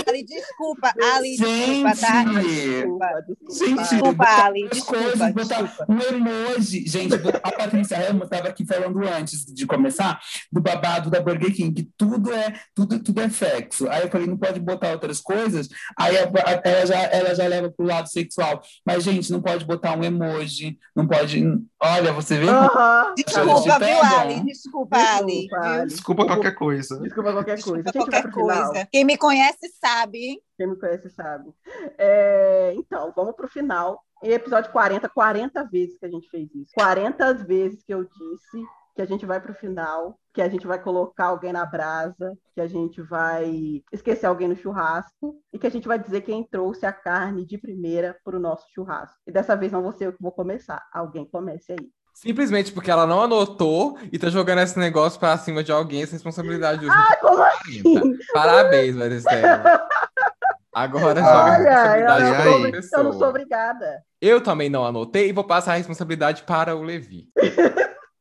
Ali, 0.06 0.24
desculpa, 0.24 0.94
Ali, 1.16 1.36
desculpa, 1.36 1.96
tá? 1.96 2.22
Desculpa, 2.22 3.24
desculpa, 3.26 3.82
desculpa 3.82 4.44
Ali, 4.44 4.68
desculpa 4.70 5.07
coisas, 5.11 5.32
botar 5.32 5.86
um 5.88 6.00
emoji. 6.00 6.86
Gente, 6.86 7.14
a 7.14 7.52
Patrícia 7.52 7.98
Ramos 7.98 8.24
estava 8.24 8.48
aqui 8.48 8.66
falando 8.66 9.00
antes 9.06 9.44
de 9.44 9.66
começar 9.66 10.20
do 10.52 10.61
babado 10.61 11.11
da 11.11 11.20
Burger 11.20 11.54
King, 11.54 11.72
que 11.72 11.90
tudo 11.96 12.32
é, 12.32 12.54
tudo, 12.74 12.98
tudo 12.98 13.20
é 13.20 13.28
sexo. 13.28 13.88
Aí 13.88 14.02
eu 14.02 14.11
falei, 14.11 14.26
não 14.26 14.36
pode 14.36 14.61
botar 14.61 14.92
outras 14.92 15.20
coisas, 15.20 15.68
aí 15.96 16.14
ela 16.16 16.86
já, 16.86 17.02
ela 17.04 17.34
já 17.34 17.46
leva 17.46 17.70
pro 17.70 17.86
lado 17.86 18.09
sexual. 18.09 18.62
Mas, 18.84 19.04
gente, 19.04 19.30
não 19.30 19.40
pode 19.40 19.64
botar 19.64 19.96
um 19.96 20.04
emoji, 20.04 20.78
não 20.94 21.06
pode. 21.06 21.44
Olha, 21.80 22.12
você 22.12 22.38
vê? 22.38 22.46
Desculpa, 23.16 23.78
viu, 23.78 24.02
Ali? 24.02 24.44
Desculpa, 24.44 24.96
Ali. 24.96 25.48
Desculpa, 25.48 25.86
Desculpa 25.86 26.26
qualquer 26.26 26.54
coisa. 26.54 27.00
Desculpa 27.00 27.32
qualquer 27.32 27.62
coisa. 27.62 27.82
Desculpa 27.82 28.11
qualquer 28.11 28.30
coisa. 28.30 28.88
Quem 28.90 29.04
me 29.04 29.16
conhece 29.16 29.68
sabe, 29.80 30.18
hein? 30.18 30.42
Quem 30.56 30.66
me 30.66 30.76
conhece 30.76 31.09
sabe. 31.11 31.50
É, 31.96 32.74
então, 32.76 33.12
vamos 33.14 33.34
para 33.36 33.46
o 33.46 33.48
final. 33.48 34.02
Em 34.22 34.30
episódio 34.32 34.72
40, 34.72 35.08
40 35.08 35.64
vezes 35.64 35.98
que 35.98 36.06
a 36.06 36.10
gente 36.10 36.28
fez 36.28 36.52
isso. 36.54 36.72
40 36.74 37.34
vezes 37.34 37.82
que 37.84 37.94
eu 37.94 38.04
disse 38.04 38.66
que 38.98 39.02
a 39.02 39.06
gente 39.06 39.24
vai 39.24 39.40
para 39.40 39.52
o 39.52 39.54
final, 39.54 40.18
que 40.34 40.42
a 40.42 40.48
gente 40.48 40.66
vai 40.66 40.82
colocar 40.82 41.26
alguém 41.26 41.52
na 41.52 41.64
brasa, 41.64 42.36
que 42.52 42.60
a 42.60 42.66
gente 42.66 43.00
vai 43.00 43.80
esquecer 43.92 44.26
alguém 44.26 44.48
no 44.48 44.56
churrasco 44.56 45.40
e 45.52 45.58
que 45.58 45.68
a 45.68 45.70
gente 45.70 45.86
vai 45.86 46.00
dizer 46.00 46.22
quem 46.22 46.42
trouxe 46.42 46.84
a 46.84 46.92
carne 46.92 47.46
de 47.46 47.56
primeira 47.56 48.16
para 48.24 48.36
o 48.36 48.40
nosso 48.40 48.66
churrasco. 48.74 49.16
E 49.24 49.30
dessa 49.30 49.56
vez 49.56 49.70
não 49.70 49.82
vou 49.82 49.92
ser 49.92 50.08
eu 50.08 50.12
que 50.12 50.22
vou 50.22 50.32
começar. 50.32 50.84
Alguém 50.92 51.24
comece 51.24 51.72
aí. 51.72 51.88
Simplesmente 52.12 52.72
porque 52.72 52.90
ela 52.90 53.06
não 53.06 53.22
anotou 53.22 53.96
e 54.10 54.18
tá 54.18 54.28
jogando 54.28 54.58
esse 54.62 54.76
negócio 54.76 55.20
para 55.20 55.38
cima 55.38 55.62
de 55.62 55.70
alguém, 55.70 56.02
essa 56.02 56.14
responsabilidade. 56.14 56.84
Ah, 56.90 57.16
como 57.20 57.40
assim? 57.40 58.18
Parabéns, 58.34 58.96
Maristela. 58.96 59.86
Agora 60.74 61.20
Olha, 61.20 62.00
eu, 62.00 62.72
não 62.72 62.82
sou, 62.82 62.98
eu 62.98 63.04
não 63.04 63.12
sou 63.12 63.28
obrigada. 63.28 64.02
Eu 64.20 64.42
também 64.42 64.68
não 64.68 64.84
anotei 64.84 65.28
e 65.28 65.32
vou 65.32 65.44
passar 65.44 65.74
a 65.74 65.76
responsabilidade 65.76 66.42
para 66.42 66.74
o 66.74 66.82
Levi. 66.82 67.28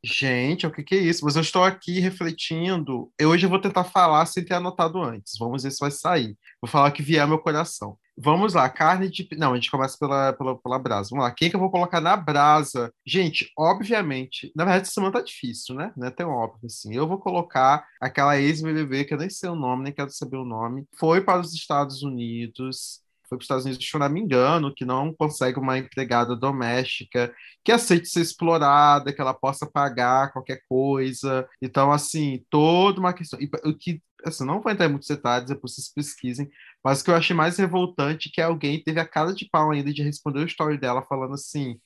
Gente, 0.02 0.64
o 0.64 0.70
que, 0.70 0.84
que, 0.84 0.94
é 0.94 0.98
isso? 0.98 1.24
Mas 1.24 1.34
eu 1.34 1.42
estou 1.42 1.64
aqui 1.64 1.98
refletindo. 1.98 3.10
Eu 3.18 3.30
hoje 3.30 3.46
vou 3.46 3.60
tentar 3.60 3.82
falar 3.82 4.24
sem 4.26 4.44
ter 4.44 4.54
anotado 4.54 5.02
antes. 5.02 5.34
Vamos 5.38 5.64
ver 5.64 5.72
se 5.72 5.80
vai 5.80 5.90
sair. 5.90 6.36
Vou 6.62 6.70
falar 6.70 6.92
que 6.92 7.02
vier 7.02 7.26
meu 7.26 7.38
coração. 7.38 7.98
Vamos 8.16 8.54
lá, 8.54 8.68
carne 8.68 9.08
de. 9.08 9.28
Não, 9.36 9.52
a 9.52 9.54
gente 9.56 9.70
começa 9.70 9.96
pela, 9.98 10.32
pela, 10.32 10.56
pela 10.56 10.78
brasa. 10.78 11.10
Vamos 11.10 11.24
lá, 11.24 11.32
quem 11.32 11.50
que 11.50 11.56
eu 11.56 11.60
vou 11.60 11.70
colocar 11.70 12.00
na 12.00 12.16
brasa? 12.16 12.92
Gente, 13.06 13.52
obviamente, 13.56 14.52
na 14.56 14.64
verdade, 14.64 14.82
essa 14.82 14.92
semana 14.92 15.12
tá 15.12 15.20
difícil, 15.20 15.74
né? 15.74 15.92
Não 15.96 16.06
é 16.06 16.10
tão 16.10 16.30
óbvio 16.30 16.66
assim. 16.66 16.94
Eu 16.94 17.06
vou 17.06 17.18
colocar 17.18 17.84
aquela 18.00 18.38
ex-BBB, 18.38 19.04
que 19.04 19.14
eu 19.14 19.18
nem 19.18 19.30
sei 19.30 19.48
o 19.48 19.54
nome, 19.54 19.84
nem 19.84 19.92
quero 19.92 20.10
saber 20.10 20.36
o 20.36 20.44
nome, 20.44 20.84
foi 20.98 21.20
para 21.20 21.40
os 21.40 21.52
Estados 21.54 22.02
Unidos 22.02 23.00
foi 23.28 23.38
para 23.38 23.42
os 23.42 23.44
Estados 23.44 23.64
Unidos, 23.64 23.86
se 23.86 23.94
eu 23.94 24.00
não 24.00 24.08
me 24.08 24.20
engano, 24.20 24.74
que 24.74 24.84
não 24.84 25.12
consegue 25.12 25.58
uma 25.58 25.78
empregada 25.78 26.34
doméstica 26.34 27.32
que 27.64 27.72
aceite 27.72 28.08
ser 28.08 28.20
explorada, 28.20 29.12
que 29.12 29.20
ela 29.20 29.34
possa 29.34 29.66
pagar 29.66 30.32
qualquer 30.32 30.62
coisa. 30.68 31.48
Então, 31.60 31.92
assim, 31.92 32.44
toda 32.50 33.00
uma 33.00 33.12
questão. 33.12 33.38
E 33.40 33.50
o 33.64 33.76
que 33.76 34.02
assim, 34.24 34.44
não 34.44 34.60
vou 34.60 34.72
entrar 34.72 34.86
em 34.86 34.90
muitos 34.90 35.08
detalhes, 35.08 35.48
depois 35.48 35.74
vocês 35.74 35.92
pesquisem, 35.92 36.50
mas 36.82 37.00
o 37.00 37.04
que 37.04 37.10
eu 37.10 37.14
achei 37.14 37.36
mais 37.36 37.56
revoltante 37.56 38.28
é 38.28 38.32
que 38.32 38.40
alguém 38.40 38.82
teve 38.82 38.98
a 39.00 39.06
cara 39.06 39.32
de 39.32 39.48
pau 39.48 39.70
ainda 39.70 39.92
de 39.92 40.02
responder 40.02 40.40
o 40.40 40.46
story 40.46 40.78
dela 40.78 41.02
falando 41.08 41.34
assim. 41.34 41.80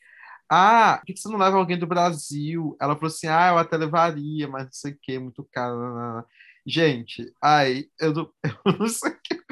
Ah, 0.51 0.99
por 0.99 1.07
que 1.07 1.17
você 1.17 1.29
não 1.29 1.39
leva 1.39 1.57
alguém 1.57 1.79
do 1.79 1.87
Brasil? 1.87 2.77
Ela 2.81 2.95
falou 2.95 3.09
assim: 3.09 3.27
ah, 3.27 3.49
eu 3.53 3.59
até 3.59 3.77
levaria, 3.77 4.49
mas 4.49 4.65
não 4.65 4.73
sei 4.73 4.93
o 4.93 4.99
que, 5.01 5.19
muito 5.19 5.47
caro. 5.53 6.25
Gente, 6.67 7.33
ai, 7.43 7.87
eu 8.01 8.13
não, 8.13 8.33
eu 8.67 8.79
não 8.79 8.89
sei 8.89 9.13
o 9.13 9.21
que 9.23 9.43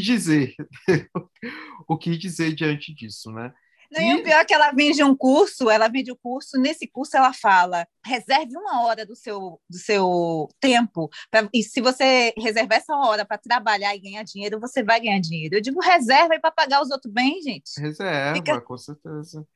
dizer. 0.00 0.54
o 1.88 1.96
que 1.96 2.16
dizer 2.16 2.54
diante 2.54 2.94
disso, 2.94 3.30
né? 3.30 3.52
Não, 3.90 4.00
e... 4.00 4.10
e 4.10 4.14
o 4.16 4.22
pior 4.22 4.40
é 4.40 4.44
que 4.44 4.54
ela 4.54 4.72
vende 4.72 5.02
um 5.02 5.16
curso, 5.16 5.70
ela 5.70 5.88
vende 5.88 6.10
o 6.10 6.14
um 6.14 6.18
curso, 6.20 6.58
nesse 6.58 6.86
curso 6.86 7.16
ela 7.16 7.32
fala, 7.32 7.86
reserve 8.04 8.56
uma 8.56 8.82
hora 8.82 9.06
do 9.06 9.14
seu, 9.14 9.60
do 9.68 9.78
seu 9.78 10.48
tempo, 10.60 11.08
pra, 11.30 11.48
e 11.52 11.62
se 11.62 11.80
você 11.80 12.34
reservar 12.36 12.78
essa 12.78 12.94
hora 12.96 13.24
para 13.24 13.38
trabalhar 13.38 13.94
e 13.94 14.00
ganhar 14.00 14.24
dinheiro, 14.24 14.60
você 14.60 14.82
vai 14.82 15.00
ganhar 15.00 15.20
dinheiro. 15.20 15.56
Eu 15.56 15.60
digo, 15.60 15.80
reserva 15.80 16.34
aí 16.34 16.40
para 16.40 16.50
pagar 16.50 16.82
os 16.82 16.90
outros 16.90 17.12
bem, 17.12 17.40
gente. 17.42 17.70
Reserva, 17.78 18.34
Fica... 18.34 18.60
com 18.60 18.76
certeza. 18.76 19.46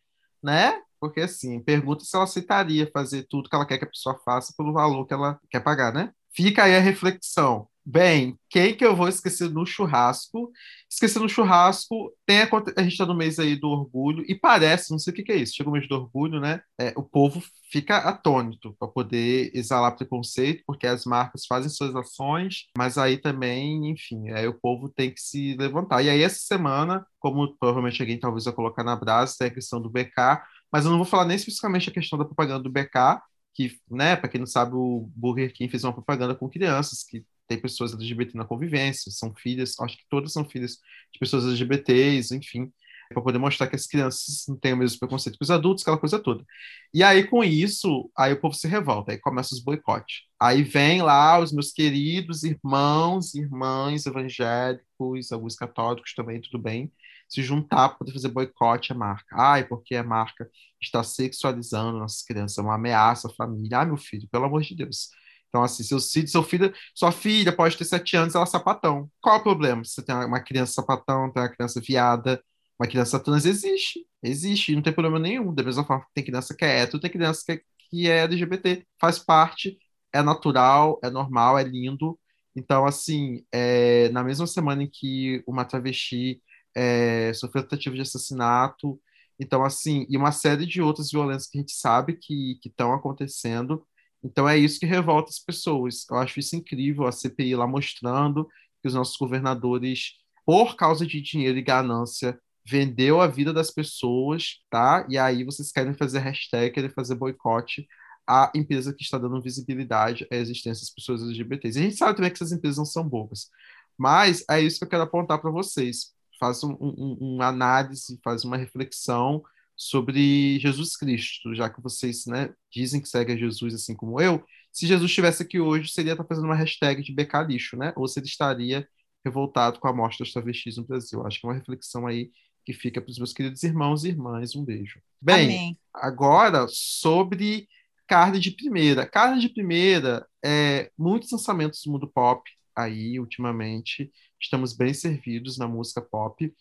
Né? 0.43 0.81
Porque 1.01 1.21
assim, 1.21 1.61
pergunta 1.61 2.05
se 2.05 2.15
ela 2.15 2.25
aceitaria 2.25 2.89
fazer 2.93 3.27
tudo 3.29 3.49
que 3.49 3.55
ela 3.55 3.67
quer 3.67 3.79
que 3.79 3.85
a 3.85 3.91
pessoa 3.91 4.21
faça 4.25 4.53
pelo 4.57 4.73
valor 4.73 5.05
que 5.07 5.15
ela 5.15 5.41
quer 5.51 5.61
pagar, 5.61 5.93
né? 5.93 6.13
Fica 6.33 6.65
aí 6.65 6.77
a 6.77 6.81
reflexão. 6.81 7.69
Bem, 7.91 8.39
quem 8.51 8.77
que 8.77 8.85
eu 8.85 8.95
vou 8.95 9.09
esquecer 9.09 9.49
no 9.49 9.65
churrasco? 9.65 10.53
Esquecer 10.91 11.21
no 11.21 11.29
churrasco, 11.29 12.13
tem 12.27 12.43
a, 12.43 12.49
a 12.77 12.83
gente 12.83 12.93
está 12.93 13.07
no 13.07 13.15
mês 13.15 13.39
aí 13.39 13.57
do 13.57 13.69
orgulho, 13.69 14.23
e 14.29 14.35
parece, 14.35 14.91
não 14.91 14.99
sei 14.99 15.11
o 15.11 15.17
que, 15.17 15.23
que 15.23 15.33
é 15.33 15.37
isso, 15.37 15.55
chega 15.57 15.71
o 15.71 15.73
mês 15.73 15.89
do 15.89 15.95
orgulho, 15.95 16.39
né? 16.39 16.61
É, 16.79 16.93
o 16.97 17.03
povo 17.03 17.43
fica 17.73 17.97
atônito 17.97 18.77
para 18.79 18.89
poder 18.89 19.51
exalar 19.55 19.97
preconceito, 19.97 20.63
porque 20.67 20.87
as 20.87 21.07
marcas 21.07 21.47
fazem 21.47 21.71
suas 21.71 21.97
ações, 21.97 22.67
mas 22.77 22.99
aí 22.99 23.17
também, 23.17 23.91
enfim, 23.91 24.29
aí 24.33 24.47
o 24.47 24.61
povo 24.61 24.91
tem 24.91 25.11
que 25.11 25.21
se 25.23 25.57
levantar. 25.57 26.03
E 26.03 26.11
aí, 26.11 26.23
essa 26.23 26.41
semana, 26.41 27.07
como 27.19 27.57
provavelmente 27.57 28.03
alguém 28.03 28.21
talvez 28.21 28.45
vai 28.45 28.53
colocar 28.53 28.85
na 28.85 28.97
brasa, 28.97 29.35
tem 29.39 29.49
a 29.49 29.55
questão 29.55 29.81
do 29.81 29.89
BK, 29.89 30.43
mas 30.71 30.85
eu 30.85 30.91
não 30.91 30.99
vou 30.99 31.07
falar 31.07 31.25
nem 31.25 31.37
especificamente 31.37 31.89
a 31.89 31.93
questão 31.95 32.19
da 32.19 32.25
propaganda 32.27 32.63
do 32.63 32.71
BK, 32.71 33.19
que, 33.55 33.79
né, 33.91 34.15
para 34.15 34.29
quem 34.29 34.41
não 34.41 34.47
sabe, 34.47 34.75
o 34.75 35.11
Burger 35.17 35.53
King 35.55 35.71
fez 35.71 35.85
uma 35.85 35.93
propaganda 35.95 36.35
com 36.35 36.49
crianças 36.51 37.03
que 37.03 37.25
tem 37.49 37.59
pessoas 37.61 37.95
LGBT 37.95 38.37
na 38.37 38.45
convivência, 38.45 39.11
são 39.11 39.35
filhas, 39.35 39.75
acho 39.81 39.97
que 39.97 40.05
todas 40.09 40.33
são 40.33 40.45
filhas 40.45 40.79
de 41.13 41.19
pessoas 41.19 41.45
LGBTs, 41.45 42.35
enfim, 42.37 42.71
para 43.09 43.23
poder 43.23 43.39
mostrar 43.39 43.67
que 43.67 43.75
as 43.75 43.87
crianças 43.87 44.45
não 44.47 44.57
têm 44.57 44.75
o 44.75 44.77
mesmo 44.77 44.99
preconceito 44.99 45.39
que 45.39 45.43
os 45.43 45.51
adultos, 45.51 45.83
aquela 45.83 45.97
coisa 45.99 46.19
toda. 46.19 46.45
E 46.93 47.03
aí, 47.03 47.27
com 47.27 47.43
isso, 47.43 48.11
aí 48.17 48.35
o 48.35 48.41
povo 48.41 48.55
se 48.55 48.69
revolta, 48.69 49.13
aí 49.13 49.19
começa 49.19 49.55
os 49.55 49.63
boicotes. 49.63 50.25
Aí 50.39 50.63
vem 50.63 51.01
lá 51.01 51.39
os 51.41 51.51
meus 51.53 51.73
queridos 51.73 52.45
irmãos 52.45 53.35
e 53.35 53.41
irmãs 53.41 54.05
evangélicos, 54.05 55.33
alguns 55.33 55.57
católicos 55.57 56.15
também, 56.15 56.41
tudo 56.41 56.59
bem, 56.59 56.93
se 57.27 57.43
juntar 57.43 57.89
para 57.89 57.99
poder 57.99 58.13
fazer 58.13 58.29
boicote 58.29 58.93
à 58.93 58.95
marca. 58.95 59.35
Ai, 59.35 59.67
porque 59.67 59.97
a 59.97 60.05
marca 60.05 60.51
está 60.81 61.03
sexualizando 61.03 61.99
nossas 61.99 62.23
crianças, 62.23 62.59
é 62.59 62.61
uma 62.61 62.75
ameaça 62.75 63.29
à 63.29 63.31
família. 63.33 63.79
Ai, 63.79 63.87
meu 63.87 63.97
filho, 63.97 64.29
pelo 64.31 64.45
amor 64.45 64.61
de 64.63 64.75
Deus 64.77 65.09
então, 65.49 65.63
assim, 65.63 65.83
seu 65.83 66.43
filho, 66.43 66.73
sua 66.95 67.11
filha 67.13 67.55
pode 67.55 67.77
ter 67.77 67.85
sete 67.85 68.17
anos, 68.17 68.35
ela 68.35 68.45
é 68.45 68.47
sapatão. 68.47 69.11
Qual 69.21 69.37
é 69.37 69.39
o 69.39 69.43
problema? 69.43 69.85
Você 69.85 70.03
tem 70.05 70.15
uma 70.15 70.41
criança 70.41 70.73
sapatão, 70.75 71.33
tem 71.33 71.43
uma 71.43 71.49
criança 71.49 71.81
viada, 71.81 72.43
uma 72.79 72.87
criança 72.89 73.19
trans, 73.19 73.45
existe. 73.47 74.07
Existe, 74.23 74.75
não 74.75 74.83
tem 74.83 74.93
problema 74.93 75.19
nenhum. 75.19 75.55
Da 75.55 75.63
mesma 75.63 75.85
forma 75.85 76.05
que 76.05 76.13
tem 76.15 76.25
criança 76.25 76.55
que 76.55 76.65
é 76.65 76.81
hétero, 76.81 77.01
tem 77.01 77.11
criança 77.11 77.43
que 77.45 77.53
é, 77.53 77.61
que 77.91 78.09
é 78.11 78.19
LGBT. 78.25 78.87
Faz 79.01 79.19
parte, 79.19 79.79
é 80.13 80.23
natural, 80.23 80.99
é 81.03 81.11
normal, 81.11 81.59
é 81.59 81.65
lindo. 81.65 82.19
Então, 82.55 82.85
assim, 82.87 83.45
é, 83.53 84.09
na 84.11 84.23
mesma 84.23 84.47
semana 84.47 84.83
em 84.83 84.91
que 84.91 85.43
uma 85.47 85.65
travesti 85.65 86.43
é, 86.75 87.33
sofreu 87.35 87.63
tentativa 87.63 87.95
de 87.95 88.03
assassinato, 88.03 89.01
então, 89.41 89.65
assim, 89.65 90.05
e 90.09 90.17
uma 90.17 90.33
série 90.33 90.67
de 90.67 90.83
outras 90.83 91.11
violências 91.11 91.49
que 91.49 91.59
a 91.59 91.61
gente 91.61 91.73
sabe 91.73 92.15
que 92.17 92.59
estão 92.65 92.93
acontecendo, 92.93 93.87
então 94.23 94.49
é 94.49 94.57
isso 94.57 94.81
que 94.81 94.87
revolta 94.87 95.31
as 95.31 95.39
pessoas. 95.39 96.07
Eu 96.11 96.17
acho 96.17 96.39
isso 96.41 96.57
incrível, 96.57 97.07
a 97.07 97.13
CPI 97.13 97.55
lá 97.55 97.67
mostrando 97.67 98.47
que 98.83 98.89
os 98.89 98.95
nossos 98.95 99.17
governadores, 99.17 100.15
por 100.45 100.77
causa 100.77 101.07
de 101.07 101.21
dinheiro 101.21 101.59
e 101.59 101.63
ganância, 101.63 102.39
vendeu 102.67 103.21
a 103.21 103.27
vida 103.27 103.53
das 103.53 103.71
pessoas, 103.71 104.61
tá? 104.71 105.07
E 105.09 105.17
aí 105.17 105.45
vocês 105.45 105.73
querem 105.73 105.95
fazer 105.95 106.19
hashtag, 106.19 106.75
querem 106.75 106.91
fazer 106.91 107.15
boicote 107.15 107.89
à 108.27 108.53
empresa 108.55 108.93
que 108.93 109.03
está 109.03 109.17
dando 109.17 109.41
visibilidade 109.41 110.27
à 110.31 110.37
existência 110.37 110.83
das 110.83 110.91
pessoas 110.91 111.23
LGBTs. 111.23 111.79
E 111.79 111.81
a 111.81 111.85
gente 111.85 111.97
sabe 111.97 112.17
também 112.17 112.31
que 112.31 112.37
essas 112.37 112.53
empresas 112.53 112.77
não 112.77 112.85
são 112.85 113.09
bobas. 113.09 113.49
Mas 113.97 114.45
é 114.51 114.61
isso 114.61 114.79
que 114.79 114.85
eu 114.85 114.89
quero 114.89 115.03
apontar 115.03 115.41
para 115.41 115.51
vocês. 115.51 116.13
Faz 116.39 116.63
um, 116.63 116.77
um, 116.81 117.17
uma 117.21 117.47
análise, 117.47 118.21
faz 118.23 118.45
uma 118.45 118.57
reflexão 118.57 119.43
sobre 119.79 120.59
Jesus 120.59 120.97
Cristo, 120.97 121.55
já 121.55 121.71
que 121.71 121.81
vocês 121.81 122.27
né, 122.27 122.53
dizem 122.71 123.01
que 123.01 123.09
seguem 123.09 123.39
Jesus 123.39 123.75
assim 123.75 123.95
como 123.95 124.21
eu. 124.21 124.45
Se 124.73 124.87
Jesus 124.87 125.09
estivesse 125.09 125.45
aqui 125.45 125.61
hoje, 125.61 125.93
seria 125.93 126.13
estar 126.13 126.25
fazendo 126.25 126.47
uma 126.47 126.57
hashtag 126.57 127.01
de 127.03 127.15
BK 127.15 127.45
lixo, 127.47 127.77
né? 127.77 127.93
Ou 127.97 128.09
se 128.09 128.19
ele 128.19 128.27
estaria 128.27 128.87
revoltado 129.25 129.79
com 129.79 129.89
a 129.89 129.93
morte 129.93 130.19
das 130.19 130.33
travestis 130.33 130.77
no 130.77 130.85
Brasil. 130.85 131.25
Acho 131.25 131.41
que 131.41 131.47
é 131.47 131.49
uma 131.49 131.55
reflexão 131.55 132.07
aí 132.07 132.31
que 132.65 132.73
fica 132.73 133.01
para 133.01 133.11
os 133.11 133.19
meus 133.19 133.33
queridos 133.33 133.63
irmãos 133.63 134.05
e 134.05 134.09
irmãs. 134.09 134.55
Um 134.57 134.65
beijo. 134.65 135.01
Bem, 135.21 135.45
Amém. 135.45 135.79
agora 135.95 136.67
sobre 136.69 137.69
carne 138.07 138.41
de 138.41 138.51
primeira. 138.51 139.07
Carne 139.07 139.41
de 139.41 139.49
primeira, 139.49 140.27
é, 140.45 140.91
muitos 140.99 141.31
lançamentos 141.31 141.83
do 141.85 141.93
mundo 141.93 142.09
pop 142.09 142.43
aí 142.75 143.19
ultimamente. 143.21 144.11
Estamos 144.41 144.73
bem 144.73 144.95
servidos 144.95 145.59
na 145.59 145.67
música 145.67 146.01
pop. 146.01 146.53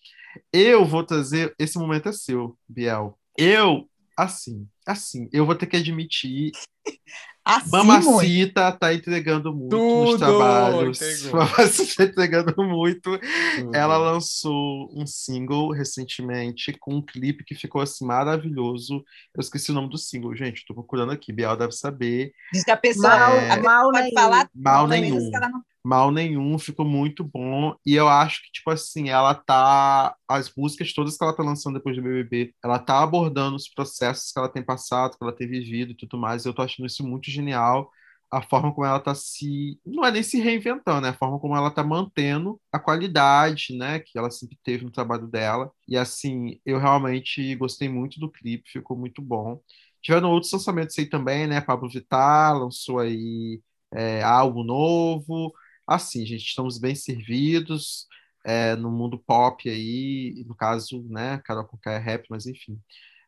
Eu 0.51 0.85
vou 0.85 1.03
trazer. 1.03 1.53
Esse 1.59 1.77
momento 1.77 2.09
é 2.09 2.11
seu, 2.11 2.57
Biel. 2.67 3.17
Eu, 3.37 3.87
assim, 4.17 4.67
assim, 4.85 5.29
eu 5.31 5.45
vou 5.45 5.55
ter 5.55 5.67
que 5.67 5.77
admitir. 5.77 6.51
Assim, 7.49 7.69
Mamacita 7.71 8.73
tá 8.73 8.93
entregando 8.93 9.55
muito 9.55 9.73
nos 9.77 10.09
Tudo! 10.11 10.17
trabalhos. 10.19 11.01
Entregou. 11.01 11.39
Mamacita 11.39 11.95
tá 11.95 12.03
entregando 12.03 12.53
muito. 12.67 13.17
Tudo. 13.17 13.73
Ela 13.73 13.97
lançou 13.97 14.89
um 14.93 15.07
single 15.07 15.71
recentemente 15.71 16.73
com 16.77 16.95
um 16.95 17.01
clipe 17.01 17.45
que 17.45 17.55
ficou 17.55 17.79
assim 17.79 18.05
maravilhoso. 18.05 18.95
Eu 19.33 19.39
esqueci 19.39 19.71
o 19.71 19.73
nome 19.73 19.89
do 19.89 19.97
single, 19.97 20.35
gente. 20.35 20.65
Tô 20.67 20.73
procurando 20.73 21.13
aqui. 21.13 21.31
Biel 21.31 21.55
deve 21.55 21.71
saber. 21.71 22.33
Diz 22.51 22.65
que 22.65 22.71
a 22.71 22.75
pessoa, 22.75 23.07
Mal, 23.17 23.31
É. 23.35 23.37
a 23.49 23.55
pessoa 23.55 23.63
mal 23.63 23.91
pode 23.91 24.03
nenhum. 24.03 24.13
falar 24.13 24.49
Mal 24.53 24.83
também, 24.83 25.01
nenhum. 25.03 25.17
diz 25.17 25.29
que 25.29 25.35
ela 25.37 25.47
não- 25.49 25.61
Mal 25.87 26.11
nenhum, 26.11 26.59
ficou 26.59 26.85
muito 26.85 27.23
bom. 27.23 27.75
E 27.85 27.95
eu 27.95 28.07
acho 28.09 28.43
que, 28.43 28.51
tipo 28.51 28.69
assim, 28.71 29.09
ela 29.09 29.33
tá. 29.33 30.15
As 30.27 30.51
músicas 30.55 30.93
todas 30.93 31.17
que 31.17 31.23
ela 31.23 31.35
tá 31.35 31.43
lançando 31.43 31.75
depois 31.75 31.95
do 31.95 32.01
BBB, 32.01 32.53
ela 32.63 32.77
tá 32.79 33.01
abordando 33.01 33.55
os 33.55 33.69
processos 33.69 34.31
que 34.31 34.37
ela 34.39 34.49
tem 34.49 34.63
passado, 34.63 35.11
que 35.17 35.23
ela 35.23 35.33
tem 35.35 35.47
vivido 35.47 35.91
e 35.93 35.95
tudo 35.97 36.17
mais. 36.17 36.45
Eu 36.45 36.53
tô 36.53 36.61
achando 36.61 36.85
isso 36.87 37.07
muito 37.07 37.31
genial. 37.31 37.89
A 38.29 38.41
forma 38.41 38.73
como 38.73 38.85
ela 38.85 38.99
tá 38.99 39.15
se. 39.15 39.79
Não 39.85 40.03
é 40.03 40.11
nem 40.11 40.21
se 40.23 40.39
reinventando, 40.41 41.07
é 41.07 41.11
a 41.11 41.13
forma 41.13 41.39
como 41.39 41.55
ela 41.55 41.71
tá 41.71 41.81
mantendo 41.83 42.59
a 42.71 42.77
qualidade, 42.79 43.73
né, 43.77 43.99
que 44.01 44.17
ela 44.19 44.29
sempre 44.29 44.57
teve 44.63 44.83
no 44.83 44.91
trabalho 44.91 45.27
dela. 45.27 45.71
E 45.87 45.95
assim, 45.97 46.59
eu 46.65 46.77
realmente 46.79 47.55
gostei 47.55 47.87
muito 47.87 48.19
do 48.19 48.29
clipe, 48.29 48.69
ficou 48.69 48.97
muito 48.97 49.21
bom. 49.21 49.61
Tiveram 50.01 50.31
outros 50.31 50.51
lançamentos 50.51 50.97
aí 50.99 51.05
também, 51.09 51.47
né? 51.47 51.61
Pablo 51.61 51.89
Vittar 51.89 52.57
lançou 52.57 52.99
aí 52.99 53.61
é, 53.93 54.21
álbum 54.23 54.63
novo. 54.63 55.53
Assim, 55.87 56.25
gente, 56.25 56.45
estamos 56.45 56.77
bem 56.77 56.93
servidos 56.93 58.07
é, 58.45 58.75
no 58.75 58.91
mundo 58.91 59.17
pop 59.17 59.69
aí, 59.69 60.43
no 60.45 60.55
caso, 60.55 61.05
né, 61.09 61.41
Carol 61.45 61.65
Conká 61.65 61.93
é 61.93 61.97
rap, 61.97 62.25
mas 62.29 62.45
enfim. 62.45 62.79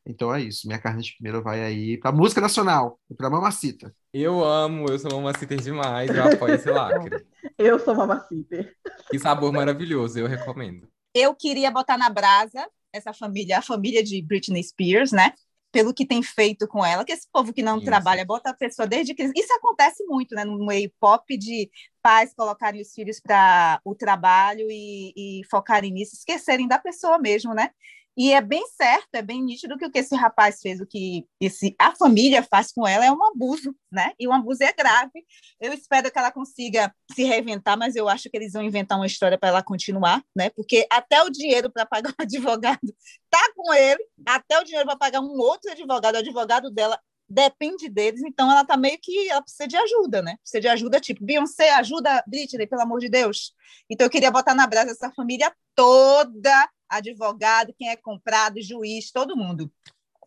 Então 0.05 0.33
é 0.33 0.41
isso, 0.41 0.65
minha 0.65 0.79
carne 0.79 1.03
de 1.03 1.13
primeira 1.13 1.41
vai 1.41 1.61
aí 1.61 1.97
pra 1.97 2.11
música 2.11 2.41
nacional, 2.41 2.99
pra 3.15 3.29
Mamacita. 3.29 3.93
Eu 4.13 4.43
amo, 4.43 4.89
eu 4.89 4.97
sou 4.97 5.11
mamacita 5.11 5.55
demais, 5.55 6.09
eu 6.09 6.23
apoio 6.23 6.55
esse 6.55 6.69
lacre. 6.69 7.25
Eu 7.57 7.77
sou 7.77 7.93
mamacita. 7.93 8.73
Que 9.09 9.19
sabor 9.19 9.51
maravilhoso, 9.51 10.17
eu 10.17 10.27
recomendo. 10.27 10.87
Eu 11.13 11.35
queria 11.35 11.69
botar 11.69 11.97
na 11.97 12.09
brasa 12.09 12.65
essa 12.93 13.11
família, 13.11 13.57
a 13.57 13.61
família 13.61 14.01
de 14.01 14.21
Britney 14.21 14.63
Spears, 14.63 15.11
né? 15.11 15.33
Pelo 15.71 15.93
que 15.93 16.05
tem 16.05 16.23
feito 16.23 16.67
com 16.67 16.85
ela, 16.85 17.03
que 17.03 17.11
esse 17.11 17.27
povo 17.31 17.53
que 17.53 17.61
não 17.61 17.77
Isso. 17.77 17.85
trabalha, 17.85 18.25
bota 18.25 18.49
a 18.49 18.53
pessoa 18.53 18.87
desde 18.87 19.13
que. 19.13 19.23
Isso 19.35 19.53
acontece 19.53 20.05
muito, 20.05 20.33
né? 20.35 20.45
No 20.45 20.65
meio 20.65 20.89
pop 21.01 21.37
de 21.37 21.69
pais 22.09 22.33
colocarem 22.33 22.81
os 22.81 22.91
filhos 22.91 23.19
para 23.19 23.79
o 23.85 23.93
trabalho 23.93 24.65
e, 24.71 25.13
e 25.15 25.41
focarem 25.47 25.91
nisso, 25.91 26.15
esquecerem 26.15 26.67
da 26.67 26.79
pessoa 26.79 27.19
mesmo, 27.19 27.53
né? 27.53 27.69
E 28.17 28.33
é 28.33 28.41
bem 28.41 28.65
certo, 28.67 29.13
é 29.13 29.21
bem 29.21 29.43
nítido 29.43 29.77
que 29.77 29.85
o 29.85 29.91
que 29.91 29.99
esse 29.99 30.15
rapaz 30.15 30.59
fez, 30.59 30.81
o 30.81 30.87
que 30.87 31.27
esse, 31.39 31.75
a 31.77 31.95
família 31.95 32.41
faz 32.41 32.71
com 32.71 32.87
ela 32.87 33.05
é 33.05 33.11
um 33.11 33.23
abuso, 33.23 33.75
né? 33.91 34.11
E 34.19 34.27
um 34.27 34.33
abuso 34.33 34.63
é 34.63 34.73
grave. 34.73 35.23
Eu 35.61 35.71
espero 35.71 36.11
que 36.11 36.17
ela 36.17 36.31
consiga 36.31 36.91
se 37.13 37.23
reinventar, 37.23 37.77
mas 37.77 37.95
eu 37.95 38.09
acho 38.09 38.27
que 38.27 38.35
eles 38.35 38.53
vão 38.53 38.63
inventar 38.63 38.97
uma 38.97 39.05
história 39.05 39.37
para 39.37 39.49
ela 39.49 39.63
continuar, 39.63 40.23
né? 40.35 40.49
Porque 40.49 40.87
até 40.91 41.21
o 41.21 41.29
dinheiro 41.29 41.71
para 41.71 41.85
pagar 41.85 42.09
um 42.19 42.23
advogado 42.23 42.95
tá 43.29 43.51
com 43.55 43.71
ele, 43.71 44.03
até 44.25 44.59
o 44.59 44.63
dinheiro 44.63 44.87
para 44.87 44.97
pagar 44.97 45.21
um 45.21 45.39
outro 45.39 45.71
advogado, 45.71 46.15
o 46.15 46.17
advogado 46.17 46.71
dela 46.71 46.99
depende 47.29 47.87
deles, 47.87 48.21
então 48.23 48.51
ela 48.51 48.65
tá 48.65 48.75
meio 48.75 48.97
que 48.99 49.29
ela 49.29 49.41
precisa 49.41 49.67
de 49.67 49.77
ajuda, 49.77 50.21
né? 50.21 50.37
Precisa 50.41 50.61
de 50.61 50.67
ajuda, 50.67 50.99
tipo, 50.99 51.23
Beyoncé, 51.23 51.69
ajuda 51.71 52.23
Britney, 52.27 52.65
pelo 52.65 52.81
amor 52.81 52.99
de 52.99 53.09
Deus. 53.09 53.53
Então 53.89 54.07
eu 54.07 54.11
queria 54.11 54.31
botar 54.31 54.55
na 54.55 54.65
brasa 54.65 54.91
essa 54.91 55.11
família 55.11 55.53
toda, 55.75 56.69
advogado, 56.89 57.73
quem 57.77 57.89
é 57.89 57.95
comprado, 57.95 58.61
juiz, 58.61 59.11
todo 59.11 59.37
mundo. 59.37 59.71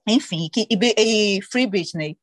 Enfim, 0.06 0.48
que, 0.52 0.66
e, 0.70 1.38
e 1.38 1.42
Free 1.42 1.66
Britney. 1.66 2.16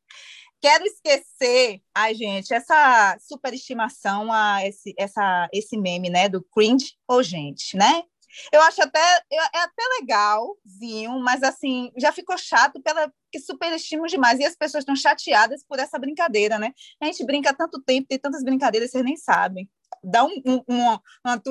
Quero 0.62 0.84
esquecer, 0.86 1.82
ai 1.96 2.14
gente, 2.14 2.54
essa 2.54 3.18
superestimação 3.22 4.32
a 4.32 4.66
esse, 4.66 4.94
essa, 4.98 5.48
esse 5.54 5.78
meme, 5.78 6.10
né, 6.10 6.28
do 6.28 6.42
cringe 6.42 6.98
ou 7.08 7.24
gente, 7.24 7.78
né? 7.78 8.04
Eu 8.52 8.62
acho 8.62 8.82
até 8.82 9.00
é 9.32 9.60
até 9.60 9.84
legalzinho, 10.00 11.20
mas 11.20 11.44
assim 11.44 11.92
já 11.98 12.12
ficou 12.12 12.38
chato 12.38 12.82
pela 12.82 13.12
que 13.32 13.40
superestimam 13.40 14.06
demais 14.06 14.40
e 14.40 14.46
as 14.46 14.56
pessoas 14.56 14.82
estão 14.82 14.96
chateadas 14.96 15.64
por 15.64 15.80
essa 15.80 16.00
brincadeira, 16.00 16.58
né? 16.58 16.74
A 17.02 17.06
gente 17.06 17.26
brinca 17.26 17.54
tanto 17.54 17.82
tempo, 17.82 18.08
tem 18.08 18.20
tantas 18.20 18.44
brincadeiras, 18.44 18.92
vocês 18.92 19.04
nem 19.04 19.16
sabem. 19.16 19.70
Dá 20.04 20.24
um, 20.24 20.42
um, 20.46 20.64
uma, 20.68 21.02
uma 21.26 21.42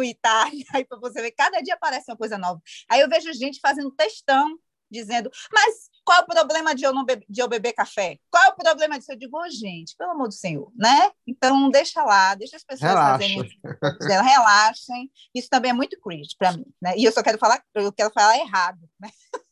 aí 0.74 0.84
para 0.84 0.98
você 0.98 1.20
ver, 1.20 1.32
cada 1.32 1.60
dia 1.60 1.74
aparece 1.74 2.10
uma 2.10 2.16
coisa 2.16 2.38
nova. 2.38 2.60
Aí 2.88 3.00
eu 3.00 3.08
vejo 3.08 3.32
gente 3.32 3.60
fazendo 3.60 3.90
textão, 3.92 4.58
dizendo, 4.90 5.30
mas 5.52 5.90
qual 6.08 6.20
é 6.20 6.22
o 6.22 6.26
problema 6.26 6.74
de 6.74 6.84
eu, 6.84 6.94
não 6.94 7.04
beber, 7.04 7.26
de 7.28 7.38
eu 7.38 7.46
beber 7.46 7.74
café? 7.74 8.18
Qual 8.30 8.42
é 8.42 8.48
o 8.48 8.56
problema 8.56 8.98
disso? 8.98 9.12
Eu 9.12 9.18
digo, 9.18 9.36
ô, 9.36 9.50
gente, 9.50 9.94
pelo 9.94 10.12
amor 10.12 10.28
do 10.28 10.32
Senhor, 10.32 10.72
né? 10.74 11.10
Então, 11.26 11.68
deixa 11.68 12.02
lá, 12.02 12.34
deixa 12.34 12.56
as 12.56 12.64
pessoas 12.64 12.92
Relaxa. 12.92 13.18
fazerem 13.18 14.24
relaxem. 14.24 15.12
Isso 15.34 15.50
também 15.50 15.70
é 15.70 15.74
muito 15.74 16.00
cringe 16.00 16.34
para 16.38 16.52
mim, 16.52 16.64
né? 16.80 16.94
E 16.96 17.04
eu 17.04 17.12
só 17.12 17.22
quero 17.22 17.36
falar, 17.36 17.62
eu 17.74 17.92
quero 17.92 18.10
falar 18.10 18.38
errado, 18.38 18.78
né? 18.98 19.10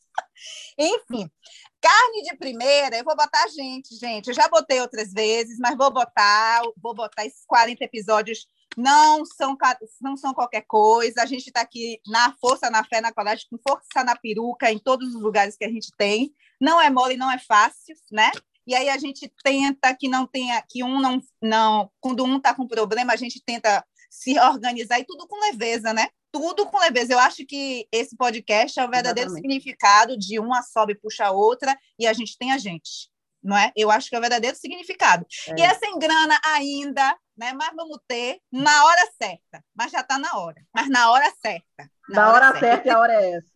Enfim, 0.78 1.30
carne 1.78 2.22
de 2.22 2.34
primeira, 2.38 2.96
eu 2.96 3.04
vou 3.04 3.14
botar 3.14 3.46
gente, 3.48 3.94
gente. 3.94 4.28
Eu 4.28 4.34
já 4.34 4.48
botei 4.48 4.80
outras 4.80 5.12
vezes, 5.12 5.58
mas 5.58 5.76
vou 5.76 5.92
botar, 5.92 6.62
vou 6.78 6.94
botar 6.94 7.26
esses 7.26 7.44
40 7.44 7.84
episódios. 7.84 8.48
Não 8.76 9.24
são, 9.24 9.56
não 10.00 10.16
são 10.16 10.34
qualquer 10.34 10.62
coisa. 10.66 11.22
A 11.22 11.26
gente 11.26 11.46
está 11.46 11.62
aqui 11.62 12.00
na 12.06 12.34
força, 12.40 12.68
na 12.68 12.84
fé, 12.84 13.00
na 13.00 13.12
coragem, 13.12 13.46
com 13.50 13.58
força 13.66 14.04
na 14.04 14.14
peruca, 14.14 14.70
em 14.70 14.78
todos 14.78 15.14
os 15.14 15.22
lugares 15.22 15.56
que 15.56 15.64
a 15.64 15.70
gente 15.70 15.90
tem. 15.96 16.34
Não 16.60 16.80
é 16.80 16.90
mole, 16.90 17.16
não 17.16 17.30
é 17.30 17.38
fácil, 17.38 17.94
né? 18.12 18.30
E 18.66 18.74
aí 18.74 18.88
a 18.88 18.98
gente 18.98 19.32
tenta 19.44 19.94
que 19.94 20.08
não 20.08 20.26
tenha, 20.26 20.60
que 20.68 20.82
um 20.82 21.00
não, 21.00 21.20
não, 21.40 21.90
quando 22.00 22.24
um 22.24 22.36
está 22.36 22.52
com 22.52 22.66
problema, 22.66 23.12
a 23.12 23.16
gente 23.16 23.40
tenta 23.44 23.84
se 24.10 24.38
organizar 24.38 24.98
e 24.98 25.04
tudo 25.04 25.26
com 25.28 25.40
leveza, 25.40 25.92
né? 25.92 26.08
Tudo 26.32 26.66
com 26.66 26.78
leveza. 26.78 27.12
Eu 27.12 27.18
acho 27.18 27.46
que 27.46 27.86
esse 27.92 28.16
podcast 28.16 28.78
é 28.78 28.84
o 28.84 28.90
verdadeiro 28.90 29.30
Exatamente. 29.30 29.52
significado 29.52 30.18
de 30.18 30.38
uma 30.40 30.62
sobe 30.62 30.92
e 30.92 30.98
puxa 30.98 31.26
a 31.26 31.30
outra 31.30 31.78
e 31.98 32.06
a 32.06 32.12
gente 32.12 32.36
tem 32.36 32.52
a 32.52 32.58
gente, 32.58 33.08
não 33.46 33.56
é? 33.56 33.72
Eu 33.76 33.90
acho 33.90 34.10
que 34.10 34.16
é 34.16 34.18
o 34.18 34.20
verdadeiro 34.20 34.56
significado. 34.56 35.24
É. 35.48 35.60
E 35.60 35.62
é 35.62 35.72
sem 35.74 35.96
grana 35.98 36.38
ainda, 36.44 37.16
né? 37.36 37.52
Mas 37.52 37.70
vamos 37.76 37.98
ter 38.08 38.40
na 38.50 38.84
hora 38.84 39.08
certa. 39.16 39.64
Mas 39.74 39.92
já 39.92 40.00
está 40.00 40.18
na 40.18 40.36
hora. 40.36 40.60
Mas 40.74 40.88
na 40.90 41.10
hora 41.10 41.32
certa. 41.40 41.90
Na 42.08 42.14
Da 42.16 42.32
hora 42.32 42.58
certa 42.58 42.88
e 42.88 42.90
a 42.90 42.98
hora 42.98 43.12
é 43.14 43.30
essa. 43.34 43.52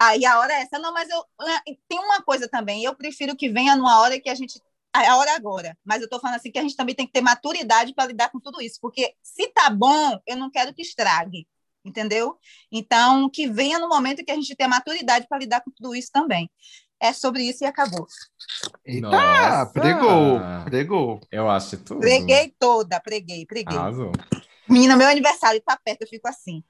Aí 0.00 0.24
a 0.24 0.38
hora 0.38 0.52
é 0.54 0.62
essa. 0.62 0.78
Não, 0.78 0.92
mas 0.94 1.10
eu 1.10 1.24
ah, 1.40 1.62
tem 1.86 1.98
uma 1.98 2.22
coisa 2.22 2.48
também. 2.48 2.82
Eu 2.82 2.96
prefiro 2.96 3.36
que 3.36 3.50
venha 3.50 3.76
numa 3.76 4.00
hora 4.00 4.18
que 4.18 4.30
a 4.30 4.34
gente 4.34 4.58
a 4.92 5.16
hora 5.16 5.30
é 5.30 5.34
agora. 5.34 5.76
Mas 5.84 6.00
eu 6.00 6.04
estou 6.04 6.20
falando 6.20 6.36
assim 6.36 6.50
que 6.50 6.58
a 6.58 6.62
gente 6.62 6.76
também 6.76 6.94
tem 6.94 7.06
que 7.06 7.12
ter 7.12 7.20
maturidade 7.20 7.92
para 7.94 8.06
lidar 8.06 8.30
com 8.30 8.40
tudo 8.40 8.62
isso, 8.62 8.78
porque 8.80 9.14
se 9.22 9.48
tá 9.48 9.68
bom, 9.68 10.20
eu 10.24 10.36
não 10.36 10.50
quero 10.50 10.72
que 10.72 10.82
estrague, 10.82 11.48
entendeu? 11.84 12.38
Então 12.70 13.28
que 13.28 13.48
venha 13.48 13.78
no 13.78 13.88
momento 13.88 14.24
que 14.24 14.30
a 14.30 14.36
gente 14.36 14.54
tenha 14.54 14.68
maturidade 14.68 15.26
para 15.28 15.38
lidar 15.38 15.62
com 15.62 15.70
tudo 15.72 15.96
isso 15.96 16.10
também. 16.12 16.48
É 17.00 17.12
sobre 17.12 17.42
isso 17.42 17.64
e 17.64 17.66
acabou. 17.66 18.06
Eita, 18.84 19.08
Nossa! 19.08 19.66
pregou, 19.72 20.40
pregou. 20.64 21.20
Eu 21.30 21.50
acho 21.50 21.76
tudo. 21.78 22.00
Preguei 22.00 22.54
toda, 22.58 23.00
preguei, 23.00 23.44
preguei. 23.46 23.76
Arrasou. 23.76 24.12
Menina, 24.68 24.96
meu 24.96 25.08
aniversário 25.08 25.60
tá 25.60 25.78
perto, 25.82 26.02
eu 26.02 26.08
fico 26.08 26.26
assim. 26.26 26.62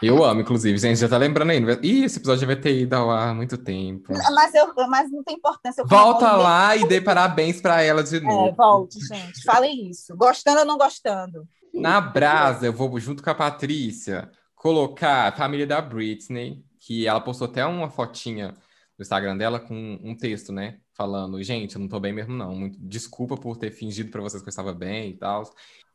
Eu 0.00 0.22
amo, 0.24 0.40
inclusive, 0.40 0.76
gente, 0.78 0.98
já 0.98 1.08
tá 1.08 1.16
lembrando 1.16 1.50
aí. 1.50 1.58
Ih, 1.82 2.04
esse 2.04 2.18
episódio 2.18 2.42
já 2.42 2.46
vai 2.46 2.56
ter 2.56 2.74
ido 2.78 2.94
ao 2.94 3.10
ar 3.10 3.30
há 3.30 3.34
muito 3.34 3.58
tempo. 3.58 4.12
Mas, 4.32 4.54
eu, 4.54 4.72
mas 4.88 5.10
não 5.10 5.22
tem 5.22 5.36
importância. 5.36 5.82
eu 5.82 5.86
Volta 5.86 6.32
lá 6.32 6.76
e 6.76 6.86
dê 6.86 7.00
parabéns 7.00 7.60
pra 7.60 7.82
ela 7.82 8.02
de 8.02 8.16
É, 8.16 8.20
novo. 8.20 8.54
volte, 8.54 8.98
gente. 9.00 9.42
Falem 9.42 9.88
isso. 9.90 10.16
Gostando 10.16 10.60
ou 10.60 10.64
não 10.64 10.78
gostando? 10.78 11.46
Na 11.72 12.00
brasa, 12.00 12.66
eu 12.66 12.72
vou 12.72 12.98
junto 13.00 13.22
com 13.22 13.30
a 13.30 13.34
Patrícia 13.34 14.30
colocar 14.54 15.28
a 15.28 15.32
família 15.36 15.66
da 15.66 15.80
Britney, 15.82 16.64
que 16.80 17.06
ela 17.06 17.20
postou 17.20 17.46
até 17.48 17.64
uma 17.66 17.90
fotinha 17.90 18.54
no 18.98 19.02
Instagram 19.02 19.36
dela 19.36 19.58
com 19.60 19.98
um 20.02 20.16
texto, 20.16 20.52
né? 20.52 20.78
Falando, 20.96 21.42
gente, 21.42 21.74
eu 21.74 21.80
não 21.80 21.88
tô 21.88 21.98
bem 21.98 22.12
mesmo, 22.12 22.34
não. 22.34 22.54
Muito 22.54 22.78
desculpa 22.80 23.36
por 23.36 23.56
ter 23.56 23.70
fingido 23.70 24.10
pra 24.10 24.20
vocês 24.22 24.42
que 24.42 24.48
eu 24.48 24.50
estava 24.50 24.72
bem 24.72 25.10
e 25.10 25.14
tal. 25.16 25.42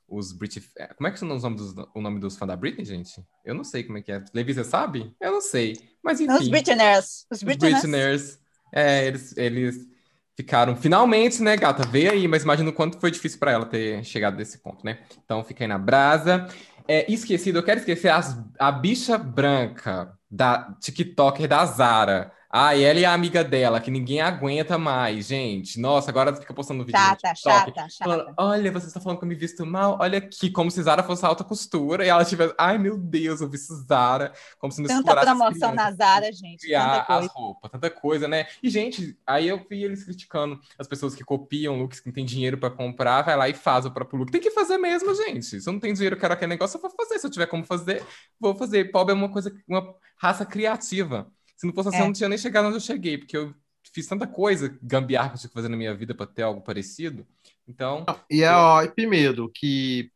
Os 0.08 0.32
Brit... 0.32 0.62
Como 0.98 1.08
é 1.08 1.12
que 1.12 1.20
são 1.20 1.34
os 1.36 1.44
nomes 1.44 1.74
dos, 1.74 1.86
o 1.94 2.02
nome 2.02 2.20
dos 2.20 2.36
fãs 2.36 2.48
da 2.48 2.56
Britney, 2.56 2.84
gente? 2.84 3.24
Eu 3.46 3.54
não 3.54 3.64
sei 3.64 3.84
como 3.84 4.00
é 4.00 4.02
que 4.02 4.12
é. 4.12 4.24
Levi, 4.34 4.54
você 4.54 4.64
sabe? 4.64 5.16
Eu 5.22 5.32
não 5.32 5.42
sei. 5.42 5.76
Mas 6.04 6.20
enfim. 6.20 6.34
Os 6.34 6.48
Britners. 6.48 7.26
Os 7.32 7.44
Britners. 7.44 7.74
Britners. 7.82 8.40
É, 8.74 9.06
eles, 9.06 9.38
eles 9.38 9.88
ficaram. 10.36 10.76
Finalmente, 10.76 11.42
né, 11.42 11.56
gata? 11.56 11.88
Veio 11.88 12.12
aí, 12.12 12.28
mas 12.28 12.44
imagina 12.44 12.70
o 12.70 12.74
quanto 12.74 13.00
foi 13.00 13.12
difícil 13.12 13.40
pra 13.40 13.52
ela 13.52 13.66
ter 13.66 14.04
chegado 14.04 14.36
nesse 14.36 14.58
ponto, 14.58 14.84
né? 14.84 15.00
Então 15.24 15.44
fica 15.44 15.64
aí 15.64 15.68
na 15.68 15.78
brasa. 15.78 16.48
É, 16.88 17.10
esquecido, 17.12 17.60
eu 17.60 17.64
quero 17.64 17.80
esquecer 17.80 18.10
as- 18.10 18.36
a 18.58 18.72
bicha 18.72 19.18
branca. 19.18 20.14
da 20.32 20.76
TikToker 20.80 21.48
da 21.48 21.66
Zara. 21.66 22.32
Ah, 22.52 22.76
e 22.76 22.82
ela 22.84 23.00
e 23.00 23.06
a 23.06 23.14
amiga 23.14 23.44
dela, 23.44 23.80
que 23.80 23.92
ninguém 23.92 24.22
aguenta 24.22 24.76
mais, 24.76 25.28
gente. 25.28 25.80
Nossa, 25.80 26.10
agora 26.10 26.36
fica 26.36 26.52
postando 26.52 26.84
vídeo 26.84 26.98
chata, 27.00 27.28
no 27.30 27.34
TikTok. 27.36 27.76
Chata, 27.76 27.94
falando, 28.04 28.20
chata. 28.26 28.34
Olha, 28.38 28.72
você 28.72 28.88
está 28.88 29.00
falando 29.00 29.20
que 29.20 29.24
eu 29.24 29.30
me 29.30 29.36
visto 29.36 29.64
mal? 29.68 30.00
Olha 30.02 30.18
aqui, 30.18 30.50
como 30.50 30.72
se 30.72 30.82
Zara 30.82 31.04
fosse 31.04 31.24
alta 31.24 31.44
costura. 31.44 32.04
E 32.04 32.10
ela 32.10 32.26
tivesse, 32.26 32.56
ai 32.58 32.80
meu 32.80 32.98
Deus, 32.98 33.42
eu 33.42 33.48
visto 33.48 33.76
Zara. 33.88 34.34
Como 34.58 34.74
se 34.74 34.82
não 34.82 34.88
Tanta 34.88 35.22
promoção 35.22 35.76
na 35.76 35.92
Zara, 35.92 36.32
gente. 36.34 36.62
Criar 36.62 37.06
as 37.08 37.28
roupas, 37.28 37.70
tanta 37.70 37.92
coisa, 37.92 38.28
né? 38.28 38.48
E, 38.64 38.70
gente, 38.70 39.16
aí 39.28 39.48
eu 39.48 39.64
vi 39.70 39.84
eles 39.84 40.04
criticando 40.04 40.60
as 40.80 40.88
pessoas 40.88 41.14
que 41.14 41.24
copiam 41.24 41.78
looks, 41.78 42.00
que 42.00 42.08
não 42.08 42.14
tem 42.14 42.26
dinheiro 42.26 42.58
para 42.58 42.72
comprar, 42.72 43.22
vai 43.22 43.38
lá 43.38 43.48
e 43.48 43.54
faz 43.54 43.86
o 43.86 43.92
próprio 43.92 44.18
look. 44.18 44.32
Tem 44.32 44.42
que 44.42 44.50
fazer 44.50 44.80
mesmo, 44.80 45.14
gente. 45.14 45.62
Se 45.62 45.70
eu 45.70 45.74
não 45.74 45.80
tenho 45.80 45.94
dinheiro, 45.94 46.18
quero 46.18 46.34
aquele 46.34 46.50
negócio, 46.50 46.78
eu 46.78 46.82
vou 46.82 46.90
fazer. 46.90 47.20
Se 47.20 47.28
eu 47.28 47.32
tiver 47.32 47.46
como 47.46 47.64
fazer, 47.64 48.04
vou 48.40 48.56
fazer. 48.56 48.86
Pobre 48.92 49.14
é 49.14 49.16
uma 49.16 49.30
coisa, 49.30 49.56
uma 49.68 49.94
raça 50.18 50.44
criativa. 50.48 51.32
Se 51.60 51.68
não 51.68 51.74
fosse 51.74 51.90
assim, 51.90 51.98
é. 51.98 52.02
eu 52.02 52.06
não 52.06 52.14
tinha 52.14 52.30
nem 52.30 52.38
chegado 52.38 52.68
onde 52.68 52.78
eu 52.78 52.82
cheguei, 52.82 53.18
porque 53.18 53.36
eu 53.36 53.54
fiz 53.94 54.08
tanta 54.08 54.26
coisa, 54.26 54.74
gambiarra 54.82 55.28
que 55.28 55.36
eu 55.36 55.40
tinha 55.40 55.50
que 55.50 55.54
fazer 55.54 55.68
na 55.68 55.76
minha 55.76 55.94
vida 55.94 56.16
para 56.16 56.26
ter 56.26 56.44
algo 56.44 56.62
parecido. 56.62 57.28
Então. 57.68 58.06
E 58.32 58.44
é, 58.44 58.52
ó, 58.52 58.82
e 58.82 58.88
primeiro, 58.88 59.52
que 59.54 60.10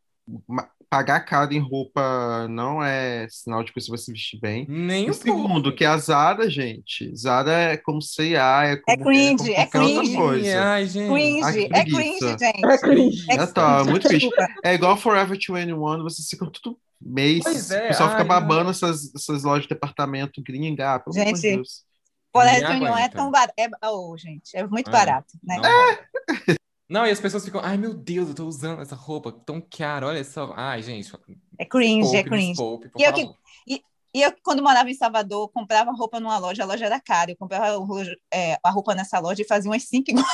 pagar 0.89 1.19
caro 1.19 1.53
em 1.53 1.59
roupa 1.59 2.47
não 2.47 2.81
é 2.81 3.27
sinal 3.29 3.61
de 3.61 3.73
que 3.73 3.81
você 3.81 3.89
vai 3.89 3.97
se 3.97 4.09
vestir 4.09 4.39
bem. 4.39 4.65
Nem 4.69 5.09
o 5.09 5.13
segundo, 5.13 5.75
que 5.75 5.83
a 5.83 5.97
Zara, 5.97 6.49
gente. 6.49 7.13
Zara 7.13 7.51
é 7.51 7.75
como 7.75 8.01
C&A, 8.01 8.65
é, 8.65 8.77
como, 8.77 9.01
é 9.01 9.03
cringe, 9.03 9.53
é, 9.53 9.59
é 9.59 9.65
cringe. 9.65 10.15
Coisa. 10.15 10.63
Ai, 10.63 10.85
gente. 10.85 11.11
Cringe, 11.11 11.69
é 11.73 11.83
cringe, 11.83 12.19
gente. 12.19 12.65
É 12.65 12.77
cringe. 12.77 13.25
É, 13.29 13.45
tá, 13.47 13.83
muito 13.83 14.07
cringe. 14.07 14.29
É 14.63 14.75
igual 14.75 14.95
Forever 14.95 15.37
21, 15.37 16.03
vocês 16.03 16.25
ficam 16.29 16.49
tudo 16.49 16.77
mês. 17.05 17.71
É, 17.71 17.85
o 17.85 17.87
pessoal 17.89 18.09
fica 18.11 18.23
babando 18.23 18.69
essas, 18.69 19.13
essas 19.15 19.43
lojas 19.43 19.63
de 19.63 19.69
departamento 19.69 20.41
gringa. 20.41 20.95
Ah, 20.95 20.99
pelo 20.99 21.13
gente, 21.13 21.41
Deus. 21.41 21.83
Colégio 22.31 22.79
não 22.79 22.97
é 22.97 23.07
tão 23.09 23.29
barato. 23.29 23.53
É, 23.57 23.69
oh, 23.87 24.17
gente, 24.17 24.55
é 24.57 24.65
muito 24.65 24.89
é. 24.89 24.91
barato, 24.91 25.37
né? 25.43 25.57
É. 25.57 26.55
Não, 26.89 27.07
e 27.07 27.09
as 27.09 27.19
pessoas 27.19 27.43
ficam, 27.43 27.61
ai 27.63 27.75
meu 27.77 27.93
Deus, 27.93 28.29
eu 28.29 28.35
tô 28.35 28.45
usando 28.45 28.81
essa 28.81 28.95
roupa 28.95 29.31
tão 29.31 29.59
cara, 29.59 30.05
olha 30.05 30.23
só. 30.23 30.53
Ai, 30.55 30.83
gente. 30.83 31.11
É 31.57 31.65
cringe, 31.65 32.15
é 32.15 32.23
cringe. 32.23 32.55
Poupe, 32.55 32.91
e, 32.95 33.03
eu 33.03 33.13
que, 33.13 33.27
e, 33.67 33.83
e, 34.13 34.21
eu, 34.21 34.31
quando 34.43 34.61
morava 34.61 34.91
em 34.91 34.93
Salvador, 34.93 35.49
comprava 35.49 35.91
roupa 35.91 36.19
numa 36.19 36.37
loja, 36.37 36.61
a 36.61 36.65
loja 36.67 36.85
era 36.85 36.99
cara. 36.99 37.31
Eu 37.31 37.37
comprava 37.37 37.77
é, 38.31 38.57
a 38.63 38.69
roupa 38.69 38.93
nessa 38.93 39.17
loja 39.17 39.41
e 39.41 39.47
fazia 39.47 39.71
umas 39.71 39.83
cinco 39.83 40.11
igual. 40.11 40.25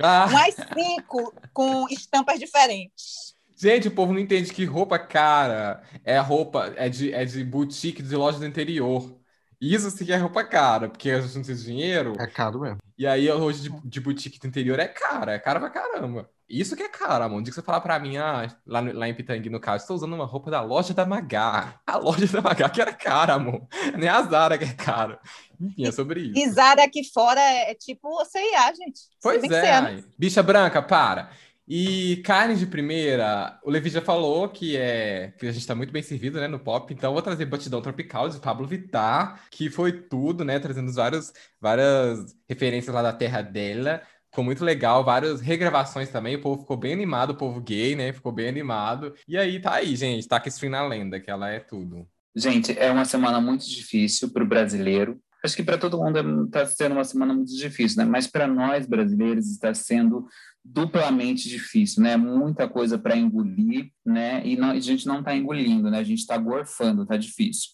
Ah. 0.00 0.26
umas 0.26 0.54
cinco 0.54 1.32
com 1.52 1.86
estampas 1.90 2.40
diferentes. 2.40 3.34
Gente, 3.58 3.88
o 3.88 3.90
povo 3.90 4.12
não 4.12 4.20
entende 4.20 4.52
que 4.52 4.64
roupa 4.64 5.00
cara 5.00 5.82
é 6.04 6.16
roupa, 6.18 6.72
é 6.76 6.88
de, 6.88 7.12
é 7.12 7.24
de 7.24 7.42
boutique 7.42 8.00
de 8.00 8.14
loja 8.14 8.38
do 8.38 8.46
interior. 8.46 9.18
Isso 9.60 9.90
sim 9.90 10.08
é 10.12 10.16
roupa 10.16 10.44
cara, 10.44 10.88
porque 10.88 11.10
a 11.10 11.20
gente 11.20 11.34
não 11.34 11.42
tem 11.42 11.56
dinheiro. 11.56 12.12
É 12.20 12.26
caro 12.28 12.60
mesmo. 12.60 12.78
E 12.96 13.04
aí, 13.04 13.28
hoje 13.28 13.62
de, 13.62 13.70
de 13.84 14.00
boutique 14.00 14.38
do 14.38 14.46
interior 14.46 14.78
é 14.78 14.86
cara, 14.86 15.32
é 15.32 15.38
cara 15.40 15.58
pra 15.58 15.70
caramba. 15.70 16.30
Isso 16.48 16.76
que 16.76 16.82
é 16.82 16.88
cara, 16.88 17.24
amor. 17.24 17.40
Um 17.40 17.42
dia 17.42 17.50
que 17.50 17.56
você 17.56 17.62
falar 17.62 17.80
pra 17.80 17.98
mim, 17.98 18.16
ah, 18.16 18.48
lá, 18.64 18.80
no, 18.80 18.92
lá 18.92 19.08
em 19.08 19.14
Pitangui, 19.14 19.50
no 19.50 19.60
caso, 19.60 19.82
estou 19.82 19.96
usando 19.96 20.14
uma 20.14 20.24
roupa 20.24 20.50
da 20.50 20.62
loja 20.62 20.94
da 20.94 21.04
Magá. 21.04 21.78
A 21.84 21.96
loja 21.98 22.26
da 22.28 22.40
Magá 22.40 22.70
que 22.70 22.80
era 22.80 22.92
cara, 22.92 23.34
amor. 23.34 23.66
Nem 23.98 24.08
a 24.08 24.22
Zara 24.22 24.56
que 24.56 24.64
é 24.64 24.72
cara. 24.72 25.20
Enfim, 25.60 25.86
é 25.86 25.92
sobre 25.92 26.20
isso. 26.20 26.38
E 26.38 26.48
Zara 26.48 26.84
aqui 26.84 27.02
fora 27.12 27.40
é, 27.40 27.72
é 27.72 27.74
tipo 27.74 28.24
CIA, 28.24 28.72
gente. 28.74 29.00
Pois 29.20 29.42
é. 29.42 30.02
Bicha 30.16 30.42
branca, 30.42 30.80
para. 30.80 31.30
E 31.70 32.16
carne 32.24 32.56
de 32.56 32.66
primeira, 32.66 33.60
o 33.62 33.70
Levi 33.70 33.90
já 33.90 34.00
falou 34.00 34.48
que 34.48 34.74
é 34.74 35.34
que 35.38 35.46
a 35.46 35.52
gente 35.52 35.60
está 35.60 35.74
muito 35.74 35.92
bem 35.92 36.02
servido, 36.02 36.40
né, 36.40 36.48
no 36.48 36.58
pop. 36.58 36.94
Então 36.94 37.12
vou 37.12 37.20
trazer 37.20 37.44
Batidão 37.44 37.82
Tropical 37.82 38.30
de 38.30 38.40
Pablo 38.40 38.66
Vittar, 38.66 39.44
que 39.50 39.68
foi 39.68 39.92
tudo, 39.92 40.46
né, 40.46 40.58
trazendo 40.58 40.90
vários, 40.90 41.30
várias 41.60 42.34
referências 42.48 42.94
lá 42.94 43.02
da 43.02 43.12
terra 43.12 43.42
dela. 43.42 44.00
Ficou 44.30 44.44
muito 44.44 44.64
legal, 44.64 45.04
várias 45.04 45.42
regravações 45.42 46.08
também. 46.08 46.36
O 46.36 46.40
povo 46.40 46.62
ficou 46.62 46.76
bem 46.76 46.94
animado, 46.94 47.30
o 47.30 47.36
povo 47.36 47.60
gay, 47.60 47.94
né? 47.96 48.12
Ficou 48.12 48.30
bem 48.30 48.48
animado. 48.48 49.14
E 49.26 49.36
aí 49.36 49.60
tá 49.60 49.74
aí, 49.74 49.96
gente, 49.96 50.28
tá 50.28 50.38
com 50.38 50.48
stream 50.48 50.70
na 50.70 50.86
lenda, 50.86 51.18
que 51.18 51.30
ela 51.30 51.50
é 51.50 51.60
tudo. 51.60 52.06
Gente, 52.36 52.78
é 52.78 52.90
uma 52.90 53.04
semana 53.04 53.40
muito 53.40 53.68
difícil 53.68 54.30
para 54.30 54.44
o 54.44 54.46
brasileiro. 54.46 55.20
Acho 55.48 55.56
que 55.56 55.62
para 55.62 55.78
todo 55.78 55.96
mundo 55.96 56.44
está 56.44 56.66
sendo 56.66 56.92
uma 56.92 57.04
semana 57.04 57.32
muito 57.32 57.56
difícil, 57.56 57.96
né? 57.96 58.04
Mas 58.04 58.26
para 58.26 58.46
nós 58.46 58.86
brasileiros 58.86 59.46
está 59.50 59.72
sendo 59.72 60.26
duplamente 60.62 61.48
difícil, 61.48 62.02
né? 62.02 62.18
Muita 62.18 62.68
coisa 62.68 62.98
para 62.98 63.16
engolir, 63.16 63.90
né? 64.04 64.46
E 64.46 64.58
não, 64.58 64.72
a 64.72 64.78
gente 64.78 65.06
não 65.06 65.20
está 65.20 65.34
engolindo, 65.34 65.90
né? 65.90 66.00
A 66.00 66.04
gente 66.04 66.18
está 66.18 66.36
gorfando, 66.36 67.04
está 67.04 67.16
difícil. 67.16 67.70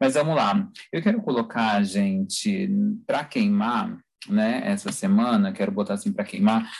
Mas 0.00 0.14
vamos 0.14 0.34
lá. 0.34 0.66
Eu 0.90 1.02
quero 1.02 1.20
colocar, 1.20 1.82
gente, 1.82 2.70
para 3.06 3.22
queimar, 3.22 3.98
né? 4.26 4.62
Essa 4.64 4.90
semana, 4.90 5.52
quero 5.52 5.70
botar 5.70 5.94
assim 5.94 6.14
para 6.14 6.24
queimar 6.24 6.72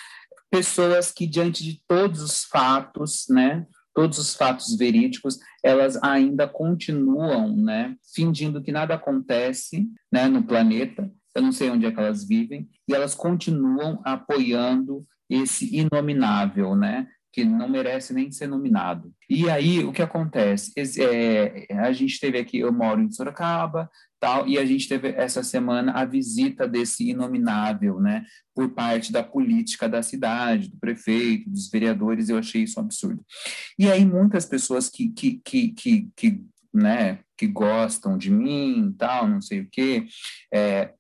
pessoas 0.51 1.13
que 1.13 1.27
diante 1.27 1.63
de 1.63 1.83
todos 1.87 2.23
os 2.23 2.45
fatos, 2.45 3.27
né? 3.29 3.67
Todos 3.95 4.19
os 4.19 4.35
fatos 4.35 4.77
verídicos, 4.77 5.39
elas 5.63 6.01
ainda 6.03 6.47
continuam, 6.47 7.57
né? 7.57 7.97
Fingindo 8.15 8.63
que 8.63 8.73
nada 8.73 8.95
acontece, 8.95 9.89
né? 10.13 10.29
No 10.29 10.43
planeta. 10.43 11.11
Eu 11.35 11.43
não 11.43 11.53
sei 11.53 11.71
onde 11.71 11.87
é 11.87 11.93
que 11.93 11.99
elas 11.99 12.27
vivem 12.27 12.69
e 12.89 12.95
elas 12.95 13.15
continuam 13.15 14.01
apoiando 14.05 15.07
esse 15.29 15.77
inominável, 15.77 16.75
né? 16.75 17.07
Que 17.33 17.45
não 17.45 17.69
merece 17.69 18.13
nem 18.13 18.31
ser 18.31 18.47
nominado. 18.47 19.13
E 19.29 19.49
aí, 19.49 19.85
o 19.85 19.93
que 19.93 20.03
acontece? 20.03 20.73
É, 20.77 21.67
a 21.75 21.93
gente 21.93 22.19
teve 22.19 22.39
aqui, 22.39 22.59
eu 22.59 22.73
moro 22.73 23.01
em 23.01 23.11
Sorocaba, 23.11 23.89
tal, 24.19 24.47
e 24.49 24.59
a 24.59 24.65
gente 24.65 24.89
teve 24.89 25.09
essa 25.09 25.43
semana 25.43 25.93
a 25.93 26.05
visita 26.05 26.67
desse 26.67 27.09
inominável, 27.09 28.01
né, 28.01 28.25
por 28.55 28.71
parte 28.71 29.13
da 29.13 29.23
política 29.23 29.89
da 29.89 30.03
cidade, 30.03 30.69
do 30.69 30.79
prefeito, 30.79 31.49
dos 31.49 31.71
vereadores, 31.71 32.29
eu 32.29 32.39
achei 32.39 32.65
isso 32.65 32.81
um 32.81 32.85
absurdo. 32.85 33.25
E 33.79 33.89
aí, 33.89 34.05
muitas 34.05 34.45
pessoas 34.45 34.91
que, 34.91 35.09
que, 35.11 35.41
que, 35.45 35.69
que, 35.73 36.09
que 36.17 36.45
né, 36.73 37.21
que 37.37 37.47
gostam 37.47 38.19
de 38.19 38.31
mim, 38.31 38.95
tal, 38.99 39.29
não 39.29 39.41
sei 39.41 39.61
o 39.61 39.69
quê, 39.71 40.07
é, 40.53 40.93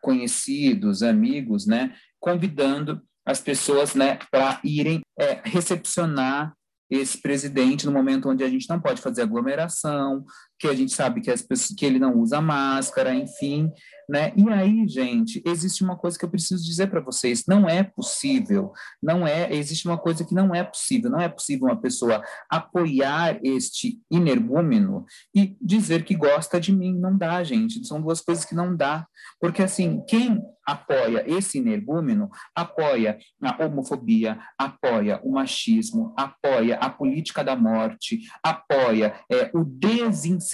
conhecidos, 0.00 1.02
amigos, 1.02 1.66
né, 1.66 1.94
convidando 2.20 3.02
as 3.26 3.40
pessoas 3.40 3.94
né, 3.94 4.18
para 4.30 4.60
irem 4.62 5.00
é, 5.18 5.40
recepcionar 5.44 6.54
esse 6.88 7.20
presidente 7.20 7.84
no 7.84 7.90
momento 7.90 8.28
onde 8.28 8.44
a 8.44 8.48
gente 8.48 8.68
não 8.70 8.80
pode 8.80 9.02
fazer 9.02 9.22
aglomeração, 9.22 10.24
que 10.58 10.66
a 10.66 10.74
gente 10.74 10.92
sabe 10.92 11.20
que, 11.20 11.30
as 11.30 11.42
pessoas, 11.42 11.76
que 11.76 11.84
ele 11.84 11.98
não 11.98 12.18
usa 12.18 12.40
máscara, 12.40 13.14
enfim, 13.14 13.70
né? 14.08 14.32
E 14.36 14.48
aí, 14.50 14.88
gente, 14.88 15.42
existe 15.44 15.82
uma 15.82 15.96
coisa 15.96 16.18
que 16.18 16.24
eu 16.24 16.30
preciso 16.30 16.64
dizer 16.64 16.88
para 16.88 17.00
vocês: 17.00 17.44
não 17.46 17.68
é 17.68 17.82
possível, 17.82 18.72
não 19.02 19.26
é, 19.26 19.52
existe 19.52 19.86
uma 19.86 19.98
coisa 19.98 20.24
que 20.24 20.34
não 20.34 20.54
é 20.54 20.62
possível, 20.62 21.10
não 21.10 21.20
é 21.20 21.28
possível 21.28 21.66
uma 21.66 21.80
pessoa 21.80 22.22
apoiar 22.48 23.38
este 23.42 24.00
energúmeno 24.10 25.04
e 25.34 25.56
dizer 25.60 26.04
que 26.04 26.14
gosta 26.14 26.60
de 26.60 26.72
mim, 26.72 26.96
não 26.96 27.18
dá, 27.18 27.42
gente. 27.42 27.86
São 27.86 28.00
duas 28.00 28.20
coisas 28.20 28.44
que 28.44 28.54
não 28.54 28.76
dá, 28.76 29.06
porque 29.40 29.62
assim, 29.62 30.02
quem 30.08 30.40
apoia 30.66 31.24
esse 31.28 31.58
energúmeno 31.58 32.28
apoia 32.54 33.18
a 33.40 33.64
homofobia, 33.64 34.38
apoia 34.58 35.20
o 35.22 35.30
machismo, 35.30 36.12
apoia 36.16 36.76
a 36.76 36.90
política 36.90 37.44
da 37.44 37.54
morte, 37.54 38.20
apoia 38.42 39.14
é, 39.30 39.48
o 39.54 39.64
desincentivo 39.64 40.45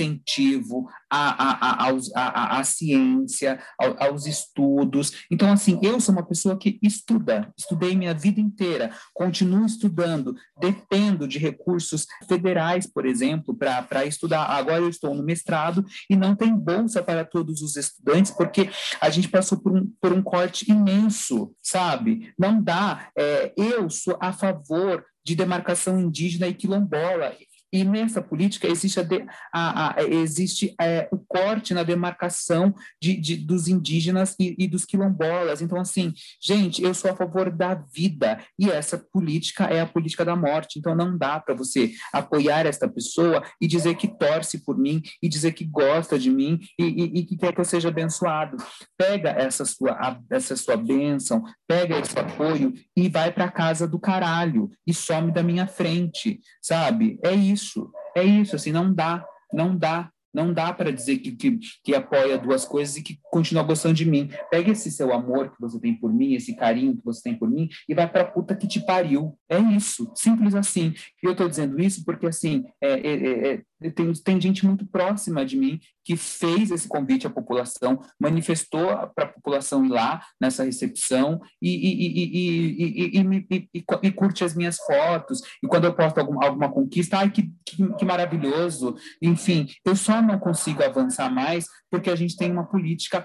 à, 1.10 1.30
à, 1.30 1.88
à, 1.88 1.92
à, 2.14 2.58
à 2.58 2.64
ciência, 2.64 3.60
aos 3.98 4.26
estudos. 4.26 5.12
Então, 5.30 5.50
assim, 5.52 5.78
eu 5.82 6.00
sou 6.00 6.14
uma 6.14 6.26
pessoa 6.26 6.58
que 6.58 6.78
estuda, 6.82 7.52
estudei 7.56 7.94
minha 7.94 8.14
vida 8.14 8.40
inteira, 8.40 8.90
continuo 9.12 9.66
estudando, 9.66 10.34
dependo 10.58 11.28
de 11.28 11.38
recursos 11.38 12.06
federais, 12.28 12.86
por 12.86 13.06
exemplo, 13.06 13.56
para 13.56 14.06
estudar. 14.06 14.44
Agora 14.46 14.80
eu 14.80 14.88
estou 14.88 15.14
no 15.14 15.22
mestrado 15.22 15.84
e 16.08 16.16
não 16.16 16.34
tem 16.34 16.54
bolsa 16.54 17.02
para 17.02 17.24
todos 17.24 17.62
os 17.62 17.76
estudantes, 17.76 18.30
porque 18.30 18.70
a 19.00 19.10
gente 19.10 19.28
passou 19.28 19.58
por 19.58 19.76
um, 19.76 19.92
por 20.00 20.12
um 20.12 20.22
corte 20.22 20.70
imenso, 20.70 21.54
sabe? 21.62 22.32
Não 22.38 22.62
dá. 22.62 23.10
É, 23.16 23.52
eu 23.56 23.90
sou 23.90 24.16
a 24.20 24.32
favor 24.32 25.04
de 25.24 25.34
demarcação 25.34 26.00
indígena 26.00 26.48
e 26.48 26.54
quilombola. 26.54 27.34
E 27.72 27.84
nessa 27.84 28.20
política 28.20 28.68
existe, 28.68 29.00
a 29.00 29.02
de, 29.02 29.24
a, 29.50 29.96
a, 29.96 30.02
existe 30.02 30.74
é, 30.78 31.08
o 31.10 31.16
corte 31.16 31.72
na 31.72 31.82
demarcação 31.82 32.74
de, 33.00 33.16
de 33.16 33.36
dos 33.36 33.66
indígenas 33.66 34.36
e, 34.38 34.54
e, 34.58 34.68
dos 34.68 34.84
quilombolas. 34.84 35.62
Então, 35.62 35.80
assim, 35.80 36.12
gente, 36.40 36.82
eu 36.82 36.92
sou 36.92 37.10
a 37.10 37.16
favor 37.16 37.50
da 37.50 37.74
vida 37.74 38.38
e 38.58 38.70
essa 38.70 38.98
política 38.98 39.64
é 39.64 39.80
a 39.80 39.86
política 39.86 40.22
da 40.22 40.36
morte. 40.36 40.78
Então, 40.78 40.94
não 40.94 41.16
dá 41.16 41.40
para 41.40 41.54
você 41.54 41.92
apoiar 42.12 42.66
esta 42.66 42.86
pessoa 42.86 43.42
e 43.58 43.66
dizer 43.66 43.94
que 43.94 44.06
torce 44.06 44.58
por 44.58 44.76
mim 44.76 45.00
e 45.22 45.28
dizer 45.28 45.52
que 45.52 45.64
gosta 45.64 46.18
de 46.18 46.30
mim 46.30 46.60
e, 46.78 46.84
e, 46.84 47.04
e 47.20 47.24
que 47.24 47.38
quer 47.38 47.54
que 47.54 47.60
eu 47.60 47.64
seja 47.64 47.88
abençoado. 47.88 48.58
Pega 48.98 49.30
essa 49.30 49.64
sua, 49.64 50.20
essa 50.30 50.56
sua 50.56 50.76
bênção, 50.76 51.42
pega 51.66 51.98
esse 51.98 52.18
apoio 52.18 52.74
e 52.94 53.08
vai 53.08 53.32
para 53.32 53.50
casa 53.50 53.88
do 53.88 53.98
caralho 53.98 54.70
e 54.86 54.92
some 54.92 55.32
da 55.32 55.42
minha 55.42 55.66
frente, 55.66 56.38
sabe? 56.60 57.18
É 57.22 57.32
isso 57.32 57.61
isso, 57.62 57.90
é 58.16 58.24
isso, 58.24 58.56
assim, 58.56 58.72
não 58.72 58.92
dá, 58.92 59.24
não 59.52 59.76
dá, 59.76 60.10
Não 60.34 60.50
dá 60.50 60.72
para 60.72 60.90
dizer 60.90 61.18
que, 61.18 61.32
que, 61.32 61.58
que, 61.84 61.94
apoia 61.94 62.38
duas 62.38 62.64
coisas 62.64 62.96
e 62.96 63.02
que 63.02 63.20
continua 63.30 63.62
gostando 63.62 63.92
de 63.94 64.06
mim. 64.06 64.30
Pega 64.50 64.70
esse 64.72 64.90
seu 64.90 65.12
amor 65.12 65.50
que 65.50 65.60
você 65.60 65.78
tem 65.78 65.94
por 65.94 66.10
mim, 66.10 66.32
esse 66.32 66.56
carinho 66.56 66.96
que 66.96 67.04
você 67.04 67.20
tem 67.22 67.38
por 67.38 67.50
mim, 67.50 67.68
e 67.86 67.94
vai 67.94 68.10
para 68.10 68.24
puta 68.24 68.56
que 68.56 68.66
te 68.66 68.80
pariu. 68.80 69.38
É 69.46 69.58
isso, 69.58 70.10
simples 70.14 70.54
assim. 70.54 70.94
E 71.22 71.26
eu 71.26 71.32
estou 71.32 71.50
dizendo 71.50 71.78
isso 71.78 72.02
porque, 72.02 72.26
assim, 72.26 72.64
é, 72.80 72.92
é, 72.92 73.12
é, 73.12 73.52
é, 73.52 73.62
tem, 73.90 74.12
tem 74.12 74.40
gente 74.40 74.64
muito 74.64 74.86
próxima 74.86 75.44
de 75.44 75.56
mim 75.56 75.80
que 76.04 76.16
fez 76.16 76.70
esse 76.70 76.88
convite 76.88 77.26
à 77.26 77.30
população, 77.30 78.00
manifestou 78.18 78.86
para 79.14 79.24
a 79.24 79.28
população 79.28 79.84
ir 79.84 79.88
lá 79.88 80.22
nessa 80.40 80.64
recepção 80.64 81.40
e, 81.60 81.70
e, 81.70 82.18
e, 82.18 83.48
e, 83.50 83.84
e, 84.02 84.12
curte 84.12 84.44
as 84.44 84.54
minhas 84.54 84.76
fotos. 84.78 85.40
E 85.62 85.66
quando 85.66 85.84
eu 85.84 85.94
posto 85.94 86.18
alguma, 86.18 86.44
alguma 86.44 86.70
conquista, 86.70 87.18
ai, 87.18 87.30
que, 87.30 87.52
que, 87.64 87.94
que 87.94 88.04
maravilhoso. 88.04 88.96
Enfim, 89.20 89.68
eu 89.84 89.94
só 89.94 90.20
não 90.20 90.38
consigo 90.38 90.82
avançar 90.82 91.30
mais 91.30 91.66
porque 91.90 92.10
a 92.10 92.16
gente 92.16 92.36
tem 92.36 92.50
uma 92.50 92.64
política 92.64 93.24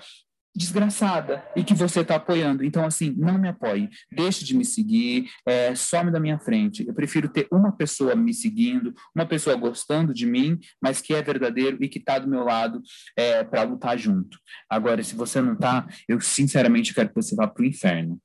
desgraçada 0.58 1.44
e 1.56 1.64
que 1.64 1.76
você 1.76 2.02
está 2.02 2.16
apoiando. 2.16 2.64
Então, 2.64 2.84
assim, 2.84 3.14
não 3.16 3.38
me 3.38 3.48
apoie, 3.48 3.90
deixe 4.12 4.44
de 4.44 4.58
me 4.58 4.66
seguir, 4.66 5.30
é, 5.46 5.76
some 5.76 6.12
da 6.12 6.20
minha 6.20 6.40
frente. 6.40 6.86
Eu 6.86 6.96
prefiro 6.96 7.30
ter 7.30 7.48
uma 7.52 7.72
pessoa 7.72 8.16
me 8.16 8.34
seguindo, 8.34 8.94
uma 9.16 9.26
pessoa 9.26 9.56
gostando 9.56 10.14
de 10.14 10.26
mim, 10.26 10.58
mas 10.82 11.00
que 11.00 11.14
é 11.14 11.22
verdadeiro 11.22 11.78
e 11.80 11.88
que 11.88 12.00
está 12.00 12.18
do 12.18 12.28
meu 12.28 12.44
lado 12.44 12.82
é, 13.16 13.44
para 13.44 13.62
lutar 13.62 13.98
junto. 13.98 14.40
Agora, 14.68 15.04
se 15.04 15.16
você 15.16 15.40
não 15.40 15.54
está, 15.54 15.88
eu 16.10 16.20
sinceramente 16.20 16.94
quero 16.94 17.10
que 17.10 17.16
você 17.16 17.36
vá 17.36 17.48
para 17.48 17.62
o 17.62 17.66
inferno. 17.66 18.20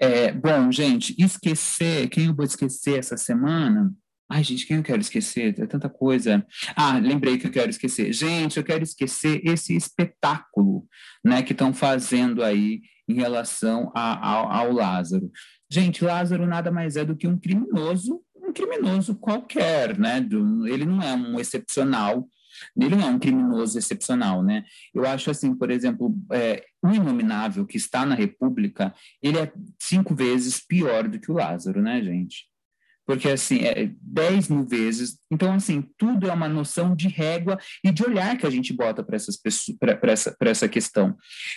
É, 0.00 0.32
bom, 0.32 0.72
gente, 0.72 1.14
esquecer, 1.18 2.08
quem 2.08 2.26
eu 2.26 2.34
vou 2.34 2.44
esquecer 2.44 2.98
essa 2.98 3.16
semana? 3.16 3.92
Ai, 4.28 4.42
gente, 4.42 4.66
quem 4.66 4.78
eu 4.78 4.82
quero 4.82 5.00
esquecer? 5.00 5.54
É 5.58 5.66
tanta 5.66 5.88
coisa. 5.88 6.44
Ah, 6.74 6.98
lembrei 6.98 7.38
que 7.38 7.46
eu 7.46 7.50
quero 7.50 7.70
esquecer. 7.70 8.12
Gente, 8.12 8.56
eu 8.56 8.64
quero 8.64 8.82
esquecer 8.82 9.40
esse 9.44 9.76
espetáculo 9.76 10.86
né, 11.22 11.42
que 11.42 11.52
estão 11.52 11.74
fazendo 11.74 12.42
aí 12.42 12.80
em 13.06 13.14
relação 13.14 13.92
a, 13.94 14.28
ao, 14.28 14.50
ao 14.50 14.72
Lázaro. 14.72 15.30
Gente, 15.70 16.04
Lázaro 16.04 16.46
nada 16.46 16.70
mais 16.70 16.96
é 16.96 17.04
do 17.04 17.16
que 17.16 17.28
um 17.28 17.38
criminoso, 17.38 18.22
um 18.34 18.52
criminoso 18.52 19.14
qualquer, 19.14 19.98
né? 19.98 20.18
Ele 20.66 20.86
não 20.86 21.02
é 21.02 21.14
um 21.14 21.38
excepcional, 21.38 22.26
ele 22.76 22.96
não 22.96 23.08
é 23.08 23.10
um 23.10 23.18
criminoso 23.18 23.76
excepcional, 23.76 24.42
né? 24.42 24.64
Eu 24.94 25.06
acho 25.06 25.30
assim, 25.30 25.54
por 25.54 25.70
exemplo, 25.70 26.14
é, 26.32 26.64
o 26.82 26.90
Inominável 26.90 27.66
que 27.66 27.76
está 27.76 28.06
na 28.06 28.14
República, 28.14 28.94
ele 29.22 29.38
é 29.38 29.52
cinco 29.80 30.14
vezes 30.14 30.64
pior 30.64 31.08
do 31.08 31.18
que 31.18 31.30
o 31.30 31.34
Lázaro, 31.34 31.82
né, 31.82 32.02
gente? 32.02 32.46
Porque 33.06 33.28
assim, 33.28 33.60
é 33.64 33.90
10 34.00 34.48
mil 34.48 34.66
vezes. 34.66 35.18
Então, 35.30 35.52
assim, 35.52 35.82
tudo 35.96 36.28
é 36.28 36.32
uma 36.32 36.48
noção 36.48 36.94
de 36.94 37.08
régua 37.08 37.58
e 37.84 37.90
de 37.90 38.02
olhar 38.02 38.36
que 38.36 38.46
a 38.46 38.50
gente 38.50 38.72
bota 38.72 39.02
para 39.02 39.16
essas 39.16 39.36
pessoas, 39.36 39.76
para 39.78 40.12
essa, 40.12 40.36
essa 40.40 40.68
questão. 40.68 41.16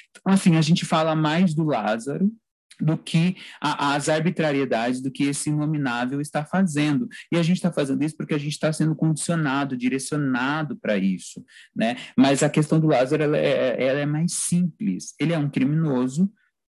Então, 0.10 0.34
assim, 0.34 0.56
a 0.56 0.62
gente 0.62 0.86
fala 0.86 1.16
mais 1.16 1.54
do 1.54 1.64
Lázaro 1.64 2.32
do 2.80 2.98
que 2.98 3.36
a, 3.60 3.96
as 3.96 4.08
arbitrariedades 4.08 5.02
do 5.02 5.12
que 5.12 5.24
esse 5.24 5.50
inominável 5.50 6.22
está 6.22 6.46
fazendo. 6.46 7.08
E 7.32 7.38
a 7.38 7.44
gente 7.44 7.58
está 7.58 7.72
fazendo 7.72 8.04
isso 8.04 8.16
porque 8.16 8.34
a 8.34 8.38
gente 8.38 8.52
está 8.52 8.72
sendo 8.72 8.96
condicionado, 8.96 9.76
direcionado 9.76 10.78
para 10.78 10.98
isso, 10.98 11.44
né? 11.76 11.96
Mas 12.16 12.44
a 12.44 12.50
questão 12.50 12.80
do 12.80 12.88
Lázaro, 12.88 13.24
ela 13.24 13.38
é, 13.38 13.84
ela 13.84 14.00
é 14.00 14.06
mais 14.06 14.34
simples. 14.34 15.14
Ele 15.20 15.34
é 15.34 15.38
um 15.38 15.50
criminoso, 15.50 16.32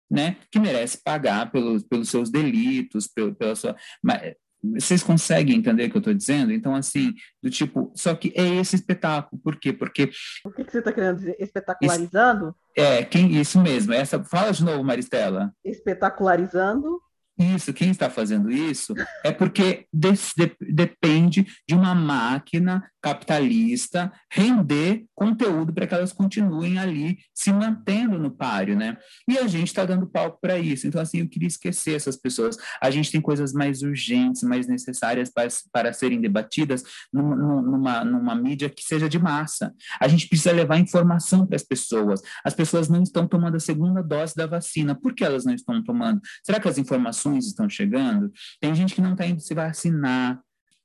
né, 0.09 0.35
que 0.51 0.59
merece 0.59 1.01
pagar 1.01 1.49
pelos, 1.51 1.83
pelos 1.83 2.09
seus 2.09 2.29
delitos, 2.29 3.07
pelo, 3.07 3.33
pela 3.33 3.55
sua. 3.55 3.77
Mas, 4.03 4.33
vocês 4.63 5.01
conseguem 5.01 5.57
entender 5.57 5.85
o 5.85 5.89
que 5.89 5.97
eu 5.97 5.99
estou 5.99 6.13
dizendo? 6.13 6.51
Então, 6.51 6.75
assim, 6.75 7.13
do 7.41 7.49
tipo, 7.49 7.91
só 7.95 8.13
que 8.13 8.31
é 8.35 8.55
esse 8.55 8.75
espetáculo. 8.75 9.41
Por 9.41 9.55
quê? 9.55 9.73
Porque. 9.73 10.11
O 10.45 10.51
que, 10.51 10.63
que 10.63 10.71
você 10.71 10.79
está 10.79 10.91
querendo 10.91 11.17
dizer? 11.17 11.35
Espetacularizando? 11.39 12.55
É, 12.77 13.03
quem, 13.03 13.39
isso 13.39 13.59
mesmo. 13.59 13.93
Essa, 13.93 14.23
fala 14.23 14.51
de 14.51 14.63
novo, 14.63 14.83
Maristela. 14.83 15.51
Espetacularizando 15.65 17.01
isso, 17.41 17.73
quem 17.73 17.91
está 17.91 18.09
fazendo 18.09 18.51
isso 18.51 18.93
é 19.23 19.31
porque 19.31 19.85
de, 19.91 20.11
de, 20.11 20.55
depende 20.73 21.45
de 21.67 21.75
uma 21.75 21.95
máquina 21.95 22.83
capitalista 23.01 24.11
render 24.31 25.05
conteúdo 25.15 25.73
para 25.73 25.87
que 25.87 25.93
elas 25.93 26.13
continuem 26.13 26.77
ali 26.77 27.17
se 27.33 27.51
mantendo 27.51 28.19
no 28.19 28.29
páreo, 28.29 28.77
né? 28.77 28.95
E 29.27 29.37
a 29.37 29.47
gente 29.47 29.67
está 29.67 29.83
dando 29.85 30.05
palco 30.05 30.39
para 30.39 30.59
isso. 30.59 30.87
Então, 30.87 31.01
assim, 31.01 31.19
eu 31.19 31.27
queria 31.27 31.47
esquecer 31.47 31.95
essas 31.95 32.15
pessoas. 32.15 32.57
A 32.79 32.91
gente 32.91 33.11
tem 33.11 33.19
coisas 33.19 33.53
mais 33.53 33.81
urgentes, 33.81 34.43
mais 34.43 34.67
necessárias 34.67 35.31
para, 35.31 35.47
para 35.71 35.93
serem 35.93 36.21
debatidas 36.21 36.83
numa, 37.11 37.61
numa, 37.61 38.05
numa 38.05 38.35
mídia 38.35 38.69
que 38.69 38.83
seja 38.83 39.09
de 39.09 39.17
massa. 39.17 39.73
A 39.99 40.07
gente 40.07 40.27
precisa 40.27 40.51
levar 40.51 40.77
informação 40.77 41.45
para 41.45 41.55
as 41.55 41.63
pessoas. 41.63 42.21
As 42.45 42.53
pessoas 42.53 42.87
não 42.87 43.01
estão 43.01 43.27
tomando 43.27 43.57
a 43.57 43.59
segunda 43.59 44.03
dose 44.03 44.35
da 44.35 44.45
vacina. 44.45 44.93
Por 44.93 45.15
que 45.15 45.23
elas 45.23 45.43
não 45.43 45.53
estão 45.53 45.83
tomando? 45.83 46.21
Será 46.43 46.59
que 46.59 46.67
as 46.67 46.77
informações 46.77 47.30
estão 47.37 47.69
chegando, 47.69 48.31
tem 48.59 48.73
gente 48.75 48.95
que 48.95 49.01
não 49.01 49.13
está 49.13 49.25
indo 49.25 49.41
se 49.41 49.53
vacinar, 49.53 50.41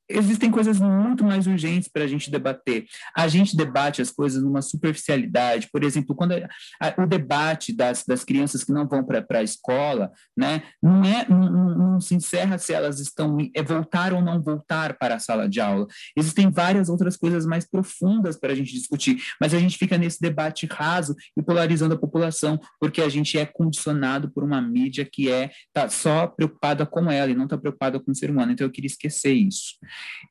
existem 0.08 0.50
coisas 0.50 0.78
muito 0.78 1.24
mais 1.24 1.46
urgentes 1.46 1.88
para 1.88 2.04
a 2.04 2.06
gente 2.06 2.30
debater. 2.30 2.86
A 3.14 3.28
gente 3.28 3.56
debate 3.56 4.00
as 4.00 4.10
coisas 4.10 4.42
numa 4.42 4.62
superficialidade. 4.62 5.68
Por 5.72 5.82
exemplo, 5.82 6.14
quando 6.14 6.32
a, 6.32 6.48
a, 6.80 7.02
o 7.02 7.06
debate 7.06 7.74
das, 7.74 8.04
das 8.06 8.24
crianças 8.24 8.64
que 8.64 8.72
não 8.72 8.86
vão 8.86 9.04
para 9.04 9.24
a 9.30 9.42
escola, 9.42 10.10
né, 10.36 10.62
não, 10.82 11.04
é, 11.04 11.28
não, 11.28 11.76
não, 11.76 12.00
se 12.00 12.14
encerra 12.14 12.58
se 12.58 12.72
elas 12.72 13.00
estão 13.00 13.36
é 13.54 13.62
voltar 13.62 14.12
ou 14.12 14.22
não 14.22 14.42
voltar 14.42 14.96
para 14.98 15.16
a 15.16 15.18
sala 15.18 15.48
de 15.48 15.60
aula. 15.60 15.86
Existem 16.16 16.50
várias 16.50 16.88
outras 16.88 17.16
coisas 17.16 17.46
mais 17.46 17.68
profundas 17.68 18.38
para 18.38 18.52
a 18.52 18.54
gente 18.54 18.72
discutir, 18.72 19.20
mas 19.40 19.54
a 19.54 19.58
gente 19.58 19.78
fica 19.78 19.98
nesse 19.98 20.20
debate 20.20 20.66
raso 20.66 21.14
e 21.36 21.42
polarizando 21.42 21.94
a 21.94 21.98
população, 21.98 22.58
porque 22.80 23.00
a 23.00 23.08
gente 23.08 23.38
é 23.38 23.44
condicionado 23.44 24.30
por 24.30 24.44
uma 24.44 24.60
mídia 24.60 25.04
que 25.10 25.30
é 25.30 25.50
tá 25.72 25.88
só 25.88 26.26
preocupada 26.26 26.86
com 26.86 27.10
ela 27.10 27.30
e 27.30 27.34
não 27.34 27.44
está 27.44 27.58
preocupada 27.58 27.98
com 27.98 28.10
o 28.10 28.14
ser 28.14 28.30
humano. 28.30 28.52
Então 28.52 28.66
eu 28.66 28.70
queria 28.70 28.86
esquecer 28.86 29.32
isso. 29.32 29.74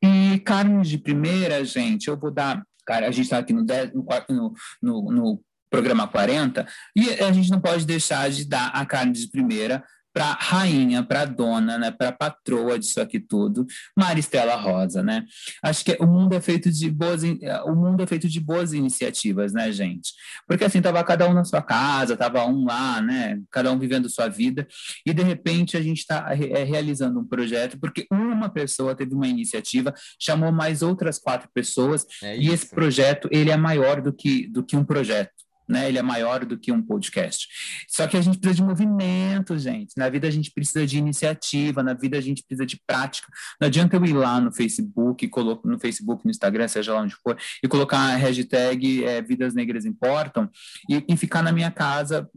E 0.03 0.39
carnes 0.39 0.89
de 0.89 0.97
primeira, 0.97 1.63
gente, 1.63 2.07
eu 2.07 2.17
vou 2.17 2.31
dar. 2.31 2.63
Cara, 2.85 3.07
a 3.07 3.11
gente 3.11 3.25
está 3.25 3.39
aqui 3.39 3.53
no, 3.53 3.63
no, 3.63 4.53
no, 4.81 5.11
no 5.11 5.41
programa 5.69 6.07
40, 6.07 6.67
e 6.95 7.09
a 7.21 7.31
gente 7.31 7.49
não 7.49 7.59
pode 7.59 7.85
deixar 7.85 8.29
de 8.29 8.45
dar 8.45 8.67
a 8.67 8.85
carne 8.85 9.13
de 9.13 9.29
primeira 9.29 9.83
para 10.15 10.31
rainha, 10.31 11.03
para 11.03 11.25
dona, 11.25 11.77
né, 11.77 11.91
para 11.91 12.09
patroa 12.09 12.79
disso 12.79 13.01
aqui 13.01 13.19
tudo, 13.19 13.65
Maristela 13.97 14.55
Rosa, 14.55 15.03
né? 15.03 15.25
Acho 15.61 15.83
que 15.83 15.97
o 15.99 16.07
mundo 16.07 16.33
é 16.33 16.39
feito 16.39 16.71
de 16.71 16.89
boas, 16.89 17.21
o 17.65 17.75
mundo 17.75 18.01
é 18.01 18.07
feito 18.07 18.29
de 18.29 18.39
boas 18.39 18.71
iniciativas, 18.71 19.51
né, 19.51 19.69
gente? 19.73 20.13
Porque 20.47 20.63
assim 20.63 20.81
tava 20.81 21.03
cada 21.03 21.29
um 21.29 21.33
na 21.33 21.43
sua 21.43 21.61
casa, 21.61 22.15
tava 22.15 22.45
um 22.45 22.63
lá, 22.63 23.01
né, 23.01 23.41
cada 23.51 23.69
um 23.73 23.77
vivendo 23.77 24.07
sua 24.07 24.29
vida, 24.29 24.65
e 25.05 25.13
de 25.13 25.21
repente 25.21 25.75
a 25.75 25.81
gente 25.81 25.99
está 25.99 26.33
é, 26.33 26.63
realizando 26.63 27.19
um 27.19 27.27
projeto 27.27 27.77
porque 27.77 28.07
uma 28.09 28.47
pessoa 28.47 28.95
teve 28.95 29.13
uma 29.13 29.27
iniciativa, 29.27 29.93
chamou 30.17 30.49
mais 30.49 30.81
outras 30.81 31.19
quatro 31.19 31.49
pessoas, 31.53 32.05
é 32.23 32.37
e 32.37 32.47
esse 32.47 32.69
projeto 32.69 33.27
ele 33.33 33.51
é 33.51 33.57
maior 33.57 34.01
do 34.01 34.13
que 34.13 34.47
do 34.47 34.63
que 34.63 34.77
um 34.77 34.85
projeto 34.85 35.44
né? 35.67 35.87
Ele 35.87 35.97
é 35.97 36.01
maior 36.01 36.45
do 36.45 36.57
que 36.57 36.71
um 36.71 36.81
podcast. 36.81 37.47
Só 37.87 38.07
que 38.07 38.17
a 38.17 38.21
gente 38.21 38.37
precisa 38.37 38.61
de 38.61 38.67
movimento, 38.67 39.57
gente. 39.57 39.93
Na 39.97 40.09
vida 40.09 40.27
a 40.27 40.31
gente 40.31 40.51
precisa 40.51 40.85
de 40.85 40.97
iniciativa, 40.97 41.83
na 41.83 41.93
vida 41.93 42.17
a 42.17 42.21
gente 42.21 42.43
precisa 42.43 42.65
de 42.65 42.79
prática. 42.85 43.27
Não 43.59 43.67
adianta 43.67 43.95
eu 43.95 44.05
ir 44.05 44.13
lá 44.13 44.39
no 44.39 44.51
Facebook, 44.51 45.29
no 45.63 45.79
Facebook, 45.79 46.25
no 46.25 46.31
Instagram, 46.31 46.67
seja 46.67 46.93
lá 46.93 47.01
onde 47.01 47.15
for, 47.15 47.37
e 47.63 47.67
colocar 47.67 47.97
a 47.97 48.15
hashtag 48.15 49.03
é, 49.03 49.21
Vidas 49.21 49.53
Negras 49.53 49.85
Importam 49.85 50.49
e, 50.89 51.03
e, 51.07 51.17
ficar 51.17 51.41
na 51.41 51.51
minha 51.51 51.71
casa, 51.71 52.29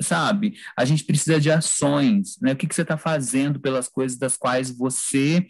sabe? 0.00 0.54
A 0.76 0.84
gente 0.84 1.04
precisa 1.04 1.40
de 1.40 1.50
ações, 1.50 2.38
né? 2.40 2.52
O 2.52 2.56
que, 2.56 2.66
que 2.66 2.74
você 2.74 2.82
está 2.82 2.96
fazendo 2.96 3.60
pelas 3.60 3.88
coisas 3.88 4.18
das 4.18 4.36
quais 4.36 4.70
você 4.70 5.46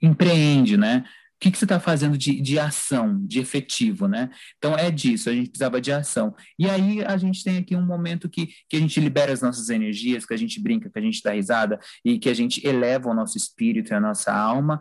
empreende, 0.00 0.76
né? 0.76 1.04
O 1.38 1.40
que, 1.40 1.52
que 1.52 1.58
você 1.58 1.64
está 1.64 1.78
fazendo 1.78 2.18
de, 2.18 2.40
de 2.40 2.58
ação, 2.58 3.24
de 3.24 3.38
efetivo, 3.38 4.08
né? 4.08 4.28
Então 4.56 4.76
é 4.76 4.90
disso, 4.90 5.30
a 5.30 5.32
gente 5.32 5.50
precisava 5.50 5.80
de 5.80 5.92
ação. 5.92 6.34
E 6.58 6.68
aí 6.68 7.04
a 7.04 7.16
gente 7.16 7.44
tem 7.44 7.58
aqui 7.58 7.76
um 7.76 7.86
momento 7.86 8.28
que, 8.28 8.48
que 8.68 8.76
a 8.76 8.80
gente 8.80 8.98
libera 8.98 9.32
as 9.32 9.40
nossas 9.40 9.70
energias, 9.70 10.26
que 10.26 10.34
a 10.34 10.36
gente 10.36 10.60
brinca, 10.60 10.90
que 10.90 10.98
a 10.98 11.02
gente 11.02 11.22
dá 11.22 11.30
risada 11.30 11.78
e 12.04 12.18
que 12.18 12.28
a 12.28 12.34
gente 12.34 12.66
eleva 12.66 13.08
o 13.08 13.14
nosso 13.14 13.38
espírito 13.38 13.92
e 13.92 13.94
a 13.94 14.00
nossa 14.00 14.34
alma 14.34 14.80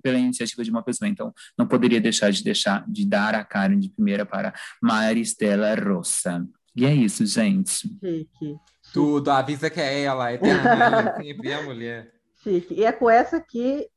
pela 0.00 0.18
iniciativa 0.18 0.62
de 0.62 0.70
uma 0.70 0.84
pessoa. 0.84 1.08
Então 1.08 1.34
não 1.58 1.66
poderia 1.66 2.00
deixar 2.00 2.30
de 2.30 2.44
deixar 2.44 2.84
de 2.88 3.04
dar 3.04 3.34
a 3.34 3.44
Karen 3.44 3.80
de 3.80 3.88
primeira 3.88 4.24
para 4.24 4.54
Maristela 4.80 5.74
Rossa. 5.74 6.46
E 6.76 6.86
é 6.86 6.94
isso, 6.94 7.26
gente. 7.26 7.88
Chique. 7.98 8.56
Tudo, 8.92 9.30
avisa 9.30 9.68
que 9.68 9.80
é 9.80 10.02
ela, 10.02 10.30
é 10.30 10.34
eterna, 10.34 11.16
sempre 11.20 11.50
é 11.50 11.54
a 11.54 11.62
mulher. 11.62 12.12
Chique. 12.42 12.74
E 12.74 12.84
é 12.84 12.92
com 12.92 13.10
essa 13.10 13.40
que 13.40 13.88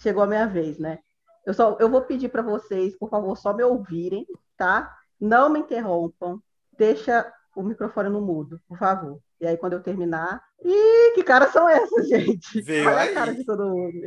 chegou 0.00 0.22
a 0.22 0.26
minha 0.26 0.46
vez, 0.46 0.78
né? 0.78 0.98
Eu, 1.44 1.54
só, 1.54 1.76
eu 1.80 1.88
vou 1.88 2.02
pedir 2.02 2.28
para 2.28 2.42
vocês, 2.42 2.96
por 2.96 3.08
favor, 3.08 3.36
só 3.36 3.52
me 3.52 3.62
ouvirem, 3.62 4.26
tá? 4.56 4.96
Não 5.20 5.48
me 5.48 5.60
interrompam. 5.60 6.40
Deixa 6.76 7.30
o 7.54 7.62
microfone 7.62 8.08
no 8.08 8.20
mudo, 8.20 8.60
por 8.68 8.78
favor. 8.78 9.20
E 9.40 9.46
aí, 9.46 9.56
quando 9.56 9.74
eu 9.74 9.82
terminar. 9.82 10.42
Ih, 10.64 11.12
que 11.14 11.24
caras 11.24 11.52
são 11.52 11.68
essas, 11.68 12.06
gente? 12.08 12.60
Veio 12.62 12.88
Olha 12.88 12.98
aí. 13.00 13.10
a 13.10 13.14
cara 13.14 13.34
de 13.34 13.44
todo 13.44 13.68
mundo. 13.68 13.98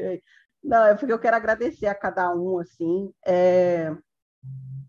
Não, 0.64 0.86
é 0.86 0.96
porque 0.96 1.14
eu 1.14 1.20
quero 1.20 1.36
agradecer 1.36 1.88
a 1.88 1.96
cada 1.96 2.34
um, 2.34 2.60
assim. 2.60 3.12
É... 3.26 3.96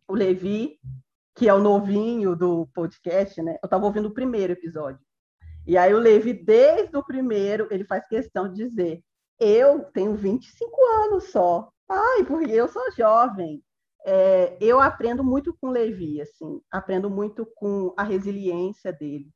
o 0.09 0.15
Levi, 0.15 0.79
que 1.35 1.49
é 1.49 1.55
o 1.55 1.61
novinho 1.61 2.35
do 2.35 2.67
podcast, 2.73 3.43
né? 3.43 3.59
Eu 3.63 3.67
estava 3.67 3.85
ouvindo 3.85 4.09
o 4.09 4.15
primeiro 4.15 4.53
episódio. 4.53 5.01
E 5.67 5.77
aí 5.77 5.93
o 5.93 5.99
Levi, 5.99 6.33
desde 6.33 6.97
o 6.97 7.05
primeiro, 7.05 7.67
ele 7.71 7.85
faz 7.85 8.07
questão 8.07 8.49
de 8.49 8.65
dizer: 8.65 9.03
eu 9.39 9.85
tenho 9.93 10.15
25 10.15 10.85
anos 11.05 11.25
só. 11.31 11.71
Ai, 11.89 12.25
porque 12.25 12.53
eu 12.53 12.69
sou 12.69 12.91
jovem. 12.93 13.63
É, 14.05 14.57
eu 14.61 14.81
aprendo 14.81 15.25
muito 15.25 15.57
com 15.61 15.71
Levi, 15.71 16.21
assim, 16.21 16.61
aprendo 16.71 17.11
muito 17.11 17.47
com 17.57 17.93
a 17.97 18.03
resiliência 18.03 18.93
dele. 18.93 19.29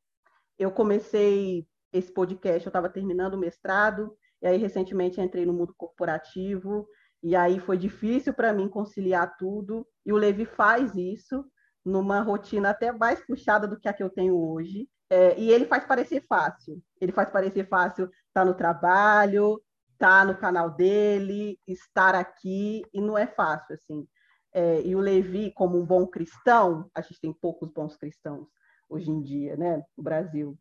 Eu 0.59 0.71
comecei 0.71 1.67
esse 1.93 2.13
podcast, 2.13 2.67
eu 2.67 2.71
estava 2.71 2.89
terminando 2.89 3.35
o 3.35 3.39
mestrado, 3.39 4.17
e 4.43 4.47
aí 4.47 4.57
recentemente 4.59 5.21
entrei 5.21 5.45
no 5.45 5.53
mundo 5.53 5.75
corporativo, 5.77 6.87
e 7.23 7.35
aí 7.37 7.59
foi 7.59 7.77
difícil 7.77 8.33
para 8.33 8.53
mim 8.53 8.69
conciliar 8.69 9.37
tudo, 9.37 9.87
e 10.07 10.13
o 10.13 10.17
Levi 10.17 10.45
faz 10.45 10.95
isso 10.95 11.45
numa 11.85 12.21
rotina 12.21 12.71
até 12.71 12.93
mais 12.93 13.25
puxada 13.27 13.67
do 13.67 13.79
que 13.79 13.89
a 13.89 13.93
que 13.93 14.03
eu 14.03 14.11
tenho 14.11 14.37
hoje. 14.37 14.89
É, 15.11 15.39
e 15.39 15.51
ele 15.51 15.67
faz 15.67 15.85
parecer 15.85 16.25
fácil. 16.29 16.81
Ele 17.01 17.11
faz 17.11 17.29
parecer 17.31 17.69
fácil 17.69 18.05
estar 18.05 18.13
tá 18.33 18.45
no 18.45 18.55
trabalho, 18.55 19.61
estar 20.01 20.21
tá 20.21 20.25
no 20.25 20.35
canal 20.35 20.71
dele, 20.71 21.59
estar 21.67 22.15
aqui, 22.15 22.83
e 22.93 23.01
não 23.03 23.19
é 23.19 23.27
fácil, 23.27 23.75
assim. 23.75 24.09
É, 24.53 24.81
e 24.83 24.97
o 24.97 25.01
Levi, 25.01 25.53
como 25.53 25.79
um 25.79 25.85
bom 25.85 26.07
cristão, 26.07 26.91
a 26.95 27.03
gente 27.03 27.21
tem 27.21 27.33
poucos 27.33 27.71
bons 27.71 27.97
cristãos 27.97 28.49
hoje 28.89 29.11
em 29.11 29.21
dia, 29.23 29.57
né, 29.57 29.85
no 29.97 30.03
Brasil. 30.03 30.59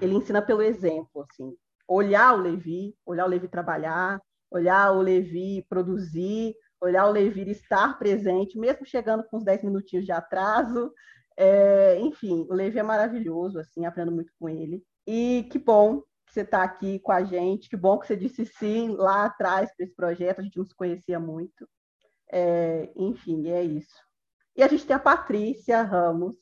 Ele 0.00 0.14
ensina 0.14 0.40
pelo 0.40 0.62
exemplo, 0.62 1.22
assim. 1.30 1.54
Olhar 1.86 2.34
o 2.34 2.40
Levi, 2.40 2.96
olhar 3.04 3.26
o 3.26 3.28
Levi 3.28 3.46
trabalhar, 3.46 4.20
olhar 4.50 4.92
o 4.92 5.02
Levi 5.02 5.64
produzir, 5.68 6.54
olhar 6.80 7.06
o 7.06 7.12
Levi 7.12 7.50
estar 7.50 7.98
presente, 7.98 8.58
mesmo 8.58 8.86
chegando 8.86 9.24
com 9.24 9.36
uns 9.36 9.44
10 9.44 9.64
minutinhos 9.64 10.06
de 10.06 10.12
atraso. 10.12 10.92
É, 11.36 11.98
enfim, 12.00 12.46
o 12.48 12.54
Levi 12.54 12.78
é 12.78 12.82
maravilhoso, 12.82 13.58
assim, 13.58 13.84
aprendo 13.84 14.12
muito 14.12 14.32
com 14.38 14.48
ele. 14.48 14.82
E 15.06 15.46
que 15.50 15.58
bom 15.58 16.02
você 16.38 16.42
está 16.42 16.62
aqui 16.62 16.98
com 17.00 17.12
a 17.12 17.22
gente, 17.24 17.68
que 17.68 17.76
bom 17.76 17.98
que 17.98 18.06
você 18.06 18.16
disse 18.16 18.46
sim 18.46 18.94
lá 18.96 19.26
atrás 19.26 19.74
para 19.74 19.84
esse 19.84 19.94
projeto, 19.94 20.40
a 20.40 20.42
gente 20.42 20.58
não 20.58 20.64
se 20.64 20.74
conhecia 20.74 21.18
muito. 21.18 21.68
É, 22.30 22.90
enfim, 22.96 23.48
é 23.48 23.62
isso. 23.62 23.96
E 24.56 24.62
a 24.62 24.68
gente 24.68 24.86
tem 24.86 24.94
a 24.94 25.00
Patrícia 25.00 25.82
Ramos 25.82 26.36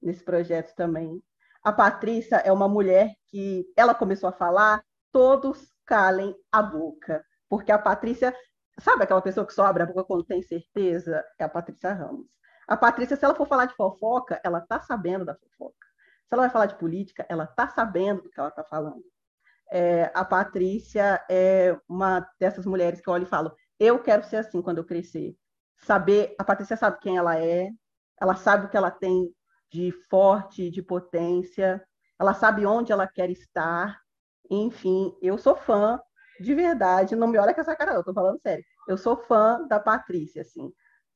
nesse 0.00 0.22
projeto 0.24 0.74
também. 0.74 1.22
A 1.62 1.72
Patrícia 1.72 2.36
é 2.36 2.52
uma 2.52 2.68
mulher 2.68 3.14
que 3.28 3.66
ela 3.76 3.94
começou 3.94 4.28
a 4.28 4.32
falar, 4.32 4.82
todos 5.10 5.72
calem 5.84 6.34
a 6.50 6.62
boca, 6.62 7.24
porque 7.48 7.70
a 7.70 7.78
Patrícia 7.78 8.34
Sabe 8.80 9.04
aquela 9.04 9.20
pessoa 9.20 9.46
que 9.46 9.52
só 9.52 9.66
abre 9.66 9.82
a 9.82 9.86
boca 9.86 10.04
quando 10.04 10.24
tem 10.24 10.42
certeza? 10.42 11.24
É 11.38 11.44
a 11.44 11.48
Patrícia 11.48 11.92
Ramos. 11.92 12.26
A 12.66 12.76
Patrícia, 12.76 13.16
se 13.16 13.24
ela 13.24 13.34
for 13.34 13.46
falar 13.46 13.66
de 13.66 13.74
fofoca, 13.74 14.40
ela 14.42 14.60
tá 14.60 14.80
sabendo 14.80 15.24
da 15.24 15.34
fofoca. 15.34 15.86
Se 16.26 16.34
ela 16.34 16.42
vai 16.42 16.50
falar 16.50 16.66
de 16.66 16.78
política, 16.78 17.26
ela 17.28 17.46
tá 17.46 17.68
sabendo 17.68 18.22
do 18.22 18.30
que 18.30 18.40
ela 18.40 18.50
tá 18.50 18.64
falando. 18.64 19.04
É, 19.74 20.12
a 20.14 20.22
Patrícia 20.22 21.24
é 21.30 21.74
uma 21.88 22.28
dessas 22.38 22.66
mulheres 22.66 23.00
que 23.00 23.08
eu 23.08 23.14
olho 23.14 23.22
e 23.22 23.26
falo: 23.26 23.56
eu 23.80 23.98
quero 23.98 24.22
ser 24.22 24.36
assim 24.36 24.60
quando 24.60 24.78
eu 24.78 24.84
crescer. 24.84 25.34
Saber, 25.78 26.34
a 26.38 26.44
Patrícia 26.44 26.76
sabe 26.76 26.98
quem 27.00 27.16
ela 27.16 27.38
é, 27.38 27.70
ela 28.20 28.36
sabe 28.36 28.66
o 28.66 28.68
que 28.68 28.76
ela 28.76 28.90
tem 28.90 29.34
de 29.72 29.90
forte, 30.10 30.70
de 30.70 30.82
potência, 30.82 31.82
ela 32.20 32.34
sabe 32.34 32.66
onde 32.66 32.92
ela 32.92 33.08
quer 33.08 33.30
estar. 33.30 33.98
Enfim, 34.50 35.16
eu 35.22 35.38
sou 35.38 35.56
fã 35.56 35.98
de 36.38 36.54
verdade, 36.54 37.16
não 37.16 37.28
me 37.28 37.38
olha 37.38 37.54
com 37.54 37.60
essa 37.62 37.74
cara, 37.74 37.94
eu 37.94 38.04
tô 38.04 38.12
falando 38.12 38.40
sério. 38.40 38.64
Eu 38.86 38.98
sou 38.98 39.16
fã 39.16 39.66
da 39.68 39.80
Patrícia, 39.80 40.42
assim, 40.42 40.70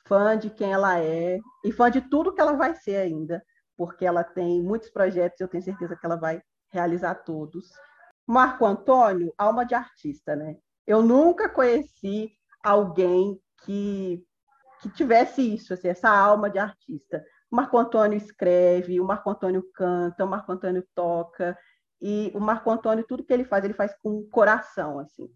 fã 0.06 0.38
de 0.38 0.48
quem 0.48 0.72
ela 0.72 0.98
é 0.98 1.38
e 1.62 1.72
fã 1.72 1.90
de 1.90 2.00
tudo 2.00 2.32
que 2.32 2.40
ela 2.40 2.54
vai 2.54 2.74
ser 2.74 2.96
ainda, 2.96 3.44
porque 3.76 4.06
ela 4.06 4.24
tem 4.24 4.62
muitos 4.62 4.88
projetos, 4.88 5.40
eu 5.40 5.48
tenho 5.48 5.62
certeza 5.62 5.94
que 5.94 6.06
ela 6.06 6.16
vai 6.16 6.40
realizar 6.70 7.16
todos. 7.16 7.70
Marco 8.26 8.66
Antônio, 8.66 9.32
alma 9.38 9.64
de 9.64 9.74
artista, 9.74 10.34
né? 10.34 10.56
Eu 10.86 11.02
nunca 11.02 11.48
conheci 11.48 12.32
alguém 12.62 13.40
que, 13.64 14.24
que 14.80 14.90
tivesse 14.90 15.54
isso, 15.54 15.74
assim, 15.74 15.88
essa 15.88 16.10
alma 16.10 16.50
de 16.50 16.58
artista. 16.58 17.24
O 17.50 17.56
Marco 17.56 17.78
Antônio 17.78 18.16
escreve, 18.16 19.00
o 19.00 19.04
Marco 19.04 19.30
Antônio 19.30 19.64
canta, 19.74 20.24
o 20.24 20.28
Marco 20.28 20.52
Antônio 20.52 20.84
toca, 20.94 21.56
e 22.00 22.30
o 22.34 22.40
Marco 22.40 22.70
Antônio, 22.70 23.06
tudo 23.06 23.24
que 23.24 23.32
ele 23.32 23.44
faz, 23.44 23.64
ele 23.64 23.74
faz 23.74 23.94
com 24.02 24.28
coração, 24.30 24.98
assim. 24.98 25.28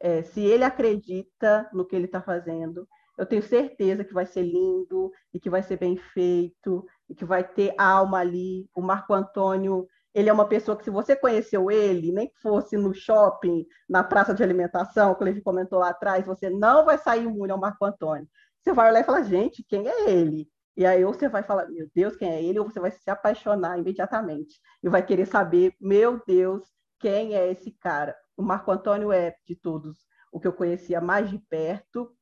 É, 0.00 0.22
se 0.22 0.40
ele 0.40 0.64
acredita 0.64 1.68
no 1.72 1.84
que 1.84 1.96
ele 1.96 2.04
está 2.04 2.22
fazendo, 2.22 2.86
eu 3.18 3.26
tenho 3.26 3.42
certeza 3.42 4.04
que 4.04 4.14
vai 4.14 4.24
ser 4.26 4.42
lindo 4.42 5.10
e 5.34 5.40
que 5.40 5.50
vai 5.50 5.62
ser 5.62 5.76
bem 5.76 5.96
feito 5.96 6.86
e 7.08 7.14
que 7.14 7.24
vai 7.24 7.42
ter 7.42 7.74
alma 7.76 8.18
ali. 8.20 8.68
O 8.74 8.80
Marco 8.80 9.12
Antônio, 9.12 9.88
ele 10.14 10.28
é 10.28 10.32
uma 10.32 10.48
pessoa 10.48 10.76
que, 10.76 10.84
se 10.84 10.90
você 10.90 11.14
conheceu 11.14 11.70
ele, 11.70 12.12
nem 12.12 12.28
que 12.28 12.38
fosse 12.40 12.76
no 12.76 12.94
shopping, 12.94 13.66
na 13.88 14.02
praça 14.02 14.34
de 14.34 14.42
alimentação, 14.42 15.14
que 15.14 15.24
ele 15.24 15.40
comentou 15.40 15.78
lá 15.78 15.90
atrás, 15.90 16.24
você 16.24 16.50
não 16.50 16.84
vai 16.84 16.98
sair 16.98 17.24
imune 17.24 17.52
ao 17.52 17.60
Marco 17.60 17.84
Antônio. 17.84 18.28
Você 18.60 18.72
vai 18.72 18.90
olhar 18.90 19.00
e 19.00 19.04
falar, 19.04 19.22
gente, 19.22 19.64
quem 19.64 19.86
é 19.86 20.10
ele? 20.10 20.48
E 20.76 20.86
aí 20.86 21.04
ou 21.04 21.12
você 21.12 21.28
vai 21.28 21.42
falar, 21.42 21.66
meu 21.66 21.88
Deus, 21.94 22.16
quem 22.16 22.30
é 22.30 22.42
ele? 22.42 22.58
Ou 22.58 22.64
você 22.64 22.78
vai 22.80 22.90
se 22.90 23.10
apaixonar 23.10 23.78
imediatamente 23.78 24.60
e 24.82 24.88
vai 24.88 25.04
querer 25.04 25.26
saber, 25.26 25.74
meu 25.80 26.22
Deus, 26.26 26.62
quem 27.00 27.34
é 27.34 27.50
esse 27.50 27.72
cara? 27.72 28.16
O 28.36 28.42
Marco 28.42 28.70
Antônio 28.70 29.12
é, 29.12 29.34
de 29.46 29.56
todos, 29.56 30.06
o 30.32 30.38
que 30.38 30.46
eu 30.46 30.52
conhecia 30.52 31.00
mais 31.00 31.28
de 31.30 31.38
perto. 31.38 32.12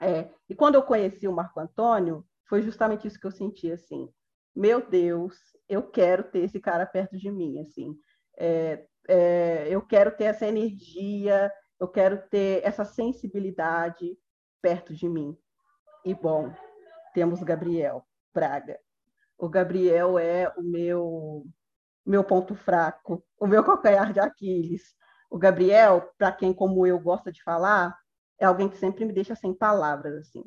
É, 0.00 0.30
e 0.48 0.54
quando 0.54 0.74
eu 0.74 0.82
conheci 0.82 1.26
o 1.26 1.32
Marco 1.32 1.58
Antônio, 1.58 2.24
foi 2.48 2.62
justamente 2.62 3.06
isso 3.06 3.18
que 3.18 3.26
eu 3.26 3.30
senti, 3.30 3.70
assim, 3.70 4.08
meu 4.54 4.86
Deus, 4.86 5.36
eu 5.68 5.82
quero 5.82 6.24
ter 6.24 6.40
esse 6.40 6.60
cara 6.60 6.84
perto 6.86 7.16
de 7.16 7.30
mim, 7.30 7.60
assim, 7.60 7.94
é, 8.38 8.84
é, 9.08 9.68
eu 9.68 9.82
quero 9.82 10.10
ter 10.16 10.24
essa 10.24 10.46
energia, 10.46 11.52
eu 11.78 11.88
quero 11.88 12.22
ter 12.28 12.64
essa 12.64 12.84
sensibilidade 12.84 14.16
perto 14.60 14.94
de 14.94 15.08
mim. 15.08 15.36
E 16.04 16.14
bom, 16.14 16.52
temos 17.14 17.42
Gabriel 17.42 18.04
Braga. 18.34 18.78
O 19.38 19.48
Gabriel 19.48 20.18
é 20.18 20.52
o 20.56 20.62
meu 20.62 21.44
meu 22.04 22.24
ponto 22.24 22.54
fraco, 22.54 23.24
o 23.38 23.46
meu 23.46 23.62
calcanhar 23.62 24.12
de 24.12 24.20
Aquiles. 24.20 24.82
O 25.30 25.38
Gabriel, 25.38 26.10
para 26.18 26.32
quem 26.32 26.52
como 26.52 26.86
eu 26.86 26.98
gosta 26.98 27.30
de 27.30 27.42
falar, 27.42 27.96
é 28.38 28.46
alguém 28.46 28.68
que 28.68 28.76
sempre 28.78 29.04
me 29.04 29.12
deixa 29.12 29.34
sem 29.34 29.54
palavras 29.54 30.14
assim. 30.14 30.42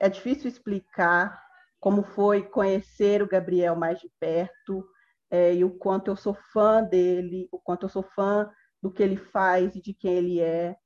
É 0.00 0.08
difícil 0.08 0.48
explicar 0.48 1.42
como 1.80 2.02
foi 2.02 2.42
conhecer 2.42 3.22
o 3.22 3.28
Gabriel 3.28 3.76
mais 3.76 4.00
de 4.00 4.10
perto 4.18 4.84
é, 5.30 5.54
e 5.54 5.64
o 5.64 5.70
quanto 5.70 6.10
eu 6.10 6.16
sou 6.16 6.36
fã 6.52 6.82
dele, 6.82 7.48
o 7.52 7.58
quanto 7.58 7.86
eu 7.86 7.88
sou 7.88 8.02
fã 8.02 8.50
do 8.82 8.90
que 8.90 9.02
ele 9.02 9.16
faz 9.16 9.76
e 9.76 9.82
de 9.82 9.92
quem 9.92 10.14
ele 10.14 10.40
é. 10.40 10.76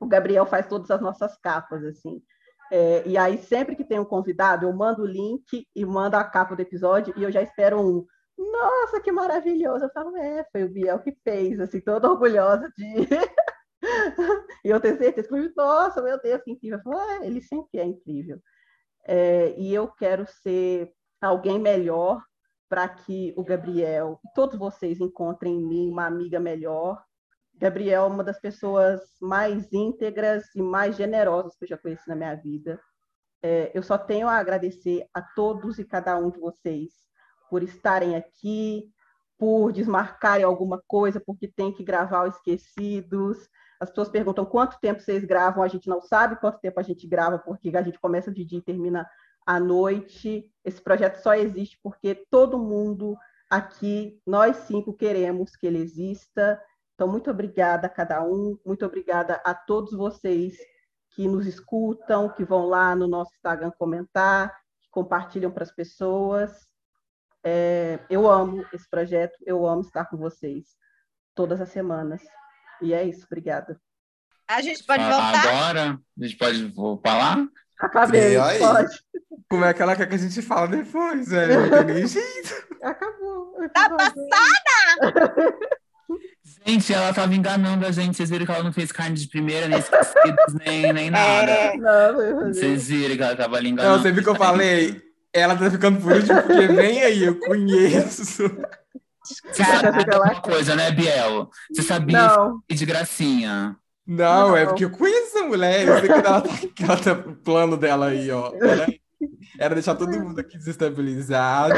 O 0.00 0.06
Gabriel 0.06 0.46
faz 0.46 0.66
todas 0.66 0.90
as 0.90 1.00
nossas 1.00 1.36
capas 1.38 1.84
assim. 1.84 2.22
É, 2.70 3.06
e 3.06 3.16
aí, 3.16 3.38
sempre 3.38 3.76
que 3.76 3.84
tem 3.84 3.98
um 3.98 4.04
convidado, 4.04 4.66
eu 4.66 4.72
mando 4.72 5.02
o 5.02 5.06
link 5.06 5.66
e 5.74 5.84
mando 5.84 6.16
a 6.16 6.24
capa 6.24 6.56
do 6.56 6.62
episódio 6.62 7.14
e 7.16 7.22
eu 7.22 7.30
já 7.30 7.42
espero 7.42 7.80
um. 7.80 8.04
Nossa, 8.36 9.00
que 9.00 9.12
maravilhoso! 9.12 9.84
Eu 9.84 9.90
falo, 9.90 10.16
é, 10.16 10.44
foi 10.50 10.64
o 10.64 10.68
Biel 10.70 10.98
que 11.00 11.16
fez, 11.22 11.60
assim, 11.60 11.80
toda 11.80 12.10
orgulhosa 12.10 12.68
de. 12.76 12.84
e 14.64 14.68
eu 14.70 14.80
tenho 14.80 14.98
certeza 14.98 15.28
que, 15.28 15.52
nossa, 15.56 16.02
meu 16.02 16.20
Deus, 16.20 16.42
que 16.42 16.50
incrível. 16.50 16.78
Eu 16.78 16.82
falo, 16.82 16.98
ah, 16.98 17.24
ele 17.24 17.40
sempre 17.40 17.78
é 17.78 17.84
incrível. 17.84 18.40
É, 19.06 19.54
e 19.58 19.72
eu 19.74 19.88
quero 19.88 20.26
ser 20.26 20.92
alguém 21.20 21.58
melhor 21.58 22.22
para 22.68 22.88
que 22.88 23.34
o 23.36 23.44
Gabriel 23.44 24.18
e 24.24 24.28
todos 24.34 24.58
vocês 24.58 25.00
encontrem 25.00 25.54
em 25.54 25.66
mim 25.66 25.90
uma 25.90 26.06
amiga 26.06 26.40
melhor 26.40 27.02
Gabriel 27.56 28.04
é 28.04 28.06
uma 28.06 28.24
das 28.24 28.40
pessoas 28.40 29.00
mais 29.20 29.72
íntegras 29.72 30.44
e 30.54 30.62
mais 30.62 30.96
generosas 30.96 31.56
que 31.56 31.64
eu 31.64 31.68
já 31.68 31.78
conheci 31.78 32.08
na 32.08 32.16
minha 32.16 32.34
vida. 32.34 32.80
É, 33.42 33.70
eu 33.74 33.82
só 33.82 33.96
tenho 33.96 34.28
a 34.28 34.36
agradecer 34.36 35.06
a 35.14 35.22
todos 35.22 35.78
e 35.78 35.84
cada 35.84 36.16
um 36.16 36.30
de 36.30 36.38
vocês 36.40 36.90
por 37.48 37.62
estarem 37.62 38.16
aqui, 38.16 38.90
por 39.38 39.72
desmarcarem 39.72 40.44
alguma 40.44 40.82
coisa, 40.86 41.20
porque 41.24 41.46
tem 41.46 41.72
que 41.72 41.84
gravar 41.84 42.24
o 42.24 42.28
Esquecidos. 42.28 43.38
As 43.80 43.90
pessoas 43.90 44.08
perguntam 44.08 44.44
quanto 44.44 44.78
tempo 44.80 45.00
vocês 45.00 45.24
gravam, 45.24 45.62
a 45.62 45.68
gente 45.68 45.88
não 45.88 46.00
sabe 46.00 46.36
quanto 46.36 46.60
tempo 46.60 46.78
a 46.80 46.82
gente 46.82 47.06
grava, 47.06 47.38
porque 47.38 47.76
a 47.76 47.82
gente 47.82 47.98
começa 47.98 48.30
de 48.30 48.44
dia 48.44 48.58
e 48.58 48.62
termina 48.62 49.08
à 49.46 49.58
noite. 49.60 50.50
Esse 50.64 50.80
projeto 50.80 51.16
só 51.16 51.34
existe 51.34 51.78
porque 51.82 52.14
todo 52.30 52.58
mundo 52.58 53.16
aqui, 53.50 54.20
nós 54.26 54.56
cinco, 54.58 54.92
queremos 54.94 55.54
que 55.56 55.66
ele 55.66 55.78
exista 55.78 56.60
então, 56.94 57.08
muito 57.08 57.28
obrigada 57.28 57.88
a 57.88 57.90
cada 57.90 58.22
um, 58.24 58.56
muito 58.64 58.86
obrigada 58.86 59.40
a 59.44 59.52
todos 59.52 59.92
vocês 59.92 60.56
que 61.10 61.26
nos 61.26 61.44
escutam, 61.46 62.28
que 62.28 62.44
vão 62.44 62.66
lá 62.66 62.94
no 62.94 63.08
nosso 63.08 63.34
Instagram 63.34 63.72
comentar, 63.72 64.56
que 64.80 64.88
compartilham 64.90 65.50
para 65.50 65.64
as 65.64 65.72
pessoas. 65.72 66.66
É, 67.42 67.98
eu 68.08 68.30
amo 68.30 68.64
esse 68.72 68.88
projeto, 68.88 69.36
eu 69.44 69.66
amo 69.66 69.82
estar 69.82 70.04
com 70.06 70.16
vocês 70.16 70.76
todas 71.34 71.60
as 71.60 71.68
semanas. 71.70 72.22
E 72.82 72.92
é 72.92 73.04
isso, 73.04 73.24
obrigada. 73.26 73.80
A 74.48 74.60
gente 74.60 74.84
pode 74.84 75.02
voltar? 75.02 75.48
Agora? 75.48 75.98
A 76.20 76.24
gente 76.24 76.36
pode 76.36 76.74
falar? 77.02 77.46
Acabei, 77.80 78.34
E 78.34 78.36
aí? 78.38 78.58
pode. 78.58 78.98
Como 79.48 79.64
é 79.64 79.74
que 79.74 79.82
ela 79.82 79.96
quer 79.96 80.08
que 80.08 80.14
a 80.14 80.18
gente 80.18 80.42
fala 80.42 80.68
depois, 80.68 81.28
velho? 81.28 81.60
Não 81.60 81.84
tem 81.86 81.94
nem 81.94 82.06
jeito. 82.06 82.66
Acabou. 82.82 83.54
Tá 83.72 83.90
passada! 83.90 85.54
Gente, 86.66 86.92
ela 86.92 87.12
tava 87.12 87.34
enganando 87.34 87.86
a 87.86 87.90
gente. 87.90 88.16
Vocês 88.16 88.30
viram 88.30 88.46
que 88.46 88.52
ela 88.52 88.62
não 88.62 88.72
fez 88.72 88.92
carne 88.92 89.16
de 89.16 89.28
primeira, 89.28 89.68
nem 89.68 89.78
esquecidos, 89.78 90.54
nem, 90.64 90.92
nem 90.92 91.10
nada. 91.10 91.50
É. 91.50 91.76
Não. 91.76 92.52
Vocês 92.52 92.88
viram 92.88 93.16
que 93.16 93.22
ela 93.22 93.36
tava 93.36 93.56
ali 93.56 93.70
enganando. 93.70 93.96
Não, 93.96 94.02
você 94.02 94.12
viu 94.12 94.22
que 94.22 94.28
eu 94.28 94.34
falei? 94.34 95.02
Ela 95.32 95.56
tá 95.56 95.70
ficando 95.70 96.00
por 96.00 96.12
último 96.12 96.42
porque 96.42 96.66
vem 96.68 97.02
aí, 97.02 97.24
eu 97.24 97.38
conheço. 97.40 98.44
Você 99.24 99.64
Cara, 99.64 99.90
uma 99.90 100.40
coisa, 100.42 100.76
né, 100.76 100.90
Biel? 100.90 101.48
Você 101.72 101.82
sabia 101.82 102.28
Não, 102.28 102.62
de 102.68 102.84
gracinha. 102.84 103.76
Não, 104.06 104.54
é 104.54 104.60
Não. 104.60 104.68
porque 104.68 104.84
eu 104.84 104.90
conheço 104.90 105.36
essa 105.38 105.46
mulher. 105.46 105.88
Eu 105.88 105.98
sei 106.00 106.08
que 106.08 106.12
ela 106.12 106.40
tá, 106.42 106.48
que 106.74 106.84
ela 106.84 106.96
tá 106.96 107.12
o 107.12 107.36
plano 107.36 107.76
dela 107.76 108.08
aí, 108.08 108.30
ó. 108.30 108.52
Era, 108.54 108.86
era 109.58 109.74
deixar 109.74 109.94
todo 109.94 110.20
mundo 110.20 110.38
aqui 110.38 110.58
desestabilizado 110.58 111.74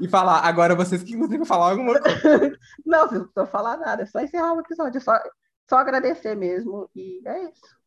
e 0.00 0.08
falar. 0.08 0.40
Agora 0.40 0.74
vocês 0.74 1.02
que 1.02 1.16
que 1.16 1.44
falar 1.44 1.72
alguma 1.72 2.00
coisa. 2.00 2.58
não, 2.86 3.02
não 3.02 3.24
precisa 3.24 3.46
falar 3.46 3.76
nada, 3.76 4.02
é 4.02 4.06
só 4.06 4.20
encerrar 4.20 4.54
o 4.54 4.60
episódio, 4.60 4.96
é 4.96 5.00
só, 5.00 5.12
só 5.68 5.76
agradecer 5.76 6.34
mesmo. 6.34 6.88
E 6.96 7.20
é 7.26 7.44
isso. 7.44 7.77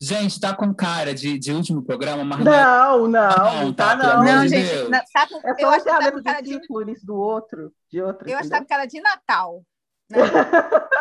Gente, 0.00 0.40
tá 0.40 0.54
com 0.54 0.74
cara 0.74 1.14
de, 1.14 1.38
de 1.38 1.52
último 1.52 1.82
programa, 1.82 2.24
mas 2.24 2.44
não 2.44 2.52
é 2.52 2.62
Não, 2.64 2.98
não, 3.08 3.08
Não, 3.08 3.62
não 3.64 3.72
tá, 3.72 3.96
tá, 3.96 4.16
não. 4.16 4.24
Não, 4.24 4.42
de 4.42 4.48
gente, 4.48 4.68
Deus. 4.68 4.90
não, 4.90 5.00
tá 5.12 5.26
com- 5.28 5.48
É 5.48 5.54
eu 5.58 5.68
acho 5.70 5.84
que 5.84 5.90
tá 5.90 6.12
com 6.12 6.22
cara 6.22 6.40
de 6.40 6.58
de. 6.58 6.82
início 6.82 7.06
do 7.06 7.16
outro, 7.16 7.72
de 7.90 8.02
outro. 8.02 8.28
Eu 8.28 8.34
acho 8.36 8.44
que 8.44 8.50
tá 8.50 8.58
com 8.60 8.66
cara 8.66 8.86
de 8.86 9.00
Natal. 9.00 9.62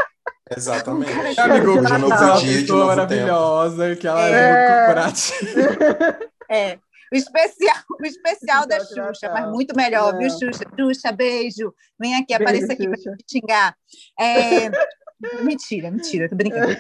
Exatamente. 0.56 1.36
Cara, 1.36 1.56
Amigo, 1.56 1.72
de 1.74 1.78
que 1.78 1.82
Natal. 1.84 1.98
ela 2.12 2.28
é 2.28 2.32
uma 2.34 2.40
Dia, 2.42 2.54
de 2.54 2.62
pessoa 2.62 2.80
novo 2.80 2.88
maravilhosa, 2.90 3.96
que 3.96 4.08
ela 4.08 4.28
é, 4.28 4.32
É. 4.32 4.56
muito 4.56 4.86
corporativa. 4.86 6.20
É. 6.52 6.78
O 7.14 7.16
especial, 7.16 7.76
o 8.02 8.06
especial 8.06 8.66
da 8.68 8.78
de 8.78 8.88
Xuxa, 8.88 9.28
Natal. 9.28 9.32
mas 9.34 9.50
muito 9.52 9.74
melhor, 9.76 10.18
viu, 10.18 10.28
Não. 10.30 10.38
Xuxa? 10.40 10.64
Xuxa, 10.78 11.12
beijo. 11.12 11.74
Vem 12.00 12.16
aqui, 12.16 12.38
Beijo, 12.38 12.44
apareça 12.44 12.74
aqui 12.74 12.84
Xuxa. 12.84 13.16
te 13.26 13.40
xingar. 13.40 13.76
É, 14.20 14.70
Mentira, 15.44 15.92
mentira, 15.92 16.30
tô 16.30 16.36
brincando. 16.36 16.76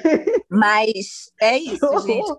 Mas 0.50 1.32
é 1.42 1.58
isso, 1.58 1.80
gente. 2.06 2.36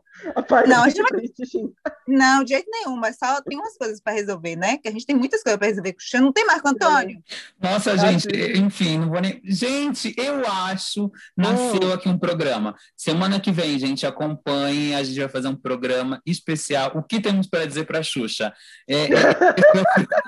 Não, 0.68 0.84
gente 0.84 1.02
vai- 1.02 1.10
triste, 1.20 1.44
gente. 1.44 1.72
Não, 2.06 2.44
de 2.44 2.50
jeito 2.54 2.68
nenhum, 2.70 2.96
mas 2.96 3.16
só 3.16 3.40
tem 3.42 3.58
umas 3.58 3.76
coisas 3.76 4.00
para 4.00 4.12
resolver, 4.12 4.56
né? 4.56 4.78
Que 4.78 4.88
a 4.88 4.92
gente 4.92 5.06
tem 5.06 5.16
muitas 5.16 5.42
coisas 5.42 5.58
para 5.58 5.68
resolver 5.68 5.92
com 5.92 5.98
o 5.98 6.02
Xuxa. 6.02 6.20
Não 6.20 6.32
tem 6.32 6.44
Marco 6.46 6.68
Antônio? 6.68 7.22
Nossa, 7.60 7.92
Ah, 7.92 7.96
gente, 7.96 8.28
enfim, 8.58 8.98
não 8.98 9.08
vou 9.10 9.20
nem. 9.20 9.40
Gente, 9.44 10.14
eu 10.18 10.46
acho, 10.46 11.10
nasceu 11.36 11.92
aqui 11.92 12.08
um 12.08 12.18
programa. 12.18 12.74
Semana 12.96 13.40
que 13.40 13.50
vem, 13.52 13.78
gente, 13.78 14.06
acompanhe, 14.06 14.94
a 14.94 15.02
gente 15.02 15.18
vai 15.20 15.28
fazer 15.28 15.48
um 15.48 15.56
programa 15.56 16.20
especial. 16.26 16.92
O 16.96 17.02
que 17.02 17.20
temos 17.20 17.46
para 17.48 17.64
dizer 17.66 17.84
para 17.86 18.00
a 18.00 18.02
Xuxa? 18.02 18.52
É, 18.88 19.04
é- 19.04 19.08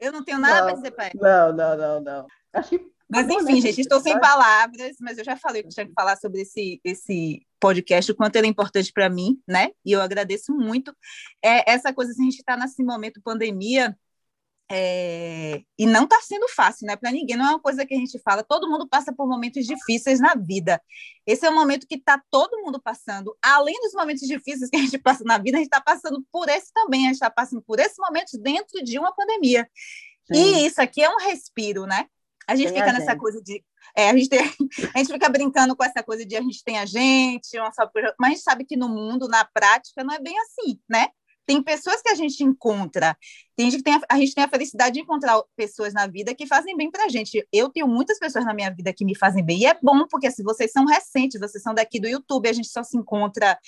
Eu 0.00 0.12
não 0.12 0.22
tenho 0.22 0.38
nada 0.38 0.66
para 0.66 0.74
dizer 0.74 0.90
para 0.90 1.06
ela. 1.14 1.52
Não, 1.52 1.56
não, 1.56 1.76
não, 1.78 2.00
não. 2.02 2.26
Acho 2.52 2.70
que 2.70 2.93
Mas 3.14 3.28
enfim, 3.28 3.60
gente, 3.60 3.80
estou 3.80 4.00
sem 4.00 4.12
Vai. 4.14 4.22
palavras, 4.22 4.96
mas 5.00 5.18
eu 5.18 5.24
já 5.24 5.36
falei 5.36 5.62
que 5.62 5.68
tinha 5.68 5.86
que 5.86 5.92
falar 5.92 6.16
sobre 6.16 6.42
esse, 6.42 6.80
esse 6.82 7.46
podcast, 7.60 8.10
o 8.10 8.14
quanto 8.14 8.36
ele 8.36 8.46
é 8.46 8.50
importante 8.50 8.92
para 8.92 9.08
mim, 9.08 9.40
né? 9.48 9.70
E 9.84 9.92
eu 9.92 10.00
agradeço 10.00 10.52
muito. 10.52 10.94
É, 11.42 11.70
essa 11.70 11.92
coisa, 11.92 12.12
assim, 12.12 12.22
a 12.22 12.30
gente 12.30 12.40
está 12.40 12.56
nesse 12.56 12.82
momento 12.82 13.22
pandemia, 13.22 13.96
é, 14.70 15.62
e 15.78 15.86
não 15.86 16.04
está 16.04 16.20
sendo 16.22 16.48
fácil, 16.48 16.86
né? 16.86 16.96
Para 16.96 17.12
ninguém, 17.12 17.36
não 17.36 17.46
é 17.46 17.50
uma 17.50 17.60
coisa 17.60 17.84
que 17.84 17.94
a 17.94 17.98
gente 17.98 18.18
fala, 18.20 18.42
todo 18.42 18.68
mundo 18.68 18.88
passa 18.88 19.12
por 19.12 19.28
momentos 19.28 19.66
difíceis 19.66 20.18
na 20.20 20.34
vida. 20.34 20.80
Esse 21.26 21.46
é 21.46 21.50
um 21.50 21.54
momento 21.54 21.86
que 21.86 21.96
está 21.96 22.20
todo 22.30 22.62
mundo 22.62 22.80
passando. 22.80 23.36
Além 23.42 23.78
dos 23.82 23.92
momentos 23.92 24.26
difíceis 24.26 24.70
que 24.70 24.76
a 24.76 24.80
gente 24.80 24.98
passa 24.98 25.22
na 25.24 25.36
vida, 25.38 25.58
a 25.58 25.60
gente 25.60 25.66
está 25.66 25.80
passando 25.80 26.24
por 26.32 26.48
esse 26.48 26.72
também, 26.72 27.02
a 27.02 27.06
gente 27.08 27.14
está 27.14 27.30
passando 27.30 27.62
por 27.62 27.78
esses 27.78 27.98
momentos 27.98 28.38
dentro 28.40 28.82
de 28.82 28.98
uma 28.98 29.14
pandemia. 29.14 29.68
Sim. 30.26 30.34
E 30.34 30.66
isso 30.66 30.80
aqui 30.80 31.02
é 31.02 31.10
um 31.10 31.18
respiro, 31.18 31.84
né? 31.84 32.06
A 32.48 32.54
gente 32.56 32.72
Tem 32.72 32.78
fica 32.78 32.90
a 32.90 32.92
nessa 32.92 33.12
gente. 33.12 33.20
coisa 33.20 33.42
de. 33.42 33.64
É, 33.96 34.10
a, 34.10 34.16
gente 34.16 34.28
tem- 34.28 34.40
a 34.94 34.98
gente 34.98 35.12
fica 35.12 35.28
brincando 35.28 35.76
com 35.76 35.84
essa 35.84 36.02
coisa 36.02 36.24
de 36.24 36.36
a 36.36 36.40
gente 36.40 36.62
tem 36.64 36.78
a 36.78 36.86
gente, 36.86 37.58
uma 37.58 37.72
só 37.72 37.86
coisa, 37.86 38.14
mas 38.18 38.30
a 38.30 38.34
gente 38.34 38.42
sabe 38.42 38.64
que 38.64 38.76
no 38.76 38.88
mundo, 38.88 39.28
na 39.28 39.44
prática, 39.44 40.04
não 40.04 40.14
é 40.14 40.20
bem 40.20 40.34
assim, 40.40 40.78
né? 40.88 41.08
Tem 41.46 41.62
pessoas 41.62 42.00
que 42.00 42.08
a 42.08 42.14
gente 42.14 42.42
encontra, 42.42 43.16
tem 43.54 43.70
gente 43.70 43.82
que 43.82 43.84
tem 43.84 43.94
a, 43.94 44.00
a 44.08 44.18
gente 44.18 44.34
tem 44.34 44.44
a 44.44 44.48
felicidade 44.48 44.94
de 44.94 45.00
encontrar 45.00 45.42
pessoas 45.54 45.92
na 45.92 46.06
vida 46.06 46.34
que 46.34 46.46
fazem 46.46 46.74
bem 46.76 46.90
pra 46.90 47.08
gente. 47.08 47.46
Eu 47.52 47.68
tenho 47.68 47.86
muitas 47.86 48.18
pessoas 48.18 48.46
na 48.46 48.54
minha 48.54 48.70
vida 48.70 48.92
que 48.94 49.04
me 49.04 49.16
fazem 49.16 49.44
bem, 49.44 49.60
e 49.60 49.66
é 49.66 49.78
bom, 49.82 50.06
porque 50.08 50.30
se 50.30 50.42
vocês 50.42 50.72
são 50.72 50.86
recentes, 50.86 51.38
vocês 51.38 51.62
são 51.62 51.74
daqui 51.74 52.00
do 52.00 52.08
YouTube, 52.08 52.48
a 52.48 52.52
gente 52.52 52.68
só 52.68 52.82
se 52.82 52.96
encontra 52.96 53.58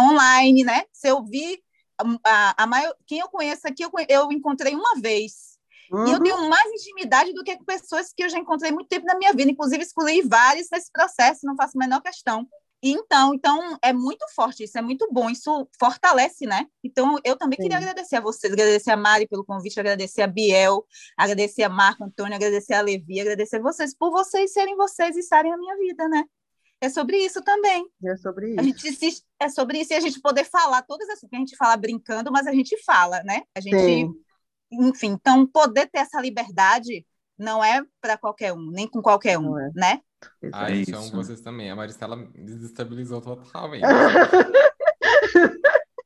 online, 0.00 0.62
né? 0.62 0.84
Se 0.92 1.08
eu 1.08 1.24
vi 1.24 1.60
a, 1.98 2.04
a, 2.24 2.62
a 2.62 2.66
maior, 2.66 2.94
quem 3.06 3.18
eu 3.18 3.28
conheço 3.28 3.66
aqui, 3.66 3.82
eu, 3.82 3.90
eu 4.08 4.30
encontrei 4.30 4.74
uma 4.74 5.00
vez. 5.00 5.55
E 5.92 5.94
eu 6.10 6.18
Uhum. 6.18 6.22
tenho 6.22 6.48
mais 6.48 6.70
intimidade 6.72 7.32
do 7.32 7.44
que 7.44 7.56
com 7.56 7.64
pessoas 7.64 8.12
que 8.14 8.24
eu 8.24 8.28
já 8.28 8.38
encontrei 8.38 8.72
muito 8.72 8.88
tempo 8.88 9.06
na 9.06 9.16
minha 9.16 9.32
vida. 9.32 9.50
Inclusive, 9.50 9.82
excluí 9.82 10.22
vários 10.22 10.68
nesse 10.70 10.90
processo, 10.90 11.46
não 11.46 11.56
faço 11.56 11.76
a 11.76 11.80
menor 11.80 12.00
questão. 12.00 12.46
E 12.82 12.90
Então, 12.90 13.34
então, 13.34 13.78
é 13.82 13.92
muito 13.92 14.24
forte 14.34 14.64
isso, 14.64 14.76
é 14.76 14.82
muito 14.82 15.08
bom, 15.10 15.30
isso 15.30 15.66
fortalece, 15.78 16.44
né? 16.46 16.66
Então, 16.84 17.18
eu 17.24 17.34
também 17.36 17.58
queria 17.58 17.78
Sim. 17.78 17.84
agradecer 17.84 18.16
a 18.16 18.20
vocês, 18.20 18.52
agradecer 18.52 18.90
a 18.90 18.96
Mari 18.96 19.26
pelo 19.26 19.44
convite, 19.44 19.80
agradecer 19.80 20.22
a 20.22 20.26
Biel, 20.26 20.84
agradecer 21.16 21.62
a 21.62 21.68
Marco 21.68 22.04
Antônio, 22.04 22.34
agradecer 22.34 22.74
a 22.74 22.80
Levi, 22.82 23.18
agradecer 23.20 23.56
a 23.56 23.62
vocês 23.62 23.96
por 23.96 24.10
vocês 24.10 24.52
serem 24.52 24.76
vocês 24.76 25.16
e 25.16 25.20
estarem 25.20 25.50
na 25.50 25.56
minha 25.56 25.76
vida, 25.76 26.06
né? 26.08 26.24
É 26.78 26.90
sobre 26.90 27.16
isso 27.16 27.42
também. 27.42 27.88
É 28.04 28.16
sobre 28.16 28.48
A 28.58 28.62
isso. 28.62 28.64
gente 28.64 28.92
se, 28.92 29.22
é 29.40 29.48
sobre 29.48 29.80
isso 29.80 29.94
e 29.94 29.96
a 29.96 30.00
gente 30.00 30.20
poder 30.20 30.44
falar 30.44 30.82
todas 30.82 31.08
as 31.08 31.14
coisas 31.14 31.30
que 31.30 31.36
a 31.36 31.38
gente 31.38 31.56
fala 31.56 31.76
brincando, 31.78 32.30
mas 32.30 32.46
a 32.46 32.52
gente 32.52 32.76
fala, 32.84 33.22
né? 33.22 33.42
A 33.54 33.60
gente 33.60 33.78
Sim. 33.78 34.12
Enfim, 34.70 35.08
então 35.08 35.46
poder 35.46 35.86
ter 35.90 35.98
essa 36.00 36.20
liberdade 36.20 37.04
não 37.38 37.62
é 37.62 37.82
para 38.00 38.16
qualquer 38.16 38.52
um, 38.52 38.70
nem 38.70 38.88
com 38.88 39.02
qualquer 39.02 39.38
um, 39.38 39.58
é. 39.58 39.70
né? 39.74 40.00
Ai, 40.52 40.72
É 40.72 40.76
isso. 40.76 41.12
vocês 41.12 41.40
também. 41.40 41.70
A 41.70 41.76
Maristela 41.76 42.16
me 42.16 42.26
desestabilizou 42.32 43.20
totalmente. 43.20 43.84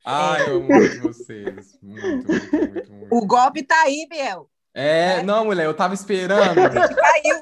Ai, 0.05 0.49
eu 0.49 0.57
amo 0.57 0.67
muito 0.67 1.01
vocês. 1.01 1.77
Muito, 1.81 2.05
muito, 2.07 2.55
muito, 2.55 2.91
muito. 2.91 3.15
O 3.15 3.25
golpe 3.25 3.63
tá 3.63 3.81
aí, 3.83 4.07
Biel. 4.09 4.49
É, 4.73 5.21
não, 5.23 5.45
mulher, 5.45 5.65
eu 5.65 5.73
tava 5.75 5.93
esperando. 5.93 6.57
A 6.59 6.69
gente 6.69 6.95
caiu. 6.95 7.41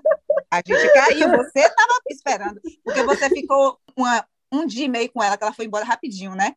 A 0.52 0.58
gente 0.58 0.94
caiu. 0.94 1.30
Você 1.38 1.60
estava 1.60 2.00
esperando, 2.10 2.60
porque 2.84 3.04
você 3.04 3.30
ficou 3.30 3.80
uma- 3.96 4.26
um 4.52 4.66
dia 4.66 4.86
e 4.86 4.90
meio 4.90 5.12
com 5.12 5.24
ela, 5.24 5.38
que 5.38 5.44
ela 5.44 5.54
foi 5.54 5.66
embora 5.66 5.86
rapidinho, 5.86 6.36
né? 6.36 6.54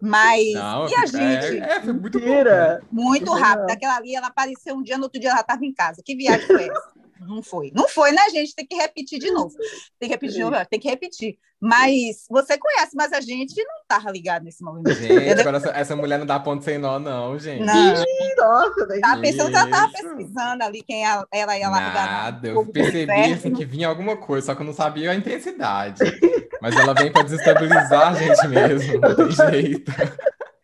Mas 0.00 0.52
Não, 0.52 0.88
e 0.88 0.94
a 0.94 1.02
é- 1.02 1.06
gente? 1.06 1.62
É, 1.62 1.80
foi 1.80 1.92
muito 1.92 2.18
bom. 2.18 2.26
Mentira. 2.26 2.82
Muito 2.92 3.26
Não. 3.26 3.34
rápido. 3.40 3.70
Aquela 3.70 3.96
ali, 3.96 4.14
ela 4.14 4.26
apareceu 4.26 4.74
um 4.74 4.82
dia, 4.82 4.96
no 4.98 5.04
outro 5.04 5.20
dia 5.20 5.30
ela 5.30 5.40
estava 5.40 5.64
em 5.64 5.72
casa. 5.72 6.02
Que 6.04 6.14
viagem 6.14 6.46
foi 6.46 6.68
essa? 6.68 6.94
Não 7.20 7.42
foi. 7.42 7.72
Não 7.74 7.88
foi, 7.88 8.12
né, 8.12 8.20
gente? 8.30 8.54
Tem 8.54 8.66
que 8.66 8.74
repetir 8.76 9.18
de 9.18 9.30
novo. 9.30 9.54
Tem 9.98 10.08
que 10.08 10.14
repetir 10.14 10.36
de 10.36 10.42
novo, 10.44 10.56
tem 10.68 10.78
que 10.80 10.88
repetir. 10.88 11.38
Mas 11.58 12.26
você 12.28 12.58
conhece, 12.58 12.94
mas 12.94 13.10
a 13.14 13.20
gente 13.22 13.54
não 13.64 13.80
estava 13.80 14.10
ligado 14.10 14.42
nesse 14.42 14.62
momento. 14.62 14.92
Gente, 14.92 15.40
agora 15.40 15.56
essa, 15.56 15.70
essa 15.70 15.96
mulher 15.96 16.18
não 16.18 16.26
dá 16.26 16.38
ponto 16.38 16.62
sem 16.62 16.76
nó, 16.76 16.98
não, 16.98 17.38
gente. 17.38 17.64
Não, 17.64 17.94
Ih, 17.94 18.34
Nossa, 18.36 18.86
daí- 18.86 19.00
tava 19.00 19.20
pensando 19.22 19.50
que 19.50 19.56
ela 19.56 19.64
estava 19.64 19.86
Isso. 19.94 20.02
pesquisando 20.02 20.64
ali 20.64 20.82
quem 20.82 21.02
ela, 21.06 21.26
ela 21.32 21.56
ia 21.58 21.68
largar. 21.70 22.06
Nada, 22.06 22.48
eu 22.48 22.66
percebi 22.66 23.32
assim, 23.32 23.54
que 23.54 23.64
vinha 23.64 23.88
alguma 23.88 24.18
coisa, 24.18 24.46
só 24.48 24.54
que 24.54 24.60
eu 24.60 24.66
não 24.66 24.74
sabia 24.74 25.10
a 25.12 25.14
intensidade. 25.14 26.00
Mas 26.64 26.76
ela 26.76 26.94
vem 26.94 27.12
pra 27.12 27.22
desestabilizar 27.22 28.08
a 28.08 28.14
gente 28.14 28.48
mesmo, 28.48 28.98
não 28.98 29.14
tem 29.14 29.30
jeito. 29.52 29.92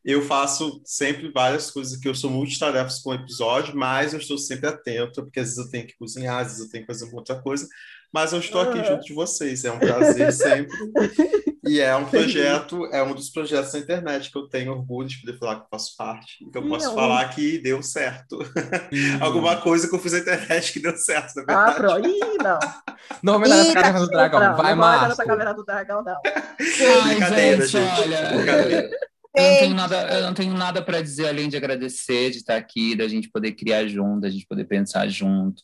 Eu 0.03 0.23
faço 0.23 0.81
sempre 0.83 1.31
várias 1.31 1.71
coisas 1.71 1.99
que 1.99 2.09
eu 2.09 2.15
sou 2.15 2.31
multitarefas 2.31 3.01
com 3.01 3.11
o 3.11 3.15
episódio, 3.15 3.77
mas 3.77 4.15
eu 4.15 4.19
estou 4.19 4.39
sempre 4.39 4.67
atento, 4.67 5.23
porque 5.23 5.41
às 5.41 5.49
vezes 5.49 5.59
eu 5.59 5.71
tenho 5.71 5.87
que 5.87 5.99
cozinhar, 5.99 6.39
às 6.39 6.47
vezes 6.47 6.61
eu 6.65 6.71
tenho 6.71 6.87
que 6.87 6.91
fazer 6.91 7.05
uma 7.05 7.17
outra 7.17 7.39
coisa, 7.39 7.69
mas 8.13 8.33
eu 8.33 8.39
estou 8.41 8.61
aqui 8.61 8.79
Aham. 8.79 8.85
junto 8.89 9.05
de 9.05 9.13
vocês, 9.15 9.65
é 9.65 9.73
um 9.73 9.79
prazer 9.79 10.33
sempre. 10.33 10.71
E 11.63 11.79
é 11.79 11.95
um 11.95 12.07
projeto, 12.07 12.87
é 12.87 13.03
um 13.03 13.15
dos 13.15 13.29
projetos 13.29 13.71
da 13.73 13.79
internet 13.79 14.33
que 14.33 14.39
eu 14.39 14.49
tenho 14.49 14.73
orgulho 14.73 15.07
de 15.07 15.21
poder 15.21 15.39
falar 15.39 15.57
que 15.57 15.61
eu 15.65 15.67
faço 15.71 15.95
parte, 15.95 16.39
que 16.51 16.57
eu 16.57 16.67
posso 16.67 16.87
é 16.87 16.89
um- 16.89 16.95
falar 16.95 17.29
que 17.29 17.59
deu 17.59 17.83
certo. 17.83 18.39
Alguma 19.21 19.57
coisa 19.59 19.87
que 19.87 19.95
eu 19.95 19.99
fiz 19.99 20.13
na 20.13 20.21
internet 20.21 20.73
que 20.73 20.81
deu 20.81 20.97
certo, 20.97 21.35
na 21.37 21.43
Ah, 21.43 21.71
verdade. 21.73 21.77
pronto. 21.77 22.09
Ih, 22.09 22.39
não. 22.43 22.59
Não 23.23 23.39
vou 23.39 23.47
nessa 23.49 23.69
Eita, 23.69 23.75
caverna 23.75 24.01
do 24.01 24.07
dragão. 24.09 24.41
não, 24.41 24.57
Vai, 24.57 24.75
não 24.75 24.81
vai 24.83 25.09
nessa 25.09 25.25
caverna 25.25 25.53
do 25.55 25.65
dragão, 25.65 26.03
não. 26.03 26.17
Ai, 26.25 27.11
Brincadeira, 27.11 27.67
gente, 27.67 27.71
gente. 27.73 28.01
olha, 28.01 28.33
Brincadeira. 28.37 28.91
Eu 29.37 29.43
não 29.51 29.59
tenho 29.59 29.75
nada, 29.75 29.97
eu 30.15 30.23
não 30.23 30.35
tenho 30.35 30.55
nada 30.55 30.83
para 30.83 31.03
dizer 31.03 31.29
além 31.29 31.49
de 31.51 31.57
agradecer 31.59 32.31
de 32.31 32.39
estar 32.39 32.57
aqui, 32.57 32.97
da 32.97 33.07
gente 33.07 33.29
poder 33.31 33.53
criar 33.53 33.87
junto, 33.87 34.21
da 34.23 34.31
gente 34.31 34.47
poder 34.47 34.65
pensar 34.65 35.07
junto. 35.09 35.63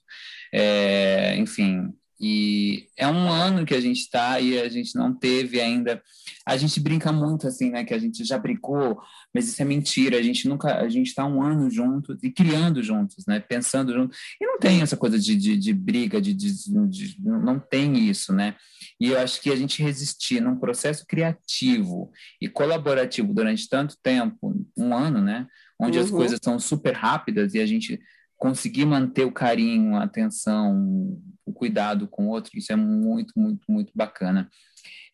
É, 0.52 1.34
enfim, 1.38 1.88
E 2.18 2.88
é 2.96 3.06
um 3.06 3.30
ano 3.30 3.66
que 3.66 3.74
a 3.74 3.80
gente 3.80 4.00
está 4.00 4.40
e 4.40 4.58
a 4.58 4.68
gente 4.68 4.96
não 4.96 5.14
teve 5.14 5.60
ainda. 5.60 6.02
A 6.46 6.56
gente 6.56 6.80
brinca 6.80 7.12
muito 7.12 7.46
assim, 7.46 7.70
né? 7.70 7.84
Que 7.84 7.92
a 7.92 7.98
gente 7.98 8.24
já 8.24 8.38
brincou, 8.38 8.98
mas 9.34 9.48
isso 9.48 9.60
é 9.60 9.64
mentira. 9.64 10.18
A 10.18 10.22
gente 10.22 10.48
nunca, 10.48 10.78
a 10.78 10.88
gente 10.88 11.08
está 11.08 11.26
um 11.26 11.42
ano 11.42 11.70
juntos 11.70 12.18
e 12.22 12.30
criando 12.30 12.82
juntos, 12.82 13.26
né? 13.26 13.38
Pensando 13.38 13.92
juntos. 13.92 14.16
E 14.40 14.46
não 14.46 14.58
tem 14.58 14.80
essa 14.80 14.96
coisa 14.96 15.18
de, 15.18 15.36
de, 15.36 15.58
de 15.58 15.74
briga, 15.74 16.20
de, 16.20 16.32
de, 16.32 16.52
de, 16.88 17.16
não 17.20 17.58
tem 17.60 18.08
isso, 18.08 18.32
né? 18.32 18.56
E 18.98 19.08
eu 19.08 19.18
acho 19.18 19.40
que 19.42 19.50
a 19.50 19.56
gente 19.56 19.82
resistir 19.82 20.40
num 20.40 20.56
processo 20.56 21.04
criativo 21.06 22.10
e 22.40 22.48
colaborativo 22.48 23.34
durante 23.34 23.68
tanto 23.68 23.96
tempo, 24.02 24.54
um 24.76 24.94
ano, 24.94 25.20
né? 25.20 25.46
Onde 25.78 25.98
uhum. 25.98 26.04
as 26.04 26.10
coisas 26.10 26.40
são 26.42 26.58
super 26.58 26.94
rápidas 26.94 27.52
e 27.52 27.60
a 27.60 27.66
gente 27.66 28.00
conseguir 28.36 28.84
manter 28.84 29.24
o 29.24 29.32
carinho, 29.32 29.96
a 29.96 30.04
atenção, 30.04 31.18
o 31.44 31.52
cuidado 31.52 32.06
com 32.08 32.26
o 32.26 32.30
outro, 32.30 32.56
isso 32.56 32.72
é 32.72 32.76
muito, 32.76 33.32
muito, 33.36 33.64
muito 33.70 33.92
bacana. 33.94 34.50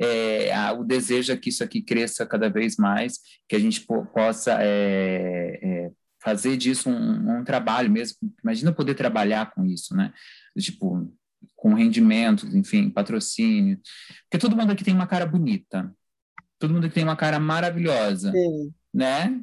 É, 0.00 0.52
a, 0.52 0.72
o 0.72 0.84
desejo 0.84 1.32
é 1.32 1.36
que 1.36 1.50
isso 1.50 1.62
aqui 1.62 1.80
cresça 1.82 2.26
cada 2.26 2.48
vez 2.48 2.76
mais, 2.76 3.20
que 3.48 3.54
a 3.54 3.58
gente 3.58 3.82
po 3.82 4.04
possa 4.06 4.58
é, 4.60 5.58
é, 5.62 5.90
fazer 6.22 6.56
disso 6.56 6.90
um, 6.90 7.38
um, 7.38 7.44
trabalho 7.44 7.90
mesmo. 7.90 8.16
Imagina 8.42 8.72
poder 8.72 8.94
trabalhar 8.94 9.52
com 9.52 9.64
isso, 9.64 9.94
né? 9.94 10.12
Tipo, 10.58 11.12
com 11.54 11.74
rendimentos, 11.74 12.54
enfim, 12.54 12.90
patrocínio. 12.90 13.78
Porque 14.22 14.38
todo 14.38 14.56
mundo 14.56 14.72
aqui 14.72 14.82
tem 14.82 14.94
uma 14.94 15.06
cara 15.06 15.26
bonita. 15.26 15.94
Todo 16.58 16.74
mundo 16.74 16.86
aqui 16.86 16.94
tem 16.94 17.04
uma 17.04 17.16
cara 17.16 17.38
maravilhosa, 17.38 18.32
Sim. 18.32 18.72
né? 18.92 19.40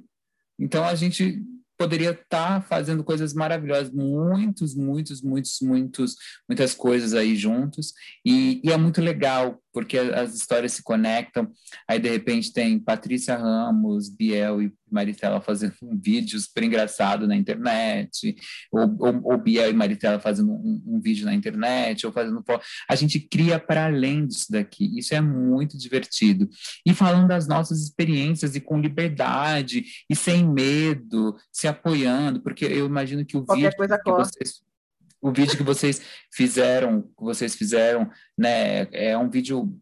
Então 0.57 0.83
a 0.83 0.95
gente 0.95 1.41
poderia 1.79 2.11
estar 2.11 2.59
tá 2.59 2.61
fazendo 2.61 3.05
coisas 3.05 3.33
maravilhosas, 3.33 3.89
muitos, 3.89 4.75
muitos, 4.75 5.21
muitos, 5.21 5.59
muitos, 5.61 6.15
muitas 6.47 6.73
coisas 6.73 7.13
aí 7.13 7.37
juntos, 7.37 7.93
e, 8.25 8.59
e, 8.61 8.69
é 8.69 8.75
muito 8.75 9.01
legal, 9.01 9.57
porque 9.73 9.97
as 9.97 10.33
histórias 10.33 10.73
se 10.73 10.83
conectam, 10.83 11.51
aí 11.87 11.99
de 11.99 12.09
repente 12.09 12.51
tem 12.51 12.79
Patrícia 12.79 13.35
Ramos, 13.35 14.09
Biel 14.09 14.61
e 14.61 14.73
Maritela 14.91 15.39
fazendo 15.39 15.73
um 15.83 15.97
vídeo 15.97 16.39
super 16.39 16.63
engraçado 16.63 17.27
na 17.27 17.35
internet, 17.35 18.35
ou, 18.71 18.95
ou, 18.99 19.21
ou 19.31 19.37
Biel 19.37 19.69
e 19.69 19.73
Maritela 19.73 20.19
fazendo 20.19 20.51
um, 20.51 20.81
um, 20.85 20.99
vídeo 20.99 21.25
na 21.25 21.33
internet, 21.33 22.05
ou 22.05 22.11
fazendo... 22.11 22.43
A 22.89 22.95
gente 22.95 23.19
cria 23.19 23.59
para 23.59 23.85
além 23.85 24.25
disso 24.25 24.51
daqui, 24.51 24.97
isso 24.97 25.13
é 25.13 25.21
muito 25.21 25.77
divertido. 25.77 26.49
E 26.85 26.93
falando 26.93 27.27
das 27.27 27.47
nossas 27.47 27.81
experiências, 27.81 28.55
e 28.55 28.61
com 28.61 28.79
liberdade, 28.79 29.83
e 30.09 30.15
sem 30.15 30.47
medo, 30.47 31.35
se 31.51 31.67
apoiando, 31.67 32.41
porque 32.41 32.65
eu 32.65 32.85
imagino 32.85 33.25
que 33.25 33.37
o 33.37 33.45
Qualquer 33.45 33.69
vídeo 33.69 33.77
coisa 33.77 33.99
que 33.99 34.11
vocês 34.11 34.68
o 35.21 35.31
vídeo 35.31 35.57
que 35.57 35.63
vocês 35.63 36.01
fizeram, 36.33 37.01
que 37.01 37.23
vocês 37.23 37.55
fizeram, 37.55 38.09
né, 38.37 38.87
é 38.91 39.17
um 39.17 39.29
vídeo 39.29 39.73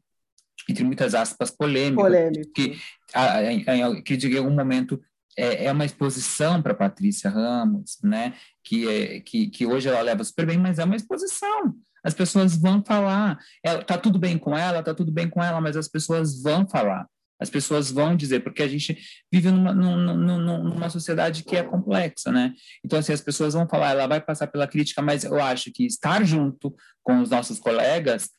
entre 0.69 0.83
muitas 0.83 1.15
aspas, 1.15 1.49
polêmico, 1.49 2.01
polêmico. 2.01 2.51
que, 2.53 2.77
a, 3.13 3.39
a, 3.39 4.01
que 4.01 4.15
em 4.15 4.37
algum 4.37 4.51
momento 4.51 5.01
é, 5.37 5.65
é 5.65 5.71
uma 5.71 5.85
exposição 5.85 6.61
para 6.61 6.73
Patrícia 6.73 7.29
Ramos, 7.29 7.99
né? 8.03 8.33
Que, 8.63 8.89
é, 8.89 9.19
que, 9.21 9.47
que 9.49 9.65
hoje 9.65 9.87
ela 9.87 10.01
leva 10.01 10.23
super 10.23 10.45
bem, 10.45 10.57
mas 10.57 10.79
é 10.79 10.83
uma 10.83 10.95
exposição. 10.95 11.73
As 12.03 12.13
pessoas 12.13 12.57
vão 12.57 12.83
falar. 12.83 13.37
Ela, 13.63 13.83
tá 13.83 13.97
tudo 13.97 14.17
bem 14.17 14.37
com 14.37 14.57
ela, 14.57 14.83
tá 14.83 14.93
tudo 14.93 15.11
bem 15.11 15.29
com 15.29 15.43
ela, 15.43 15.61
mas 15.61 15.77
as 15.77 15.87
pessoas 15.87 16.41
vão 16.41 16.67
falar. 16.67 17.07
As 17.39 17.49
pessoas 17.49 17.91
vão 17.91 18.15
dizer, 18.15 18.39
porque 18.39 18.63
a 18.63 18.67
gente 18.67 18.97
vive 19.31 19.51
numa, 19.51 19.73
numa, 19.73 20.37
numa, 20.57 20.89
sociedade 20.89 21.43
que 21.43 21.55
é 21.55 21.63
complexa, 21.63 22.31
né? 22.31 22.53
Então, 22.83 22.97
assim, 22.97 23.13
as 23.13 23.21
pessoas 23.21 23.53
vão 23.53 23.67
falar, 23.67 23.91
ela 23.91 24.07
vai 24.07 24.19
passar 24.19 24.47
pela 24.47 24.67
crítica, 24.67 25.01
mas 25.01 25.23
eu 25.23 25.39
acho 25.39 25.71
que 25.71 25.85
estar 25.85 26.23
junto 26.23 26.75
com 27.03 27.21
os 27.21 27.29
nossos 27.29 27.59
colegas 27.59 28.29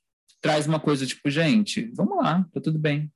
traz 0.41 0.67
uma 0.67 0.81
coisa 0.81 1.07
tipo, 1.07 1.31
gente, 1.31 1.91
vamos 1.95 2.17
lá, 2.17 2.45
tá 2.53 2.61
tudo 2.61 2.79
bem. 2.79 3.11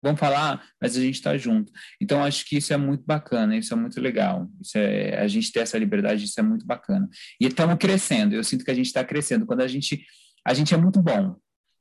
Vamos 0.00 0.20
falar, 0.20 0.64
mas 0.80 0.96
a 0.96 1.00
gente 1.00 1.16
está 1.16 1.36
junto. 1.36 1.72
Então, 2.00 2.22
acho 2.22 2.44
que 2.46 2.56
isso 2.56 2.72
é 2.72 2.76
muito 2.76 3.04
bacana, 3.04 3.56
isso 3.56 3.74
é 3.74 3.76
muito 3.76 4.00
legal. 4.00 4.48
Isso 4.60 4.78
é, 4.78 5.18
a 5.18 5.26
gente 5.26 5.50
ter 5.50 5.60
essa 5.60 5.76
liberdade, 5.76 6.24
isso 6.24 6.38
é 6.38 6.42
muito 6.42 6.64
bacana. 6.64 7.08
E 7.40 7.46
estamos 7.46 7.76
crescendo, 7.78 8.34
eu 8.34 8.44
sinto 8.44 8.64
que 8.64 8.70
a 8.70 8.74
gente 8.74 8.86
está 8.86 9.04
crescendo. 9.04 9.44
Quando 9.44 9.60
a 9.60 9.66
gente, 9.66 10.04
a 10.46 10.54
gente 10.54 10.72
é 10.72 10.76
muito 10.76 11.02
bom, 11.02 11.36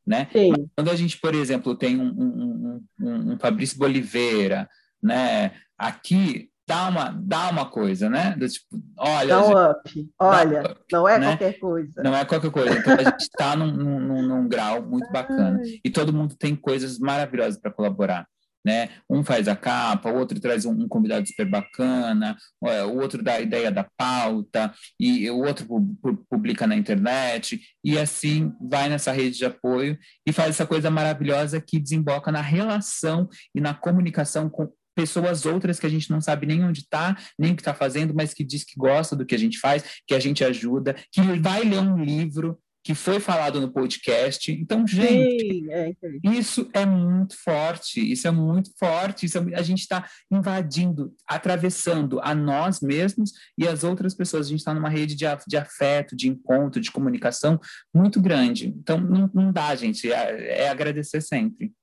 né? 0.08 0.30
Quando 0.76 0.90
a 0.90 0.96
gente, 0.96 1.20
por 1.20 1.36
exemplo, 1.36 1.76
tem 1.76 2.00
um, 2.00 2.08
um, 2.08 2.82
um, 3.02 3.34
um 3.34 3.40
Fabrício 3.40 3.78
Boliveira, 3.78 4.70
né? 5.04 5.52
Aqui, 5.78 6.50
dá 6.66 6.88
uma, 6.88 7.10
dá 7.12 7.50
uma 7.50 7.70
coisa, 7.70 8.10
né? 8.10 8.34
Do 8.38 8.48
tipo, 8.48 8.66
olha. 8.98 9.28
Dá 9.28 9.46
um 9.46 9.72
up. 9.72 10.10
Olha, 10.18 10.62
up, 10.62 10.82
não 10.92 11.08
é 11.10 11.20
né? 11.20 11.28
qualquer 11.28 11.60
coisa. 11.60 12.04
Não 12.04 12.16
é 12.16 12.26
qualquer 12.26 12.52
coisa. 12.52 12.78
Então 12.78 12.94
a 12.94 13.04
gente 13.04 13.22
está 13.22 13.56
num, 13.56 13.72
num, 13.72 14.22
num, 14.22 14.48
grau 14.48 14.82
muito 14.82 15.12
bacana. 15.12 15.62
E 15.84 15.90
todo 15.90 16.14
mundo 16.14 16.36
tem 16.38 16.56
coisas 16.56 16.98
maravilhosas 16.98 17.60
para 17.60 17.72
colaborar. 17.72 18.26
Né? 18.68 18.90
Um 19.10 19.24
faz 19.24 19.48
a 19.48 19.56
capa, 19.56 20.12
o 20.12 20.18
outro 20.18 20.42
traz 20.42 20.66
um, 20.66 20.72
um 20.72 20.90
convidado 20.90 21.26
super 21.26 21.46
bacana, 21.46 22.36
o 22.62 23.00
outro 23.00 23.24
dá 23.24 23.36
a 23.36 23.40
ideia 23.40 23.72
da 23.72 23.88
pauta, 23.96 24.74
e 25.00 25.30
o 25.30 25.38
outro 25.38 25.66
publica 26.30 26.68
na 26.68 26.76
internet, 26.76 27.62
e 27.82 27.98
assim 27.98 28.52
vai 28.60 28.90
nessa 28.90 29.14
rede 29.14 29.38
de 29.38 29.46
apoio 29.46 29.98
e 30.28 30.34
faz 30.34 30.50
essa 30.50 30.66
coisa 30.66 30.92
maravilhosa 30.92 31.62
que 31.62 31.80
desemboca 31.80 32.30
na 32.30 32.42
relação 32.42 33.30
e 33.56 33.62
na 33.62 33.74
comunicação 33.74 34.50
com 34.50 34.70
pessoas 34.94 35.46
outras 35.46 35.80
que 35.80 35.86
a 35.86 35.90
gente 35.90 36.12
não 36.12 36.20
sabe 36.20 36.46
nem 36.46 36.62
onde 36.66 36.82
está, 36.82 37.16
nem 37.40 37.54
o 37.54 37.56
que 37.56 37.62
está 37.62 37.74
fazendo, 37.74 38.14
mas 38.14 38.34
que 38.34 38.44
diz 38.44 38.66
que 38.66 38.74
gosta 38.76 39.16
do 39.16 39.26
que 39.26 39.36
a 39.36 39.40
gente 39.40 39.60
faz, 39.60 40.02
que 40.06 40.14
a 40.14 40.20
gente 40.20 40.44
ajuda, 40.44 40.94
que 41.10 41.22
vai 41.40 41.64
ler 41.64 41.80
um 41.80 42.04
livro 42.04 42.60
que 42.88 42.96
foi 42.96 43.20
falado 43.20 43.60
no 43.60 43.70
podcast. 43.70 44.50
Então, 44.50 44.88
gente, 44.88 45.42
Sim, 45.42 45.68
é, 45.74 45.94
isso 46.24 46.70
é 46.72 46.86
muito 46.86 47.36
forte, 47.38 48.00
isso 48.00 48.26
é 48.26 48.32
muito 48.32 48.72
forte, 48.80 49.26
isso 49.26 49.38
é, 49.38 49.56
a 49.56 49.62
gente 49.62 49.82
está 49.82 50.10
invadindo, 50.32 51.14
atravessando 51.28 52.18
a 52.22 52.34
nós 52.34 52.80
mesmos 52.80 53.34
e 53.58 53.68
as 53.68 53.84
outras 53.84 54.16
pessoas. 54.16 54.48
A 54.48 54.50
gente 54.52 54.60
está 54.60 54.74
numa 54.74 54.88
rede 54.88 55.16
de, 55.16 55.26
de 55.46 55.58
afeto, 55.58 56.16
de 56.16 56.30
encontro, 56.30 56.80
de 56.80 56.90
comunicação 56.90 57.60
muito 57.94 58.22
grande. 58.22 58.70
Então, 58.70 58.98
não, 59.02 59.30
não 59.34 59.52
dá, 59.52 59.76
gente, 59.76 60.10
é, 60.10 60.62
é 60.62 60.70
agradecer 60.70 61.20
sempre. 61.20 61.74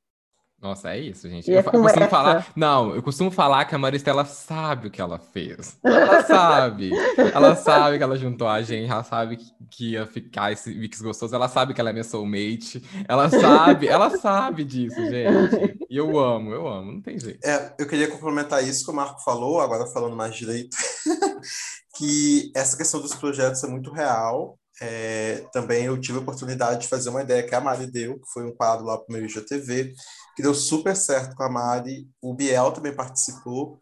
Nossa, 0.64 0.94
é 0.94 0.98
isso, 0.98 1.28
gente. 1.28 1.50
Eu, 1.50 1.58
é 1.58 1.60
eu, 1.60 1.64
costumo 1.64 1.88
essa. 1.90 2.08
falar. 2.08 2.46
Não, 2.56 2.94
eu 2.94 3.02
costumo 3.02 3.30
falar 3.30 3.66
que 3.66 3.74
a 3.74 3.78
Maristela 3.78 4.24
sabe 4.24 4.88
o 4.88 4.90
que 4.90 4.98
ela 4.98 5.18
fez. 5.18 5.76
Ela 5.84 6.24
sabe. 6.24 6.90
ela 7.34 7.54
sabe 7.54 7.98
que 7.98 8.02
ela 8.02 8.16
juntou 8.16 8.48
a 8.48 8.62
gente, 8.62 8.90
ela 8.90 9.04
sabe 9.04 9.36
que 9.70 9.90
ia 9.90 10.06
ficar 10.06 10.52
esse 10.52 10.74
mix 10.74 11.02
gostoso, 11.02 11.34
ela 11.34 11.48
sabe 11.48 11.74
que 11.74 11.80
ela 11.82 11.90
é 11.90 11.92
minha 11.92 12.02
soulmate. 12.02 12.82
Ela 13.06 13.28
sabe, 13.28 13.88
ela 13.88 14.16
sabe 14.16 14.64
disso, 14.64 14.96
gente. 15.04 15.76
E 15.90 15.98
eu 15.98 16.18
amo, 16.18 16.50
eu 16.50 16.66
amo, 16.66 16.92
não 16.92 17.02
tem 17.02 17.18
jeito. 17.18 17.44
É, 17.44 17.74
eu 17.78 17.86
queria 17.86 18.08
complementar 18.08 18.66
isso 18.66 18.86
que 18.86 18.90
o 18.90 18.94
Marco 18.94 19.22
falou, 19.22 19.60
agora 19.60 19.84
falando 19.88 20.16
mais 20.16 20.34
direito, 20.34 20.74
que 21.98 22.50
essa 22.56 22.74
questão 22.74 23.02
dos 23.02 23.14
projetos 23.14 23.62
é 23.62 23.66
muito 23.66 23.92
real. 23.92 24.58
É, 24.80 25.46
também 25.52 25.84
eu 25.84 26.00
tive 26.00 26.18
a 26.18 26.20
oportunidade 26.20 26.82
de 26.82 26.88
fazer 26.88 27.08
uma 27.08 27.22
ideia 27.22 27.42
que 27.42 27.54
a 27.54 27.60
Mari 27.60 27.86
deu, 27.86 28.18
que 28.18 28.32
foi 28.32 28.44
um 28.44 28.54
quadro 28.54 28.84
lá 28.84 28.98
para 28.98 29.06
o 29.08 29.12
meu 29.12 29.24
IGTV, 29.24 29.94
que 30.34 30.42
deu 30.42 30.54
super 30.54 30.96
certo 30.96 31.36
com 31.36 31.44
a 31.44 31.48
Mari. 31.48 32.08
O 32.20 32.34
Biel 32.34 32.72
também 32.72 32.94
participou. 32.94 33.78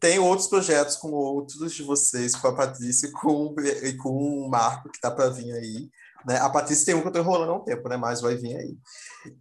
Tem 0.00 0.18
outros 0.18 0.48
projetos 0.48 0.96
com 0.96 1.12
outros 1.12 1.72
de 1.72 1.82
vocês, 1.84 2.34
com 2.34 2.48
a 2.48 2.54
Patrícia 2.54 3.06
e 3.06 3.12
com, 3.12 3.54
e 3.60 3.92
com 3.96 4.10
o 4.10 4.50
Marco, 4.50 4.90
que 4.90 4.96
está 4.96 5.10
para 5.10 5.30
vir 5.30 5.52
aí. 5.52 5.88
Né? 6.26 6.38
A 6.38 6.50
Patrícia 6.50 6.86
tem 6.86 6.94
um 6.94 7.00
que 7.00 7.06
eu 7.06 7.10
estou 7.10 7.22
enrolando 7.22 7.52
há 7.52 7.56
um 7.56 7.64
tempo, 7.64 7.88
né? 7.88 7.96
mas 7.96 8.20
vai 8.20 8.36
vir 8.36 8.56
aí. 8.56 8.76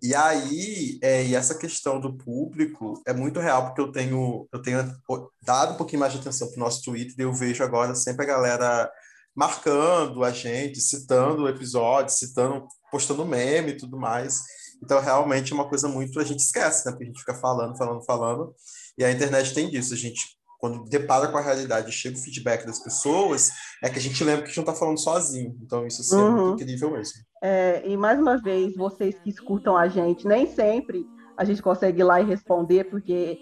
E 0.02 0.14
aí, 0.14 1.00
é, 1.02 1.26
e 1.26 1.36
essa 1.36 1.56
questão 1.56 2.00
do 2.00 2.16
público 2.16 3.02
é 3.08 3.14
muito 3.14 3.40
real, 3.40 3.66
porque 3.66 3.82
eu 3.82 3.92
tenho, 3.92 4.48
eu 4.52 4.62
tenho 4.62 4.96
dado 5.42 5.74
um 5.74 5.78
pouquinho 5.78 6.00
mais 6.00 6.14
de 6.14 6.20
atenção 6.20 6.48
para 6.50 6.58
o 6.58 6.60
nosso 6.60 6.84
Twitter 6.84 7.16
e 7.18 7.22
eu 7.24 7.34
vejo 7.34 7.64
agora 7.64 7.96
sempre 7.96 8.24
a 8.24 8.28
galera 8.28 8.92
marcando 9.36 10.24
a 10.24 10.32
gente, 10.32 10.80
citando 10.80 11.44
o 11.44 11.50
episódio, 11.50 12.14
citando, 12.14 12.66
postando 12.92 13.26
meme 13.26 13.72
e 13.72 13.78
tudo 13.78 13.98
mais. 13.98 14.40
Então, 14.84 15.00
realmente 15.00 15.52
é 15.52 15.56
uma 15.56 15.70
coisa 15.70 15.88
muito. 15.88 16.20
A 16.20 16.24
gente 16.24 16.40
esquece, 16.40 16.86
né? 16.86 16.92
Porque 16.92 17.04
a 17.04 17.08
gente 17.08 17.20
fica 17.20 17.36
falando, 17.36 17.78
falando, 17.78 18.04
falando. 18.04 18.56
E 18.98 19.04
a 19.04 19.12
internet 19.12 19.54
tem 19.54 19.70
disso. 19.70 19.94
A 19.94 19.98
gente, 19.98 20.22
quando 20.60 20.84
depara 20.86 21.28
com 21.28 21.38
a 21.38 21.42
realidade 21.42 21.90
e 21.90 21.94
chega 21.94 22.18
o 22.18 22.22
feedback 22.22 22.66
das 22.66 22.80
pessoas, 22.80 23.52
é 23.84 23.90
que 23.90 24.00
a 24.00 24.02
gente 24.02 24.24
lembra 24.24 24.42
que 24.42 24.46
a 24.46 24.48
gente 24.48 24.58
não 24.58 24.72
está 24.72 24.80
falando 24.80 25.00
sozinho. 25.00 25.56
Então, 25.62 25.86
isso 25.86 26.02
assim, 26.02 26.16
uhum. 26.16 26.28
é 26.28 26.32
muito 26.32 26.48
uhum. 26.48 26.54
incrível 26.56 26.92
mesmo. 26.92 27.14
É, 27.44 27.88
e 27.88 27.96
mais 27.96 28.20
uma 28.20 28.42
vez, 28.42 28.76
vocês 28.76 29.16
que 29.20 29.30
escutam 29.30 29.78
a 29.78 29.88
gente, 29.88 30.28
nem 30.28 30.48
sempre 30.48 31.06
a 31.38 31.44
gente 31.44 31.62
consegue 31.62 32.02
ir 32.02 32.04
lá 32.04 32.22
e 32.22 32.26
responder, 32.26 32.86
porque 32.86 33.40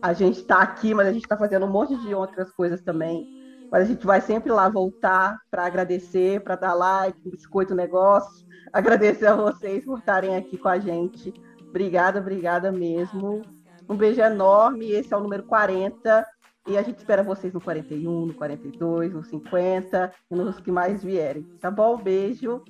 a 0.00 0.12
gente 0.12 0.40
está 0.40 0.62
aqui, 0.62 0.94
mas 0.94 1.06
a 1.06 1.12
gente 1.12 1.22
está 1.22 1.36
fazendo 1.36 1.66
um 1.66 1.70
monte 1.70 1.96
de 2.00 2.14
outras 2.14 2.50
coisas 2.52 2.80
também. 2.82 3.41
Mas 3.72 3.82
a 3.82 3.84
gente 3.86 4.06
vai 4.06 4.20
sempre 4.20 4.52
lá 4.52 4.68
voltar 4.68 5.38
para 5.50 5.64
agradecer, 5.64 6.40
para 6.42 6.54
dar 6.54 6.74
like, 6.74 7.18
biscoito 7.28 7.74
negócio 7.74 8.46
agradecer 8.72 9.26
a 9.26 9.34
vocês 9.34 9.84
por 9.84 9.98
estarem 9.98 10.36
aqui 10.36 10.56
com 10.56 10.68
a 10.68 10.78
gente. 10.78 11.32
Obrigada, 11.68 12.20
obrigada 12.20 12.72
mesmo. 12.72 13.42
Um 13.88 13.96
beijo 13.96 14.20
enorme. 14.20 14.90
Esse 14.90 15.12
é 15.12 15.16
o 15.16 15.20
número 15.20 15.42
40. 15.44 16.26
E 16.68 16.78
a 16.78 16.82
gente 16.82 16.98
espera 16.98 17.22
vocês 17.22 17.52
no 17.52 17.60
41, 17.60 18.26
no 18.26 18.34
42, 18.34 19.12
no 19.12 19.24
50 19.24 20.12
e 20.30 20.34
nos 20.34 20.60
que 20.60 20.70
mais 20.70 21.02
vierem. 21.02 21.42
Tá 21.60 21.70
bom? 21.70 21.96
Beijo. 21.96 22.62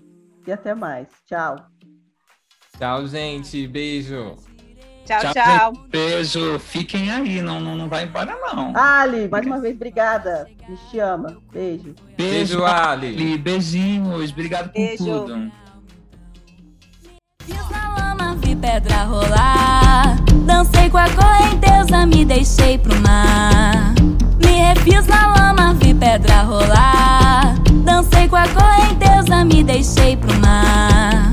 e 0.47 0.53
até 0.53 0.75
mais. 0.75 1.09
Tchau. 1.27 1.57
Tchau, 2.79 3.07
gente. 3.07 3.67
Beijo. 3.69 4.37
Tchau, 5.05 5.21
tchau. 5.21 5.33
tchau. 5.33 5.73
Beijo. 5.91 6.59
Fiquem 6.59 7.11
aí, 7.11 7.43
não, 7.43 7.61
não, 7.61 7.75
não 7.77 7.89
vai 7.89 8.05
embora, 8.05 8.37
não. 8.55 8.73
Ali, 8.77 9.29
mais 9.29 9.45
uma 9.47 9.61
vez, 9.61 9.75
obrigada. 9.75 10.47
Me 10.69 10.77
chama. 10.91 11.37
Beijo. 11.53 11.95
Beijo, 12.17 12.65
Ali. 12.65 13.09
Ali. 13.09 13.39
Beijinhos. 13.39 14.31
Obrigado 14.31 14.73
Beijo. 14.73 15.05
por 15.05 15.21
tudo. 15.27 15.53
Fiz 17.45 17.71
na 17.71 17.95
lama, 17.97 18.37
vi 18.37 18.55
pedra 18.55 19.05
rolar. 19.05 20.17
Dancei 20.47 20.89
com 20.89 20.99
a 20.99 21.09
correnteza, 21.11 22.07
me 22.07 22.25
deixei 22.25 22.79
pro 22.79 22.95
mar. 23.01 23.95
Me 24.45 24.53
refiz 24.73 25.07
na 25.07 25.35
lama, 25.35 25.75
vi 25.75 25.93
pedra 25.95 26.43
rolar. 26.43 27.55
Dancei 27.85 28.29
com 28.29 28.37
a 28.37 28.47
correnteza, 28.49 29.45
me 29.45 29.65
deixei 29.65 30.17
pro 30.17 30.33
mar. 30.39 31.33